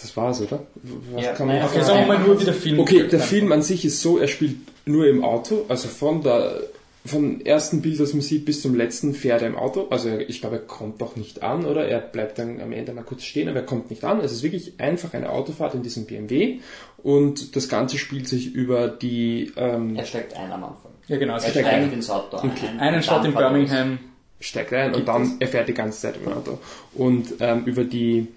Das 0.00 0.16
war's, 0.16 0.40
oder? 0.40 0.66
Was 1.12 1.24
Ja, 1.24 1.32
kann 1.34 1.46
man 1.46 1.62
Okay, 1.62 1.82
sagen 1.82 2.00
wir 2.00 2.06
mal 2.06 2.18
nur, 2.18 2.40
wie 2.40 2.44
der 2.44 2.54
Film 2.54 2.80
Okay, 2.80 3.06
der. 3.06 3.20
Film 3.20 3.52
an 3.52 3.62
sich 3.62 3.84
ist 3.84 4.00
so, 4.00 4.18
er 4.18 4.26
spielt 4.26 4.56
nur 4.86 5.06
im 5.06 5.22
Auto, 5.22 5.66
also 5.68 5.86
von 5.88 6.22
der 6.22 6.60
vom 7.04 7.40
ersten 7.40 7.82
Bild, 7.82 7.98
das 7.98 8.12
man 8.12 8.22
sieht, 8.22 8.44
bis 8.44 8.62
zum 8.62 8.76
letzten 8.76 9.12
fährt 9.12 9.42
er 9.42 9.48
im 9.48 9.56
Auto. 9.56 9.88
Also 9.90 10.08
ich 10.18 10.40
glaube, 10.40 10.56
er 10.56 10.62
kommt 10.62 11.02
auch 11.02 11.16
nicht 11.16 11.42
an, 11.42 11.64
oder? 11.64 11.86
Er 11.88 11.98
bleibt 11.98 12.38
dann 12.38 12.60
am 12.60 12.70
Ende 12.72 12.92
mal 12.92 13.02
kurz 13.02 13.24
stehen, 13.24 13.48
aber 13.48 13.58
er 13.60 13.66
kommt 13.66 13.90
nicht 13.90 14.04
an. 14.04 14.20
Es 14.20 14.30
ist 14.30 14.44
wirklich 14.44 14.74
einfach 14.78 15.12
eine 15.12 15.30
Autofahrt 15.30 15.74
in 15.74 15.82
diesem 15.82 16.06
BMW 16.06 16.60
und 17.02 17.56
das 17.56 17.68
Ganze 17.68 17.98
spielt 17.98 18.28
sich 18.28 18.54
über 18.54 18.86
die 18.86 19.50
ähm, 19.56 19.96
Er 19.96 20.04
steigt 20.04 20.36
ein 20.36 20.52
am 20.52 20.62
Anfang. 20.62 20.92
Ja, 21.08 21.18
genau. 21.18 21.32
Er 21.32 21.38
Es 21.38 21.50
steigt 21.50 21.68
ein. 21.68 21.92
ins 21.92 22.08
Auto 22.08 22.36
ein. 22.36 22.78
einen 22.78 23.02
Shot 23.02 23.24
dann 23.24 23.26
in. 23.26 23.34
Birmingham. 23.34 23.98
Steigt 24.42 24.72
rein 24.72 24.94
und 24.94 25.08
dann 25.08 25.22
es? 25.22 25.30
er 25.40 25.48
fährt 25.48 25.68
die 25.68 25.74
ganze 25.74 26.00
Zeit 26.00 26.16
im 26.22 26.30
Auto. 26.32 26.58
Und 26.94 27.34
ähm, 27.40 27.64
über 27.64 27.84
die 27.84 28.28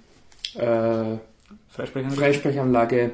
äh, 0.56 1.18
Freisprecher. 1.70 2.12
Freisprechanlage 2.12 3.12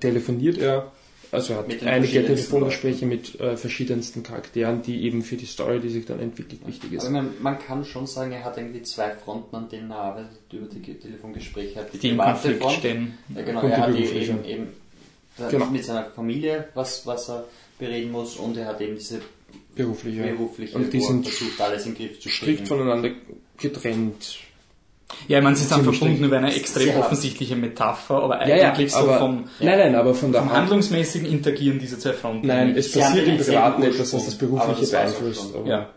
telefoniert 0.00 0.58
er. 0.58 0.92
Also 1.32 1.54
er 1.54 1.58
hat 1.60 1.82
einige 1.84 2.24
Telefongespräche 2.24 3.06
mit 3.06 3.40
äh, 3.40 3.56
verschiedensten 3.56 4.22
Charakteren, 4.22 4.82
die 4.82 5.02
eben 5.02 5.22
für 5.22 5.34
die 5.36 5.46
Story, 5.46 5.80
die 5.80 5.88
sich 5.88 6.06
dann 6.06 6.20
entwickelt, 6.20 6.64
wichtig 6.64 6.92
ist. 6.92 7.02
Aber 7.02 7.10
man, 7.14 7.30
man 7.40 7.58
kann 7.58 7.84
schon 7.84 8.06
sagen, 8.06 8.30
er 8.30 8.44
hat 8.44 8.56
irgendwie 8.56 8.82
zwei 8.82 9.10
Fronten, 9.10 9.56
an 9.56 9.68
denen 9.68 9.90
er 9.90 9.96
arbeitet 9.96 10.38
über 10.52 10.66
die 10.68 10.78
Ge- 10.80 10.94
Telefongespräche. 10.94 11.80
Hat 11.80 11.92
die, 11.92 11.98
Die 11.98 12.10
im 12.10 12.18
private 12.18 12.32
Konflikt 12.34 12.62
Front. 12.62 12.74
stehen. 12.76 13.18
Ja, 13.34 13.42
genau, 13.42 13.62
Und 13.62 13.70
er 13.72 13.78
hat 13.78 13.94
die 13.98 14.04
eben, 14.04 14.44
eben 14.44 14.66
Genau. 15.50 15.66
mit 15.66 15.84
seiner 15.84 16.04
Familie, 16.04 16.68
was, 16.74 17.04
was 17.04 17.28
er 17.28 17.44
bereden 17.80 18.12
muss, 18.12 18.36
und 18.36 18.56
er 18.56 18.66
hat 18.66 18.80
eben 18.80 18.94
diese 18.94 19.20
Berufliche. 19.74 20.22
berufliche, 20.22 20.76
Und 20.76 20.92
die 20.92 21.00
sind 21.00 21.26
versucht, 21.26 21.60
alles 21.60 21.86
in 21.86 21.94
den 21.94 22.06
Griff 22.08 22.20
zu 22.20 22.28
strikt 22.28 22.68
voneinander 22.68 23.10
getrennt. 23.58 24.38
Ja, 25.28 25.38
ich 25.38 25.44
meine, 25.44 25.54
sie 25.54 25.64
sind 25.64 25.82
verbunden 25.84 26.24
über 26.24 26.38
eine 26.38 26.52
extrem 26.54 26.84
Sehr. 26.86 26.98
offensichtliche 26.98 27.54
Metapher, 27.56 28.22
aber 28.22 28.46
Ja, 28.48 28.56
ja, 28.56 28.72
eigentlich 28.72 28.90
so 28.90 28.98
aber, 28.98 29.18
vom, 29.18 29.44
nein, 29.60 29.78
nein, 29.78 29.94
aber 29.94 30.14
von 30.14 30.32
der 30.32 30.40
vom 30.40 30.50
Hand. 30.50 30.60
handlungsmäßigen 30.60 31.28
Interagieren 31.28 31.78
dieser 31.78 31.98
zwei 31.98 32.14
Fronten. 32.14 32.46
Nein, 32.46 32.74
es 32.76 32.90
passiert 32.90 33.28
im 33.28 33.36
Privaten 33.36 33.82
etwas, 33.82 34.12
was 34.12 34.24
das 34.24 34.34
aber 34.40 34.46
Berufliche 34.46 34.80
das 34.80 34.90
beeinflusst. 34.90 35.54
aber- 35.54 35.68
Ja. 35.68 35.90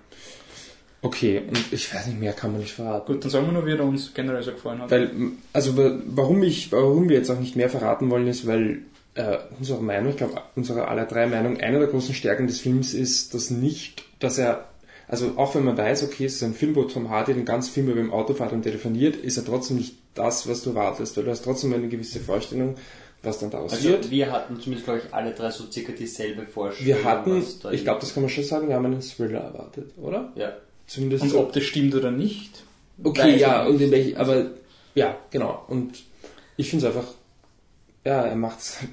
Okay, 1.02 1.44
und 1.48 1.72
ich 1.72 1.94
weiß 1.94 2.08
nicht 2.08 2.20
mehr, 2.20 2.34
kann 2.34 2.52
man 2.52 2.62
nicht 2.62 2.74
verraten. 2.74 3.14
Gut, 3.14 3.24
dann 3.24 3.32
sagen 3.32 3.46
wir 3.46 3.54
nur, 3.54 3.66
wie 3.66 3.72
er 3.72 3.84
uns 3.84 4.14
generell 4.14 4.42
so 4.44 4.52
gefallen 4.52 4.82
hat. 4.82 4.92
Weil, 4.92 5.12
also 5.54 5.78
wa- 5.78 5.96
warum 6.08 6.42
ich, 6.44 6.72
warum 6.72 7.08
wir 7.08 7.18
jetzt 7.18 7.30
auch 7.30 7.40
nicht 7.40 7.56
mehr 7.56 7.70
verraten 7.70 8.10
wollen, 8.10 8.28
ist, 8.28 8.46
weil 8.48 8.80
äh, 9.18 9.40
unsere 9.58 9.82
Meinung, 9.82 10.12
ich 10.12 10.18
glaube, 10.18 10.42
unsere 10.56 10.88
aller 10.88 11.06
drei 11.06 11.28
Meinung, 11.28 11.58
eine 11.60 11.80
der 11.80 11.88
großen 11.88 12.14
Stärken 12.16 12.48
des 12.48 12.60
Films 12.60 12.94
ist, 12.94 13.34
dass 13.34 13.50
nicht, 13.50 14.04
dass 14.20 14.38
er, 14.38 14.66
also 15.08 15.34
auch 15.38 15.56
wenn 15.56 15.64
man 15.66 15.78
weiß, 15.78 16.04
okay, 16.04 16.26
es 16.26 16.36
ist 16.36 16.44
ein 16.44 16.54
Film, 16.54 16.76
wo 16.76 16.84
Tom 16.84 17.10
Hardy 17.10 17.34
den 17.34 17.46
ganzen 17.46 17.74
Film 17.74 17.88
über 17.90 18.00
dem 18.00 18.12
Auto 18.14 18.34
fährt 18.34 18.54
und 18.54 18.62
telefoniert, 18.64 19.16
ist 19.16 19.38
er 19.38 19.46
trotzdem 19.46 19.78
nicht 19.78 19.96
das, 20.14 20.48
was 20.48 20.64
du 20.64 20.70
erwartest, 20.72 21.18
weil 21.18 21.24
du 21.26 21.32
hast 21.32 21.44
trotzdem 21.44 21.74
eine 21.74 21.88
gewisse 21.88 22.20
Vorstellung, 22.20 22.76
was 23.24 23.40
dann 23.40 23.50
daraus 23.50 23.74
Also 23.74 23.90
wird. 23.90 24.12
wir 24.12 24.32
hatten 24.32 24.60
zumindest, 24.60 24.86
glaube 24.86 25.02
ich, 25.06 25.14
alle 25.14 25.32
drei 25.34 25.50
so 25.52 25.64
circa 25.72 25.92
dieselbe 25.92 26.46
Vorstellung. 26.46 26.88
Wir 26.88 27.04
hatten, 27.04 27.44
ich 27.72 27.84
glaube, 27.84 28.00
das 28.02 28.14
kann 28.14 28.24
man 28.24 28.30
schon 28.30 28.44
sagen, 28.44 28.68
wir 28.68 28.76
haben 28.76 28.86
einen 28.86 29.02
Thriller 29.02 29.40
erwartet, 29.42 29.92
oder? 29.98 30.32
Ja. 30.36 30.54
Zumindest 30.86 31.24
Und 31.24 31.30
so. 31.32 31.40
ob 31.40 31.52
das 31.54 31.64
stimmt 31.64 31.96
oder 31.96 32.12
nicht. 32.12 32.64
Okay, 33.04 33.38
ja, 33.38 33.66
und 33.66 33.82
in 33.82 33.92
welch, 33.92 34.18
aber 34.18 34.52
ja, 34.96 35.18
genau. 35.32 35.64
Und 35.68 36.04
ich 36.56 36.70
finde 36.70 36.88
es 36.88 36.96
einfach, 36.96 37.10
ja, 38.08 38.22
er 38.22 38.36
macht 38.36 38.60
es 38.60 38.80
halt, 38.80 38.90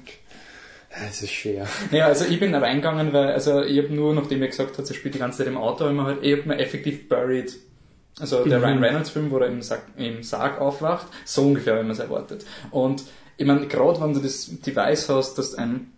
es 1.09 1.21
ist 1.21 1.31
schwer. 1.31 1.65
Ja, 1.91 2.07
also 2.07 2.25
ich 2.25 2.37
bin 2.39 2.53
reingegangen, 2.53 3.13
weil, 3.13 3.31
also 3.31 3.63
ich 3.63 3.77
habe 3.77 3.93
nur, 3.93 4.13
nachdem 4.13 4.41
er 4.41 4.49
gesagt 4.49 4.77
hat, 4.77 4.89
er 4.89 4.93
spielt 4.93 5.15
die 5.15 5.19
ganze 5.19 5.39
Zeit 5.39 5.47
im 5.47 5.57
Auto, 5.57 5.89
mir 5.89 6.03
halt, 6.03 6.21
ich 6.21 6.37
habe 6.37 6.49
mir 6.49 6.59
effektiv 6.59 7.07
Buried, 7.07 7.55
also 8.19 8.43
der 8.43 8.61
Ryan 8.61 8.83
Reynolds 8.83 9.09
Film, 9.09 9.31
wo 9.31 9.37
er 9.37 9.47
im 9.47 9.61
Sarg, 9.61 9.83
im 9.97 10.21
Sarg 10.21 10.59
aufwacht, 10.59 11.07
so 11.23 11.43
ungefähr, 11.43 11.75
wie 11.75 11.83
man 11.83 11.91
es 11.91 11.99
erwartet. 11.99 12.45
Und 12.71 13.03
ich 13.37 13.45
meine, 13.45 13.67
gerade 13.67 14.01
wenn 14.01 14.13
du 14.13 14.19
das 14.19 14.49
Device 14.61 15.09
hast, 15.09 15.35
dass 15.37 15.55
ein 15.55 15.91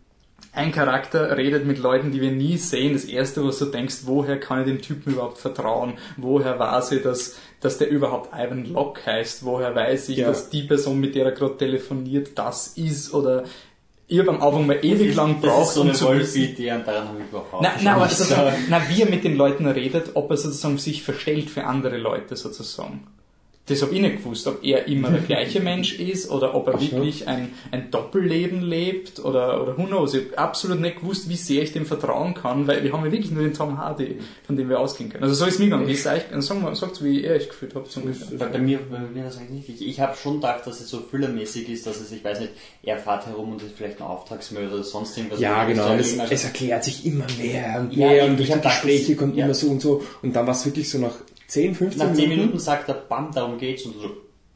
ein 0.58 0.72
Charakter 0.72 1.38
redet 1.38 1.66
mit 1.66 1.78
Leuten, 1.80 2.12
die 2.12 2.20
wir 2.20 2.32
nie 2.32 2.58
sehen. 2.58 2.94
Das 2.94 3.06
erste, 3.06 3.46
was 3.46 3.60
du 3.60 3.66
denkst, 3.66 4.00
woher 4.04 4.40
kann 4.40 4.60
ich 4.62 4.66
dem 4.66 4.82
Typen 4.82 5.14
überhaupt 5.14 5.38
vertrauen? 5.38 5.94
Woher 6.18 6.60
weiß 6.60 6.92
ich, 6.92 7.04
dass, 7.04 7.38
dass 7.62 7.78
der 7.78 7.90
überhaupt 7.90 8.34
Ivan 8.34 8.66
Locke 8.66 9.06
heißt? 9.06 9.46
Woher 9.46 9.74
weiß 9.76 10.10
ich, 10.10 10.18
Ja. 10.18 10.28
dass 10.28 10.50
die 10.50 10.64
Person, 10.64 11.00
mit 11.00 11.16
der 11.16 11.26
er 11.26 11.32
gerade 11.32 11.58
telefoniert, 11.58 12.32
das 12.36 12.68
ist? 12.76 13.14
Oder 13.14 13.44
ich 14.08 14.20
habe 14.20 14.30
am 14.30 14.42
Anfang 14.42 14.66
mal 14.68 14.80
ewig 14.84 15.16
lang 15.16 15.42
braucht, 15.42 15.74
so 15.74 15.82
um 15.82 15.94
zu 15.94 16.06
wissen. 16.18 16.42
Wolf-Idee 16.42 16.72
und 16.74 16.88
daran 16.88 17.08
habe 17.10 17.20
ich 17.20 17.28
überhaupt 17.30 17.62
Na, 17.62 17.72
na, 17.82 18.08
sagen. 18.08 18.56
na, 18.70 18.82
wie 18.90 19.02
er 19.02 19.10
mit 19.10 19.24
den 19.24 19.36
Leuten 19.36 19.68
redet, 19.68 20.12
ob 20.16 20.32
er 20.32 20.38
sozusagen 20.38 20.78
sich 20.78 21.04
verstellt 21.04 21.50
für 21.50 21.66
andere 21.66 21.98
Leute 21.98 22.36
sozusagen. 22.36 23.06
Das 23.68 23.82
habe 23.82 23.94
ich 23.94 24.00
nicht 24.02 24.18
gewusst, 24.18 24.48
ob 24.48 24.64
er 24.64 24.88
immer 24.88 25.10
der 25.12 25.22
gleiche 25.22 25.60
Mensch 25.60 25.94
ist 26.00 26.32
oder 26.32 26.56
ob 26.56 26.68
er 26.68 26.76
Ach 26.76 26.80
so. 26.82 26.92
wirklich 26.92 27.28
ein, 27.28 27.50
ein 27.72 27.92
Doppelleben 27.92 28.62
lebt 28.62 29.20
oder, 29.20 29.62
oder 29.62 29.78
who 29.78 29.84
knows. 29.84 30.14
Ich 30.14 30.24
habe 30.32 30.38
absolut 30.38 30.80
nicht 30.80 31.02
gewusst, 31.02 31.28
wie 31.30 31.36
sehr 31.36 31.64
ich 31.64 31.74
dem 31.74 31.86
vertrauen 31.86 32.34
kann, 32.34 32.66
weil 32.66 32.82
wir 32.84 32.94
haben 32.94 33.04
ja 33.06 33.12
wirklich 33.12 33.32
nur 33.32 33.44
den 33.44 33.54
Tom 33.54 33.78
Hardy, 33.78 34.20
von 34.46 34.56
dem 34.56 34.70
wir 34.70 34.80
ausgehen 34.80 35.10
können. 35.10 35.24
Also 35.24 35.36
so 35.36 35.46
ist 35.46 35.60
mir 35.60 35.66
gegangen. 35.66 35.86
Wie 35.86 35.92
ist 35.92 36.08
euch, 36.08 36.22
sagen 36.40 36.62
wir, 36.64 36.74
sagt 36.76 37.04
wie 37.04 37.20
ihr 37.22 37.32
euch 37.32 37.50
gefühlt 37.50 37.76
habt. 37.76 37.92
So. 37.92 38.02
Bei, 38.38 38.46
bei 38.46 38.58
mir, 38.60 38.80
bei 38.90 39.00
mir 39.00 39.24
das 39.26 39.38
eigentlich 39.38 39.68
nicht. 39.68 39.82
Ich, 39.82 39.88
ich 39.90 40.00
habe 40.00 40.16
schon 40.16 40.36
gedacht, 40.36 40.66
dass 40.66 40.80
es 40.80 40.90
so 40.90 41.00
thrillermäßig 41.00 41.68
ist, 41.68 41.86
dass 41.86 42.00
es, 42.00 42.12
ich 42.14 42.24
weiß 42.24 42.40
nicht, 42.40 42.54
er 42.84 42.98
fährt 42.98 43.26
herum 43.26 43.52
und 43.52 43.62
ist 43.62 43.74
vielleicht 43.76 44.00
ein 44.00 44.08
Auftragsmörder 44.08 44.76
oder 44.76 44.84
sonst 44.84 45.18
irgendwas. 45.18 45.42
Ja, 45.42 45.66
genau, 45.66 45.94
es, 45.96 46.18
also- 46.18 46.34
es 46.34 46.44
erklärt 46.46 46.86
sich 46.86 47.06
immer 47.06 47.26
mehr 47.38 47.82
und 47.82 47.94
Ja, 47.94 48.08
mehr 48.08 48.24
ich- 48.24 48.30
und 48.30 48.38
durch 48.38 48.50
ich 48.50 48.56
die 48.56 48.62
Gespräche 48.62 49.16
kommt 49.18 49.36
ja. 49.36 49.44
immer 49.44 49.54
so 49.54 49.68
und 49.68 49.82
so 49.82 50.04
und 50.22 50.34
dann 50.36 50.48
war 50.48 50.54
es 50.54 50.66
wirklich 50.66 50.90
so 50.90 51.00
nach 51.00 51.16
10, 51.48 51.76
15 51.76 52.00
Nach 52.08 52.14
10 52.14 52.16
Minuten. 52.30 52.40
Minuten 52.42 52.60
sagt 52.60 52.90
er, 52.90 52.96
bam, 52.96 53.32
darum 53.34 53.58
geht's 53.58 53.86
und 53.86 53.94
so, 54.00 54.12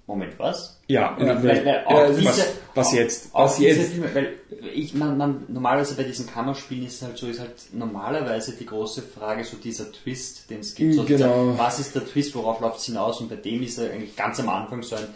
Moment, 0.07 0.37
was? 0.39 0.81
Ja, 0.87 1.15
und 1.15 1.25
Ja, 1.25 1.41
Weil, 1.41 1.65
weil 1.65 1.85
ja, 1.89 2.09
diese, 2.09 2.25
was, 2.25 2.55
was 2.75 2.93
jetzt? 2.93 3.33
Was 3.33 3.55
diese 3.55 3.69
jetzt? 3.69 3.91
Filme, 3.93 4.13
weil 4.13 4.33
ich, 4.73 4.93
man, 4.93 5.17
man, 5.17 5.45
normalerweise 5.47 5.95
bei 5.95 6.03
diesen 6.03 6.27
Kammerspielen 6.27 6.85
ist 6.85 6.95
es 6.95 7.01
halt 7.03 7.17
so, 7.17 7.27
ist 7.27 7.39
halt 7.39 7.53
normalerweise 7.73 8.53
die 8.57 8.65
große 8.65 9.01
Frage, 9.03 9.45
so 9.45 9.55
dieser 9.57 9.89
Twist, 9.91 10.49
den 10.49 10.59
es 10.59 10.75
gibt. 10.75 10.95
So 10.95 11.03
Genau. 11.03 11.51
dieser, 11.51 11.57
was 11.57 11.79
ist 11.79 11.95
der 11.95 12.05
Twist, 12.05 12.35
worauf 12.35 12.59
läuft 12.59 12.79
es 12.79 12.85
hinaus? 12.85 13.21
Und 13.21 13.29
bei 13.29 13.37
dem 13.37 13.63
ist 13.63 13.77
er 13.77 13.91
eigentlich 13.91 14.15
ganz 14.17 14.39
am 14.41 14.49
Anfang 14.49 14.83
so 14.83 14.95
ein, 14.97 15.07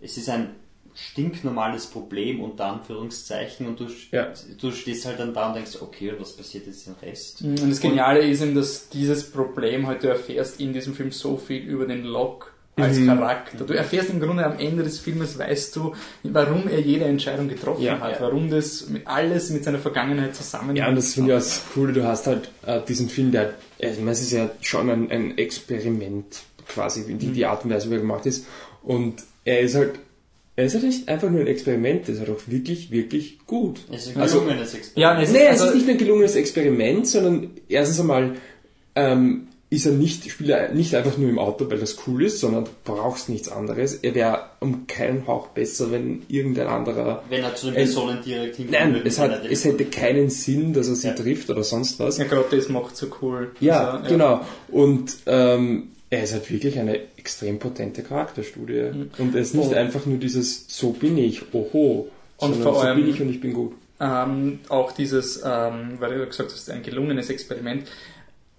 es 0.00 0.16
ist 0.16 0.28
ein 0.28 0.56
stinknormales 1.12 1.86
Problem 1.86 2.40
unter 2.40 2.66
Anführungszeichen 2.66 3.66
und 3.66 3.80
du, 3.80 3.86
Ja. 4.10 4.32
du 4.60 4.70
stehst 4.70 5.06
halt 5.06 5.18
dann 5.18 5.32
da 5.34 5.48
und 5.48 5.54
denkst, 5.56 5.78
okay, 5.80 6.10
und 6.10 6.20
was 6.20 6.32
passiert 6.36 6.66
jetzt 6.66 6.86
im 6.86 6.94
Rest? 7.02 7.42
Und 7.42 7.70
das 7.70 7.80
Geniale 7.80 8.20
ist 8.20 8.42
eben, 8.42 8.54
dass 8.54 8.88
dieses 8.90 9.30
Problem 9.30 9.86
halt, 9.86 10.02
du 10.02 10.08
erfährst 10.08 10.60
in 10.60 10.72
diesem 10.72 10.94
Film 10.94 11.10
so 11.10 11.36
viel 11.36 11.62
über 11.62 11.86
den 11.86 12.04
Locke 12.04 12.48
als 12.76 12.98
Mhm. 12.98 13.06
Charakter. 13.08 13.64
Du 13.64 13.74
erfährst 13.74 14.10
im 14.10 14.20
Grunde 14.20 14.44
am 14.46 14.58
Ende 14.58 14.82
des 14.84 15.00
Filmes, 15.00 15.38
weißt 15.38 15.74
du, 15.76 15.94
warum 16.22 16.68
er 16.68 16.80
jede 16.80 17.04
Entscheidung 17.04 17.48
getroffen 17.48 17.82
Ja, 17.82 17.98
hat, 18.00 18.12
ja. 18.12 18.20
warum 18.20 18.48
das 18.50 18.86
alles 19.04 19.50
mit 19.50 19.64
seiner 19.64 19.78
Vergangenheit 19.78 20.34
zusammenhängt. 20.36 20.78
Ja, 20.78 20.88
und 20.88 20.96
das 20.96 21.14
finde 21.14 21.30
ich 21.30 21.34
auch 21.36 21.40
das 21.40 21.62
Coole, 21.74 21.92
du 21.92 22.04
hast 22.04 22.26
halt 22.26 22.50
äh, 22.66 22.80
diesen 22.86 23.08
Film, 23.08 23.32
der, 23.32 23.54
äh, 23.78 23.90
ich 23.90 23.98
meine, 23.98 24.12
es 24.12 24.20
ist 24.22 24.32
ja 24.32 24.50
schon 24.60 24.88
ein, 24.88 25.10
ein 25.10 25.36
Experiment 25.36 26.42
quasi, 26.68 27.06
wie 27.08 27.14
die, 27.14 27.32
die 27.32 27.44
Art 27.46 27.64
und 27.64 27.70
Weise, 27.70 27.90
wie 27.90 27.94
er 27.94 28.00
gemacht 28.00 28.24
ist. 28.26 28.46
Und 28.82 29.22
er 29.44 29.60
ist 29.60 29.74
halt, 29.74 29.98
er 30.60 30.66
ist 30.66 30.82
nicht 30.82 31.08
einfach 31.08 31.30
nur 31.30 31.40
ein 31.40 31.46
Experiment, 31.46 32.08
er 32.08 32.14
ist 32.14 32.22
auch 32.28 32.40
wirklich, 32.46 32.90
wirklich 32.90 33.38
gut. 33.46 33.80
Es 33.92 34.06
ist 34.06 34.16
ein 34.16 34.22
Also- 34.22 34.40
gelungenes 34.40 34.74
Experiment. 34.74 34.96
Ja, 35.18 35.22
es 35.22 35.30
Nee, 35.32 35.38
es 35.44 35.60
also- 35.60 35.66
ist 35.66 35.74
nicht 35.74 35.86
nur 35.86 35.94
ein 35.94 35.98
gelungenes 35.98 36.34
Experiment, 36.36 37.06
sondern 37.06 37.50
erstens 37.68 38.00
einmal 38.00 38.32
ähm, 38.96 39.46
ist 39.72 39.86
er 39.86 39.92
nicht, 39.92 40.28
spielt 40.28 40.50
er 40.50 40.72
nicht 40.74 40.96
einfach 40.96 41.16
nur 41.16 41.30
im 41.30 41.38
Auto, 41.38 41.70
weil 41.70 41.78
das 41.78 41.96
cool 42.06 42.24
ist, 42.24 42.40
sondern 42.40 42.64
du 42.64 42.70
brauchst 42.84 43.28
nichts 43.28 43.48
anderes. 43.48 43.94
Er 43.94 44.16
wäre 44.16 44.40
um 44.58 44.88
keinen 44.88 45.28
Hauch 45.28 45.46
besser, 45.48 45.92
wenn 45.92 46.22
irgendein 46.26 46.66
anderer 46.66 47.22
Wenn 47.28 47.44
er 47.44 47.54
zu 47.54 47.66
den 47.66 47.76
Es- 47.76 47.94
Personen 47.94 48.18
direkt 48.24 48.56
hinkommt. 48.56 48.72
Nein, 48.78 49.00
es, 49.04 49.18
hat, 49.20 49.44
es 49.48 49.64
hätte 49.64 49.84
keinen 49.84 50.28
Sinn, 50.28 50.72
dass 50.72 50.88
er 50.88 50.96
sie 50.96 51.06
Ja. 51.06 51.14
trifft 51.14 51.48
oder 51.50 51.62
sonst 51.62 52.00
was. 52.00 52.18
Ja, 52.18 52.24
gerade 52.24 52.46
das 52.56 52.68
macht 52.68 52.96
so 52.96 53.06
cool. 53.22 53.52
Ja, 53.60 53.92
Also, 53.92 54.08
genau. 54.10 54.40
Und 54.72 55.12
ähm, 55.26 55.90
er 56.10 56.24
ist 56.24 56.32
halt 56.32 56.50
wirklich 56.50 56.78
eine 56.78 56.98
extrem 57.16 57.58
potente 57.58 58.02
Charakterstudie. 58.02 58.90
Und 59.18 59.34
er 59.34 59.40
ist 59.40 59.54
nicht 59.54 59.68
Und- 59.68 59.74
einfach 59.74 60.06
nur 60.06 60.18
dieses 60.18 60.66
So 60.68 60.90
bin 60.90 61.16
ich, 61.18 61.54
oho, 61.54 62.08
Und 62.38 62.54
sondern 62.54 62.62
vor 62.62 62.74
so 62.74 62.80
allem- 62.80 62.96
bin 63.04 63.10
ich 63.14 63.20
und 63.20 63.30
ich 63.30 63.40
bin 63.40 63.52
gut. 63.52 63.74
Ähm, 64.00 64.60
auch 64.68 64.92
dieses, 64.92 65.42
ähm, 65.44 65.96
weil 65.98 66.18
du 66.18 66.26
gesagt 66.26 66.50
hast, 66.52 66.70
ein 66.70 66.82
gelungenes 66.82 67.28
Experiment, 67.30 67.84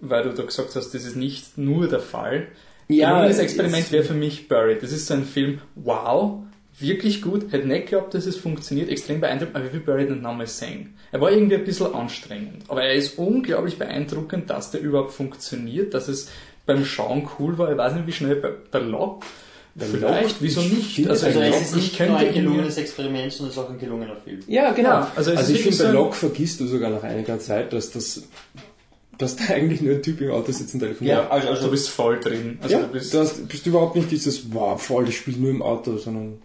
weil 0.00 0.22
du 0.22 0.30
da 0.32 0.44
gesagt 0.44 0.74
hast, 0.76 0.94
das 0.94 1.04
ist 1.04 1.16
nicht 1.16 1.58
nur 1.58 1.88
der 1.88 2.00
Fall. 2.00 2.46
Ja, 2.88 3.10
gelungenes 3.10 3.36
es- 3.38 3.42
Experiment 3.42 3.90
wäre 3.92 4.04
für 4.04 4.14
mich 4.14 4.48
Buried. 4.48 4.82
Das 4.82 4.92
ist 4.92 5.06
so 5.06 5.14
ein 5.14 5.24
Film, 5.24 5.60
wow, 5.74 6.42
wirklich 6.78 7.22
gut, 7.22 7.52
hätte 7.52 7.66
nicht 7.68 7.86
geglaubt, 7.86 8.14
dass 8.14 8.26
es 8.26 8.36
funktioniert, 8.36 8.88
extrem 8.88 9.20
beeindruckend, 9.20 9.56
aber 9.56 9.66
ich 9.66 9.72
will 9.72 9.80
Buried 9.80 10.10
nicht 10.10 10.22
nochmal 10.22 10.46
sehen. 10.46 10.94
Er 11.10 11.20
war 11.20 11.30
irgendwie 11.30 11.56
ein 11.56 11.64
bisschen 11.64 11.92
anstrengend, 11.94 12.62
aber 12.68 12.84
er 12.84 12.94
ist 12.94 13.18
unglaublich 13.18 13.78
beeindruckend, 13.78 14.48
dass 14.48 14.70
der 14.70 14.80
überhaupt 14.80 15.12
funktioniert, 15.12 15.92
dass 15.92 16.08
es 16.08 16.30
beim 16.66 16.84
Schauen 16.84 17.28
cool 17.38 17.56
war. 17.58 17.70
Ich 17.72 17.78
weiß 17.78 17.94
nicht, 17.94 18.06
wie 18.06 18.12
schnell 18.12 18.36
bei, 18.36 18.50
bei 18.70 18.78
Lock. 18.78 19.24
Vielleicht, 19.76 20.02
Locke, 20.02 20.34
wieso 20.40 20.60
ich 20.60 20.72
nicht? 20.72 20.94
finde 20.96 21.10
Also, 21.10 21.26
Also 21.26 21.40
Ein 21.40 21.46
es 21.46 21.54
Lock- 21.54 21.62
ist 21.62 21.76
ich 21.76 21.98
nicht 21.98 22.08
nur 22.08 22.16
ein 22.18 22.34
gelungenes 22.34 22.76
Experiment, 22.76 23.32
sondern 23.32 23.50
es 23.50 23.56
ist 23.56 23.62
auch 23.64 23.70
ein 23.70 23.78
gelungener 23.78 24.16
Film. 24.16 24.40
Ja, 24.46 24.70
genau. 24.72 24.88
Ja, 24.90 25.12
also 25.16 25.30
also, 25.30 25.52
ich 25.52 25.62
finde, 25.62 25.84
bei 25.84 25.90
Locke 25.92 26.14
vergisst 26.14 26.60
du 26.60 26.66
sogar 26.66 26.90
nach 26.90 27.02
einiger 27.02 27.38
Zeit, 27.38 27.72
dass 27.72 27.90
das 27.90 28.22
dass 29.18 29.36
da 29.36 29.44
eigentlich 29.54 29.80
nur 29.80 29.94
ein 29.94 30.02
Typ 30.02 30.20
im 30.20 30.30
Auto 30.32 30.50
sitzt 30.52 30.74
und 30.74 30.80
telefoniert. 30.80 31.16
Ja, 31.18 31.28
also, 31.30 31.48
also 31.48 31.64
du 31.66 31.70
bist 31.70 31.90
voll 31.90 32.18
drin. 32.18 32.58
Also 32.60 32.74
ja, 32.74 32.82
du 32.82 32.88
bist, 32.88 33.14
du 33.14 33.18
hast, 33.18 33.46
bist 33.48 33.66
überhaupt 33.66 33.94
nicht 33.94 34.10
dieses, 34.10 34.52
wow, 34.52 34.80
voll, 34.82 35.04
das 35.04 35.14
spielt 35.14 35.38
nur 35.38 35.50
im 35.50 35.62
Auto, 35.62 35.96
sondern 35.96 36.42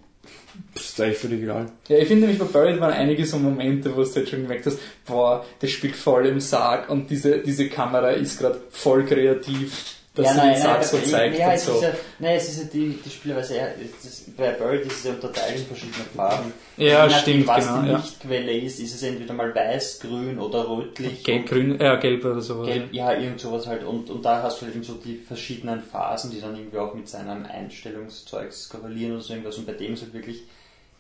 ist 0.76 0.99
eigentlich 1.02 1.18
völlig 1.18 1.41
egal. 1.44 1.68
Ja, 1.88 1.98
ich 1.98 2.07
finde 2.07 2.27
nämlich 2.27 2.39
bei 2.39 2.45
Buried 2.45 2.80
waren 2.80 2.94
einige 2.94 3.26
so 3.26 3.38
Momente, 3.39 3.95
wo 3.95 4.03
du 4.03 4.15
halt 4.15 4.30
schon 4.30 4.44
gemerkt 4.44 4.65
hast, 4.68 4.80
boah, 5.06 5.45
das 5.60 5.72
spielt 5.72 5.95
voll 5.95 6.27
im 6.27 6.39
Sarg 6.39 6.89
und 6.89 7.10
diese, 7.10 7.39
diese 7.39 7.68
Kamera 7.68 8.10
ist 8.11 8.39
gerade 8.39 8.60
voll 8.69 9.06
kreativ, 9.06 9.95
dass 10.18 10.34
sie 10.34 10.41
den 10.41 10.56
Sarg 10.57 10.84
so 10.84 10.98
zeigt 10.98 11.39
ja, 11.39 11.57
so. 11.57 11.76
Ist 11.76 11.81
ja, 11.84 11.89
nein, 12.19 12.35
es 12.35 12.49
ist 12.49 12.57
ja 12.64 12.64
die, 12.72 12.99
die 13.03 13.10
Spielweise, 13.10 13.57
ja, 13.57 13.68
das, 14.03 14.23
bei 14.35 14.52
Bird 14.52 14.85
ist 14.85 14.98
es 14.98 15.03
ja 15.03 15.11
unterteilt 15.14 15.57
in 15.57 15.65
verschiedene 15.65 16.06
Farben. 16.15 16.53
Ja, 16.77 17.07
nachdem, 17.07 17.41
stimmt, 17.44 17.48
was 17.48 17.68
genau, 17.68 17.81
die 17.81 17.88
ja. 17.89 17.98
Lichtquelle 17.98 18.57
ist, 18.57 18.80
ist 18.80 18.95
es 18.95 19.03
entweder 19.03 19.34
mal 19.34 19.53
weiß, 19.53 19.99
grün 19.99 20.39
oder 20.39 20.68
rötlich. 20.68 21.23
Gelb, 21.23 21.48
grün, 21.48 21.80
äh, 21.80 21.98
gelb 22.02 22.26
oder 22.26 22.41
so. 22.41 22.64
Gelb, 22.64 22.94
ja, 22.94 23.14
irgend 23.14 23.39
sowas 23.39 23.68
halt. 23.68 23.84
Und, 23.84 24.10
und 24.10 24.23
da 24.23 24.41
hast 24.41 24.61
du 24.61 24.65
halt 24.65 24.76
eben 24.76 24.84
so 24.84 24.94
die 24.94 25.18
verschiedenen 25.18 25.81
Phasen, 25.81 26.31
die 26.31 26.41
dann 26.41 26.56
irgendwie 26.56 26.77
auch 26.77 26.94
mit 26.94 27.07
seinem 27.07 27.45
Einstellungszeugs 27.45 28.69
korrelieren 28.69 29.14
oder 29.14 29.22
so 29.22 29.34
irgendwas. 29.34 29.57
Und 29.57 29.68
bei 29.68 29.73
dem 29.73 29.94
ist 29.94 30.02
halt 30.02 30.14
wirklich, 30.14 30.44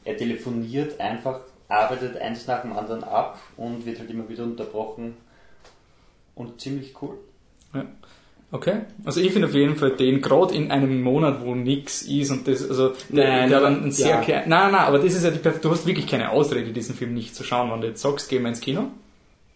er 0.03 0.17
telefoniert 0.17 0.99
einfach, 0.99 1.41
arbeitet 1.67 2.17
eins 2.17 2.47
nach 2.47 2.61
dem 2.61 2.73
anderen 2.73 3.03
ab 3.03 3.39
und 3.57 3.85
wird 3.85 3.99
halt 3.99 4.09
immer 4.09 4.29
wieder 4.29 4.43
unterbrochen. 4.43 5.17
Und 6.35 6.61
ziemlich 6.61 6.93
cool. 7.01 7.17
Okay, 8.49 8.75
also 9.03 9.19
ich 9.19 9.33
finde 9.33 9.49
auf 9.49 9.53
jeden 9.53 9.75
Fall 9.75 9.91
den, 9.91 10.21
gerade 10.21 10.55
in 10.55 10.71
einem 10.71 11.01
Monat, 11.01 11.41
wo 11.43 11.53
nix 11.53 12.01
ist 12.03 12.31
und 12.31 12.47
das, 12.47 12.67
also 12.69 12.93
Nein, 13.09 13.49
der 13.49 13.59
dann 13.59 13.83
ein 13.83 13.91
sehr 13.91 14.23
ja. 14.25 14.43
nein, 14.45 14.71
nein, 14.71 14.75
aber 14.75 14.99
das 14.99 15.15
ist 15.15 15.25
ja 15.25 15.31
die, 15.31 15.39
du 15.39 15.69
hast 15.69 15.85
wirklich 15.85 16.07
keine 16.07 16.29
Ausrede, 16.31 16.71
diesen 16.71 16.95
Film 16.95 17.13
nicht 17.13 17.35
zu 17.35 17.43
schauen, 17.43 17.69
wenn 17.71 17.81
du 17.81 17.87
jetzt 17.87 18.01
sagst, 18.01 18.29
gehen 18.29 18.43
wir 18.43 18.49
ins 18.49 18.61
Kino. 18.61 18.87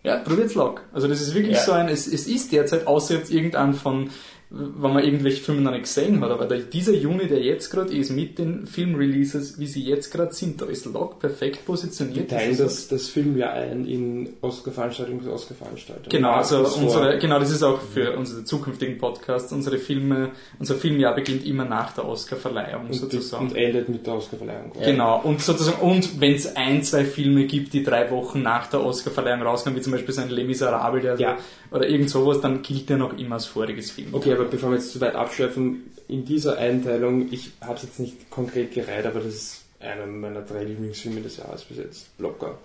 Ja, 0.03 0.17
probiert's 0.17 0.55
Lock. 0.55 0.81
Also 0.91 1.07
das 1.07 1.21
ist 1.21 1.33
wirklich 1.33 1.55
Ja. 1.57 1.63
so 1.63 1.71
ein, 1.71 1.87
es, 1.87 2.05
es 2.05 2.27
ist 2.27 2.51
derzeit, 2.51 2.85
außer 2.85 3.15
jetzt 3.15 3.31
irgendein 3.31 3.73
von, 3.73 4.09
wenn 4.53 4.91
man 4.93 5.03
irgendwelche 5.03 5.41
Filme 5.41 5.61
noch 5.61 5.71
nicht 5.71 5.83
gesehen 5.83 6.19
hat, 6.19 6.29
aber 6.29 6.45
dieser 6.45 6.91
Juni, 6.93 7.25
der 7.27 7.39
jetzt 7.41 7.69
gerade 7.69 7.95
ist, 7.95 8.09
mit 8.11 8.37
den 8.37 8.67
Filmreleases, 8.67 9.57
wie 9.59 9.65
sie 9.65 9.81
jetzt 9.81 10.11
gerade 10.11 10.33
sind, 10.33 10.61
da 10.61 10.65
ist 10.65 10.85
Lock 10.85 11.19
perfekt 11.19 11.59
Wir 11.59 11.65
positioniert. 11.65 12.29
teilen 12.29 12.57
Das 12.57 12.59
das, 12.59 12.87
das 12.89 13.07
Filmjahr 13.09 13.53
ein 13.53 13.85
in 13.85 14.29
Oscar-Veranstaltung 14.41 15.19
bis 15.19 15.29
Oscar-Veranstaltung. 15.29 16.09
Genau, 16.09 16.31
also 16.33 16.59
unsere, 16.59 17.17
genau, 17.17 17.39
das 17.39 17.49
ist 17.51 17.63
auch 17.63 17.79
für 17.79 18.17
unsere 18.17 18.43
zukünftigen 18.43 18.97
Podcasts. 18.97 19.53
Unsere 19.53 19.77
Filme, 19.77 20.31
unser 20.59 20.75
Filmjahr 20.75 21.15
beginnt 21.15 21.45
immer 21.45 21.63
nach 21.63 21.93
der 21.93 22.05
Oscarverleihung 22.05 22.87
und, 22.87 22.93
sozusagen. 22.93 23.47
und 23.47 23.55
endet 23.55 23.87
mit 23.87 24.05
der 24.05 24.15
Oscar-Verleihung. 24.15 24.73
Genau, 24.83 25.21
und 25.23 25.41
sozusagen, 25.41 25.79
und 25.81 26.19
wenn 26.19 26.33
es 26.33 26.57
ein, 26.57 26.83
zwei 26.83 27.05
Filme 27.05 27.45
gibt, 27.45 27.71
die 27.71 27.83
drei 27.83 28.11
Wochen 28.11 28.41
nach 28.41 28.67
der 28.67 28.83
Oscarverleihung 28.83 29.43
rauskommen, 29.43 29.79
wie 29.79 29.81
zum 29.81 29.93
Beispiel 29.93 30.13
so 30.13 30.21
ein 30.21 30.29
Les 30.29 30.45
Miserables, 30.45 31.03
der 31.03 31.17
Ja. 31.19 31.37
oder 31.71 31.87
irgend 31.87 32.09
sowas, 32.09 32.41
dann 32.41 32.61
gilt 32.61 32.89
der 32.89 32.97
noch 32.97 33.17
immer 33.17 33.35
als 33.35 33.45
voriges 33.45 33.91
Film. 33.91 34.09
Okay, 34.11 34.40
aber 34.41 34.49
bevor 34.49 34.69
wir 34.71 34.77
jetzt 34.77 34.91
zu 34.91 34.99
weit 35.01 35.15
abschweifen, 35.15 35.83
in 36.07 36.25
dieser 36.25 36.57
Einteilung, 36.57 37.31
ich 37.31 37.51
habe 37.61 37.75
es 37.75 37.83
jetzt 37.83 37.99
nicht 37.99 38.29
konkret 38.29 38.73
gereiht, 38.73 39.05
aber 39.05 39.19
das 39.21 39.33
ist 39.33 39.63
einer 39.79 40.05
meiner 40.05 40.41
drei 40.41 40.63
Lieblingsfilme 40.63 41.21
des 41.21 41.37
Jahres 41.37 41.63
bis 41.63 41.77
jetzt. 41.77 42.09
Locker. 42.19 42.57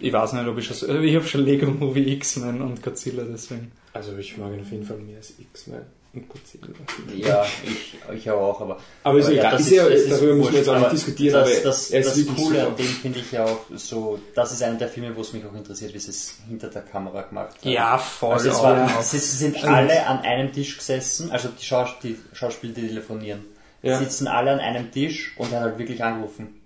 Ich 0.00 0.12
weiß 0.12 0.34
nicht, 0.34 0.46
ob 0.46 0.58
ich 0.58 0.66
schon, 0.66 0.76
so- 0.76 0.88
ich 1.00 1.14
habe 1.16 1.26
schon 1.26 1.44
Lego 1.44 1.66
Movie 1.70 2.12
X-Men 2.14 2.60
und 2.62 2.82
Godzilla, 2.82 3.24
deswegen. 3.24 3.72
Also 3.92 4.16
ich 4.16 4.36
mag 4.38 4.52
ihn 4.52 4.60
auf 4.60 4.70
jeden 4.70 4.84
Fall 4.84 4.98
mehr 4.98 5.16
als 5.16 5.34
X-Men 5.38 5.82
und 6.14 6.28
Godzilla. 6.28 6.66
Ja, 7.16 7.46
ich, 7.64 7.94
ich 8.14 8.30
auch, 8.30 8.60
aber. 8.60 8.78
Aber 9.02 9.18
ist 9.18 9.28
egal, 9.28 9.52
das 9.52 9.62
ist 9.62 9.70
ja- 9.70 9.88
das 9.88 10.08
darüber 10.08 10.34
müssen 10.34 10.52
wir 10.52 10.58
jetzt 10.58 10.68
auch 10.68 10.74
nicht 10.74 10.84
aber 10.84 10.90
diskutieren, 10.94 11.32
das, 11.34 11.48
aber 11.50 11.60
das, 11.64 11.90
ist 11.90 12.06
das 12.08 12.16
wirklich 12.18 12.36
Coole 12.36 12.66
an 12.66 12.76
dem 12.76 12.86
finde 12.86 13.18
ich 13.20 13.32
ja 13.32 13.44
auch 13.44 13.60
so, 13.74 14.18
das 14.34 14.52
ist 14.52 14.62
einer 14.62 14.76
der 14.78 14.88
Filme, 14.88 15.16
wo 15.16 15.22
es 15.22 15.32
mich 15.32 15.44
auch 15.46 15.54
interessiert, 15.54 15.94
wie 15.94 15.98
sie 15.98 16.10
es 16.10 16.34
hinter 16.48 16.68
der 16.68 16.82
Kamera 16.82 17.22
gemacht 17.22 17.56
haben. 17.62 17.70
Ja, 17.70 17.96
voll. 17.98 18.34
Also 18.34 18.50
es 18.50 18.62
war, 18.62 19.02
sie 19.02 19.18
sind 19.18 19.64
alle 19.64 20.06
an 20.06 20.20
einem 20.20 20.52
Tisch 20.52 20.76
gesessen, 20.76 21.30
also 21.32 21.48
die, 21.48 21.64
Schaus 21.64 21.90
die 22.02 22.18
Schauspieler, 22.34 22.74
die 22.74 22.86
telefonieren, 22.88 23.40
Ja. 23.82 23.98
sitzen 23.98 24.28
alle 24.28 24.52
an 24.52 24.60
einem 24.60 24.90
Tisch 24.92 25.32
und 25.38 25.50
er 25.52 25.60
hat 25.60 25.64
halt 25.70 25.78
wirklich 25.78 26.04
angerufen. 26.04 26.58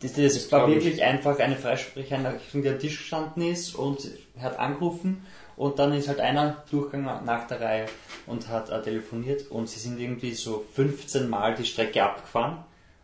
Das, 0.00 0.12
das 0.12 0.52
war 0.52 0.66
glaub 0.66 0.76
ich. 0.76 0.84
wirklich 0.84 1.02
einfach 1.02 1.38
eine 1.38 1.56
Freisprecheinrichtung, 1.56 2.62
die 2.62 2.68
am 2.68 2.78
Tisch 2.78 2.98
gestanden 2.98 3.42
ist 3.50 3.74
und 3.74 3.98
er 4.36 4.42
hat 4.42 4.58
angerufen 4.58 5.24
und 5.56 5.78
dann 5.78 5.92
ist 5.92 6.08
halt 6.08 6.20
einer 6.20 6.64
durchgegangen 6.70 7.24
nach 7.24 7.46
der 7.46 7.60
Reihe 7.60 7.86
und 8.26 8.48
hat 8.48 8.70
äh, 8.70 8.82
telefoniert 8.82 9.50
und 9.50 9.68
sie 9.68 9.80
sind 9.80 9.98
irgendwie 9.98 10.34
so 10.34 10.64
15 10.74 11.28
Mal 11.28 11.54
die 11.54 11.64
Strecke 11.64 12.02
abgefahren 12.02 12.58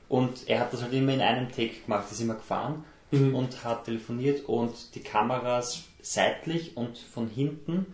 und 0.08 0.48
er 0.48 0.60
hat 0.60 0.72
das 0.72 0.82
halt 0.82 0.92
immer 0.92 1.14
in 1.14 1.22
einem 1.22 1.48
Take 1.48 1.80
gemacht, 1.84 2.10
ist 2.10 2.20
immer 2.20 2.34
gefahren 2.34 2.84
und 3.10 3.64
hat 3.64 3.84
telefoniert 3.84 4.46
und 4.46 4.94
die 4.94 5.00
Kameras 5.00 5.84
seitlich 6.00 6.76
und 6.76 6.98
von 6.98 7.28
hinten 7.28 7.86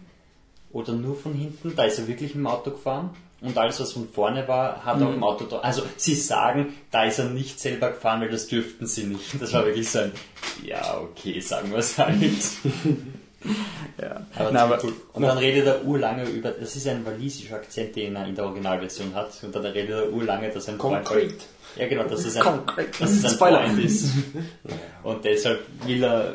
oder 0.71 0.93
nur 0.93 1.17
von 1.17 1.35
hinten, 1.35 1.75
da 1.77 1.85
ist 1.85 1.99
er 1.99 2.09
wirklich 2.09 2.35
im 2.35 2.47
Auto 2.47 2.71
gefahren 2.71 3.11
und 3.41 3.57
alles, 3.57 3.79
was 3.79 3.93
von 3.93 4.09
vorne 4.09 4.49
war, 4.49 4.85
hat 4.85 5.01
er 5.01 5.09
auch 5.09 5.15
im 5.15 5.23
Auto. 5.23 5.57
Also 5.59 5.83
sie 5.97 6.15
sagen, 6.15 6.75
da 6.91 7.05
ist 7.05 7.21
er 7.21 7.27
nicht 7.27 7.61
selber 7.61 7.91
gefahren, 7.91 8.21
weil 8.21 8.31
das 8.31 8.49
dürften 8.49 8.87
sie 8.87 9.05
nicht. 9.05 9.41
Das 9.41 9.53
war 9.53 9.65
wirklich 9.65 9.89
so 9.89 10.01
ein, 10.01 10.13
ja, 10.65 10.99
okay, 11.01 11.39
sagen 11.39 11.71
wir 11.71 11.79
es 11.79 11.97
halt. 11.99 12.19
Ja. 14.01 14.27
Aber 14.37 14.51
Na, 14.53 14.65
aber. 14.65 14.83
Und 15.13 15.23
dann 15.23 15.39
redet 15.39 15.67
er 15.67 15.85
urlange 15.85 16.25
über, 16.29 16.51
das 16.51 16.75
ist 16.77 16.87
ein 16.89 17.05
walisischer 17.07 17.57
Akzent, 17.57 17.95
den 17.97 18.17
er 18.17 18.27
in 18.27 18.35
der 18.35 18.45
Originalversion 18.47 19.15
hat. 19.15 19.31
Und 19.43 19.55
dann 19.55 19.65
redet 19.67 19.91
er 19.91 20.13
urlange, 20.13 20.51
dass 20.51 20.69
ein 20.69 20.79
Freund- 20.79 21.05
Concrete. 21.05 21.35
Ja, 21.77 21.87
genau, 21.87 22.05
dass 22.05 22.25
es 22.25 22.37
ein, 22.37 22.43
Concrete. 22.43 22.91
dass 23.01 23.11
es 23.13 23.25
ein 23.25 23.31
Spoiler. 23.31 23.63
Freund 23.65 23.85
ist. 23.85 24.07
Und 25.05 25.25
deshalb 25.25 25.61
will 25.87 26.03
er 26.03 26.35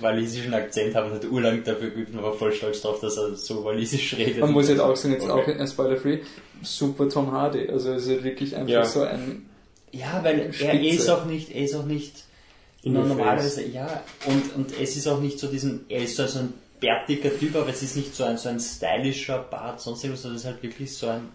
walisischen 0.00 0.52
Akzent 0.52 0.94
haben 0.94 1.10
und 1.12 1.14
hat 1.14 1.24
urlang 1.30 1.62
dafür 1.64 1.88
geübt 1.88 2.12
und 2.12 2.22
war 2.22 2.34
voll 2.34 2.52
stolz 2.52 2.82
drauf, 2.82 3.00
dass 3.00 3.16
er 3.16 3.36
so 3.36 3.64
walisisch 3.64 4.14
redet. 4.18 4.40
Man 4.40 4.50
muss 4.52 4.68
jetzt 4.68 4.80
auch 4.80 4.94
sagen, 4.96 5.14
jetzt 5.14 5.28
Okay. 5.28 5.54
auch 5.54 5.60
ein 5.60 5.66
Spoiler-free, 5.68 6.18
super 6.62 7.08
Tom 7.08 7.30
Hardy. 7.32 7.68
Also 7.70 7.92
es 7.92 8.06
ist 8.08 8.22
wirklich 8.24 8.54
einfach 8.56 8.68
Ja. 8.72 8.84
so 8.84 9.02
ein 9.02 9.46
Ja, 9.92 10.20
weil 10.22 10.52
er 10.60 10.80
ist 10.82 11.08
auch 11.08 11.24
nicht, 11.24 11.50
er 11.54 11.64
ist 11.64 11.74
auch 11.76 11.86
nicht 11.86 12.23
In 12.84 12.92
normalerweise, 12.92 13.64
ja, 13.66 14.02
und, 14.26 14.54
und 14.56 14.78
es 14.80 14.96
ist 14.96 15.06
auch 15.08 15.20
nicht 15.20 15.38
so 15.38 15.46
diesen, 15.48 15.86
er 15.88 16.02
ist 16.02 16.16
so 16.16 16.22
ein 16.38 16.52
bärtiger 16.80 17.30
Typ, 17.38 17.56
aber 17.56 17.68
es 17.70 17.82
ist 17.82 17.96
nicht 17.96 18.14
so 18.14 18.24
ein, 18.24 18.36
so 18.36 18.50
ein 18.50 18.60
stylischer 18.60 19.38
Bart, 19.38 19.80
sonst 19.80 20.04
irgendwas, 20.04 20.22
sondern 20.22 20.36
es 20.36 20.42
ist 20.42 20.50
halt 20.50 20.62
wirklich 20.62 20.94
so 20.94 21.08
ein, 21.08 21.28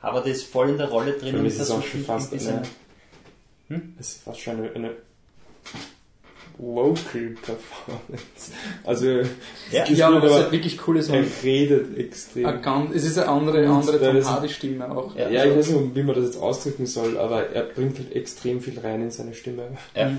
aber 0.00 0.20
der 0.20 0.32
ist 0.32 0.44
voll 0.44 0.70
in 0.70 0.78
der 0.78 0.88
Rolle 0.88 1.12
drin. 1.12 1.30
Für 1.30 1.36
und 1.36 1.42
mich 1.44 1.52
ist 1.52 1.60
das 1.60 1.68
es 1.68 1.74
auch 1.74 1.82
so 1.82 1.88
schon 1.88 2.04
fast 2.04 2.32
eine, 2.32 2.62
Hm? 3.68 3.94
es 4.00 4.08
ist 4.14 4.22
fast 4.24 4.40
schon 4.40 4.56
eine, 4.58 4.70
eine 4.72 4.90
Vocal 6.56 7.36
Performance. 7.40 8.50
Also, 8.84 9.06
Ja. 9.70 9.84
es 9.84 9.96
Ja, 9.96 10.08
aber 10.08 10.22
was 10.22 10.32
halt 10.32 10.52
wirklich 10.52 10.88
cool 10.88 10.96
ist, 10.98 11.08
er 11.08 11.20
man, 11.20 11.30
redet 11.44 11.96
extrem. 11.96 12.62
ganz, 12.62 12.94
es 12.96 13.04
ist 13.04 13.18
eine 13.18 13.28
andere, 13.28 13.62
Und 13.70 13.88
andere 13.88 14.24
Hardy-Stimme 14.24 14.90
auch. 14.90 15.14
Ja. 15.14 15.28
Ja, 15.28 15.44
ich 15.44 15.56
weiß 15.56 15.68
nicht, 15.70 15.94
wie 15.94 16.02
man 16.02 16.16
das 16.16 16.24
jetzt 16.24 16.38
ausdrücken 16.40 16.86
soll, 16.86 17.16
aber 17.16 17.50
er 17.50 17.62
bringt 17.62 17.98
halt 17.98 18.12
extrem 18.12 18.60
viel 18.60 18.78
rein 18.80 19.02
in 19.02 19.10
seine 19.12 19.34
Stimme. 19.34 19.68
Ja. 19.94 20.10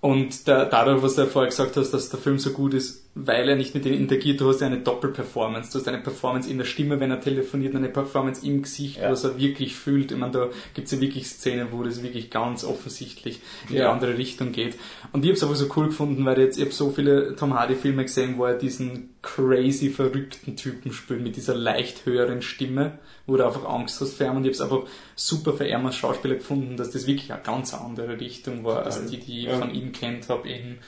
Und 0.00 0.46
der, 0.46 0.66
dadurch, 0.66 1.02
was 1.02 1.16
du 1.16 1.22
ja 1.22 1.26
vorher 1.26 1.48
gesagt 1.50 1.76
hast, 1.76 1.90
dass 1.90 2.08
der 2.08 2.20
Film 2.20 2.38
so 2.38 2.50
gut 2.50 2.74
ist, 2.74 3.07
weil 3.14 3.48
er 3.48 3.56
nicht 3.56 3.74
mit 3.74 3.84
denen 3.84 3.98
interagiert, 3.98 4.40
du 4.40 4.48
hast 4.48 4.60
ja 4.60 4.68
eine 4.68 4.78
Doppelperformance. 4.78 5.72
Du 5.72 5.78
hast 5.80 5.88
eine 5.88 5.98
Performance 5.98 6.48
in 6.48 6.58
der 6.58 6.64
Stimme, 6.66 7.00
wenn 7.00 7.10
er 7.10 7.20
telefoniert, 7.20 7.72
und 7.74 7.78
eine 7.78 7.88
Performance 7.88 8.46
im 8.46 8.62
Gesicht, 8.62 8.98
Ja. 8.98 9.10
was 9.10 9.24
er 9.24 9.36
wirklich 9.40 9.74
fühlt. 9.74 10.12
Ich 10.12 10.16
meine, 10.18 10.30
da 10.32 10.48
gibt's 10.74 10.92
ja 10.92 11.00
wirklich 11.00 11.26
Szenen, 11.26 11.68
wo 11.72 11.82
das 11.82 12.02
wirklich 12.02 12.30
ganz 12.30 12.62
offensichtlich 12.64 13.40
in 13.68 13.76
Ja. 13.76 13.84
eine 13.86 13.90
andere 13.94 14.16
Richtung 14.18 14.52
geht. 14.52 14.76
Und 15.12 15.24
ich 15.24 15.30
habe 15.30 15.36
es 15.36 15.42
aber 15.42 15.56
so 15.56 15.66
cool 15.76 15.86
gefunden, 15.86 16.24
weil 16.24 16.38
jetzt, 16.38 16.58
ich 16.58 16.64
habe 16.64 16.72
so 16.72 16.90
viele 16.90 17.34
Tom 17.34 17.54
Hardy-Filme 17.54 18.04
gesehen, 18.04 18.38
wo 18.38 18.44
er 18.44 18.54
diesen 18.54 19.08
crazy 19.20 19.90
verrückten 19.90 20.54
Typen 20.54 20.92
spielt, 20.92 21.22
mit 21.22 21.34
dieser 21.34 21.56
leicht 21.56 22.06
höheren 22.06 22.40
Stimme, 22.40 22.98
wo 23.26 23.36
du 23.36 23.44
einfach 23.44 23.64
Angst 23.68 24.00
hast 24.00 24.14
vor 24.16 24.26
ihm. 24.26 24.36
Und 24.36 24.44
ich 24.46 24.48
habe 24.48 24.52
es 24.52 24.60
einfach 24.60 24.90
super 25.16 25.54
für 25.54 25.66
ihn 25.66 25.74
als 25.84 25.96
Schauspieler 25.96 26.36
gefunden, 26.36 26.76
dass 26.76 26.92
das 26.92 27.08
wirklich 27.08 27.32
eine 27.32 27.42
ganz 27.42 27.74
andere 27.74 28.20
Richtung 28.20 28.62
war, 28.62 28.84
als 28.86 29.04
die, 29.06 29.18
die 29.18 29.40
ich 29.40 29.44
Ja. 29.46 29.58
von 29.58 29.74
ihm 29.74 29.90
kennt 29.90 30.28
habe 30.28 30.48
in 30.48 30.78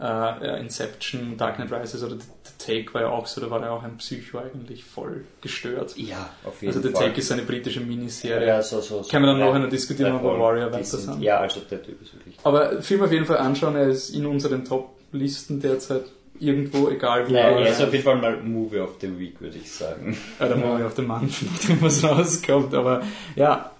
äh, 0.00 0.60
Inception, 0.60 1.36
Dark 1.36 1.56
Knight 1.56 1.70
Rises 1.72 2.02
oder 2.02 2.14
The, 2.16 2.26
The 2.44 2.50
Take 2.82 2.94
war 2.94 3.02
ja 3.02 3.08
auch 3.08 3.26
so, 3.26 3.40
da 3.40 3.50
war 3.50 3.62
er 3.62 3.72
auch 3.72 3.82
ein 3.82 3.96
Psycho 3.98 4.38
eigentlich 4.38 4.82
voll 4.84 5.24
gestört. 5.42 5.94
Ja, 5.96 6.30
auf 6.44 6.60
jeden 6.62 6.74
Also 6.74 6.86
The 6.88 6.92
Fall. 6.94 7.08
Take 7.08 7.20
ist 7.20 7.32
eine 7.32 7.42
britische 7.42 7.80
Miniserie. 7.80 8.46
ja, 8.46 8.62
so, 8.62 8.80
so, 8.80 9.02
so. 9.02 9.10
Können 9.10 9.24
wir 9.26 9.32
dann 9.32 9.40
nachher 9.40 9.58
noch 9.58 9.68
diskutieren, 9.68 10.14
ob 10.16 10.22
wir. 10.22 10.38
Warrior 10.38 10.72
weiter 10.72 10.84
sind-. 10.84 11.20
Ja, 11.22 11.40
also 11.40 11.60
der 11.70 11.82
Typ 11.82 12.00
ist 12.02 12.14
wirklich. 12.14 12.36
Aber 12.44 12.80
Film 12.82 13.02
auf 13.02 13.12
jeden 13.12 13.26
Fall 13.26 13.38
anschauen, 13.38 13.76
er 13.76 13.88
ist 13.88 14.10
in 14.10 14.24
unseren 14.26 14.64
Top-Listen 14.64 15.60
derzeit 15.60 16.04
irgendwo, 16.38 16.88
egal 16.88 17.28
wie. 17.28 17.32
Naja, 17.32 17.48
aber- 17.50 17.60
er 17.66 17.72
ist 17.72 17.82
auf 17.82 17.92
jeden 17.92 18.04
Fall 18.04 18.16
mal 18.16 18.36
Movie 18.42 18.78
of 18.80 18.96
the 19.02 19.18
Week, 19.18 19.38
würde 19.40 19.58
ich 19.58 19.70
sagen. 19.70 20.16
muss 20.38 20.80
ich 20.80 20.84
auf 20.86 20.94
den 20.94 21.06
Mann, 21.06 21.28
nachdem 21.52 21.82
was 21.82 22.02
rauskommt. 22.02 22.72
Aber 22.74 23.02
ja, 23.36 23.70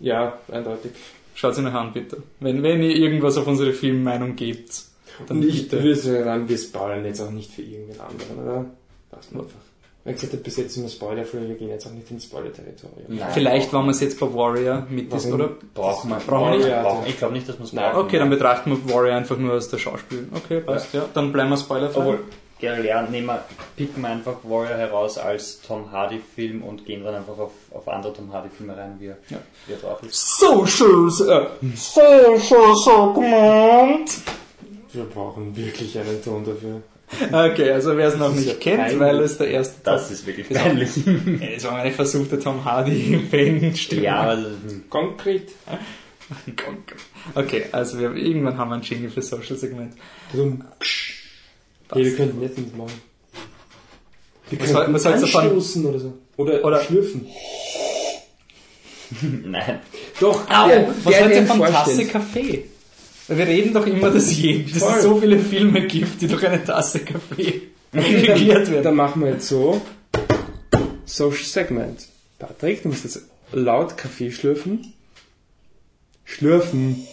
Ja, 0.00 0.38
eindeutig. 0.50 0.90
schaut 1.36 1.54
sie 1.54 1.62
noch 1.62 1.74
an, 1.74 1.92
bitte. 1.92 2.20
Wenn, 2.40 2.62
wenn 2.64 2.82
ihr 2.82 2.96
irgendwas 2.96 3.36
auf 3.36 3.46
unsere 3.46 3.72
Filmmeinung 3.72 4.34
gebt, 4.34 4.87
dann 5.26 5.38
Und 5.38 5.44
ich 5.48 5.70
würde 5.72 5.94
sagen, 5.96 6.48
wir 6.48 6.58
spoilern 6.58 7.04
jetzt 7.04 7.20
auch 7.20 7.30
nicht 7.30 7.50
für 7.52 7.62
irgendwen 7.62 8.00
anderen, 8.00 8.42
oder? 8.44 8.64
Lass 9.12 9.30
mal 9.32 9.40
einfach. 9.42 9.54
Wie 10.04 10.12
gesagt, 10.14 10.42
bis 10.42 10.56
jetzt 10.56 10.74
immer 10.78 10.88
Spoiler-Filme, 10.88 11.48
wir 11.48 11.54
gehen 11.56 11.68
jetzt 11.68 11.86
auch 11.86 11.90
nicht 11.90 12.10
ins 12.10 12.24
Spoiler-Territorium. 12.24 13.20
Vielleicht 13.34 13.72
waren 13.74 13.84
wir 13.84 13.90
es 13.90 14.00
jetzt 14.00 14.18
bei 14.18 14.32
Warrior 14.32 14.86
mit 14.88 15.12
das, 15.12 15.26
Warum? 15.26 15.40
oder? 15.40 15.50
Braucht 15.74 16.04
man. 16.06 16.20
Brauchen 16.26 16.52
wir 16.52 16.58
nicht. 16.58 16.82
Brauchen- 16.82 17.06
Ich 17.06 17.18
glaube 17.18 17.34
nicht, 17.34 17.46
dass 17.48 17.58
man 17.58 17.66
es 17.66 17.72
Nein. 17.74 17.92
braucht. 17.92 18.04
Okay, 18.06 18.18
dann 18.18 18.30
betrachten 18.30 18.70
wir 18.70 18.94
Warrior 18.94 19.16
einfach 19.16 19.36
nur 19.36 19.52
als 19.52 19.68
der 19.68 19.76
Schauspiel. 19.78 20.26
Okay, 20.34 20.60
passt, 20.60 20.94
ja. 20.94 21.04
Dann 21.12 21.30
bleiben 21.32 21.50
wir 21.50 21.58
spoilerfrei. 21.58 22.00
Obwohl, 22.00 22.20
generell, 22.58 22.86
ja, 22.86 23.02
nehmen 23.02 23.26
wir, 23.26 23.44
picken 23.76 24.00
wir 24.02 24.08
einfach 24.08 24.36
Warrior 24.44 24.78
heraus 24.78 25.18
als 25.18 25.60
Tom 25.60 25.92
Hardy-Film 25.92 26.62
und 26.62 26.86
gehen 26.86 27.04
dann 27.04 27.16
einfach 27.16 27.36
auf, 27.36 27.52
auf 27.74 27.86
andere 27.88 28.14
Tom 28.14 28.32
Hardy-Filme 28.32 28.74
rein, 28.76 28.94
wie 29.00 29.08
er, 29.08 29.18
Ja. 29.28 29.38
wie 29.66 29.74
er 29.74 29.78
drauf 29.78 30.02
ist. 30.04 30.38
Socials, 30.38 31.20
äh, 31.20 31.46
Social 31.76 32.74
Segment. 32.76 34.10
Wir 34.92 35.04
brauchen 35.04 35.54
wirklich 35.56 35.98
einen 35.98 36.22
Ton 36.22 36.44
dafür. 36.44 36.82
Okay, 37.32 37.70
also 37.72 37.96
wer 37.96 38.08
es 38.08 38.16
noch 38.16 38.34
nicht 38.34 38.60
kennt, 38.60 38.80
peinlich. 38.82 39.00
weil 39.00 39.18
es 39.20 39.38
der 39.38 39.48
erste 39.48 39.76
Das 39.82 40.10
ist 40.10 40.26
wirklich 40.26 40.48
Ja. 40.50 40.60
peinlich. 40.60 40.90
Ey, 41.06 41.54
Das 41.54 41.64
war 41.64 41.76
eine 41.76 41.90
versuchte 41.92 42.38
Tom 42.38 42.64
Hardy-Fan-Stimme. 42.64 44.02
Ja, 44.02 44.16
aber 44.32 44.44
Konkret. 44.90 45.48
Okay, 47.34 47.64
also 47.72 47.98
wir, 47.98 48.14
irgendwann 48.14 48.58
haben 48.58 48.68
wir 48.70 48.74
ein 48.76 48.82
Jingle 48.82 49.10
für 49.10 49.22
Social 49.22 49.56
Segment. 49.56 49.94
Drum. 50.32 50.62
Nee, 51.94 52.04
wir 52.04 52.16
könnten 52.16 52.42
jetzt 52.42 52.58
nicht 52.58 52.76
machen. 52.76 52.92
Wir 54.50 54.60
Was 54.60 54.70
soll- 54.70 54.92
was 54.92 55.02
davon- 55.02 55.42
anstoßen 55.44 55.86
oder 55.86 55.98
so. 55.98 56.12
Oder, 56.36 56.62
Oder- 56.64 56.82
schlürfen. 56.82 57.26
nein. 59.44 59.80
Doch, 60.20 60.42
Au, 60.50 60.68
was 61.04 61.14
der 61.14 61.22
haltet 61.24 61.36
ihr 61.36 61.40
den 61.40 61.46
von 61.46 61.60
Tasse. 61.60 62.04
Kaffee? 62.06 62.64
Wir 63.28 63.46
reden 63.46 63.74
doch 63.74 63.86
immer, 63.86 64.10
dass, 64.10 64.34
je, 64.34 64.62
dass 64.62 64.82
es 64.82 65.02
so 65.02 65.20
viele 65.20 65.38
Filme 65.38 65.86
gibt, 65.86 66.22
die 66.22 66.28
durch 66.28 66.46
eine 66.46 66.64
Tasse 66.64 67.00
Kaffee 67.00 67.62
regiert 67.92 68.70
werden. 68.70 68.82
Dann 68.82 68.94
machen 68.94 69.22
wir 69.22 69.32
jetzt 69.32 69.48
so. 69.48 69.82
Social 71.04 71.44
Segment. 71.44 72.08
Patrick, 72.38 72.82
du 72.82 72.88
musst 72.88 73.04
jetzt 73.04 73.22
laut 73.52 73.98
Kaffee 73.98 74.30
schlürfen. 74.30 74.94
Schlürfen. 76.24 77.06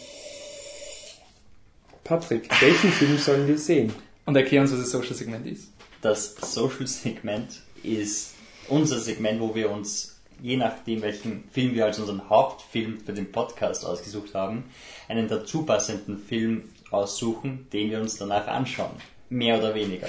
Patrick, 2.05 2.49
welchen 2.61 2.91
Film 2.91 3.17
sollen 3.17 3.47
wir 3.47 3.57
sehen? 3.57 3.91
Und 4.25 4.37
erklär 4.37 4.61
uns, 4.61 4.71
was 4.71 4.79
das 4.79 4.91
Social 4.91 5.15
Segment 5.15 5.45
ist. 5.45 5.69
Das 6.01 6.35
Social 6.35 6.87
Segment 6.87 7.61
ist 7.83 8.35
unser 8.69 8.99
Segment, 8.99 9.41
wo 9.41 9.53
wir 9.53 9.69
uns, 9.69 10.15
je 10.41 10.55
nachdem 10.55 11.01
welchen 11.01 11.43
Film 11.51 11.75
wir 11.75 11.85
als 11.85 11.99
unseren 11.99 12.29
Hauptfilm 12.29 12.99
für 13.05 13.13
den 13.13 13.31
Podcast 13.31 13.85
ausgesucht 13.85 14.33
haben, 14.33 14.65
einen 15.07 15.27
dazu 15.27 15.63
passenden 15.63 16.17
Film 16.17 16.63
aussuchen, 16.91 17.67
den 17.73 17.89
wir 17.89 17.99
uns 17.99 18.17
danach 18.17 18.47
anschauen. 18.47 18.91
Mehr 19.29 19.57
oder 19.57 19.73
weniger. 19.73 20.07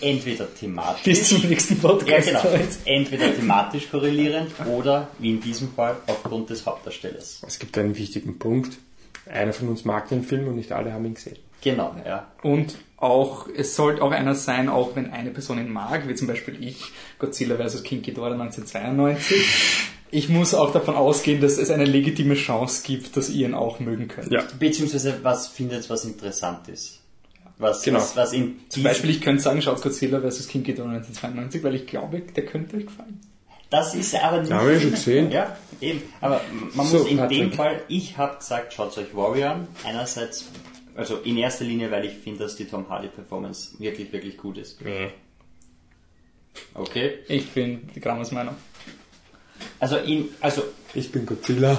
Entweder 0.00 0.52
thematisch. 0.54 1.02
Bis 1.02 1.28
zum 1.28 1.42
nächsten 1.48 1.74
ja, 1.74 1.88
Podcast. 1.88 2.28
genau. 2.28 2.44
heute. 2.44 2.68
Entweder 2.84 3.34
thematisch 3.34 3.90
korrelierend 3.90 4.52
oder, 4.66 5.08
wie 5.18 5.30
in 5.30 5.40
diesem 5.40 5.72
Fall, 5.72 5.96
aufgrund 6.06 6.50
des 6.50 6.64
Hauptdarstellers. 6.64 7.42
Es 7.46 7.58
gibt 7.58 7.76
einen 7.76 7.96
wichtigen 7.96 8.38
Punkt. 8.38 8.78
Einer 9.26 9.52
von 9.52 9.68
uns 9.68 9.84
mag 9.84 10.08
den 10.08 10.22
Film 10.22 10.46
und 10.48 10.56
nicht 10.56 10.72
alle 10.72 10.92
haben 10.92 11.04
ihn 11.06 11.14
gesehen. 11.14 11.38
Genau, 11.60 11.94
ja. 12.04 12.28
Und 12.42 12.76
auch, 12.96 13.48
es 13.48 13.76
sollte 13.76 14.02
auch 14.02 14.10
einer 14.10 14.34
sein, 14.34 14.68
auch 14.68 14.94
wenn 14.94 15.12
eine 15.12 15.30
Person 15.30 15.58
ihn 15.58 15.72
mag, 15.72 16.08
wie 16.08 16.14
zum 16.14 16.28
Beispiel 16.28 16.62
ich, 16.62 16.92
Godzilla 17.18 17.56
vs. 17.56 17.82
King 17.82 18.02
Ghidorah 18.02 18.32
1992. 18.32 19.91
Ich 20.12 20.28
muss 20.28 20.52
auch 20.54 20.72
davon 20.72 20.94
ausgehen, 20.94 21.40
dass 21.40 21.56
es 21.56 21.70
eine 21.70 21.86
legitime 21.86 22.34
Chance 22.34 22.82
gibt, 22.86 23.16
dass 23.16 23.30
ihr 23.30 23.48
ihn 23.48 23.54
auch 23.54 23.80
mögen 23.80 24.08
könnt. 24.08 24.30
Ja. 24.30 24.44
Beziehungsweise, 24.58 25.18
was 25.24 25.48
findet, 25.48 25.88
was 25.88 26.04
interessant 26.04 26.68
ist. 26.68 27.00
Was, 27.58 27.82
Genau. 27.82 27.98
was, 27.98 28.14
was 28.14 28.32
in 28.34 28.60
Zum 28.68 28.82
Beispiel, 28.82 29.08
ich 29.10 29.22
könnte 29.22 29.42
sagen, 29.42 29.62
schaut 29.62 29.80
Godzilla 29.80 30.20
vs. 30.20 30.48
King 30.48 30.64
Ghidorah 30.64 30.90
1992, 30.90 31.62
weil 31.64 31.76
ich 31.76 31.86
glaube, 31.86 32.20
der 32.20 32.44
könnte 32.44 32.76
euch 32.76 32.86
gefallen. 32.86 33.20
Das 33.70 33.94
ist 33.94 34.14
aber 34.14 34.40
nicht. 34.40 34.50
Ja, 34.50 34.58
haben 34.58 34.68
wir 34.68 34.80
schon 34.80 34.90
gesehen. 34.90 35.30
Ja, 35.30 35.56
eben. 35.80 36.02
Aber 36.20 36.42
man 36.74 36.86
So, 36.86 36.98
muss 36.98 37.06
in 37.08 37.16
dem 37.16 37.50
Patrick. 37.50 37.54
Fall, 37.54 37.82
ich 37.88 38.18
habe 38.18 38.36
gesagt, 38.36 38.74
schaut 38.74 38.96
euch 38.98 39.16
Warrior 39.16 39.50
an. 39.52 39.68
Einerseits, 39.82 40.44
also 40.94 41.16
in 41.24 41.38
erster 41.38 41.64
Linie, 41.64 41.90
weil 41.90 42.04
ich 42.04 42.12
finde, 42.12 42.40
dass 42.40 42.54
die 42.56 42.66
Tom 42.66 42.86
Hardy 42.90 43.08
Performance 43.08 43.78
wirklich, 43.78 44.12
wirklich 44.12 44.36
gut 44.36 44.58
ist. 44.58 44.78
Nee. 44.84 45.08
Okay. 46.74 47.20
Ich 47.28 47.48
bin 47.52 47.88
die 47.94 48.00
Grammas 48.00 48.30
Meinung. 48.30 48.56
Also 49.80 49.96
in, 49.96 50.28
also 50.40 50.62
Ich 50.94 51.10
bin 51.12 51.26
Godzilla. 51.26 51.76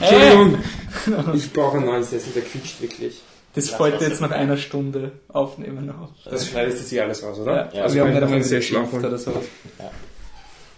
Entschuldigung. 0.00 0.58
Ich 1.34 1.52
brauche 1.52 1.76
einen 1.78 1.86
neuen 1.86 2.04
Sessel, 2.04 2.32
der 2.34 2.42
quietscht 2.42 2.80
wirklich. 2.80 3.20
Das 3.54 3.70
fällt 3.70 3.96
das 3.96 4.02
jetzt 4.08 4.20
nach 4.20 4.30
einer 4.30 4.56
Stunde 4.56 5.12
aufnehmen 5.28 5.86
noch. 5.86 6.10
Das 6.24 6.48
schneidest 6.48 6.78
jetzt 6.80 6.90
hier 6.90 7.02
alles 7.04 7.22
raus, 7.22 7.38
oder? 7.38 7.66
Ja, 7.66 7.70
Ja, 7.72 7.82
also 7.82 7.94
wir 7.96 8.02
haben 8.02 8.08
nicht 8.10 8.16
ich 8.18 8.22
einmal 8.24 8.40
geschimpft 8.40 8.84
aufholen. 8.86 9.04
oder 9.06 9.18
so. 9.18 9.42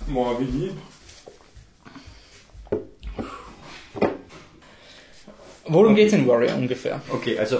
Boah, 0.09 0.41
wie 0.41 0.45
lieb. 0.45 0.73
Worum 5.69 5.95
geht's 5.97 6.13
in 6.13 6.27
Warrior 6.27 6.55
ungefähr? 6.57 7.01
Okay, 7.11 7.39
also 7.39 7.59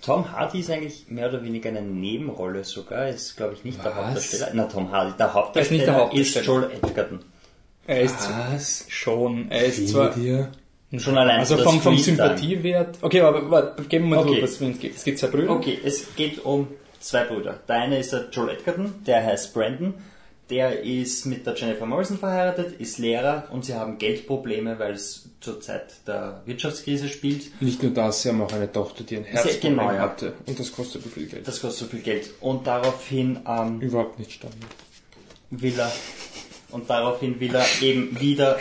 Tom 0.00 0.30
Hardy 0.32 0.60
ist 0.60 0.70
eigentlich 0.70 1.06
mehr 1.08 1.28
oder 1.28 1.42
weniger 1.42 1.68
eine 1.70 1.82
Nebenrolle 1.82 2.64
sogar. 2.64 3.08
Ist, 3.08 3.36
glaube 3.36 3.54
ich, 3.54 3.64
nicht 3.64 3.78
der 3.84 3.90
Was? 3.92 3.96
Hauptdarsteller. 3.96 4.50
Na, 4.54 4.64
Tom 4.64 4.90
Hardy. 4.92 5.12
Der 5.18 5.26
Er 5.54 5.60
ist 5.62 5.70
nicht 5.70 5.86
der 5.86 5.94
Hauptdarsteller 5.94 6.20
ist, 6.42 6.48
Hauptdarsteller. 6.48 6.70
Joel 6.80 6.90
Edgerton. 6.90 7.18
Er 7.86 8.00
ist 8.02 8.28
Was? 8.30 8.86
schon, 8.88 9.50
er 9.50 9.64
ist 9.66 9.88
zwar, 9.88 10.10
dir? 10.10 10.50
Schon 10.98 11.18
allein 11.18 11.40
also 11.40 11.56
vom, 11.58 11.80
vom. 11.80 11.98
Sympathiewert. 11.98 12.98
Okay, 13.00 13.20
aber 13.20 13.50
warte, 13.50 13.82
geben 13.84 14.08
wir 14.08 14.16
mal 14.16 14.28
Okay. 14.28 14.42
was 14.42 14.60
es 14.60 14.78
gibt. 14.78 14.96
Es 14.96 15.04
gibt 15.04 15.18
zwei 15.18 15.26
Brüder. 15.26 15.50
Okay, 15.50 15.78
es 15.84 16.14
geht 16.14 16.44
um 16.44 16.68
zwei 17.00 17.24
Brüder. 17.24 17.60
Der 17.68 17.76
eine 17.76 17.98
ist 17.98 18.12
der 18.12 18.28
Joel 18.30 18.50
Edgerton, 18.50 18.94
der 19.06 19.24
heißt 19.24 19.52
Brandon. 19.54 19.94
Der 20.50 20.82
ist 20.82 21.24
mit 21.24 21.46
der 21.46 21.54
Jennifer 21.54 21.86
Morrison 21.86 22.18
verheiratet, 22.18 22.78
ist 22.78 22.98
Lehrer 22.98 23.48
und 23.50 23.64
sie 23.64 23.74
haben 23.74 23.96
Geldprobleme, 23.96 24.78
weil 24.78 24.92
es 24.92 25.30
zur 25.40 25.58
Zeit 25.60 26.06
der 26.06 26.42
Wirtschaftskrise 26.44 27.08
spielt. 27.08 27.62
Nicht 27.62 27.82
nur 27.82 27.92
das, 27.92 28.22
sie 28.22 28.28
haben 28.28 28.42
auch 28.42 28.52
eine 28.52 28.70
Tochter, 28.70 29.04
die 29.04 29.16
ein 29.16 29.24
Herzproblem 29.24 29.78
genau, 29.78 29.90
ja. 29.90 30.00
hatte. 30.00 30.34
Und 30.46 30.58
das 30.60 30.70
kostet 30.70 31.02
so 31.02 31.08
viel 31.08 31.26
Geld. 31.26 31.48
Das 31.48 31.62
kostet 31.62 31.86
so 31.88 31.90
viel 31.90 32.00
Geld. 32.02 32.30
Und 32.40 32.66
daraufhin 32.66 33.40
ähm, 33.48 33.80
Überhaupt 33.80 34.18
nicht 34.18 34.32
Standard. 34.32 34.60
will 35.50 35.78
er 35.78 35.90
und 36.74 36.90
daraufhin 36.90 37.40
will 37.40 37.54
er 37.54 37.64
eben 37.80 38.20
wieder, 38.20 38.58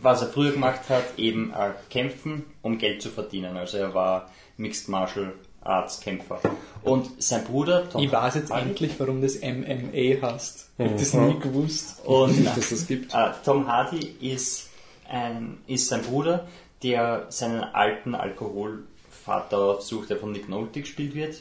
was 0.00 0.22
er 0.22 0.28
früher 0.28 0.52
gemacht 0.52 0.80
hat, 0.88 1.04
eben 1.18 1.52
äh, 1.52 1.70
kämpfen, 1.90 2.44
um 2.62 2.78
Geld 2.78 3.02
zu 3.02 3.10
verdienen. 3.10 3.56
Also 3.56 3.78
er 3.78 3.94
war 3.94 4.30
Mixed 4.56 4.88
Martial 4.88 5.32
Arztkämpfer. 5.60 6.40
Und 6.82 7.22
sein 7.22 7.44
Bruder, 7.44 7.88
Tom 7.88 8.02
Ich 8.02 8.10
weiß 8.10 8.34
jetzt 8.34 8.50
Hardy, 8.50 8.70
endlich, 8.70 8.92
warum 8.98 9.22
das 9.22 9.36
MMA 9.40 10.20
heißt. 10.32 10.70
Ich 10.78 10.84
hab 10.86 10.96
das 10.98 11.12
Mhm. 11.14 11.28
nie 11.28 11.38
gewusst. 11.38 12.00
und 12.04 12.44
dass 12.44 12.70
das 12.70 12.86
gibt. 12.88 13.14
äh, 13.14 13.30
Tom 13.44 13.68
Hardy 13.68 14.16
ist, 14.20 14.70
ein, 15.08 15.58
ist 15.68 15.86
sein 15.88 16.02
Bruder, 16.02 16.48
der 16.82 17.26
seinen 17.28 17.62
alten 17.62 18.16
Alkoholvater 18.16 19.58
aufsucht, 19.58 20.10
der 20.10 20.16
von 20.16 20.32
Nick 20.32 20.48
Nolte 20.48 20.80
gespielt 20.80 21.14
wird. 21.14 21.36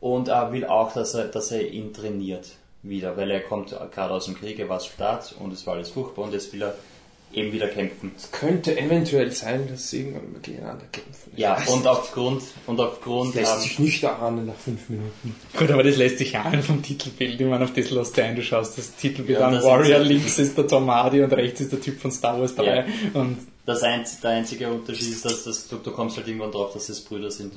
Und 0.00 0.26
er 0.28 0.50
will 0.52 0.64
auch, 0.64 0.92
dass 0.92 1.14
er, 1.14 1.26
dass 1.28 1.52
er 1.52 1.68
ihn 1.70 1.92
trainiert 1.92 2.48
wieder, 2.82 3.16
weil 3.16 3.30
er 3.30 3.40
kommt 3.40 3.70
gerade 3.94 4.12
aus 4.14 4.24
dem 4.26 4.34
Krieg, 4.34 4.58
er 4.58 4.68
war 4.68 4.80
Soldat 4.80 5.34
und 5.38 5.52
es 5.52 5.66
war 5.66 5.74
alles 5.74 5.90
furchtbar 5.90 6.24
und 6.24 6.32
jetzt 6.32 6.52
will 6.52 6.62
er 6.62 6.74
eben 7.34 7.50
wieder 7.52 7.66
kämpfen. 7.68 8.12
Könnte 8.30 8.78
eventuell 8.78 9.30
sein, 9.30 9.66
dass 9.66 9.88
sie 9.88 10.00
irgendwann 10.00 10.32
mal 10.32 10.40
gegeneinander 10.42 10.84
kämpfen. 10.92 11.30
Ich 11.32 11.38
Ja, 11.38 11.56
weiß 11.58 11.68
und 11.70 11.86
aufgrund, 11.86 12.42
und 12.66 12.78
aufgrund, 12.78 13.28
Das 13.34 13.40
lässt 13.42 13.54
ähm, 13.54 13.60
sich 13.62 13.78
nicht 13.78 14.02
erahnen 14.02 14.46
nach 14.46 14.56
fünf 14.56 14.88
Minuten. 14.90 15.34
Gut, 15.56 15.70
aber 15.70 15.82
das 15.82 15.96
lässt 15.96 16.18
sich 16.18 16.32
ja 16.32 16.44
auch 16.44 16.62
vom 16.62 16.82
Titelbild. 16.82 17.40
Ich 17.40 17.46
meine, 17.46 17.64
auf 17.64 17.72
das 17.72 17.88
lässt 17.90 18.18
du 18.18 18.22
ein, 18.24 18.36
du 18.36 18.42
schaust 18.42 18.76
das 18.76 18.94
Titelbild 18.96 19.38
Ja, 19.38 19.46
an. 19.46 19.54
das 19.54 19.64
Warrior 19.64 20.00
ist- 20.00 20.08
links 20.08 20.38
ist 20.38 20.58
der 20.58 20.66
Tom 20.66 20.90
Hardy 20.90 21.22
und 21.22 21.32
rechts 21.32 21.60
ist 21.62 21.72
der 21.72 21.80
Typ 21.80 21.98
von 22.00 22.10
Star 22.10 22.38
Wars 22.38 22.54
3. 22.54 22.64
Ja. 22.76 22.84
Und 23.14 23.38
das 23.64 23.82
einz, 23.82 24.20
der 24.20 24.32
einzige 24.32 24.68
Unterschied 24.70 25.08
ist, 25.12 25.24
dass, 25.24 25.44
dass 25.44 25.68
du, 25.68 25.76
du 25.76 25.90
kommst 25.92 26.18
halt 26.18 26.28
irgendwann 26.28 26.52
drauf, 26.52 26.74
dass 26.74 26.88
es 26.90 27.00
Brüder 27.00 27.30
sind. 27.30 27.54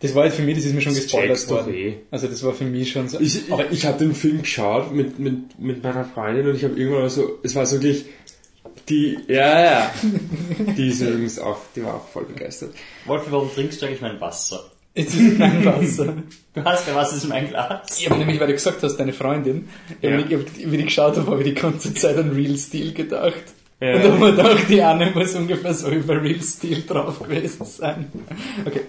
Das 0.00 0.14
war 0.14 0.22
halt 0.24 0.32
für 0.32 0.42
mich, 0.42 0.56
das 0.56 0.64
ist 0.64 0.74
mir 0.74 0.80
schon 0.80 0.94
Das 0.94 1.02
gespoilert 1.04 1.48
worden. 1.50 1.74
eh. 1.74 1.94
Also 2.10 2.26
das 2.26 2.42
war 2.42 2.52
für 2.54 2.64
mich 2.64 2.90
schon 2.92 3.08
so. 3.08 3.20
Ich, 3.20 3.44
aber 3.50 3.64
aber 3.64 3.72
ich 3.72 3.84
habe 3.86 3.98
den 3.98 4.14
Film 4.14 4.42
geschaut 4.42 4.92
mit, 4.94 5.18
mit, 5.18 5.58
mit 5.58 5.82
meiner 5.82 6.04
Freundin 6.04 6.48
und 6.48 6.54
ich 6.56 6.64
habe 6.64 6.74
irgendwann 6.78 7.08
so, 7.10 7.38
es 7.42 7.54
war 7.54 7.66
so 7.66 7.76
wirklich 7.82 8.06
die, 8.88 9.18
ja, 9.28 9.62
ja, 9.64 9.94
die 10.76 10.88
ist 10.88 11.00
übrigens 11.00 11.38
auch, 11.38 11.58
die 11.76 11.84
war 11.84 11.94
auch 11.94 12.08
voll 12.08 12.24
begeistert. 12.24 12.74
Wolfi, 13.06 13.30
warum 13.30 13.50
trinkst 13.54 13.80
du 13.82 13.86
eigentlich 13.86 14.00
mein 14.00 14.20
Wasser? 14.20 14.70
es 14.92 15.14
ist 15.14 15.38
mein 15.38 15.64
Wasser. 15.64 16.14
Du 16.52 16.64
hast 16.64 16.88
ja 16.88 16.96
was 16.96 17.12
ist 17.12 17.28
mein 17.28 17.48
Glas? 17.48 18.00
Ich 18.00 18.10
habe 18.10 18.18
nämlich, 18.18 18.40
weil 18.40 18.48
du 18.48 18.54
gesagt 18.54 18.82
hast, 18.82 18.96
deine 18.96 19.12
Freundin, 19.12 19.68
Ja. 20.02 20.18
ich 20.18 20.24
hab, 20.34 20.40
wie 20.56 20.76
ich 20.76 20.84
geschaut 20.86 21.16
habe, 21.16 21.30
habe 21.30 21.42
ich 21.44 21.54
die 21.54 21.60
ganze 21.60 21.94
Zeit 21.94 22.16
an 22.16 22.30
Real 22.30 22.56
Steel 22.56 22.92
gedacht. 22.92 23.34
Ja. 23.80 23.94
Und 23.94 24.02
dann 24.04 24.12
habe 24.18 24.30
ich 24.30 24.36
gedacht, 24.36 24.64
die 24.68 24.82
Anne 24.82 25.12
muss 25.14 25.32
ungefähr 25.36 25.72
so 25.74 25.90
über 25.90 26.20
Real 26.20 26.42
Steel 26.42 26.82
drauf 26.84 27.20
gewesen 27.22 27.64
sein. 27.64 28.06
Okay. 28.66 28.80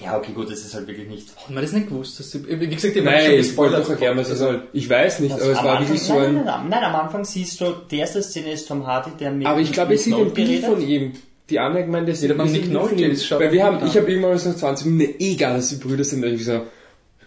Ja, 0.00 0.16
okay, 0.18 0.32
gut, 0.32 0.50
das 0.50 0.60
ist 0.60 0.74
halt 0.74 0.88
wirklich 0.88 1.08
nicht. 1.08 1.36
Hat 1.36 1.50
man 1.50 1.62
das 1.62 1.72
nicht 1.72 1.88
gewusst? 1.88 2.18
Dass 2.18 2.30
sie, 2.30 2.44
wie 2.48 2.66
gesagt, 2.66 2.96
ich 2.96 3.04
Nein, 3.04 3.26
schon 3.26 3.34
ich 3.34 3.56
wollte 3.56 3.76
doch 3.76 3.90
erklären, 3.90 4.16
was 4.16 4.28
soll. 4.28 4.66
Ich 4.72 4.90
weiß 4.90 5.20
nicht, 5.20 5.32
aber 5.32 5.42
es 5.42 5.56
war 5.56 5.64
Anfang, 5.64 5.80
wirklich 5.80 6.02
so 6.02 6.14
nein, 6.14 6.24
ein, 6.24 6.34
nein, 6.34 6.44
nein, 6.44 6.68
nein, 6.70 6.84
am 6.84 6.96
Anfang 6.96 7.24
siehst 7.24 7.60
du, 7.60 7.72
die 7.90 7.98
erste 7.98 8.20
Szene 8.20 8.52
ist 8.52 8.66
Tom 8.66 8.86
Hardy, 8.86 9.10
der 9.18 9.30
mit 9.30 9.46
aber 9.46 9.60
ich 9.60 9.70
glaube, 9.70 9.94
es 9.94 10.04
sieht 10.04 10.14
ein 10.14 10.32
Bild 10.32 10.64
von 10.64 10.80
ihm. 10.80 11.12
Die 11.48 11.58
Anna 11.58 11.82
gemeint, 11.82 12.08
das 12.08 12.20
sieht 12.20 12.38
ein 12.38 12.52
Nick 12.52 12.72
Nolte 12.72 12.96
Weil 13.38 13.52
wir 13.52 13.64
haben, 13.64 13.86
ich 13.86 13.96
habe 13.96 14.10
irgendwann 14.10 14.38
so 14.38 14.48
nach 14.48 14.56
20 14.56 14.86
Minuten, 14.86 15.14
egal, 15.20 15.56
dass 15.56 15.68
sie 15.68 15.76
Brüder 15.76 16.02
sind, 16.02 16.22
da 16.22 16.28
hab 16.28 16.34
ich 16.34 16.44
so, 16.44 16.62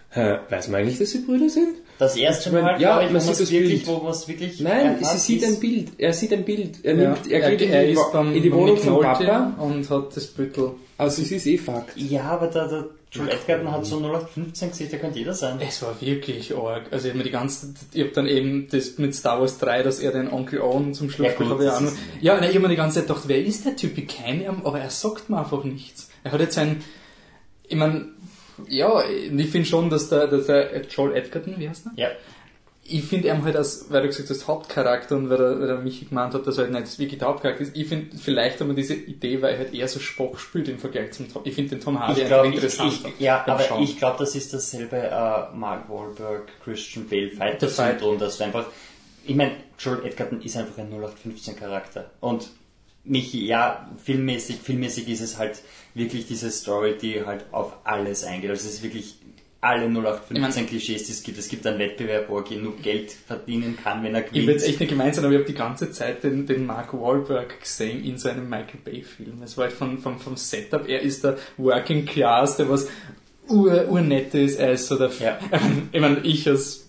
hä, 0.10 0.38
weiß 0.50 0.68
man 0.70 0.82
eigentlich, 0.82 0.98
dass 0.98 1.12
sie 1.12 1.20
Brüder 1.20 1.50
sind? 1.50 1.76
Das 2.00 2.16
erste 2.16 2.50
Ich 2.50 2.54
Mal, 2.56 2.80
ja, 2.80 3.02
ich, 3.02 3.12
man 3.12 3.22
sieht 3.22 3.40
das 3.40 3.52
wirklich, 3.52 3.86
Bild. 3.86 4.02
wo 4.02 4.10
es 4.10 4.28
wirklich 4.28 4.60
Nein, 4.62 4.98
sie 5.04 5.18
sieht 5.18 5.42
ist. 5.44 5.48
ein 5.56 5.60
Bild. 5.60 5.90
Er 5.98 6.14
sieht 6.14 6.32
ein 6.34 6.46
Bild. 6.46 6.84
Er 6.86 6.96
Ja, 6.96 7.10
nimmt, 7.14 7.28
er 7.32 7.42
er, 7.42 7.50
geht 7.52 7.62
in 7.62 7.72
er 7.72 7.86
die, 7.86 7.92
ist 7.94 8.12
beim, 8.12 8.36
in 8.36 8.44
die 8.44 8.54
Wohnung 8.54 8.78
von 8.78 9.02
Papa. 9.02 9.54
und 9.60 9.90
hat 9.90 10.16
das 10.16 10.28
Büttel. 10.28 10.72
Also 10.98 11.22
es 11.24 11.32
ist 11.32 11.46
eh 11.48 11.58
Fakt. 11.58 11.98
Ja, 11.98 12.24
aber 12.24 12.48
der, 12.48 12.68
der 12.68 12.86
Joel 13.12 13.30
Edgerton 13.30 13.72
hat 13.72 13.86
so 13.86 13.98
0815 14.00 14.70
Gesicht, 14.70 14.92
der 14.92 15.00
könnte 15.00 15.18
jeder 15.18 15.34
sein. 15.34 15.60
Es 15.66 15.82
war 15.82 15.96
wirklich 16.02 16.56
arg. 16.56 16.84
Also 16.92 17.06
ich 17.08 17.12
habe 17.12 17.18
mir 17.20 17.24
die 17.24 17.32
ganze, 17.32 17.74
ich 17.94 18.02
habe 18.02 18.12
dann 18.12 18.28
eben 18.28 18.68
das 18.70 18.98
mit 18.98 19.16
Star 19.16 19.40
Wars 19.40 19.58
3, 19.60 19.82
dass 19.84 20.00
er 20.00 20.12
den 20.12 20.30
Onkel 20.32 20.60
Owen 20.62 20.94
zum 20.94 21.10
Schluss 21.10 21.28
Ja, 21.30 21.34
gut, 21.34 21.48
habe 21.50 21.64
ich 21.64 21.70
auch 21.72 21.80
noch. 21.82 21.92
Ja, 22.22 22.36
nein, 22.36 22.50
ich 22.50 22.56
habe 22.56 22.60
mir 22.64 22.70
die 22.70 22.76
ganze 22.76 23.00
Zeit 23.00 23.08
gedacht, 23.08 23.24
wer 23.28 23.44
ist 23.44 23.66
der 23.66 23.76
Typ? 23.76 23.98
Ich 23.98 24.08
kenne 24.08 24.44
ihn, 24.44 24.50
aber 24.64 24.80
er 24.80 24.90
sagt 24.90 25.30
mir 25.30 25.40
einfach 25.40 25.64
nichts. 25.64 26.10
Er 26.24 26.32
hat 26.34 26.42
jetzt 26.42 26.58
ein, 26.58 26.84
ich 27.68 27.76
meine, 27.78 28.06
ja, 28.68 29.04
ich 29.08 29.50
finde 29.50 29.68
schon, 29.68 29.90
dass 29.90 30.10
der, 30.10 30.28
dass 30.28 30.48
der 30.48 30.82
Joel 30.84 31.16
Edgerton, 31.16 31.56
wie 31.58 31.70
heißt 31.70 31.88
er? 31.88 31.92
Ja. 31.96 32.10
ich 32.90 33.04
finde 33.04 33.28
ihn 33.28 33.44
halt 33.44 33.56
als, 33.58 33.88
weil 33.90 34.02
du 34.04 34.08
gesagt 34.08 34.30
hast, 34.30 34.48
Hauptcharakter 34.48 35.18
und 35.18 35.30
weil 35.30 35.38
der, 35.38 35.60
weil 35.60 35.68
der 35.68 35.78
Michi 35.80 36.06
gemeint 36.06 36.34
hat, 36.34 36.48
dass 36.48 36.58
er 36.58 36.64
halt 36.66 36.74
nicht 36.74 36.98
wirklich 37.00 37.20
der 37.20 37.28
Hauptcharakter 37.28 37.62
ist. 37.62 37.76
Ich 37.76 37.88
finde, 37.88 38.16
vielleicht 38.18 38.62
haben 38.62 38.70
wir 38.70 38.76
diese 38.76 38.94
Idee, 38.94 39.42
weil 39.42 39.54
er 39.56 39.60
halt 39.60 39.74
eher 39.74 39.88
so 39.90 40.00
Spock 40.00 40.40
spielt 40.40 40.70
im 40.70 40.80
Vergleich 40.80 41.12
zum 41.12 41.32
Tom. 41.32 41.42
Ich 41.46 41.54
finde 41.54 41.72
den 41.76 41.82
Tom 41.84 42.00
Hardy 42.00 42.22
Ich 42.22 42.28
glaube, 42.28 42.48
ich, 42.48 42.64
ich, 42.64 43.20
ja, 43.20 43.44
aber 43.46 43.60
Schauen. 43.64 43.84
ich 43.84 43.98
glaube, 43.98 44.16
das 44.20 44.36
ist 44.36 44.54
dasselbe 44.54 44.96
äh, 44.98 45.56
Mark 45.56 45.90
Wahlberg, 45.90 46.44
Christian 46.64 47.08
Bale 47.10 47.30
Fighter 47.32 47.58
Der 47.58 47.70
Fight- 47.70 48.00
Syndrom, 48.00 48.20
dass 48.20 48.38
du 48.38 48.46
einfach, 48.46 48.66
ich 49.26 49.36
meine, 49.36 49.52
Joel 49.78 50.06
Edgerton 50.06 50.42
ist 50.42 50.56
einfach 50.56 50.78
ein 50.78 50.90
0815 50.90 51.58
Charakter 51.58 52.10
und 52.22 52.48
Michi, 53.08 53.46
ja, 53.46 53.90
filmmäßig, 54.04 54.58
filmmäßig 54.58 55.08
ist 55.10 55.22
es 55.22 55.38
halt 55.38 55.62
wirklich 55.94 56.28
diese 56.28 56.52
Story, 56.52 56.96
die 57.02 57.26
halt 57.26 57.46
auf 57.52 57.74
alles 57.84 58.24
eingeht. 58.24 58.50
Also 58.50 58.68
es 58.68 58.76
ist 58.76 58.84
wirklich 58.84 59.16
alle 59.60 59.90
0815 59.90 60.36
Ich 60.38 60.42
mein- 60.56 60.68
Klischees, 60.68 61.04
die 61.06 61.12
es 61.14 61.24
gibt. 61.24 61.38
Es 61.40 61.48
gibt 61.50 61.66
einen 61.66 61.80
Wettbewerb, 61.80 62.30
wo 62.30 62.38
er 62.38 62.44
genug 62.44 62.84
Geld 62.84 63.12
verdienen 63.12 63.76
kann, 63.82 64.04
wenn 64.04 64.14
er 64.14 64.26
Ich 64.28 64.34
will 64.34 64.42
gewinnt. 64.42 64.60
jetzt 64.60 64.70
echt 64.70 64.80
nicht 64.80 64.90
gemeint 64.90 65.16
sein, 65.16 65.26
aber 65.26 65.34
ich 65.34 65.40
habe 65.40 65.48
die 65.52 65.58
ganze 65.58 65.90
Zeit 65.92 66.24
den, 66.24 66.46
den 66.46 66.66
Mark 66.68 66.94
Wahlberg 66.94 67.60
gesehen 67.62 68.04
in 68.06 68.18
so 68.20 68.30
einem 68.30 68.48
Michael 68.48 68.80
Bay 68.86 69.02
Film. 69.02 69.42
Es 69.44 69.58
war 69.58 69.66
halt 69.66 69.74
von, 69.74 69.98
vom, 69.98 70.20
vom 70.20 70.38
Setup, 70.38 70.88
er 70.88 71.02
ist 71.02 71.24
der 71.24 71.38
Working 71.58 72.06
Class, 72.06 72.58
der 72.58 72.70
was 72.70 72.88
ur, 73.50 73.88
urnett 73.90 74.34
ist, 74.36 74.60
er 74.60 74.74
ist 74.74 74.88
so 74.88 74.98
der, 74.98 75.10
Ja. 75.20 75.40
ich 75.92 76.02
meine, 76.02 76.20
ich 76.20 76.48
als 76.48 76.87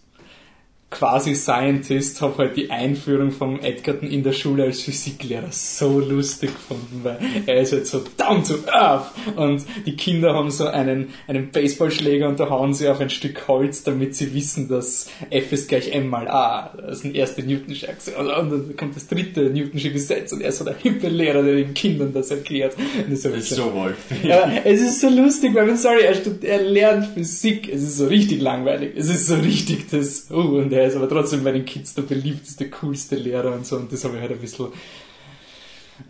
quasi 0.91 1.35
Scientist 1.35 2.23
habe 2.23 2.39
halt 2.39 2.57
die 2.57 2.71
Einführung 2.71 3.31
vom 3.31 3.61
Edgerton 3.61 4.09
in 4.09 4.23
der 4.23 4.33
Schule 4.33 4.65
als 4.65 4.81
Physiklehrer 4.81 5.49
so 5.51 6.01
lustig 6.01 6.51
gefunden, 6.55 7.01
weil 7.03 7.19
er 7.47 7.61
ist 7.61 7.73
halt 7.73 7.87
so 7.87 8.03
down 8.17 8.43
to 8.43 8.55
earth 8.73 9.11
und 9.37 9.65
die 9.85 9.97
Kinder 9.97 10.33
haben 10.33 10.51
so 10.51 10.67
einen, 10.67 11.09
einen 11.27 11.51
Baseballschläger 11.51 12.27
und 12.27 12.41
da 12.41 12.49
hauen 12.49 12.73
sie 12.73 12.89
auf 12.89 13.01
ein 13.01 13.11
Stück 13.11 13.49
Holz, 13.49 13.83
damit 13.83 14.15
sie 14.15 14.35
wissen, 14.35 14.69
dass 14.69 15.11
F 15.29 15.53
ist 15.53 15.69
gleich 15.69 15.93
M 15.95 16.09
mal 16.09 16.27
A. 16.27 16.75
Das 16.79 17.01
sind 17.01 17.15
erste 17.15 17.43
Newtonsche 17.43 17.89
Axiome. 17.89 18.39
Und 18.39 18.51
dann 18.51 18.77
kommt 18.77 18.97
das 18.97 19.09
dritte 19.09 19.43
Newtonsche 19.51 19.91
Gesetz 19.91 20.33
und 20.33 20.41
er 20.41 20.49
ist 20.49 20.59
so 20.59 20.65
der 20.65 20.77
hippe 20.77 21.09
Lehrer, 21.09 21.43
der 21.43 21.57
den 21.57 21.75
Kindern 21.75 22.15
das 22.15 22.31
erklärt. 22.31 22.77
Und 22.77 23.13
das 23.13 23.25
ist 23.27 23.51
so 23.51 23.75
Wolf. 23.75 23.97
ja, 24.23 24.51
es 24.65 24.81
ist 24.81 25.03
so 25.03 25.11
lustig, 25.11 25.55
weil 25.55 25.67
man, 25.67 25.77
sorry, 25.77 26.03
er, 26.03 26.17
er 26.43 26.63
lernt 26.63 27.07
Physik, 27.13 27.69
es 27.69 27.83
ist 27.83 27.99
so 27.99 28.07
richtig 28.07 28.41
langweilig, 28.41 28.93
es 28.97 29.11
ist 29.11 29.27
so 29.27 29.35
richtig 29.37 29.91
das, 29.91 30.29
oh, 30.31 30.59
und 30.59 30.73
er 30.79 30.89
ist 30.89 30.97
aber 30.97 31.09
trotzdem 31.09 31.45
bei 31.45 31.53
den 31.53 31.65
Kids 31.65 31.95
der 31.95 32.03
beliebteste, 32.03 32.69
coolste 32.71 33.17
Lehrer 33.17 33.53
und 33.55 33.67
so, 33.67 33.77
und 33.77 33.93
das 33.93 34.05
habe 34.05 34.17
ich 34.17 34.23
halt 34.23 34.33
ein 34.33 34.39
bisschen, 34.39 34.67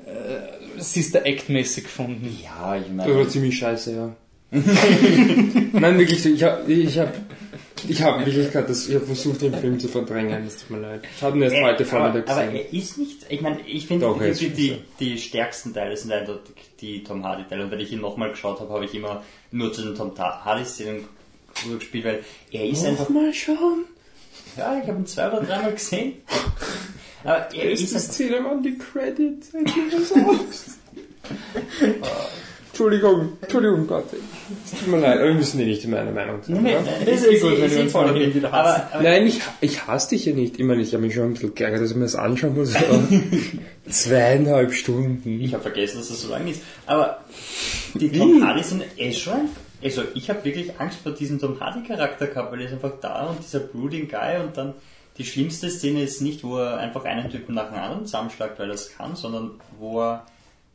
äh, 0.06 0.80
Sister 0.80 1.24
Act-mäßig 1.24 1.84
gefunden. 1.84 2.38
Ja, 2.42 2.76
ich 2.76 2.84
Das 2.84 2.92
meine, 2.92 3.16
war 3.16 3.28
ziemlich 3.28 3.58
scheiße, 3.58 3.94
ja. 3.94 4.16
Nein, 4.50 5.98
wirklich, 5.98 6.24
ich 6.24 6.42
habe 6.42 6.72
ich 6.72 6.98
hab, 6.98 7.12
ich 7.86 8.02
hab 8.02 8.24
wirklich 8.24 8.50
grad 8.50 8.68
das, 8.70 8.88
ich 8.88 8.94
hab 8.94 9.04
versucht, 9.04 9.42
den 9.42 9.52
Film 9.52 9.78
zu 9.78 9.88
verdrängen, 9.88 10.46
es 10.46 10.56
tut 10.56 10.70
mir 10.70 10.80
leid. 10.80 11.02
Ich 11.16 11.22
habe 11.22 11.36
ihn 11.36 11.42
erst 11.42 11.56
heute 11.56 11.66
aber, 11.66 11.84
Vormittag 11.84 12.30
aber 12.30 12.46
gesehen. 12.46 12.56
er 12.56 12.72
ist 12.72 12.96
nicht, 12.96 13.26
ich 13.28 13.40
meine, 13.42 13.60
ich 13.66 13.86
finde 13.86 14.14
die, 14.34 14.48
die, 14.48 14.76
die 15.00 15.18
stärksten 15.18 15.74
Teile 15.74 15.94
sind 15.96 16.12
eindeutig 16.12 16.54
die 16.80 17.04
Tom 17.04 17.24
Hardy 17.24 17.44
Teile 17.46 17.64
und 17.64 17.70
wenn 17.70 17.80
ich 17.80 17.92
ihn 17.92 18.00
nochmal 18.00 18.30
geschaut 18.30 18.60
habe, 18.60 18.72
habe 18.72 18.86
ich 18.86 18.94
immer 18.94 19.22
nur 19.50 19.70
zu 19.70 19.82
den 19.82 19.94
Tom 19.94 20.16
Hardy 20.16 20.64
Szenen 20.64 21.04
gespielt, 21.78 22.04
weil 22.06 22.24
er 22.50 22.66
ist 22.66 22.86
einfach, 22.86 23.10
mal 23.10 23.34
schauen. 23.34 23.84
Ja, 24.56 24.80
ich 24.82 24.88
habe 24.88 24.98
ihn 24.98 25.06
zwei 25.06 25.28
oder 25.28 25.42
dreimal 25.42 25.72
gesehen, 25.72 26.14
aber 27.24 27.52
er 27.54 27.70
ist 27.70 27.82
Ist 27.82 27.94
das 27.94 28.20
an 28.20 28.62
die 28.62 28.78
Credits? 28.78 29.54
Angst. 29.54 30.78
Entschuldigung, 32.78 33.32
Entschuldigung, 33.40 33.86
Gott. 33.88 34.04
Es 34.64 34.78
tut 34.78 34.88
mir 34.88 35.00
leid, 35.00 35.18
aber 35.18 35.26
wir 35.28 35.34
müssen 35.34 35.58
eh 35.58 35.64
nicht 35.64 35.82
in 35.84 35.90
meiner 35.90 36.12
Meinung 36.12 36.40
sein. 36.42 36.62
Nein, 36.62 36.76
Das 37.04 37.24
ist 37.24 37.42
gut, 37.42 37.60
wenn 37.60 37.64
uns 37.64 37.92
wieder 38.36 38.52
ich, 39.26 39.40
ich 39.60 39.86
hasse 39.88 40.10
dich 40.10 40.26
ja 40.26 40.32
nicht. 40.32 40.60
Ich 40.60 40.64
meine, 40.64 40.82
ich 40.82 40.92
habe 40.94 41.02
mich 41.02 41.12
schon 41.12 41.24
ein 41.24 41.32
bisschen 41.32 41.56
geärgert, 41.56 41.82
dass 41.82 41.90
ich 41.90 41.96
mir 41.96 42.04
das 42.04 42.14
anschauen 42.14 42.54
muss. 42.54 42.74
Zweieinhalb 43.88 44.72
Stunden. 44.74 45.40
Ich 45.40 45.52
habe 45.54 45.62
vergessen, 45.64 45.98
dass 45.98 46.08
das 46.08 46.20
so 46.20 46.30
lang 46.30 46.46
ist. 46.46 46.62
Aber 46.86 47.24
die 47.94 48.12
Tom 48.12 48.46
Hardy 48.46 48.62
sind 48.62 48.84
eh 48.96 49.12
schon. 49.12 49.48
Also 49.82 50.02
ich 50.14 50.28
habe 50.28 50.44
wirklich 50.44 50.80
Angst 50.80 51.00
vor 51.00 51.12
diesem 51.12 51.38
Tom 51.38 51.60
Hardy 51.60 51.86
Charakter 51.86 52.26
gehabt, 52.26 52.50
weil 52.50 52.60
er 52.60 52.66
ist 52.66 52.72
einfach 52.72 52.94
da 53.00 53.26
und 53.26 53.42
dieser 53.42 53.60
brooding 53.60 54.08
Guy 54.08 54.40
und 54.40 54.56
dann 54.56 54.74
die 55.18 55.24
schlimmste 55.24 55.70
Szene 55.70 56.02
ist 56.02 56.20
nicht, 56.20 56.44
wo 56.44 56.58
er 56.58 56.78
einfach 56.78 57.04
einen 57.04 57.30
Typen 57.30 57.54
nach 57.54 57.68
dem 57.68 57.78
anderen 57.78 58.06
zusammenschlagt, 58.06 58.58
weil 58.58 58.68
er 58.68 58.74
es 58.74 58.96
kann, 58.96 59.16
sondern 59.16 59.52
wo 59.78 60.00
er 60.00 60.26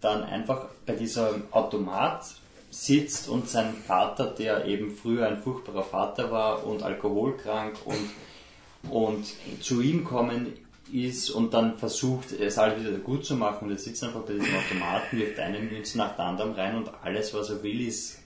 dann 0.01 0.23
einfach 0.23 0.67
bei 0.85 0.93
diesem 0.93 1.43
Automat 1.51 2.25
sitzt 2.71 3.29
und 3.29 3.47
sein 3.47 3.73
Vater, 3.73 4.25
der 4.25 4.65
eben 4.65 4.91
früher 4.91 5.27
ein 5.27 5.37
furchtbarer 5.37 5.83
Vater 5.83 6.31
war 6.31 6.65
und 6.65 6.83
alkoholkrank 6.83 7.77
und 7.85 8.09
und 8.89 9.25
zu 9.61 9.81
ihm 9.81 10.03
kommen 10.03 10.53
ist 10.91 11.29
und 11.29 11.53
dann 11.53 11.77
versucht, 11.77 12.33
es 12.33 12.57
alles 12.57 12.85
wieder 12.85 12.97
gut 12.97 13.25
zu 13.25 13.35
machen. 13.35 13.65
Und 13.65 13.71
er 13.71 13.77
sitzt 13.77 14.03
einfach 14.03 14.21
bei 14.21 14.33
diesem 14.33 14.55
Automaten, 14.55 15.17
wirft 15.17 15.39
eine 15.39 15.59
Münze 15.59 15.97
nach 15.97 16.15
der 16.15 16.25
anderen 16.25 16.53
rein 16.53 16.75
und 16.75 16.91
alles, 17.01 17.33
was 17.33 17.49
er 17.49 17.63
will, 17.63 17.87
ist 17.87 18.19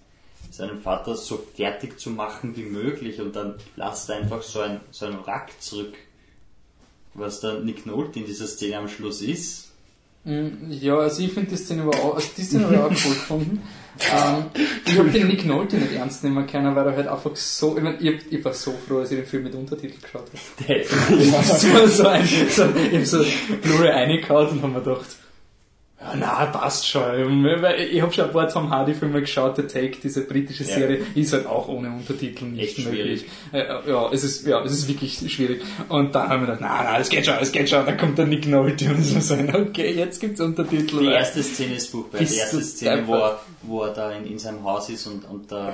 seinen 0.51 0.81
Vater 0.81 1.15
so 1.15 1.43
fertig 1.55 1.99
zu 1.99 2.09
machen 2.11 2.55
wie 2.55 2.63
möglich 2.63 3.19
und 3.21 3.35
dann 3.35 3.55
lasst 3.75 4.09
er 4.09 4.17
einfach 4.17 4.41
so 4.41 4.61
ein, 4.61 4.79
so 4.91 5.05
ein 5.05 5.17
Wrack 5.25 5.51
zurück, 5.59 5.93
was 7.13 7.39
dann 7.39 7.65
Nick 7.65 7.85
Nolte 7.85 8.19
in 8.19 8.25
dieser 8.25 8.47
Szene 8.47 8.77
am 8.77 8.87
Schluss 8.87 9.21
ist. 9.21 9.71
Mm, 10.23 10.71
Ja, 10.71 10.97
also 10.97 11.21
ich 11.23 11.31
finde 11.33 11.49
die 11.51 11.57
Szene 11.57 11.83
aber 11.83 11.95
auch, 11.97 12.15
also 12.15 12.27
die 12.37 12.43
Szene 12.43 12.65
habe 12.65 12.93
ich 12.93 12.99
auch 13.01 13.05
cool 13.05 13.13
gefunden. 13.13 13.61
Ähm, 14.13 14.43
ich 14.85 14.97
habe 14.99 15.09
den 15.09 15.27
Nick 15.27 15.45
Nolte 15.45 15.77
nicht 15.77 15.93
ernst 15.93 16.23
nehmen 16.23 16.45
können, 16.45 16.75
weil 16.75 16.85
er 16.85 16.95
halt 16.95 17.07
einfach 17.07 17.35
so, 17.35 17.75
ich 17.77 17.83
meine, 17.83 17.97
ich, 17.97 18.31
ich 18.31 18.45
war 18.45 18.53
so 18.53 18.73
froh, 18.87 18.99
als 18.99 19.09
ich 19.11 19.17
den 19.17 19.25
Film 19.25 19.43
mit 19.43 19.55
Untertitel 19.55 19.99
geschaut 19.99 20.27
habe. 20.27 20.67
Der- 20.67 20.83
Das 20.83 21.73
war 21.73 21.87
so 21.87 22.07
ein, 22.07 22.25
so, 22.25 22.65
ich 22.69 22.93
hab 22.95 23.05
so 23.05 23.25
Blu-ray 23.63 23.89
reingehauen 23.89 24.49
und 24.49 24.61
hab 24.61 24.69
mir 24.71 24.81
gedacht, 24.81 25.07
ja, 25.99 26.13
na, 26.15 26.45
passt 26.45 26.87
schon. 26.87 27.45
Ich 27.91 28.01
habe 28.01 28.13
schon 28.13 28.25
ein 28.25 28.31
paar 28.31 28.47
Tom 28.47 28.69
Hardy-Filme 28.69 29.19
geschaut, 29.21 29.55
The 29.55 29.63
Take, 29.63 29.97
diese 30.01 30.21
britische 30.27 30.63
Ja. 30.63 30.75
Serie, 30.75 30.99
ist 31.15 31.33
halt 31.33 31.47
auch 31.47 31.67
ohne 31.67 31.89
Untertitel 31.89 32.45
nicht 32.45 32.77
Echt 32.77 32.87
möglich. 32.87 33.25
Äh, 33.51 33.65
Ja, 33.87 34.09
es 34.11 34.23
ist, 34.23 34.45
ja, 34.45 34.63
es 34.63 34.73
ist 34.73 34.87
wirklich 34.87 35.17
schwierig. 35.33 35.63
Und 35.89 36.13
dann 36.13 36.29
haben 36.29 36.41
wir 36.41 36.55
gedacht, 36.55 36.61
na, 36.61 36.81
na, 36.83 36.99
es 36.99 37.09
geht 37.09 37.25
schon, 37.25 37.35
es 37.41 37.51
geht 37.51 37.67
schon. 37.69 37.83
Dann 37.85 37.97
kommt 37.97 38.17
der 38.19 38.27
Nick 38.27 38.47
Nolte 38.47 38.89
und 38.93 39.01
so 39.01 39.19
sein, 39.19 39.53
okay, 39.55 39.91
jetzt 39.91 40.19
gibt's 40.21 40.39
Untertitel. 40.39 40.99
Die 40.99 41.07
erste 41.07 41.41
Szene 41.41 41.75
ist 41.75 41.89
furchtbar. 41.89 42.19
Die 42.19 42.35
erste 42.35 42.61
Szene, 42.61 43.07
wo 43.07 43.15
er, 43.15 43.39
wo 43.63 43.83
er 43.83 43.93
da 43.93 44.11
in, 44.11 44.27
in 44.27 44.37
seinem 44.37 44.63
Haus 44.63 44.89
ist 44.89 45.07
und, 45.07 45.25
und, 45.27 45.51
da, 45.51 45.73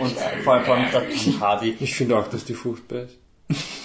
und 0.00 0.12
vor 0.44 0.54
allem, 0.54 0.64
vor 0.64 0.74
allem 0.76 0.90
der 0.90 1.10
Tom 1.10 1.40
Hardy. 1.40 1.76
Ich 1.78 1.94
finde 1.94 2.16
auch, 2.16 2.28
dass 2.28 2.44
die 2.46 2.54
furchtbar 2.54 3.02
ist. 3.02 3.18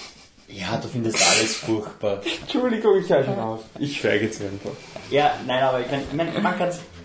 Ja, 0.48 0.78
du 0.78 0.88
findest 0.88 1.16
alles 1.16 1.56
furchtbar. 1.56 2.22
Entschuldigung, 2.40 2.98
ich 2.98 3.08
höre 3.08 3.24
schon 3.24 3.38
auf. 3.38 3.64
Ich 3.78 4.00
schweige 4.00 4.24
jetzt 4.24 4.40
einfach. 4.40 4.70
Ja, 5.10 5.38
nein, 5.46 5.62
aber 5.62 5.80
ich, 5.80 5.90
mein, 5.90 6.00
ich 6.00 6.14
mein, 6.14 6.42
man, 6.42 6.54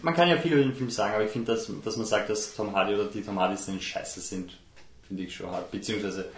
man 0.01 0.13
kann 0.13 0.29
ja 0.29 0.37
viel 0.37 0.53
über 0.53 0.61
den 0.61 0.73
Film 0.73 0.89
sagen, 0.89 1.15
aber 1.15 1.25
ich 1.25 1.31
finde, 1.31 1.53
dass, 1.53 1.69
dass 1.83 1.97
man 1.97 2.05
sagt, 2.05 2.29
dass 2.29 2.55
Tom 2.55 2.73
Hardy 2.73 2.95
oder 2.95 3.05
die 3.05 3.21
Tom 3.21 3.39
Hardys 3.39 3.65
dann 3.65 3.81
scheiße 3.81 4.21
sind, 4.21 4.57
finde 5.07 5.23
ich 5.23 5.35
schon 5.35 5.51
hart. 5.51 5.71
Beziehungsweise, 5.71 6.29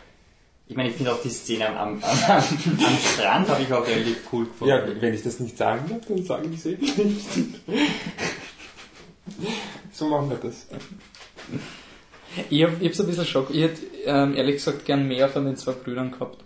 ich 0.67 0.75
meine, 0.75 0.89
ich 0.89 0.95
finde 0.95 1.13
auch 1.13 1.21
die 1.21 1.29
Szene 1.29 1.67
am, 1.67 1.77
am, 1.77 2.03
am, 2.03 2.37
am 2.37 2.97
Strand 3.13 3.49
habe 3.49 3.61
ich 3.61 3.71
auch 3.71 3.85
relativ 3.85 4.17
cool 4.31 4.45
gefunden. 4.45 4.73
Ja, 4.73 5.01
wenn 5.01 5.13
ich 5.13 5.21
das 5.21 5.39
nicht 5.39 5.57
sagen 5.57 5.85
darf, 5.87 6.07
dann 6.07 6.23
sagen 6.23 6.51
ich 6.51 6.59
es 6.59 6.65
eben 6.65 6.85
nicht. 6.85 7.27
So 9.91 10.07
machen 10.07 10.29
wir 10.29 10.37
das. 10.37 10.67
Ich 12.49 12.63
hab, 12.63 12.81
ich 12.81 12.87
hab 12.87 12.95
so 12.95 13.03
ein 13.03 13.07
bisschen 13.07 13.25
Schock. 13.25 13.49
Ich 13.51 13.61
hätte, 13.61 13.81
ähm, 14.05 14.35
ehrlich 14.35 14.55
gesagt, 14.55 14.85
gern 14.85 15.07
mehr 15.07 15.29
von 15.29 15.45
den 15.45 15.55
zwei 15.55 15.71
Brüdern 15.71 16.11
gehabt. 16.11 16.44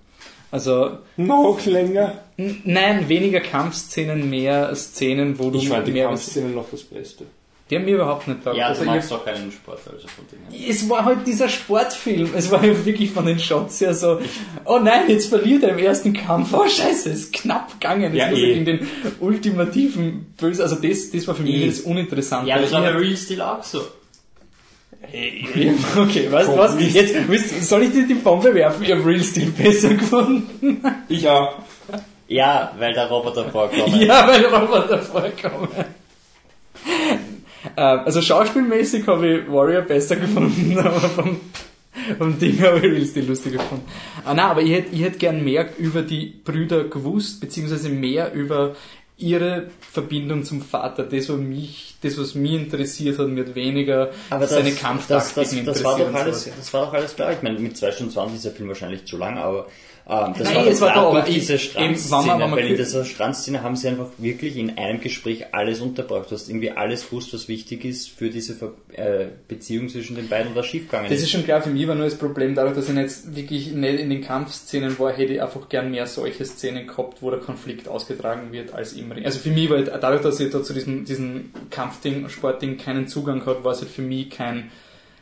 Also, 0.52 0.98
Noch 1.18 1.64
länger. 1.66 2.14
nein, 2.38 3.08
weniger 3.08 3.40
Kampfszenen, 3.40 4.30
mehr 4.30 4.74
Szenen, 4.76 5.38
wo 5.38 5.50
du 5.52 5.60
Ich 5.60 5.70
fand 5.70 5.88
die 5.88 5.92
mehr 5.92 6.08
Kampfszenen 6.08 6.56
noch 6.56 6.66
das 6.72 6.82
Beste. 6.84 7.26
Die 7.70 7.76
haben 7.76 7.86
mir 7.86 7.96
überhaupt 7.96 8.28
nicht 8.28 8.44
taugt. 8.44 8.58
Ja, 8.58 8.66
also 8.70 8.80
du 8.82 8.86
ich 8.90 8.96
magst 8.96 9.14
auch 9.14 9.24
keinen 9.24 9.52
Sport, 9.52 9.82
also 9.86 10.08
von 10.08 10.26
dem. 10.32 10.68
Es 10.68 10.90
war 10.90 11.06
halt 11.06 11.28
dieser 11.28 11.48
Sportfilm. 11.50 12.32
Es 12.36 12.50
war 12.50 12.66
ja 12.66 12.84
wirklich 12.84 13.12
von 13.12 13.28
den 13.28 13.38
Shots 13.38 13.80
her 13.80 13.94
so, 13.94 14.20
oh 14.66 14.80
nein, 14.80 15.04
jetzt 15.08 15.28
verliert 15.30 15.62
er 15.62 15.70
im 15.70 15.78
ersten 15.78 16.14
Kampf. 16.14 16.52
Oh 16.52 16.68
scheiße, 16.68 17.12
es 17.12 17.20
ist 17.26 17.34
knapp 17.34 17.74
gegangen. 17.80 18.16
Jetzt 18.16 18.16
Ja, 18.16 18.30
muss 18.32 18.40
er 18.40 18.46
eh. 18.46 18.54
gegen 18.54 18.66
den 18.66 18.88
ultimativen 19.20 20.34
Böse. 20.40 20.64
Also 20.64 20.78
das, 20.78 21.12
das 21.12 21.28
war 21.28 21.36
für 21.36 21.44
mich 21.44 21.56
Eh. 21.62 21.68
das 21.68 21.82
Uninteressante. 21.82 22.50
Ja, 22.50 22.60
das 22.60 22.72
war 22.72 22.82
bei 22.82 22.90
Real 22.90 23.16
Steel 23.16 23.42
auch 23.42 23.64
so. 23.64 23.82
Okay, 25.98 26.32
weißt 26.32 26.50
du 26.50 26.58
was? 26.58 26.76
Jetzt, 26.80 27.68
soll 27.68 27.84
ich 27.84 27.92
dir 27.92 28.06
die 28.06 28.16
Bombe 28.16 28.54
werfen? 28.54 28.84
Ich 28.84 28.92
hab 28.92 29.06
Real 29.06 29.24
Steel 29.24 29.52
besser 29.52 29.94
gefunden. 29.94 30.84
Ich 31.10 31.28
auch. 31.28 31.60
Ja, 32.28 32.74
weil 32.78 32.94
da 32.94 33.08
Roboter 33.08 33.50
vorkommen. 33.50 34.00
Ja, 34.02 34.28
weil 34.28 34.46
Roboter 34.46 35.00
vorkommen. 35.02 35.70
Ähm, 37.76 38.00
Also 38.06 38.22
schauspielmäßig 38.22 39.08
habe 39.08 39.28
ich 39.28 39.52
Warrior 39.52 39.82
besser 39.82 40.16
gefunden, 40.16 40.78
aber 40.78 41.00
vom, 41.00 41.40
vom 42.18 42.38
Ding 42.40 42.62
habe 42.62 42.78
ich 42.78 42.84
Real 42.84 43.06
Steel 43.06 43.26
lustiger 43.26 43.58
gefunden. 43.58 43.86
Ah, 44.26 44.34
nein, 44.34 44.46
aber 44.46 44.62
ich 44.62 44.72
hätte 44.72 44.96
ich 44.96 45.02
hätt 45.02 45.18
gern 45.20 45.44
mehr 45.44 45.68
über 45.78 46.02
die 46.04 46.28
Brüder 46.44 46.84
gewusst, 46.84 47.42
beziehungsweise 47.42 47.90
mehr 47.90 48.32
über 48.34 48.76
ihre 49.20 49.68
Verbindung 49.82 50.44
zum 50.44 50.62
Vater. 50.62 51.04
Das, 51.04 51.30
was 51.30 51.38
mich, 51.38 51.96
das, 52.02 52.18
was 52.18 52.36
mich 52.36 52.54
interessiert 52.54 53.20
hat, 53.20 53.28
mir 53.28 53.54
weniger 53.54 54.12
Aber 54.30 54.42
das, 54.42 54.52
seine 54.52 54.72
das, 54.72 54.80
Kampftaktiken 54.80 55.66
das, 55.66 55.76
das, 55.76 55.84
war 55.84 56.00
interessiert 56.00 56.14
doch 56.14 56.20
alles, 56.20 56.50
das 56.58 56.74
war 56.74 56.86
doch 56.86 56.94
alles 56.94 57.16
klar. 57.16 57.34
Ich 57.34 57.42
meine, 57.42 57.60
mit 57.60 57.78
2 57.78 57.92
Stunden 57.92 58.14
20 58.14 58.36
ist 58.38 58.46
der 58.46 58.52
Film 58.54 58.70
wahrscheinlich 58.70 59.06
zu 59.06 59.18
lang, 59.18 59.38
aber 59.38 59.68
ähm, 60.10 60.34
das 60.36 60.46
Nein, 60.46 60.56
war 60.56 60.64
doch 60.64 60.72
es 60.72 60.82
war 60.82 60.94
da, 60.94 61.02
aber 61.08 61.22
diese 61.22 61.60
Strandszene, 61.60 62.52
weil 62.52 62.68
in 62.68 62.76
dieser 62.78 63.06
Strandszene 63.06 63.62
haben 63.62 63.76
sie 63.76 63.90
einfach 63.90 64.08
wirklich 64.18 64.58
in 64.58 64.76
einem 64.76 65.02
Gespräch 65.02 65.54
alles 65.54 65.82
unterbracht. 65.82 66.32
Du 66.32 66.36
hast 66.36 66.50
irgendwie 66.50 66.72
alles 66.72 67.06
gewusst, 67.06 67.32
was 67.34 67.48
wichtig 67.48 67.86
ist 67.86 68.10
für 68.10 68.32
diese 68.32 68.56
Ver 68.56 68.72
äh, 68.94 69.28
Beziehung 69.48 69.88
zwischen 69.88 70.16
den 70.16 70.28
beiden 70.28 70.50
und 70.50 70.56
was 70.56 70.66
schiefgegangen 70.66 71.12
Das 71.12 71.22
ist 71.22 71.30
schon 71.30 71.44
klar, 71.44 71.62
für 71.62 71.70
mich 71.70 71.88
war 71.88 71.94
nur 71.94 72.06
das 72.06 72.18
Problem, 72.18 72.56
dadurch, 72.56 72.76
dass 72.76 72.90
ich 72.90 72.96
jetzt 72.96 73.36
wirklich 73.36 73.72
nicht 73.72 74.00
in 74.00 74.10
den 74.10 74.22
Kampfszenen 74.22 74.98
war, 74.98 75.12
hätte 75.12 75.34
ich 75.34 75.42
einfach 75.44 75.70
gern 75.70 75.92
mehr 75.92 76.08
solche 76.08 76.44
Szenen 76.44 76.88
gehabt, 76.88 77.22
wo 77.22 77.30
der 77.30 77.40
Konflikt 77.40 77.88
ausgetragen 77.88 78.52
wird 78.52 78.74
als 78.74 78.94
im 78.94 79.12
Ring. 79.12 79.26
Also 79.26 79.38
für 79.38 79.52
mich 79.52 79.70
war 79.70 79.78
halt, 79.78 79.92
dadurch, 80.02 80.24
dass 80.24 80.40
ich 80.40 80.50
da 80.50 80.64
zu 80.64 80.74
diesem, 80.74 81.06
diesem 81.06 81.52
Kampfding, 81.70 82.30
Sportding 82.30 82.78
keinen 82.78 83.08
Zugang 83.08 83.46
hatte, 83.46 83.64
war 83.64 83.74
es 83.74 83.82
halt 83.82 83.92
für 83.92 84.02
mich 84.02 84.32
kein, 84.32 84.72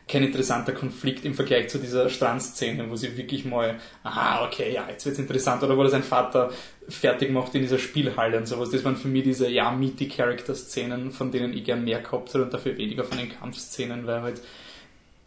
kein 0.08 0.24
interessanter 0.24 0.72
Konflikt 0.72 1.24
im 1.24 1.34
Vergleich 1.34 1.68
zu 1.68 1.78
dieser 1.78 2.08
Strandszene, 2.08 2.90
wo 2.90 2.96
sie 2.96 3.16
wirklich 3.16 3.44
mal, 3.44 3.78
aha, 4.02 4.46
okay, 4.46 4.72
ja, 4.72 4.86
jetzt 4.88 5.04
wird's 5.04 5.18
interessant, 5.18 5.62
oder 5.62 5.76
wo 5.76 5.82
er 5.82 5.90
seinen 5.90 6.02
Vater 6.02 6.50
fertig 6.88 7.30
macht 7.30 7.54
in 7.54 7.62
dieser 7.62 7.78
Spielhalle 7.78 8.38
und 8.38 8.48
sowas. 8.48 8.70
Das 8.70 8.84
waren 8.84 8.96
für 8.96 9.08
mich 9.08 9.24
diese, 9.24 9.48
ja, 9.50 9.70
meaty 9.70 10.08
Character-Szenen, 10.08 11.12
von 11.12 11.30
denen 11.30 11.52
ich 11.52 11.64
gern 11.64 11.84
mehr 11.84 12.00
gehabt 12.00 12.30
hätte 12.30 12.42
und 12.42 12.54
dafür 12.54 12.76
weniger 12.78 13.04
von 13.04 13.18
den 13.18 13.28
Kampfszenen, 13.28 14.06
weil 14.06 14.22
halt 14.22 14.40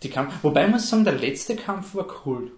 die 0.01 0.09
Kampf, 0.09 0.33
wobei 0.41 0.65
ich 0.65 0.71
muss 0.71 0.89
sagen, 0.89 1.03
der 1.03 1.13
letzte 1.13 1.55
Kampf 1.55 1.93
war 1.93 2.07
cool. 2.25 2.51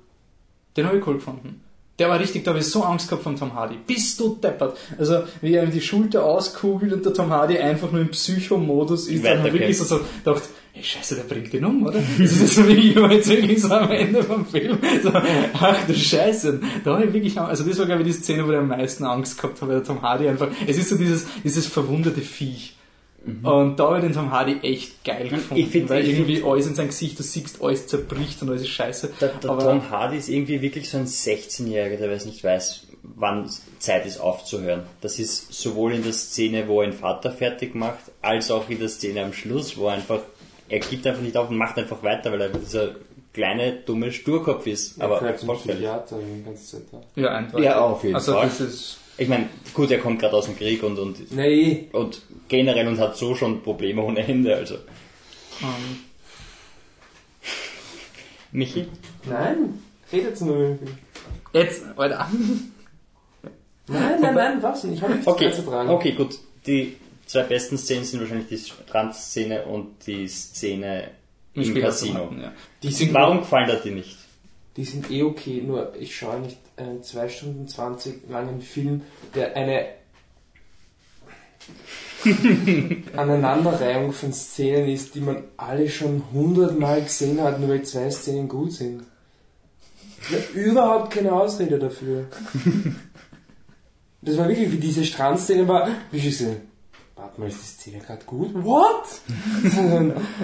Den 0.78 0.88
habe 0.88 0.98
ich 0.98 1.06
cool 1.06 1.16
gefunden. 1.16 1.62
Der 2.00 2.10
war 2.10 2.20
richtig, 2.20 2.44
da 2.44 2.52
habe 2.52 2.60
ich 2.60 2.66
so 2.66 2.84
Angst 2.84 3.08
gehabt 3.08 3.24
von 3.24 3.36
Tom 3.36 3.54
Hardy. 3.54 3.78
Bist 3.86 4.20
du 4.20 4.36
deppert? 4.42 4.78
Also, 4.98 5.24
wie 5.42 5.54
er 5.54 5.64
ihm 5.64 5.72
die 5.72 5.82
Schulter 5.82 6.26
auskugelt 6.26 6.92
und 6.92 7.06
der 7.06 7.14
Tom 7.14 7.30
Hardy 7.30 7.60
einfach 7.60 7.92
nur 7.92 8.02
im 8.02 8.10
Psychomodus 8.10 9.08
ist, 9.08 9.24
dann 9.24 9.44
wirklich 9.44 9.78
so, 9.78 9.84
so 9.84 10.00
gedacht, 10.24 10.44
hey, 10.74 10.84
scheiße, 10.84 11.16
der 11.16 11.24
bringt 11.24 11.54
ihn 11.54 11.64
um, 11.66 11.86
oder? 11.86 12.00
Das 12.20 12.32
ist 12.32 12.56
so 12.56 12.68
wie 12.68 12.74
ich 12.92 12.96
war 12.96 13.12
jetzt 13.12 13.30
wirklich 13.30 13.62
so 13.62 13.70
am 13.72 13.90
Ende 13.92 14.22
vom 14.24 14.46
Film. 14.46 14.78
So, 15.02 15.12
ach 15.14 15.88
du 15.88 15.94
Scheiße. 15.96 16.60
Da 16.84 16.96
habe 16.96 17.06
ich 17.06 17.14
wirklich, 17.14 17.38
Angst- 17.40 17.50
also 17.50 17.64
das 17.64 17.78
war 17.80 17.86
glaube 17.86 18.02
ich 18.02 18.08
die 18.08 18.14
Szene, 18.14 18.46
wo 18.48 18.52
ich 18.52 18.58
am 18.58 18.68
meisten 18.68 19.06
Angst 19.06 19.38
gehabt 19.38 19.62
habe, 19.62 19.72
weil 19.72 19.80
der 19.80 19.88
Tom 19.88 20.02
Hardy 20.02 20.28
einfach, 20.28 20.50
es 20.68 20.78
ist 20.78 20.90
so 20.90 20.98
dieses, 20.98 21.26
dieses 21.44 21.66
verwundete 21.68 22.22
Viech. 22.22 22.76
Und 23.44 23.80
da 23.80 23.86
habe 23.86 24.00
ich 24.00 24.04
den 24.04 24.12
Tom 24.14 24.32
Hardy 24.32 24.58
echt 24.64 25.02
geil 25.06 25.30
gefunden, 25.30 25.54
Mhm. 25.54 25.60
Ich 25.62 25.68
find- 25.68 25.90
weil 25.90 26.06
irgendwie 26.06 26.44
alles 26.44 26.68
in 26.68 26.76
sein 26.76 26.88
Gesicht, 26.88 27.18
du 27.18 27.24
siehst, 27.24 27.62
alles 27.64 27.88
zerbricht 27.88 28.42
und 28.42 28.50
alles 28.50 28.64
ist 28.64 28.68
scheiße. 28.70 29.12
Der, 29.22 29.30
der 29.30 29.50
Aber- 29.50 29.64
Tom 29.64 29.90
Hardy 29.90 30.18
ist 30.18 30.28
irgendwie 30.28 30.62
wirklich 30.62 30.90
so 30.90 30.98
ein 30.98 31.06
16-Jähriger, 31.06 31.96
der 31.98 32.12
weiß 32.12 32.26
nicht 32.26 32.44
weiß, 32.44 32.88
wann 33.16 33.50
Zeit 33.80 34.06
ist 34.06 34.20
aufzuhören. 34.20 34.82
Das 35.00 35.20
ist 35.20 35.54
sowohl 35.54 35.94
in 35.94 36.04
der 36.04 36.12
Szene, 36.12 36.68
wo 36.68 36.82
er 36.82 36.88
einen 36.90 36.98
Vater 36.98 37.32
fertig 37.32 37.76
macht, 37.76 38.00
als 38.22 38.52
auch 38.52 38.70
in 38.70 38.80
der 38.80 38.90
Szene 38.90 39.24
am 39.24 39.32
Schluss, 39.32 39.78
wo 39.78 39.88
er 39.88 39.94
einfach, 39.94 40.20
er 40.70 40.80
gibt 40.80 41.06
einfach 41.08 41.22
nicht 41.22 41.36
auf 41.38 41.50
und 41.50 41.58
macht 41.58 41.78
einfach 41.78 42.02
weiter, 42.04 42.32
weil 42.32 42.42
er 42.42 42.50
dieser 42.50 42.96
kleine, 43.34 43.74
dumme 43.86 44.12
Sturkopf 44.12 44.66
ist. 44.68 45.02
Aber 45.02 45.22
Aber. 45.22 45.34
Psychiater 45.34 46.18
die 46.20 46.44
ganze 46.44 46.66
Zeit. 46.92 47.02
Ja, 47.16 47.30
eindeutig. 47.30 47.66
Ja, 47.66 47.80
auf 47.82 48.04
jeden 48.04 48.16
also 48.16 48.34
Fall. 48.34 48.46
das 48.46 48.60
ist, 48.62 48.98
Ich 49.18 49.28
meine, 49.28 49.48
gut, 49.74 49.92
er 49.92 50.00
kommt 50.00 50.20
gerade 50.20 50.36
aus 50.36 50.46
dem 50.46 50.56
Krieg 50.58 50.82
und, 50.84 50.98
und, 51.00 51.32
Nee. 51.32 51.90
und 51.94 52.22
generell 52.48 52.88
und 52.88 53.00
hat 53.00 53.16
so 53.18 53.36
schon 53.36 53.62
Probleme 53.64 54.02
ohne 54.04 54.20
Ende, 54.26 54.56
also. 54.56 54.76
ähm, 55.62 56.00
Michi? 58.52 58.88
Nein. 59.26 59.82
Redet 60.12 60.42
nur 60.42 60.58
irgendwie. 60.58 60.92
jetzt, 61.54 61.84
Alter. 61.96 62.28
Nein, 63.88 64.22
nein, 64.22 64.36
nein, 64.36 64.64
was? 64.64 64.84
Ich 64.86 65.02
habe 65.02 65.14
nichts 65.14 65.28
Okay, 65.28 65.46
beizutragen. 65.50 65.90
okay, 65.90 66.12
gut. 66.12 66.38
Die 66.68 66.96
zwei 67.34 67.44
besten 67.44 67.78
Szenen 67.80 68.06
sind 68.06 68.20
wahrscheinlich 68.22 68.48
die 68.48 68.58
Strandszene 68.60 69.66
und 69.66 70.06
die 70.06 70.28
Szene 70.28 71.10
im 71.56 71.74
Casino. 71.74 72.32
Ja. 72.40 72.52
Die 72.84 72.92
sind, 72.92 73.14
Warum 73.14 73.40
gefallen 73.40 73.68
dir 73.68 73.82
die 73.84 73.92
nicht? 73.92 74.18
die 74.78 74.86
sind 74.86 75.10
eh 75.12 75.24
okay, 75.24 75.62
nur 75.62 75.96
ich 76.00 76.16
schaue 76.16 76.40
nicht 76.40 76.58
einen 76.78 77.04
2 77.04 77.30
Stunden 77.30 77.68
20 77.68 78.30
langen 78.30 78.62
Film, 78.62 79.02
der 79.36 79.56
eine 79.56 79.86
Aneinanderreihung 83.16 84.14
von 84.14 84.34
Szenen 84.34 84.90
ist, 84.90 85.14
die 85.16 85.22
man 85.22 85.44
alle 85.58 85.90
schon 85.90 86.24
hundertmal 86.32 87.02
gesehen 87.02 87.42
hat, 87.42 87.60
nur 87.60 87.70
weil 87.70 87.84
zwei 87.84 88.10
Szenen 88.10 88.48
gut 88.48 88.74
sind. 88.74 89.04
Ich 90.22 90.36
habe 90.36 90.60
überhaupt 90.60 91.14
keine 91.14 91.34
Ausrede 91.34 91.80
dafür. 91.80 92.28
Das 94.26 94.38
war 94.38 94.48
wirklich, 94.48 94.72
wie 94.72 94.78
diese 94.78 95.04
Strandszene 95.04 95.68
war, 95.68 95.90
wie 96.10 96.26
ich 96.26 96.38
so, 96.38 96.56
mal, 97.38 97.48
ist 97.48 97.62
die 97.62 97.82
Szene 97.82 98.00
gerade 98.00 98.24
gut? 98.26 98.54
What? 98.54 99.06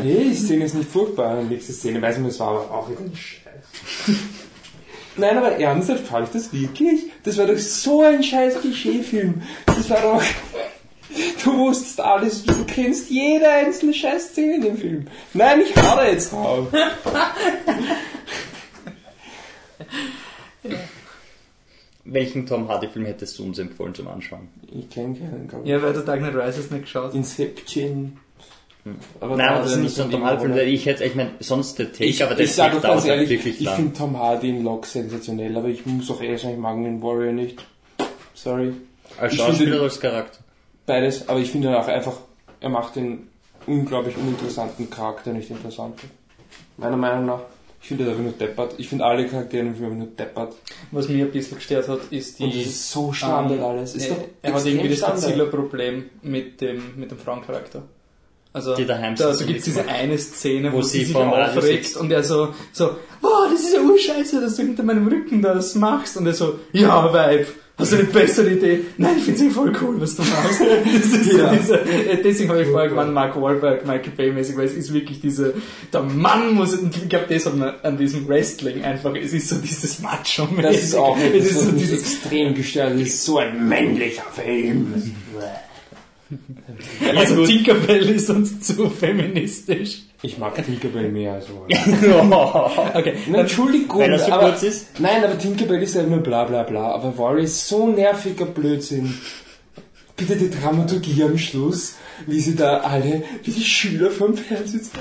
nee, 0.03 0.29
die 0.29 0.35
Szene 0.35 0.65
ist 0.65 0.75
nicht 0.75 0.89
furchtbar. 0.89 1.39
Und 1.39 1.49
nächste 1.49 1.73
Szene, 1.73 2.01
weiß 2.01 2.17
nicht, 2.17 2.31
das 2.31 2.39
war 2.39 2.49
aber 2.49 2.71
auch 2.71 2.89
ein 2.89 3.15
Scheiß. 3.15 4.17
Nein, 5.17 5.37
aber 5.37 5.57
ernsthaft, 5.57 6.07
fand 6.07 6.27
ich 6.27 6.33
das 6.33 6.53
wirklich? 6.53 7.11
Das 7.23 7.37
war 7.37 7.45
doch 7.45 7.57
so 7.57 8.03
ein 8.03 8.23
scheiß 8.23 8.61
Klischeefilm. 8.61 9.41
Das 9.65 9.89
war 9.89 10.01
doch... 10.01 10.23
Du 11.43 11.57
wusstest 11.57 11.99
alles, 12.01 12.43
du 12.43 12.65
kennst 12.65 13.09
jede 13.09 13.49
einzelne 13.49 13.95
Scheißszene 13.95 14.55
in 14.55 14.61
dem 14.61 14.77
Film. 14.77 15.07
Nein, 15.33 15.61
ich 15.61 15.73
da 15.73 16.05
jetzt 16.05 16.31
drauf. 16.31 16.67
welchen 22.13 22.45
Tom 22.45 22.67
Hardy-Film 22.67 23.05
hättest 23.05 23.37
du 23.39 23.43
uns 23.43 23.59
empfohlen 23.59 23.93
zum 23.93 24.07
Anschauen? 24.07 24.47
Ich 24.71 24.89
kenne 24.89 25.15
keinen, 25.15 25.47
glaube 25.47 25.63
ich. 25.65 25.69
Ja, 25.71 25.81
weil 25.81 25.93
du 25.93 26.01
Dark 26.01 26.19
Knight 26.19 26.35
Rises 26.35 26.71
nicht 26.71 26.83
geschaut 26.83 27.05
hast. 27.07 27.15
Inception. 27.15 28.17
Aber 29.19 29.35
Nein, 29.35 29.49
aber 29.49 29.63
das 29.63 29.73
ist 29.73 29.77
nicht 29.79 29.95
so 29.95 30.03
ein 30.03 30.11
Tom 30.11 30.23
Hardy-Film. 30.23 30.57
Ich 30.67 30.85
hätte, 30.85 31.03
ich 31.03 31.15
meine, 31.15 31.31
sonst 31.39 31.77
der 31.79 31.91
Take, 31.91 32.05
Ich, 32.05 32.23
aber 32.23 32.35
der 32.35 32.45
ich 32.45 32.55
Take 32.55 32.75
doch 32.75 32.81
ganz 32.81 32.83
dauert 32.83 33.01
halt 33.03 33.11
ehrlich, 33.11 33.29
wirklich 33.29 33.59
ich 33.59 33.65
lang. 33.65 33.75
finde 33.75 33.93
Tom 33.93 34.17
Hardy 34.17 34.49
in 34.49 34.63
Lock 34.63 34.85
sensationell, 34.85 35.55
aber 35.57 35.67
ich 35.67 35.85
muss 35.85 36.09
auch 36.09 36.21
ehrlich 36.21 36.41
sagen, 36.41 36.53
ich 36.55 36.59
mag 36.59 36.75
den 36.75 37.01
Warrior 37.01 37.33
nicht. 37.33 37.63
Sorry. 38.33 38.73
Als 39.19 39.33
ich 39.33 39.39
Schauspieler 39.39 39.75
oder 39.75 39.83
als 39.83 39.99
Charakter? 39.99 40.39
Beides, 40.85 41.27
aber 41.27 41.39
ich 41.39 41.51
finde 41.51 41.77
auch 41.77 41.87
einfach, 41.87 42.17
er 42.61 42.69
macht 42.69 42.95
den 42.95 43.27
unglaublich 43.67 44.15
uninteressanten 44.17 44.89
Charakter 44.89 45.33
nicht 45.33 45.49
interessant. 45.49 45.99
Meiner 46.77 46.97
Meinung 46.97 47.25
nach. 47.25 47.41
Ich 47.81 47.87
finde 47.87 48.03
er 48.03 48.09
einfach 48.11 48.23
nur 48.23 48.33
deppert. 48.33 48.75
Ich 48.77 48.89
finde 48.89 49.05
alle 49.05 49.27
Charaktere 49.27 49.65
im 49.65 49.75
Film 49.75 49.85
einfach 49.91 50.05
nur 50.05 50.15
deppert. 50.15 50.55
Was 50.91 51.07
mir 51.07 51.25
ein 51.25 51.31
bisschen 51.31 51.57
gestört 51.57 51.87
hat, 51.87 51.99
ist 52.09 52.39
die... 52.39 52.43
Und 52.43 52.55
das 52.55 52.65
ist 52.65 52.91
so 52.91 53.13
Standard 53.13 53.57
ähm, 53.57 53.63
alles. 53.63 53.95
Ist 53.95 54.09
er, 54.09 54.15
doch 54.15 54.23
er 54.41 54.53
hat 54.53 54.65
irgendwie 54.65 54.89
das. 54.89 55.01
Godzilla-Problem 55.01 56.09
mit 56.21 56.61
dem, 56.61 56.95
mit 56.97 57.09
dem 57.11 57.17
Frauencharakter. 57.17 57.83
Also, 58.51 58.75
Die 58.75 58.85
daheim 58.85 59.15
da, 59.15 59.31
da 59.31 59.45
gibt 59.45 59.59
es 59.59 59.65
diese 59.65 59.87
eine 59.87 60.17
Szene, 60.17 60.73
Wo 60.73 60.77
wo, 60.77 60.81
sie 60.81 60.99
sie 60.99 61.05
sich 61.05 61.15
aufregt 61.15 61.95
und 61.97 62.11
er 62.11 62.23
so, 62.23 62.51
so, 62.73 62.95
boah, 63.21 63.47
das 63.51 63.61
ist 63.61 63.75
ja 63.75 63.81
urscheiße, 63.81 64.41
dass 64.41 64.55
du 64.55 64.63
hinter 64.63 64.81
meinem 64.81 65.07
Rücken 65.07 65.43
das 65.43 65.75
machst. 65.75 66.17
Und 66.17 66.25
er 66.25 66.33
so, 66.33 66.59
ja, 66.71 67.13
Weib, 67.13 67.47
hast 67.79 67.91
du 67.91 67.95
eine 67.95 68.05
bessere 68.05 68.51
Idee? 68.51 68.81
Nein, 68.97 69.15
ich 69.17 69.23
finde 69.23 69.47
es 69.47 69.53
voll 69.55 69.71
cool, 69.81 69.99
was 69.99 70.15
du 70.15 70.21
machst. 70.23 70.61
Das 70.85 71.05
ist 71.05 71.33
Ja. 71.33 71.49
so 71.49 71.55
diese, 71.55 71.75
äh, 71.79 72.21
deswegen 72.23 72.49
habe 72.49 72.61
ich 72.61 72.67
vorher 72.67 72.89
gemeint, 72.89 73.13
Mark 73.13 73.41
Wahlberg, 73.41 73.85
Michael 73.87 74.11
Bay 74.15 74.31
mäßig, 74.31 74.55
weil 74.57 74.65
es 74.65 74.73
ist 74.73 74.93
wirklich 74.93 75.19
diese, 75.21 75.53
der 75.91 76.03
Mann 76.03 76.53
muss, 76.53 76.73
ich 76.73 77.09
glaube, 77.09 77.25
das 77.29 77.45
hat 77.45 77.55
man 77.57 77.73
an 77.81 77.97
diesem 77.97 78.27
Wrestling 78.27 78.83
einfach, 78.83 79.15
es 79.15 79.33
ist 79.33 79.49
so 79.49 79.55
dieses 79.55 79.99
macho 80.01 80.43
-mäßig. 80.43 80.61
Das 80.61 80.75
ist 80.83 80.95
auch 80.95 81.17
es 81.17 81.45
ist 81.45 81.59
so 81.59 81.69
ist 81.69 81.79
dieses, 81.79 81.99
extrem 82.01 82.53
gestört. 82.53 82.93
Das 82.93 83.01
ist 83.01 83.23
so 83.25 83.37
ein 83.39 83.67
männlicher 83.67 84.25
Film. 84.33 84.93
also 87.15 87.45
Tinkerbell 87.45 88.09
ist 88.09 88.29
uns 88.29 88.59
zu 88.61 88.89
feministisch. 88.89 90.03
Ich 90.21 90.37
mag 90.37 90.55
Tinkerbell 90.63 91.09
mehr 91.09 91.33
als 91.33 91.47
Warrior. 91.69 92.89
Okay, 92.93 93.13
Na, 93.29 93.39
Entschuldigung, 93.39 93.99
Weil 93.99 94.11
er 94.13 94.19
so 94.19 94.31
aber, 94.31 94.49
kurz 94.49 94.63
ist? 94.63 94.99
Nein, 94.99 95.23
aber 95.23 95.37
Tinkerbell 95.37 95.81
ist 95.81 95.95
ja 95.95 96.03
nur 96.03 96.19
bla 96.19 96.43
bla 96.43 96.63
bla. 96.63 96.91
Aber 96.91 97.17
Warrior 97.17 97.43
ist 97.45 97.67
so 97.67 97.87
nerviger 97.87 98.45
Blödsinn. 98.45 99.13
Bitte 100.17 100.35
die 100.35 100.49
Dramaturgie 100.49 101.23
am 101.23 101.37
Schluss, 101.37 101.95
wie 102.27 102.41
sie 102.41 102.55
da 102.55 102.79
alle, 102.79 103.23
wie 103.43 103.51
die 103.51 103.63
Schüler 103.63 104.11
vom 104.11 104.35
Fernsehen 104.35 104.81
sitzen. 104.81 104.99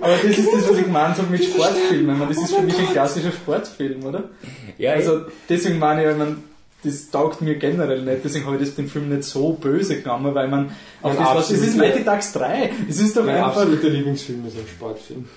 Aber 0.00 0.14
das 0.16 0.38
ist 0.38 0.48
das, 0.50 0.70
was 0.70 0.78
ich 0.78 0.84
gemeint 0.84 1.18
habe 1.18 1.28
mit 1.30 1.44
Sportfilmen. 1.44 2.18
Man, 2.18 2.28
Das 2.28 2.38
ist 2.38 2.54
für 2.54 2.62
mich 2.62 2.78
ein 2.78 2.88
klassischer 2.90 3.32
Sportfilm, 3.32 4.02
oder? 4.04 4.30
Ja, 4.78 4.92
Also 4.92 5.26
deswegen 5.48 5.78
meine 5.78 6.00
ich, 6.00 6.08
weil 6.08 6.16
man, 6.16 6.42
das 6.84 7.10
taugt 7.10 7.40
mir 7.40 7.56
generell 7.56 8.02
nicht, 8.02 8.24
deswegen 8.24 8.46
habe 8.46 8.56
ich 8.56 8.62
das 8.62 8.74
den 8.74 8.88
Film 8.88 9.08
nicht 9.08 9.24
so 9.24 9.52
böse 9.52 10.00
genommen, 10.00 10.34
weil 10.34 10.48
man 10.48 10.66
auf 11.02 11.14
Mein 11.14 11.24
das, 11.24 11.34
was, 11.36 11.48
das 11.48 11.58
ist 11.60 11.76
Mighty 11.76 12.04
Ducks 12.04 12.32
3. 12.32 12.72
Es 12.88 13.00
ist 13.00 13.16
doch 13.16 13.24
Mein 13.24 13.36
einfach, 13.36 13.48
absoluter 13.62 13.88
Lieblingsfilm 13.88 14.46
ist 14.46 14.56
ein 14.58 14.66
Sportfilm. 14.66 15.28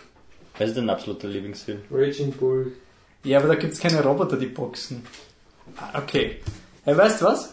Was 0.57 0.69
ist 0.69 0.77
dein 0.77 0.89
absoluter 0.89 1.27
Lieblingsfilm? 1.27 1.79
Raging 1.91 2.31
Bull. 2.31 2.71
ja, 3.23 3.39
aber 3.39 3.49
da 3.49 3.55
gibt's 3.55 3.79
keine 3.79 4.01
Roboter, 4.03 4.37
die 4.37 4.47
boxen. 4.47 5.03
Ah, 5.77 5.99
Okay. 5.99 6.37
Hey, 6.83 6.95
weißt 6.95 7.21
du 7.21 7.25
was? 7.25 7.51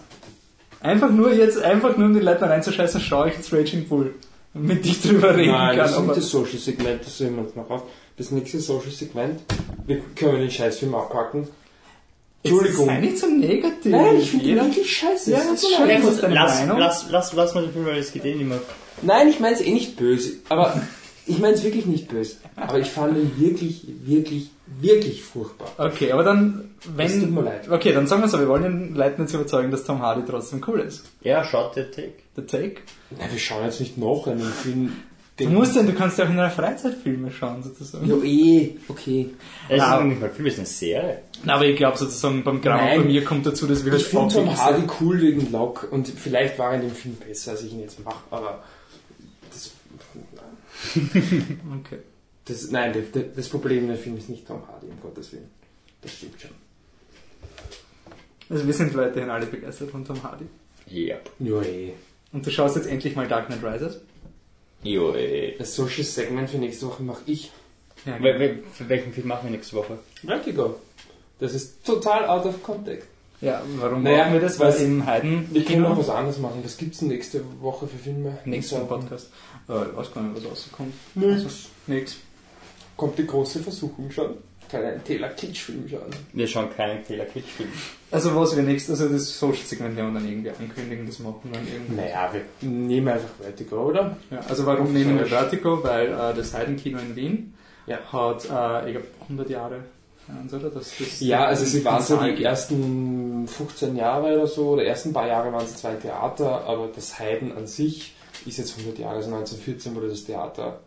Einfach 0.80 1.10
nur 1.10 1.32
jetzt, 1.32 1.60
einfach 1.62 1.96
nur 1.96 2.08
um 2.08 2.14
die 2.14 2.20
Leute 2.20 2.42
reinzuscheißen, 2.42 3.00
schaue 3.00 3.28
ich 3.28 3.36
jetzt 3.36 3.52
Raging 3.52 3.88
Bull. 3.88 4.14
Damit 4.54 4.84
ich 4.84 5.00
drüber 5.00 5.34
reden 5.34 5.52
Nein, 5.52 5.78
das 5.78 5.92
kann. 5.94 5.94
ist 5.94 5.98
nicht 6.00 6.08
Aber 6.10 6.14
das 6.20 6.30
Social 6.30 6.58
Segment, 6.58 7.00
das 7.06 7.16
sehen 7.18 7.36
wir 7.36 7.42
uns 7.44 7.56
noch 7.56 7.70
auf. 7.70 7.84
Das 8.18 8.30
nächste 8.30 8.60
Social 8.60 8.90
Segment, 8.90 9.40
wir 9.86 10.00
können 10.14 10.40
den 10.40 10.50
Scheißfilm 10.50 10.94
abpacken. 10.94 11.48
Entschuldigung. 12.44 12.86
Sei 12.86 13.00
nicht 13.00 13.18
so 13.18 13.26
negativ. 13.28 13.92
Nein, 13.92 14.16
ich 14.18 14.30
finde 14.30 14.44
den 14.46 14.56
wirklich 14.56 14.96
scheiße. 14.96 15.30
Ja, 15.30 15.38
Das 15.38 15.46
das 15.48 15.62
ist 15.62 15.70
ist 15.70 15.78
gut, 15.78 16.22
deine 16.22 16.34
lass, 16.34 16.58
Meinung? 16.60 16.78
lass, 16.78 17.06
lass, 17.10 17.32
lass 17.34 17.54
mal 17.54 17.62
den 17.62 17.72
Film, 17.72 17.86
weil 17.86 17.98
es 17.98 18.12
geht 18.12 18.24
eh 18.24 18.34
nicht 18.34 18.48
mehr. 18.48 18.60
Nein, 19.02 19.28
ich 19.28 19.38
meine 19.40 19.54
es 19.54 19.60
eh 19.62 19.72
nicht 19.72 19.96
böse, 19.96 20.32
aber 20.48 20.80
ich 21.26 21.38
meine 21.38 21.54
es 21.54 21.62
wirklich 21.62 21.86
nicht 21.86 22.08
böse. 22.08 22.36
Aber 22.56 22.78
ich 22.80 22.90
fand 22.90 23.16
ihn 23.16 23.30
wirklich, 23.38 23.86
wirklich, 24.04 24.50
wirklich 24.80 25.22
furchtbar. 25.22 25.72
Okay, 25.78 26.10
aber 26.12 26.24
dann, 26.24 26.70
wenn. 26.96 27.06
Es 27.06 27.20
tut 27.20 27.30
mir 27.30 27.42
leid. 27.42 27.68
Okay, 27.70 27.92
dann 27.92 28.06
sagen 28.08 28.22
wir 28.22 28.28
so, 28.28 28.38
wir 28.40 28.48
wollen 28.48 28.62
den 28.64 28.94
Leuten 28.96 29.22
jetzt 29.22 29.34
überzeugen, 29.34 29.70
dass 29.70 29.84
Tom 29.84 30.00
Hardy 30.02 30.22
trotzdem 30.28 30.62
cool 30.66 30.80
ist. 30.80 31.04
Ja, 31.22 31.44
schaut 31.44 31.76
der 31.76 31.90
Take. 31.92 32.14
Der 32.36 32.46
Take. 32.46 32.76
Na, 33.10 33.30
wir 33.30 33.38
schauen 33.38 33.64
jetzt 33.64 33.78
nicht 33.80 33.98
noch 33.98 34.26
einen 34.26 34.40
Film. 34.52 34.96
Du 35.38 35.48
musst 35.48 35.74
denn, 35.74 35.86
du 35.86 35.94
kannst 35.94 36.18
ja 36.18 36.26
auch 36.26 36.30
in 36.30 36.36
deiner 36.36 36.50
Freizeit 36.50 36.94
Filme 36.94 37.30
schauen, 37.30 37.62
sozusagen. 37.62 38.06
Ja, 38.06 38.16
eh, 38.22 38.76
okay. 38.88 39.30
Es 39.68 39.82
ist 39.82 40.00
nicht 40.04 40.20
mal 40.20 40.30
Film, 40.30 40.46
es 40.46 40.52
ist 40.54 40.58
eine 40.58 40.66
Serie. 40.66 41.22
Na, 41.44 41.54
aber 41.54 41.64
ich 41.66 41.76
glaube 41.76 41.96
sozusagen 41.96 42.44
beim 42.44 42.60
Grauen 42.60 42.76
Nein. 42.84 43.00
bei 43.00 43.06
mir 43.06 43.24
kommt 43.24 43.46
dazu, 43.46 43.66
dass 43.66 43.84
wir 43.84 43.92
halt 43.92 44.02
Ich 44.02 44.08
finde 44.08 44.34
Tom 44.34 44.56
Hardy 44.56 44.82
cool 45.00 45.20
wegen 45.22 45.50
Lock 45.50 45.88
und 45.90 46.06
vielleicht 46.08 46.58
war 46.58 46.70
er 46.70 46.76
in 46.76 46.88
dem 46.88 46.94
Film 46.94 47.16
besser, 47.16 47.52
als 47.52 47.62
ich 47.62 47.72
ihn 47.72 47.80
jetzt 47.80 48.04
mache, 48.04 48.22
aber 48.30 48.62
das, 49.50 49.72
sehr- 50.94 51.02
Okay. 51.80 51.98
das, 52.44 52.70
nein, 52.70 52.92
das, 53.12 53.24
das 53.34 53.48
Problem 53.48 53.84
in 53.84 53.88
dem 53.88 53.96
Film 53.98 54.18
ist 54.18 54.28
nicht 54.28 54.46
Tom 54.46 54.62
Hardy, 54.68 54.86
um 54.86 55.00
Gottes 55.00 55.32
Willen. 55.32 55.48
Das 56.02 56.12
stimmt 56.12 56.40
schon. 56.40 56.50
Also 58.50 58.66
wir 58.66 58.74
sind 58.74 58.94
weiterhin 58.94 59.30
alle 59.30 59.46
begeistert 59.46 59.90
von 59.90 60.04
Tom 60.04 60.22
Hardy. 60.22 60.44
Ja. 60.88 61.16
Ja, 61.38 61.62
eh. 61.62 61.92
Und 62.32 62.46
du 62.46 62.50
schaust 62.50 62.76
jetzt 62.76 62.86
endlich 62.86 63.16
mal 63.16 63.26
Dark 63.26 63.46
Knight 63.46 63.64
Rises. 63.64 64.00
Jo, 64.82 65.12
ey. 65.14 65.54
Das 65.58 65.74
Social 65.74 66.04
Segment 66.04 66.50
für 66.50 66.58
nächste 66.58 66.86
Woche 66.86 67.02
mache 67.02 67.22
ich. 67.26 67.50
Ja, 68.04 68.16
wel- 68.20 68.58
Für 68.72 68.88
welchen 68.88 69.12
Film 69.12 69.28
machen 69.28 69.44
wir 69.44 69.50
nächste 69.52 69.76
Woche? 69.76 69.98
Vertigo. 70.24 70.76
Das 71.38 71.54
ist 71.54 71.84
total 71.84 72.26
out 72.26 72.44
of 72.46 72.62
context. 72.62 73.06
ja 73.40 73.62
warum 73.76 74.02
Naja, 74.02 74.18
machen 74.24 74.32
wir 74.34 74.40
das? 74.40 74.58
Weil 74.58 74.74
im 74.76 75.06
Heiden 75.06 75.48
Wir 75.52 75.64
können 75.64 75.82
noch 75.82 75.96
was 75.98 76.08
anderes 76.08 76.38
machen. 76.38 76.60
Was 76.64 76.76
gibt's 76.76 76.98
denn 76.98 77.08
nächste 77.08 77.42
Woche 77.60 77.86
für 77.86 77.98
Filme? 77.98 78.38
nächsten 78.44 78.86
Podcast. 78.88 79.30
Äh, 79.68 79.82
ich 79.90 79.96
weiß 79.96 80.12
gar 80.14 80.22
nicht, 80.22 80.36
was 80.44 80.50
rauskommt. 80.50 80.94
Nix. 81.14 81.44
Also, 81.44 81.48
nix. 81.86 82.16
Kommt 82.96 83.18
die 83.18 83.26
große 83.26 83.60
Versuchung 83.60 84.10
schon? 84.10 84.34
Kann 84.72 84.84
einen 84.84 85.04
Taylor 85.04 85.28
Kitsch-Film 85.28 85.86
schauen. 85.88 86.10
Wir 86.32 86.48
schauen 86.48 86.74
keinen 86.74 87.06
Taylor 87.06 87.26
Kitsch-Film. 87.26 87.68
Also 88.10 88.34
was 88.34 88.56
wir 88.56 88.62
nächstes, 88.62 89.00
also 89.00 89.12
das 89.12 89.38
Social 89.38 89.64
Segment 89.64 89.96
werden 89.96 90.14
wir 90.14 90.20
dann 90.20 90.28
irgendwie 90.28 90.50
ankündigen, 90.50 91.06
das 91.06 91.18
machen 91.18 91.40
wir 91.44 91.52
dann 91.52 91.68
irgendwie. 91.70 91.94
Naja, 91.94 92.32
wir 92.32 92.68
nehmen 92.68 93.08
einfach 93.08 93.28
Vertigo, 93.40 93.76
oder? 93.88 94.16
Ja, 94.30 94.40
also 94.48 94.64
warum 94.66 94.92
nehmen 94.92 95.18
wir 95.18 95.26
Vertigo? 95.26 95.84
Weil 95.84 96.06
äh, 96.06 96.34
das 96.34 96.54
Heidenkino 96.54 96.98
in 96.98 97.14
Wien 97.14 97.54
Ja. 97.86 97.98
hat, 98.12 98.44
äh, 98.46 98.88
ich 98.88 98.92
glaube, 98.96 99.08
100 99.28 99.50
Jahre 99.50 99.80
oder? 100.52 100.70
Das, 100.70 100.92
das 100.98 101.20
Ja, 101.20 101.44
also 101.46 101.64
sie 101.64 101.84
waren 101.84 102.02
so 102.02 102.16
die 102.16 102.44
ersten 102.44 103.46
15 103.46 103.96
Jahre 103.96 104.34
oder 104.34 104.46
so, 104.46 104.70
oder 104.70 104.84
ersten 104.84 105.12
paar 105.12 105.26
Jahre 105.26 105.52
waren 105.52 105.66
sie 105.66 105.74
zwei 105.76 105.94
Theater, 105.94 106.64
aber 106.64 106.88
das 106.94 107.18
Heiden 107.18 107.54
an 107.56 107.66
sich 107.66 108.14
ist 108.46 108.58
jetzt 108.58 108.78
100 108.78 108.98
Jahre, 108.98 109.16
also 109.16 109.28
1914 109.34 109.94
wurde 109.94 110.08
das 110.08 110.24
Theater 110.24 110.80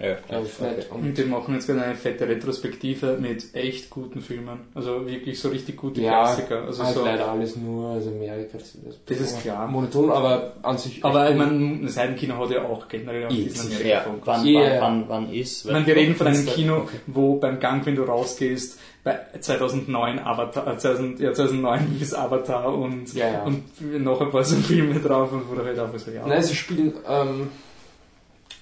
Ja, 0.00 0.16
eröffnet. 0.28 0.88
Und 0.90 1.00
Und 1.00 1.18
die 1.18 1.24
machen 1.24 1.54
jetzt 1.54 1.68
wieder 1.68 1.82
eine 1.82 1.94
fette 1.94 2.28
Retrospektive 2.28 3.16
mit 3.20 3.54
echt 3.54 3.90
guten 3.90 4.20
Filmen. 4.20 4.60
Also 4.74 5.06
wirklich 5.06 5.40
so 5.40 5.48
richtig 5.48 5.76
gute 5.76 6.00
ja, 6.00 6.22
Klassiker. 6.22 6.64
Also 6.64 6.84
halt 6.84 6.94
so, 6.94 7.04
leider 7.04 7.28
alles 7.30 7.56
nur, 7.56 7.90
also 7.90 8.10
Amerika. 8.10 8.58
Das, 8.58 8.76
Das 9.06 9.18
ist 9.20 9.42
klar. 9.42 9.66
Monoton, 9.66 10.10
aber 10.10 10.54
an 10.62 10.78
sich. 10.78 11.04
aber 11.04 11.30
ich 11.30 11.36
meine, 11.36 11.80
das 11.84 11.96
Heidenkino 11.96 12.36
hat 12.38 12.50
ja 12.50 12.62
auch 12.64 12.86
generell 12.88 13.26
auch 13.26 13.28
diesen 13.28 13.70
sicher. 13.70 13.86
Ja, 13.86 14.06
wann, 14.24 14.46
Yeah. 14.46 14.80
wann, 14.80 15.04
wann, 15.08 15.24
wann 15.26 15.34
ist? 15.34 15.64
Ich 15.66 15.72
meine, 15.72 15.86
wir 15.86 15.96
reden 15.96 16.14
von 16.14 16.26
einem. 16.26 16.46
Kino, 16.46 16.88
wo 17.06 17.36
beim 17.36 17.58
Gang, 17.60 17.84
wenn 17.86 17.96
du 17.96 18.02
rausgehst, 18.04 18.78
bei 19.04 19.18
2009 19.40 20.18
Avatar, 20.18 20.66
äh, 20.74 20.78
2000, 20.78 21.20
ja, 21.20 21.32
2009 21.32 21.96
ist 22.00 22.14
Avatar 22.14 22.72
und, 22.74 23.12
Ja, 23.14 23.28
ja. 23.32 23.42
und 23.44 23.62
noch 24.02 24.20
ein 24.20 24.30
paar 24.30 24.44
so 24.44 24.56
Filme 24.56 24.98
drauf 25.00 25.32
und 25.32 25.48
wo 25.50 25.54
du 25.54 25.64
halt 25.64 25.78
einfach 25.78 25.98
so, 25.98 26.10
ja. 26.10 26.26
Nein, 26.26 26.42
sie 26.42 26.54
spielen 26.54 26.94
ähm, 27.08 27.48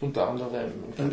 unter 0.01 0.29
anderem 0.29 0.51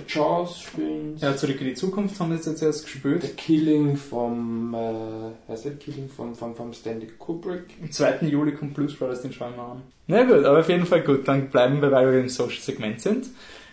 Jaws 0.07 0.59
spielen. 0.61 1.17
ja, 1.19 1.35
zurück 1.35 1.59
in 1.61 1.67
die 1.67 1.73
Zukunft 1.73 2.19
haben 2.19 2.29
wir 2.31 2.37
jetzt 2.37 2.61
erst 2.61 2.79
The 2.79 2.85
gespielt. 2.85 3.37
Killing 3.37 3.95
vom, 3.95 4.73
äh, 4.73 5.51
heißt 5.51 5.65
der 5.65 5.75
Killing 5.75 6.09
vom, 6.09 6.35
vom, 6.35 6.55
vom 6.55 6.73
Stanley 6.73 7.07
Kubrick. 7.17 7.65
Am 7.81 7.91
2. 7.91 8.27
Juli 8.27 8.53
kommt 8.53 8.73
Blues 8.73 8.95
Brothers, 8.95 9.21
den 9.21 9.31
schauen 9.33 9.55
wir 9.55 9.63
an. 9.63 9.81
Na 10.07 10.23
gut, 10.23 10.43
aber 10.45 10.59
auf 10.59 10.69
jeden 10.69 10.85
Fall 10.85 11.01
gut, 11.01 11.27
dann 11.27 11.49
bleiben 11.49 11.81
wir, 11.81 11.91
weil 11.91 12.11
wir 12.11 12.19
im 12.19 12.29
Social-Segment 12.29 13.01
sind, 13.01 13.27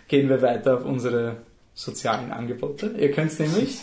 gehen 0.07 0.29
wir 0.29 0.41
weiter 0.41 0.75
auf 0.77 0.85
unsere 0.85 1.37
sozialen 1.73 2.31
Angebote. 2.31 2.95
Ihr 2.97 3.11
könnt 3.11 3.37
nämlich... 3.39 3.79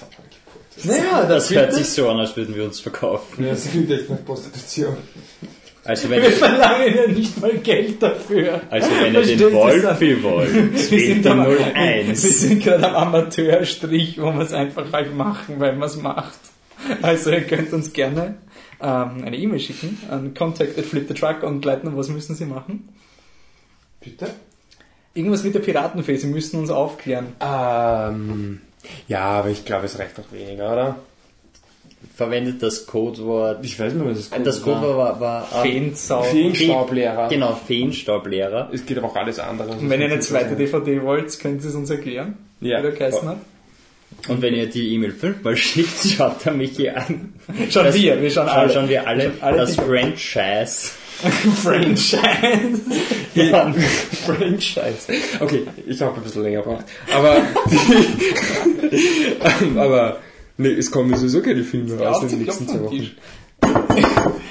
Naja, 0.84 1.24
Das 1.26 1.50
wird 1.50 1.60
hört 1.62 1.74
sich 1.74 1.88
so 1.88 2.08
an, 2.08 2.18
als 2.20 2.36
würden 2.36 2.54
wir 2.54 2.64
uns 2.64 2.78
verkaufen. 2.78 3.44
Ja, 3.44 3.50
das 3.50 3.68
klingt 3.68 3.90
echt 3.90 4.08
nach 4.08 4.24
Prostitution. 4.24 4.96
Also 5.88 6.10
wenn 6.10 6.20
Wir 6.20 6.28
ihr, 6.28 6.36
verlangen 6.36 6.94
ja 6.94 7.06
nicht 7.06 7.40
mal 7.40 7.56
Geld 7.56 8.02
dafür. 8.02 8.60
also 8.68 8.90
wenn 9.00 9.14
ihr 9.14 9.36
den? 9.38 9.52
Wolfi 9.54 10.22
wollt, 10.22 10.54
Wir 10.90 11.14
sind, 11.14 11.26
am, 11.26 11.40
ihr 11.50 11.58
wir 11.58 11.74
01. 11.76 12.20
sind 12.20 12.62
gerade 12.62 12.86
am 12.88 12.94
Amateurstrich, 12.94 14.20
wo 14.20 14.30
wir 14.34 14.42
es 14.42 14.52
einfach 14.52 14.92
halt 14.92 15.16
machen, 15.16 15.58
weil 15.60 15.76
man 15.76 15.88
es 15.88 15.96
macht. 15.96 16.38
Also 17.00 17.30
ihr 17.30 17.40
könnt 17.40 17.72
uns 17.72 17.94
gerne 17.94 18.36
ähm, 18.82 19.24
eine 19.24 19.38
E-Mail 19.38 19.60
schicken 19.60 19.98
an 20.10 20.34
contact 20.34 20.78
at 20.78 20.84
flip 20.84 21.08
the 21.08 21.14
truck 21.14 21.42
und 21.42 21.64
leiten, 21.64 21.96
was 21.96 22.10
müssen 22.10 22.36
Sie 22.36 22.44
machen? 22.44 22.90
Bitte? 24.00 24.28
Irgendwas 25.14 25.42
mit 25.42 25.54
der 25.54 25.60
Piratenfee, 25.60 26.16
Sie 26.16 26.26
müssen 26.26 26.60
uns 26.60 26.68
aufklären. 26.68 27.28
Ähm, 27.40 28.60
ja, 29.06 29.20
aber 29.20 29.48
ich 29.48 29.64
glaube, 29.64 29.86
es 29.86 29.98
reicht 29.98 30.18
noch 30.18 30.30
weniger, 30.32 30.70
oder? 30.70 30.96
Verwendet 32.16 32.62
das 32.62 32.86
Codewort. 32.86 33.64
Ich 33.64 33.78
weiß 33.78 33.92
nicht, 33.92 34.06
was 34.06 34.30
das 34.30 34.38
Äh, 34.38 34.42
Das 34.42 34.62
Codewort 34.62 34.96
war, 34.96 35.20
war 35.20 35.64
äh, 35.64 35.68
Feensau. 35.68 36.22
Feenstaublehrer. 36.22 37.28
Genau, 37.28 37.58
Feenstaublehrer. 37.66 38.70
Es 38.72 38.86
geht 38.86 38.98
aber 38.98 39.08
auch 39.08 39.16
alles 39.16 39.38
andere. 39.38 39.72
Und 39.72 39.90
wenn 39.90 40.00
ihr 40.00 40.06
eine 40.06 40.20
zweite 40.20 40.56
DVD 40.56 41.02
wollt, 41.02 41.38
könnt 41.40 41.62
ihr 41.62 41.68
es 41.68 41.74
uns 41.74 41.90
erklären, 41.90 42.36
Ja. 42.60 42.78
wie 42.78 42.82
der 42.82 42.92
geheißen 42.92 43.28
hat. 43.28 43.38
Und 44.26 44.40
wenn 44.42 44.54
ihr 44.54 44.66
die 44.66 44.94
E-Mail 44.94 45.12
fünfmal 45.12 45.56
schickt, 45.56 46.04
schaut 46.16 46.44
er 46.46 46.52
mich 46.54 46.72
hier 46.76 46.96
an. 46.96 47.34
Schauen 47.70 47.84
Das- 47.86 47.94
wir, 47.94 48.20
wir 48.20 48.30
schauen 48.30 48.48
alle. 48.48 48.72
schauen 48.72 48.88
wir 48.88 49.06
alle, 49.06 49.24
Schauen 49.24 49.32
alle 49.42 49.56
das 49.58 49.76
Franchise. 49.76 50.90
Franchise. 51.62 52.80
Ja. 53.34 53.72
Franchise. 54.24 55.12
Okay, 55.40 55.64
ich 55.86 56.00
habe 56.00 56.16
ein 56.16 56.22
bisschen 56.22 56.44
länger 56.44 56.62
gebraucht. 56.62 56.84
Aber, 57.12 57.36
die, 57.70 59.74
aber 59.78 60.18
nee, 60.58 60.72
es 60.72 60.90
kommen 60.90 61.16
sowieso 61.16 61.40
keine 61.40 61.64
Filme 61.64 61.96
Ja, 62.00 62.10
raus 62.10 62.22
in 62.22 62.28
den 62.28 62.42
nächsten 62.42 62.68
zwei 62.68 62.74
am 62.78 62.84
Wochen. 62.84 63.10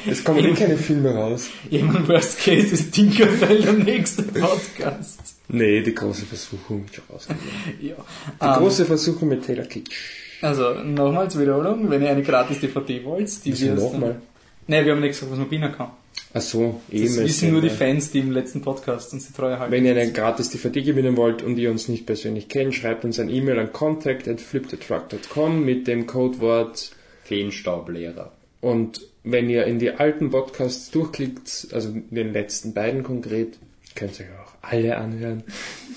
Es 0.10 0.24
kommen 0.24 0.44
eh 0.44 0.54
keine 0.54 0.78
Filme 0.78 1.14
raus. 1.14 1.50
Jemand 1.70 2.08
Worst 2.08 2.40
Case 2.40 2.74
ist 2.74 2.92
Tinkerbell 2.94 3.62
der 3.62 3.74
nächste 3.74 4.24
Podcast. 4.24 5.20
Nee, 5.50 5.82
die 5.82 5.94
große 5.94 6.26
Versuchung 6.26 6.84
wird 6.84 6.96
schon 6.96 7.04
rauskommen. 7.12 7.42
Ja. 7.82 7.96
Die 8.42 8.46
Ähm, 8.46 8.54
große 8.58 8.86
Versuchung 8.86 9.30
mit 9.30 9.46
Taylor 9.46 9.66
Kitsch. 9.66 9.96
Also, 10.42 10.74
nochmal 10.84 11.32
zur 11.32 11.42
Wiederholung, 11.42 11.90
wenn 11.90 12.02
ihr 12.02 12.10
eine 12.10 12.22
gratis 12.22 12.60
DVD 12.60 13.04
wollt, 13.06 13.46
die 13.46 13.60
wir 13.60 13.74
nochmal? 13.76 14.22
Ne, 14.68 14.86
wir 14.86 14.92
haben 14.92 15.02
nicht 15.02 15.14
gesagt, 15.14 15.32
was 15.32 15.40
man 15.40 15.50
bieten 15.50 15.72
kann. 15.72 15.92
Ach 16.34 16.42
so, 16.42 16.82
eh 16.92 17.04
Das 17.04 17.18
wissen 17.18 17.52
nur 17.52 17.62
die. 17.62 17.70
Fans, 17.70 18.12
die 18.12 18.20
im 18.20 18.32
letzten 18.32 18.62
Podcast 18.62 19.14
uns 19.14 19.28
die 19.28 19.34
Treue 19.34 19.60
halten. 19.60 19.72
Wenn 19.72 19.86
ihr 19.86 19.92
eine 19.92 20.12
gratis 20.12 20.50
DVD 20.50 20.82
gewinnen 20.82 21.16
wollt 21.16 21.42
und 21.42 21.58
ihr 21.58 21.72
uns 21.72 21.88
nicht 21.88 22.06
persönlich 22.06 22.50
kennt, 22.50 22.76
schreibt 22.76 23.06
uns 23.06 23.20
ein 23.20 23.30
E-Mail 23.30 23.60
an 23.60 23.72
contact 23.72 24.28
at 24.28 24.42
flipthetruck.com 24.42 25.64
mit 25.64 25.88
dem 25.88 26.06
Codewort 26.06 26.92
Feenstaublehrer. 27.24 28.32
und 28.62 29.02
wenn 29.24 29.50
ihr 29.50 29.66
in 29.66 29.78
die 29.78 29.92
alten 29.92 30.30
Podcasts 30.32 30.90
durchklickt, 30.92 31.68
also 31.74 31.90
in 31.90 32.06
den 32.12 32.32
letzten 32.32 32.74
beiden 32.74 33.04
konkret, 33.04 33.58
könnt 33.96 34.20
ihr 34.20 34.26
euch 34.26 34.32
auch 34.32 34.54
alle 34.62 34.98
anhören, 34.98 35.44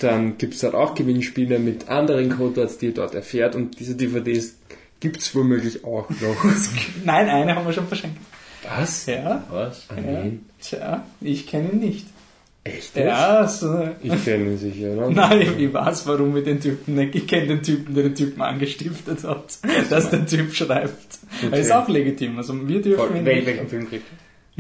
dann 0.01 0.37
gibt's 0.37 0.61
dort 0.61 0.75
auch 0.75 0.95
Gewinnspiele 0.97 1.61
mit 1.61 1.89
anderen 1.89 2.31
Codewords, 2.31 2.79
die 2.79 2.87
ihr 2.87 2.95
dort 2.95 3.15
erfährt 3.15 3.55
und 3.55 3.79
diese 3.79 3.95
DVDs 3.95 4.57
gibt's 4.99 5.35
womöglich 5.35 5.85
auch 5.85 6.11
noch. 6.11 6.45
Nein, 7.05 7.29
eine 7.29 7.55
haben 7.55 7.67
wir 7.67 7.73
schon 7.73 7.87
verschenkt. 7.87 8.19
Was? 8.65 9.07
Ja, 9.07 9.43
Was? 9.51 9.87
Ah, 9.89 9.95
ja. 9.97 10.23
nee. 10.25 10.39
Tja, 10.61 11.05
ich 11.21 11.47
kenne 11.47 11.71
ihn 11.73 11.79
nicht. 11.81 12.07
Echt 12.63 12.95
jetzt? 12.95 13.07
Ja, 13.07 13.49
so. 13.49 13.89
Ich 14.03 14.25
kenne 14.25 14.51
ihn 14.51 14.59
sicher, 14.59 14.91
oder? 14.91 15.11
Nein, 15.11 15.55
ich 15.59 15.73
weiß, 15.73 16.07
warum 16.07 16.35
wir 16.35 16.45
den 16.45 16.61
Typen 16.61 16.95
nicht. 16.95 17.15
Ich 17.15 17.27
kenne 17.27 17.47
den 17.47 17.63
Typen, 17.63 17.95
der 17.95 18.05
den 18.05 18.15
Typen 18.15 18.43
angestiftet 18.43 19.25
hat, 19.25 19.59
dass 19.89 20.11
der 20.11 20.27
Typ 20.27 20.55
schreibt. 20.55 21.19
Aber 21.47 21.57
ist 21.57 21.73
auch 21.73 21.89
legitim. 21.89 22.37
Also 22.37 22.55
wir 22.69 22.83
dürfen 22.83 23.17
ihn 23.17 23.25
Wel 23.25 23.37
nicht. 23.37 23.47
welchen 23.47 23.69
Film 23.69 23.89
kriegt 23.89 24.05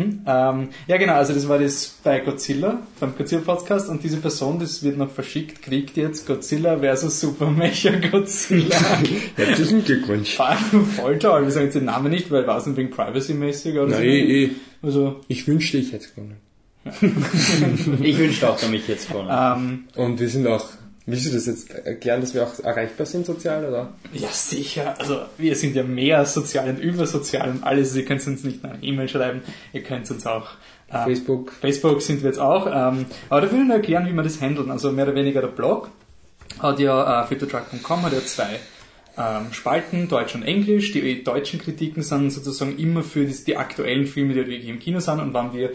Hm? 0.00 0.20
Ähm, 0.26 0.68
ja, 0.86 0.96
genau, 0.96 1.14
also 1.14 1.32
das 1.34 1.48
war 1.48 1.58
das 1.58 1.98
bei 2.02 2.20
Godzilla, 2.20 2.78
beim 2.98 3.14
Godzilla-Podcast 3.16 3.88
und 3.88 4.02
diese 4.02 4.16
Person, 4.18 4.58
das 4.58 4.82
wird 4.82 4.96
noch 4.96 5.10
verschickt, 5.10 5.62
kriegt 5.62 5.96
jetzt 5.96 6.26
Godzilla 6.26 6.78
versus 6.78 7.20
Super 7.20 7.50
Mecha 7.50 7.90
Godzilla. 8.10 8.76
Herzlichen 9.36 9.84
Glückwunsch. 9.84 10.36
Voll 10.96 11.18
toll, 11.18 11.42
wir 11.44 11.50
sagen 11.50 11.66
jetzt 11.66 11.74
den 11.74 11.84
Namen 11.84 12.10
nicht, 12.10 12.30
weil 12.30 12.46
was 12.46 12.74
wegen 12.76 12.90
Privacy-mäßig 12.90 13.74
oder 13.74 13.86
Na, 13.88 13.96
so. 13.96 14.02
eh, 14.02 14.44
eh. 14.44 14.50
Also, 14.82 15.20
Ich 15.28 15.46
wünschte, 15.46 15.76
ich 15.78 15.92
hätte 15.92 16.08
gewonnen. 16.08 16.36
Ich 18.02 18.16
wünschte 18.18 18.48
auch, 18.48 18.58
dass 18.58 18.70
mich 18.70 18.88
jetzt 18.88 19.08
gewonnen. 19.08 19.28
ähm, 19.30 19.84
Und 19.96 20.18
wir 20.20 20.28
sind 20.28 20.46
auch, 20.46 20.64
willst 21.06 21.26
du 21.26 21.30
das 21.30 21.46
jetzt 21.46 21.70
erklären, 21.70 22.20
dass 22.20 22.34
wir 22.34 22.44
auch 22.44 22.58
erreichbar 22.60 23.06
sind 23.06 23.26
sozial, 23.26 23.64
oder? 23.64 23.92
ja 24.12 24.28
sicher, 24.28 24.94
also 24.98 25.20
wir 25.38 25.56
sind 25.56 25.74
ja 25.74 25.82
mehr 25.82 26.24
sozial 26.24 26.68
und 26.68 26.78
übersozial 26.78 27.50
und 27.50 27.64
alles, 27.64 27.96
ihr 27.96 28.04
könnt 28.04 28.26
uns 28.26 28.44
nicht 28.44 28.62
nur 28.62 28.72
eine 28.72 28.82
E-Mail 28.82 29.08
schreiben, 29.08 29.42
ihr 29.72 29.82
könnt 29.82 30.10
uns 30.10 30.26
auch 30.26 30.50
äh, 30.90 31.04
Facebook. 31.04 31.52
Facebook 31.52 32.02
sind 32.02 32.22
wir 32.22 32.28
jetzt 32.28 32.38
auch. 32.38 32.66
Ähm, 32.66 33.06
aber 33.28 33.40
da 33.42 33.52
will 33.52 33.62
ich 33.62 33.68
noch 33.68 33.76
erklären, 33.76 34.06
wie 34.06 34.12
wir 34.12 34.22
das 34.22 34.40
handeln. 34.40 34.70
Also 34.70 34.92
mehr 34.92 35.06
oder 35.06 35.14
weniger 35.14 35.40
der 35.40 35.48
Blog 35.48 35.90
hat 36.58 36.80
ja 36.80 37.22
äh, 37.22 37.26
fitotruck.com 37.26 38.02
hat 38.02 38.12
ja 38.12 38.24
zwei 38.24 38.58
ähm, 39.16 39.52
Spalten, 39.52 40.08
Deutsch 40.08 40.34
und 40.34 40.42
Englisch. 40.42 40.92
Die 40.92 41.22
deutschen 41.22 41.60
Kritiken 41.60 42.02
sind 42.02 42.30
sozusagen 42.30 42.78
immer 42.78 43.02
für 43.02 43.24
die, 43.24 43.44
die 43.44 43.56
aktuellen 43.56 44.06
Filme, 44.06 44.34
die 44.34 44.40
wirklich 44.46 44.68
im 44.68 44.78
Kino 44.78 45.00
sind. 45.00 45.20
Und 45.20 45.34
wenn 45.34 45.52
wir 45.52 45.70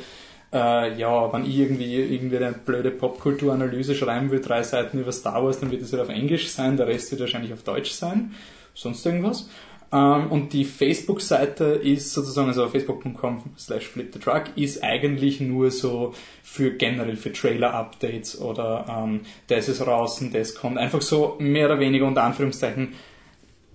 äh, 0.55 0.97
ja, 0.97 1.33
wenn 1.33 1.45
ich 1.45 1.57
irgendwie, 1.57 1.95
irgendwie 1.95 2.37
eine 2.37 2.53
blöde 2.53 2.89
Popkulturanalyse 2.89 3.93
schreiben 3.93 4.31
will, 4.31 4.39
drei 4.39 4.63
Seiten 4.63 4.99
über 4.99 5.11
Star 5.11 5.43
Wars, 5.43 5.59
dann 5.59 5.69
wird 5.69 5.81
es 5.81 5.91
halt 5.91 6.01
auf 6.01 6.09
Englisch 6.09 6.49
sein, 6.49 6.77
der 6.77 6.87
Rest 6.87 7.11
wird 7.11 7.21
wahrscheinlich 7.21 7.51
auf 7.51 7.63
Deutsch 7.63 7.91
sein. 7.91 8.33
Sonst 8.73 9.05
irgendwas. 9.05 9.49
Ähm, 9.91 10.31
und 10.31 10.53
die 10.53 10.63
Facebook-Seite 10.63 11.65
ist 11.65 12.13
sozusagen, 12.13 12.47
also 12.47 12.67
facebook.com 12.67 13.43
slash 13.57 13.87
flipthetruck, 13.87 14.43
ist 14.55 14.81
eigentlich 14.81 15.41
nur 15.41 15.71
so 15.71 16.13
für 16.41 16.71
generell 16.71 17.17
für 17.17 17.33
Trailer-Updates 17.33 18.39
oder 18.39 18.85
ähm, 18.89 19.21
das 19.47 19.67
ist 19.67 19.85
raus 19.85 20.21
und 20.21 20.33
das 20.33 20.55
kommt. 20.55 20.77
Einfach 20.77 21.01
so 21.01 21.35
mehr 21.39 21.65
oder 21.65 21.79
weniger 21.79 22.05
unter 22.05 22.23
Anführungszeichen 22.23 22.93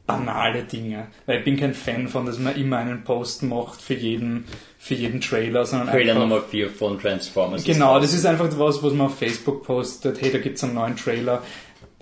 banale 0.06 0.64
Dinge. 0.64 1.08
Weil 1.26 1.38
ich 1.38 1.44
bin 1.44 1.56
kein 1.56 1.74
Fan 1.74 2.08
von, 2.08 2.26
dass 2.26 2.38
man 2.38 2.56
immer 2.56 2.78
einen 2.78 3.04
Post 3.04 3.42
macht 3.42 3.80
für 3.80 3.94
jeden, 3.94 4.46
für 4.82 4.94
jeden 4.94 5.20
Trailer, 5.20 5.66
sondern 5.66 5.90
Trailer 5.90 6.14
einfach, 6.14 6.26
Nummer 6.26 6.40
4 6.40 6.70
von 6.70 6.98
Transformers. 6.98 7.64
Genau, 7.64 8.00
das 8.00 8.14
ist 8.14 8.24
einfach 8.24 8.48
was, 8.58 8.82
was 8.82 8.94
man 8.94 9.08
auf 9.08 9.18
Facebook 9.18 9.62
postet. 9.62 10.22
Hey, 10.22 10.32
da 10.32 10.38
gibt's 10.38 10.64
einen 10.64 10.72
neuen 10.72 10.96
Trailer. 10.96 11.42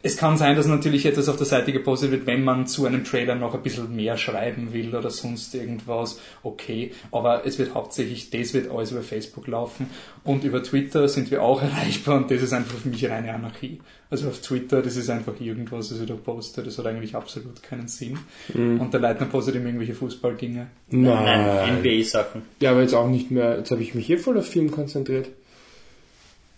Es 0.00 0.16
kann 0.16 0.36
sein, 0.36 0.54
dass 0.54 0.66
natürlich 0.66 1.06
etwas 1.06 1.28
auf 1.28 1.36
der 1.36 1.46
Seite 1.46 1.72
gepostet 1.72 2.12
wird, 2.12 2.26
wenn 2.26 2.44
man 2.44 2.68
zu 2.68 2.86
einem 2.86 3.02
Trailer 3.02 3.34
noch 3.34 3.54
ein 3.54 3.62
bisschen 3.62 3.94
mehr 3.96 4.16
schreiben 4.16 4.72
will 4.72 4.94
oder 4.94 5.10
sonst 5.10 5.54
irgendwas. 5.54 6.20
Okay, 6.44 6.92
aber 7.10 7.44
es 7.44 7.58
wird 7.58 7.74
hauptsächlich, 7.74 8.30
das 8.30 8.54
wird 8.54 8.70
alles 8.70 8.92
über 8.92 9.02
Facebook 9.02 9.48
laufen 9.48 9.90
und 10.22 10.44
über 10.44 10.62
Twitter 10.62 11.08
sind 11.08 11.32
wir 11.32 11.42
auch 11.42 11.62
erreichbar 11.62 12.16
und 12.18 12.30
das 12.30 12.42
ist 12.42 12.52
einfach 12.52 12.78
für 12.78 12.88
mich 12.88 13.08
reine 13.08 13.34
Anarchie. 13.34 13.80
Also 14.10 14.28
auf 14.28 14.40
Twitter, 14.40 14.82
das 14.82 14.96
ist 14.96 15.10
einfach 15.10 15.38
irgendwas, 15.40 15.88
das 15.90 16.00
ich 16.00 16.06
da 16.06 16.14
poste, 16.14 16.62
das 16.62 16.78
hat 16.78 16.86
eigentlich 16.86 17.14
absolut 17.14 17.62
keinen 17.62 17.88
Sinn. 17.88 18.18
Und 18.54 18.94
der 18.94 19.00
Leitner 19.00 19.26
postet 19.26 19.56
immer 19.56 19.66
irgendwelche 19.66 19.94
Fußballdinge. 19.94 20.68
Nein, 20.90 21.80
NBA-Sachen. 21.80 22.42
Ja, 22.60 22.70
aber 22.70 22.82
jetzt 22.82 22.94
auch 22.94 23.08
nicht 23.08 23.30
mehr, 23.30 23.58
jetzt 23.58 23.70
habe 23.70 23.82
ich 23.82 23.94
mich 23.94 24.06
hier 24.06 24.18
voll 24.18 24.38
auf 24.38 24.46
Film 24.46 24.70
konzentriert. 24.70 25.28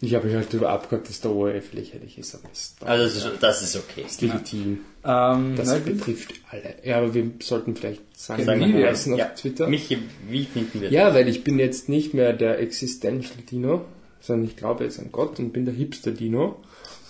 Ich 0.03 0.15
habe 0.15 0.27
mich 0.27 0.35
halt 0.35 0.49
darüber 0.49 0.71
abgehört, 0.71 1.09
dass 1.09 1.21
der 1.21 1.31
ORF 1.33 1.75
lächerlich 1.75 2.17
ist, 2.17 2.35
aber 2.35 2.49
das 2.49 2.75
Also 2.81 3.05
das 3.05 3.17
ist, 3.17 3.43
das 3.43 3.63
ist 3.63 3.77
okay. 3.77 4.03
ist 4.07 4.23
legitim. 4.23 4.79
Ähm, 5.05 5.55
Das 5.57 5.75
gut. 5.75 5.85
betrifft 5.85 6.33
alle. 6.51 6.75
Ja, 6.85 6.99
aber 6.99 7.13
wir 7.13 7.31
sollten 7.41 7.77
vielleicht 7.77 8.01
sagen, 8.19 8.45
Sagen 8.45 8.61
wie 8.65 8.75
wir 8.79 8.89
heißen 8.89 9.13
auf 9.13 9.19
Ja, 9.19 9.27
Twitter. 9.27 9.69
Michi, 9.69 9.99
wie 10.29 10.45
finden 10.47 10.81
wir 10.81 10.91
Ja, 10.91 11.13
weil 11.15 11.29
ich 11.29 11.45
bin 11.45 11.59
jetzt 11.59 11.91
nicht 11.91 12.15
mehr 12.15 12.33
der 12.33 12.61
Existential 12.61 13.37
Dino, 13.51 13.85
sondern 14.21 14.47
ich 14.47 14.57
glaube 14.57 14.85
jetzt 14.85 14.99
an 14.99 15.11
Gott 15.13 15.39
und 15.39 15.53
bin 15.53 15.67
der 15.67 15.75
Hipster 15.75 16.13
Dino. 16.13 16.57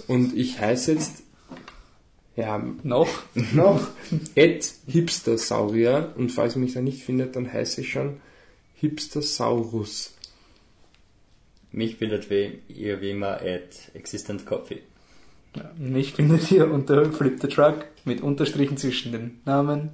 Und 0.09 0.37
ich 0.37 0.59
heiße 0.59 0.93
jetzt, 0.93 1.23
ja, 2.35 2.61
noch? 2.83 3.09
noch 3.55 3.87
Ed 4.35 4.69
Hipstersaurier. 4.89 6.13
Und 6.17 6.31
falls 6.31 6.57
ihr 6.57 6.61
mich 6.61 6.75
da 6.75 6.81
nicht 6.81 7.05
findet, 7.05 7.37
dann 7.37 7.53
heiße 7.53 7.83
ich 7.83 7.93
schon 7.93 8.17
Hipstersaurus. 8.81 10.15
Mich 11.73 11.97
findet 11.97 12.31
wie, 12.31 12.59
ihr 12.69 13.01
wie 13.01 13.11
immer 13.11 13.35
at 13.41 13.95
Existent 13.95 14.45
Coffee. 14.47 14.81
Ja, 15.57 15.71
mich 15.79 16.13
findet 16.13 16.51
ihr 16.53 16.71
unter 16.71 17.11
Flip 17.13 17.39
the 17.41 17.49
Truck 17.49 17.85
mit 18.05 18.23
Unterstrichen 18.23 18.77
zwischen 18.77 19.13
den 19.13 19.41
Namen, 19.45 19.91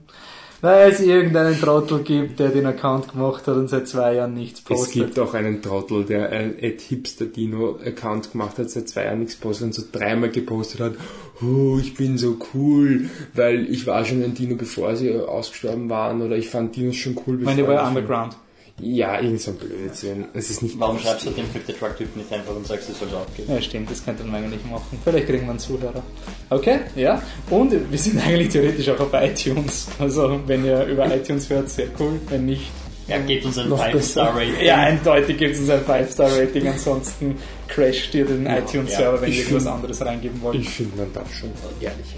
weil 0.61 0.91
es 0.91 1.01
irgendeinen 1.01 1.59
Trottel 1.59 2.03
gibt, 2.03 2.41
der 2.41 2.49
den 2.51 2.67
Account 2.67 3.09
gemacht 3.13 3.47
hat 3.47 3.57
und 3.57 3.69
seit 3.69 3.89
zwei 3.89 4.15
Jahren 4.15 4.35
nichts 4.35 4.61
Es 4.61 4.65
postet. 4.65 4.95
gibt 4.95 5.19
auch 5.19 5.35
einen 5.35 5.63
Trottel, 5.63 6.05
der 6.05 6.31
einen 6.31 6.59
Ed 6.59 6.81
Hipster 6.81 7.27
Dino 7.27 7.79
Account 7.85 8.33
gemacht 8.33 8.59
hat, 8.59 8.71
seit 8.71 8.89
zwei 8.89 9.05
Jahren 9.05 9.21
nichts 9.21 9.37
postet 9.37 9.67
und 9.67 9.75
so 9.75 9.83
dreimal 9.91 10.31
gepostet 10.31 10.81
hat, 10.81 10.95
oh, 11.43 11.79
ich 11.79 11.95
bin 11.95 12.17
so 12.19 12.39
cool, 12.55 13.09
weil 13.35 13.71
ich 13.71 13.87
war 13.87 14.05
schon 14.05 14.23
ein 14.23 14.35
Dino, 14.35 14.57
bevor 14.57 14.97
sie 14.97 15.15
ausgestorben 15.15 15.89
waren, 15.91 16.23
oder 16.23 16.37
ich 16.37 16.49
fand 16.49 16.75
Dinos 16.77 16.97
schon 16.97 17.17
cool, 17.27 17.35
ich 17.39 17.47
bevor 17.47 17.55
meine, 17.55 17.69
war 17.69 17.89
Underground. 17.89 18.37
Ja, 18.79 19.19
irgend 19.21 19.41
so 19.41 19.53
ein 19.53 19.57
Blödsinn. 19.57 20.27
Es 20.35 20.51
ist 20.51 20.63
nicht 20.63 20.79
Warum 20.79 20.99
schreibst 20.99 21.25
du 21.25 21.31
den 21.31 21.47
Flip 21.47 21.63
the 21.67 21.73
Truck 21.73 21.97
Typ 21.97 22.15
nicht 22.15 22.31
einfach 22.31 22.55
und 22.55 22.67
sagst, 22.67 22.91
es 22.91 22.99
soll 22.99 23.09
aufgehen? 23.15 23.49
Ja, 23.49 23.61
stimmt, 23.63 23.91
das 23.91 24.05
könnte 24.05 24.23
man 24.25 24.45
eigentlich 24.45 24.65
machen. 24.67 24.99
Vielleicht 25.03 25.27
kriegen 25.27 25.45
wir 25.45 25.51
einen 25.51 25.59
Zuhörer. 25.59 26.03
Okay, 26.51 26.81
ja. 26.95 27.23
Und 27.49 27.73
wir 27.91 27.99
sind 27.99 28.19
eigentlich 28.27 28.51
theoretisch 28.51 28.89
auch 28.91 29.01
auf 29.01 29.13
iTunes. 29.15 29.87
Also, 29.99 30.41
wenn 30.47 30.65
ihr 30.67 30.85
über 30.85 31.07
iTunes 31.15 31.49
hört, 31.49 31.71
sehr 31.71 31.87
cool. 31.99 32.21
Wenn 32.29 32.45
nicht, 32.45 32.71
Ja, 33.09 33.17
gebt 33.19 33.47
uns 33.47 33.57
ein 33.57 33.71
Noch 33.71 33.83
5-Star-Rating. 33.83 34.63
ja, 34.63 34.77
eindeutig 34.77 35.39
gibt 35.39 35.55
es 35.55 35.61
uns 35.61 35.71
ein 35.71 35.81
5-Star-Rating, 35.85 36.69
ansonsten 36.69 37.37
crasht 37.69 38.15
ihr 38.15 38.27
den 38.27 38.45
iTunes-Server, 38.47 39.23
wenn 39.23 39.33
ihr 39.33 39.39
irgendwas 39.39 39.67
anderes 39.67 40.05
reingeben 40.05 40.43
wollt. 40.43 40.57
Ich 40.61 40.69
finde, 40.69 40.99
man 40.99 41.13
darf 41.15 41.33
schon 41.33 41.51
ehrlich 41.81 42.15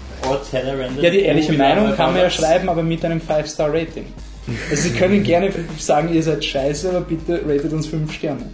Ja, 1.01 1.09
die 1.09 1.19
ehrliche 1.21 1.53
Meinung 1.53 1.95
kann 1.95 2.11
man 2.11 2.21
ja 2.21 2.29
schreiben, 2.29 2.67
aber 2.67 2.83
mit 2.83 3.05
einem 3.05 3.21
5-Star-Rating. 3.21 4.07
Also 4.69 4.83
Sie 4.83 4.91
können 4.91 5.23
gerne 5.23 5.51
sagen, 5.77 6.13
ihr 6.13 6.23
seid 6.23 6.43
scheiße, 6.43 6.89
aber 6.89 7.01
bitte 7.01 7.41
ratet 7.45 7.73
uns 7.73 7.87
5 7.87 8.11
Sterne. 8.11 8.45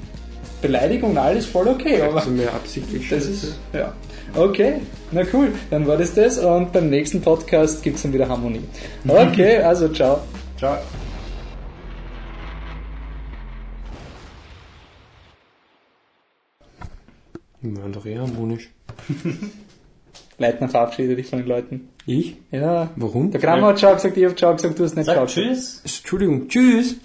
Beleidigung, 0.61 1.17
alles 1.17 1.45
voll 1.45 1.67
okay, 1.67 2.01
aber 2.01 2.17
Also 2.17 2.31
mehr 2.31 2.53
absichtlich 2.53 3.09
das 3.09 3.25
ist, 3.25 3.59
ja. 3.73 3.93
Okay, 4.33 4.81
na 5.11 5.21
cool, 5.33 5.53
dann 5.69 5.85
war 5.87 5.97
das 5.97 6.13
das 6.13 6.37
und 6.39 6.73
beim 6.73 6.89
nächsten 6.89 7.21
Podcast 7.21 7.83
gibt's 7.83 8.01
dann 8.01 8.13
wieder 8.13 8.27
Harmonie. 8.27 8.63
Okay, 9.07 9.57
also 9.63 9.89
ciao. 9.89 10.21
Ciao. 10.57 10.75
Ciao. 10.75 10.83
Wir 17.61 17.81
waren 17.81 17.93
doch 17.93 18.05
eher 18.05 18.21
harmonisch. 18.21 18.69
Leitner 20.37 20.69
verabschiede 20.69 21.15
dich 21.15 21.27
von 21.27 21.39
den 21.39 21.47
Leuten. 21.47 21.89
Ich? 22.05 22.37
Ja. 22.51 22.89
Warum? 22.95 23.31
Der 23.31 23.41
Kramer 23.41 23.67
hat 23.67 23.79
Ciao 23.79 23.95
gesagt, 23.95 24.15
ich 24.15 24.25
habe 24.25 24.35
Ciao 24.35 24.53
gesagt, 24.55 24.77
du 24.77 24.83
hast 24.83 24.95
nicht 24.95 25.05
Sag 25.05 25.15
gesagt. 25.15 25.31
Tschüss. 25.31 25.81
Entschuldigung. 25.83 26.47
Tschüss. 26.47 26.97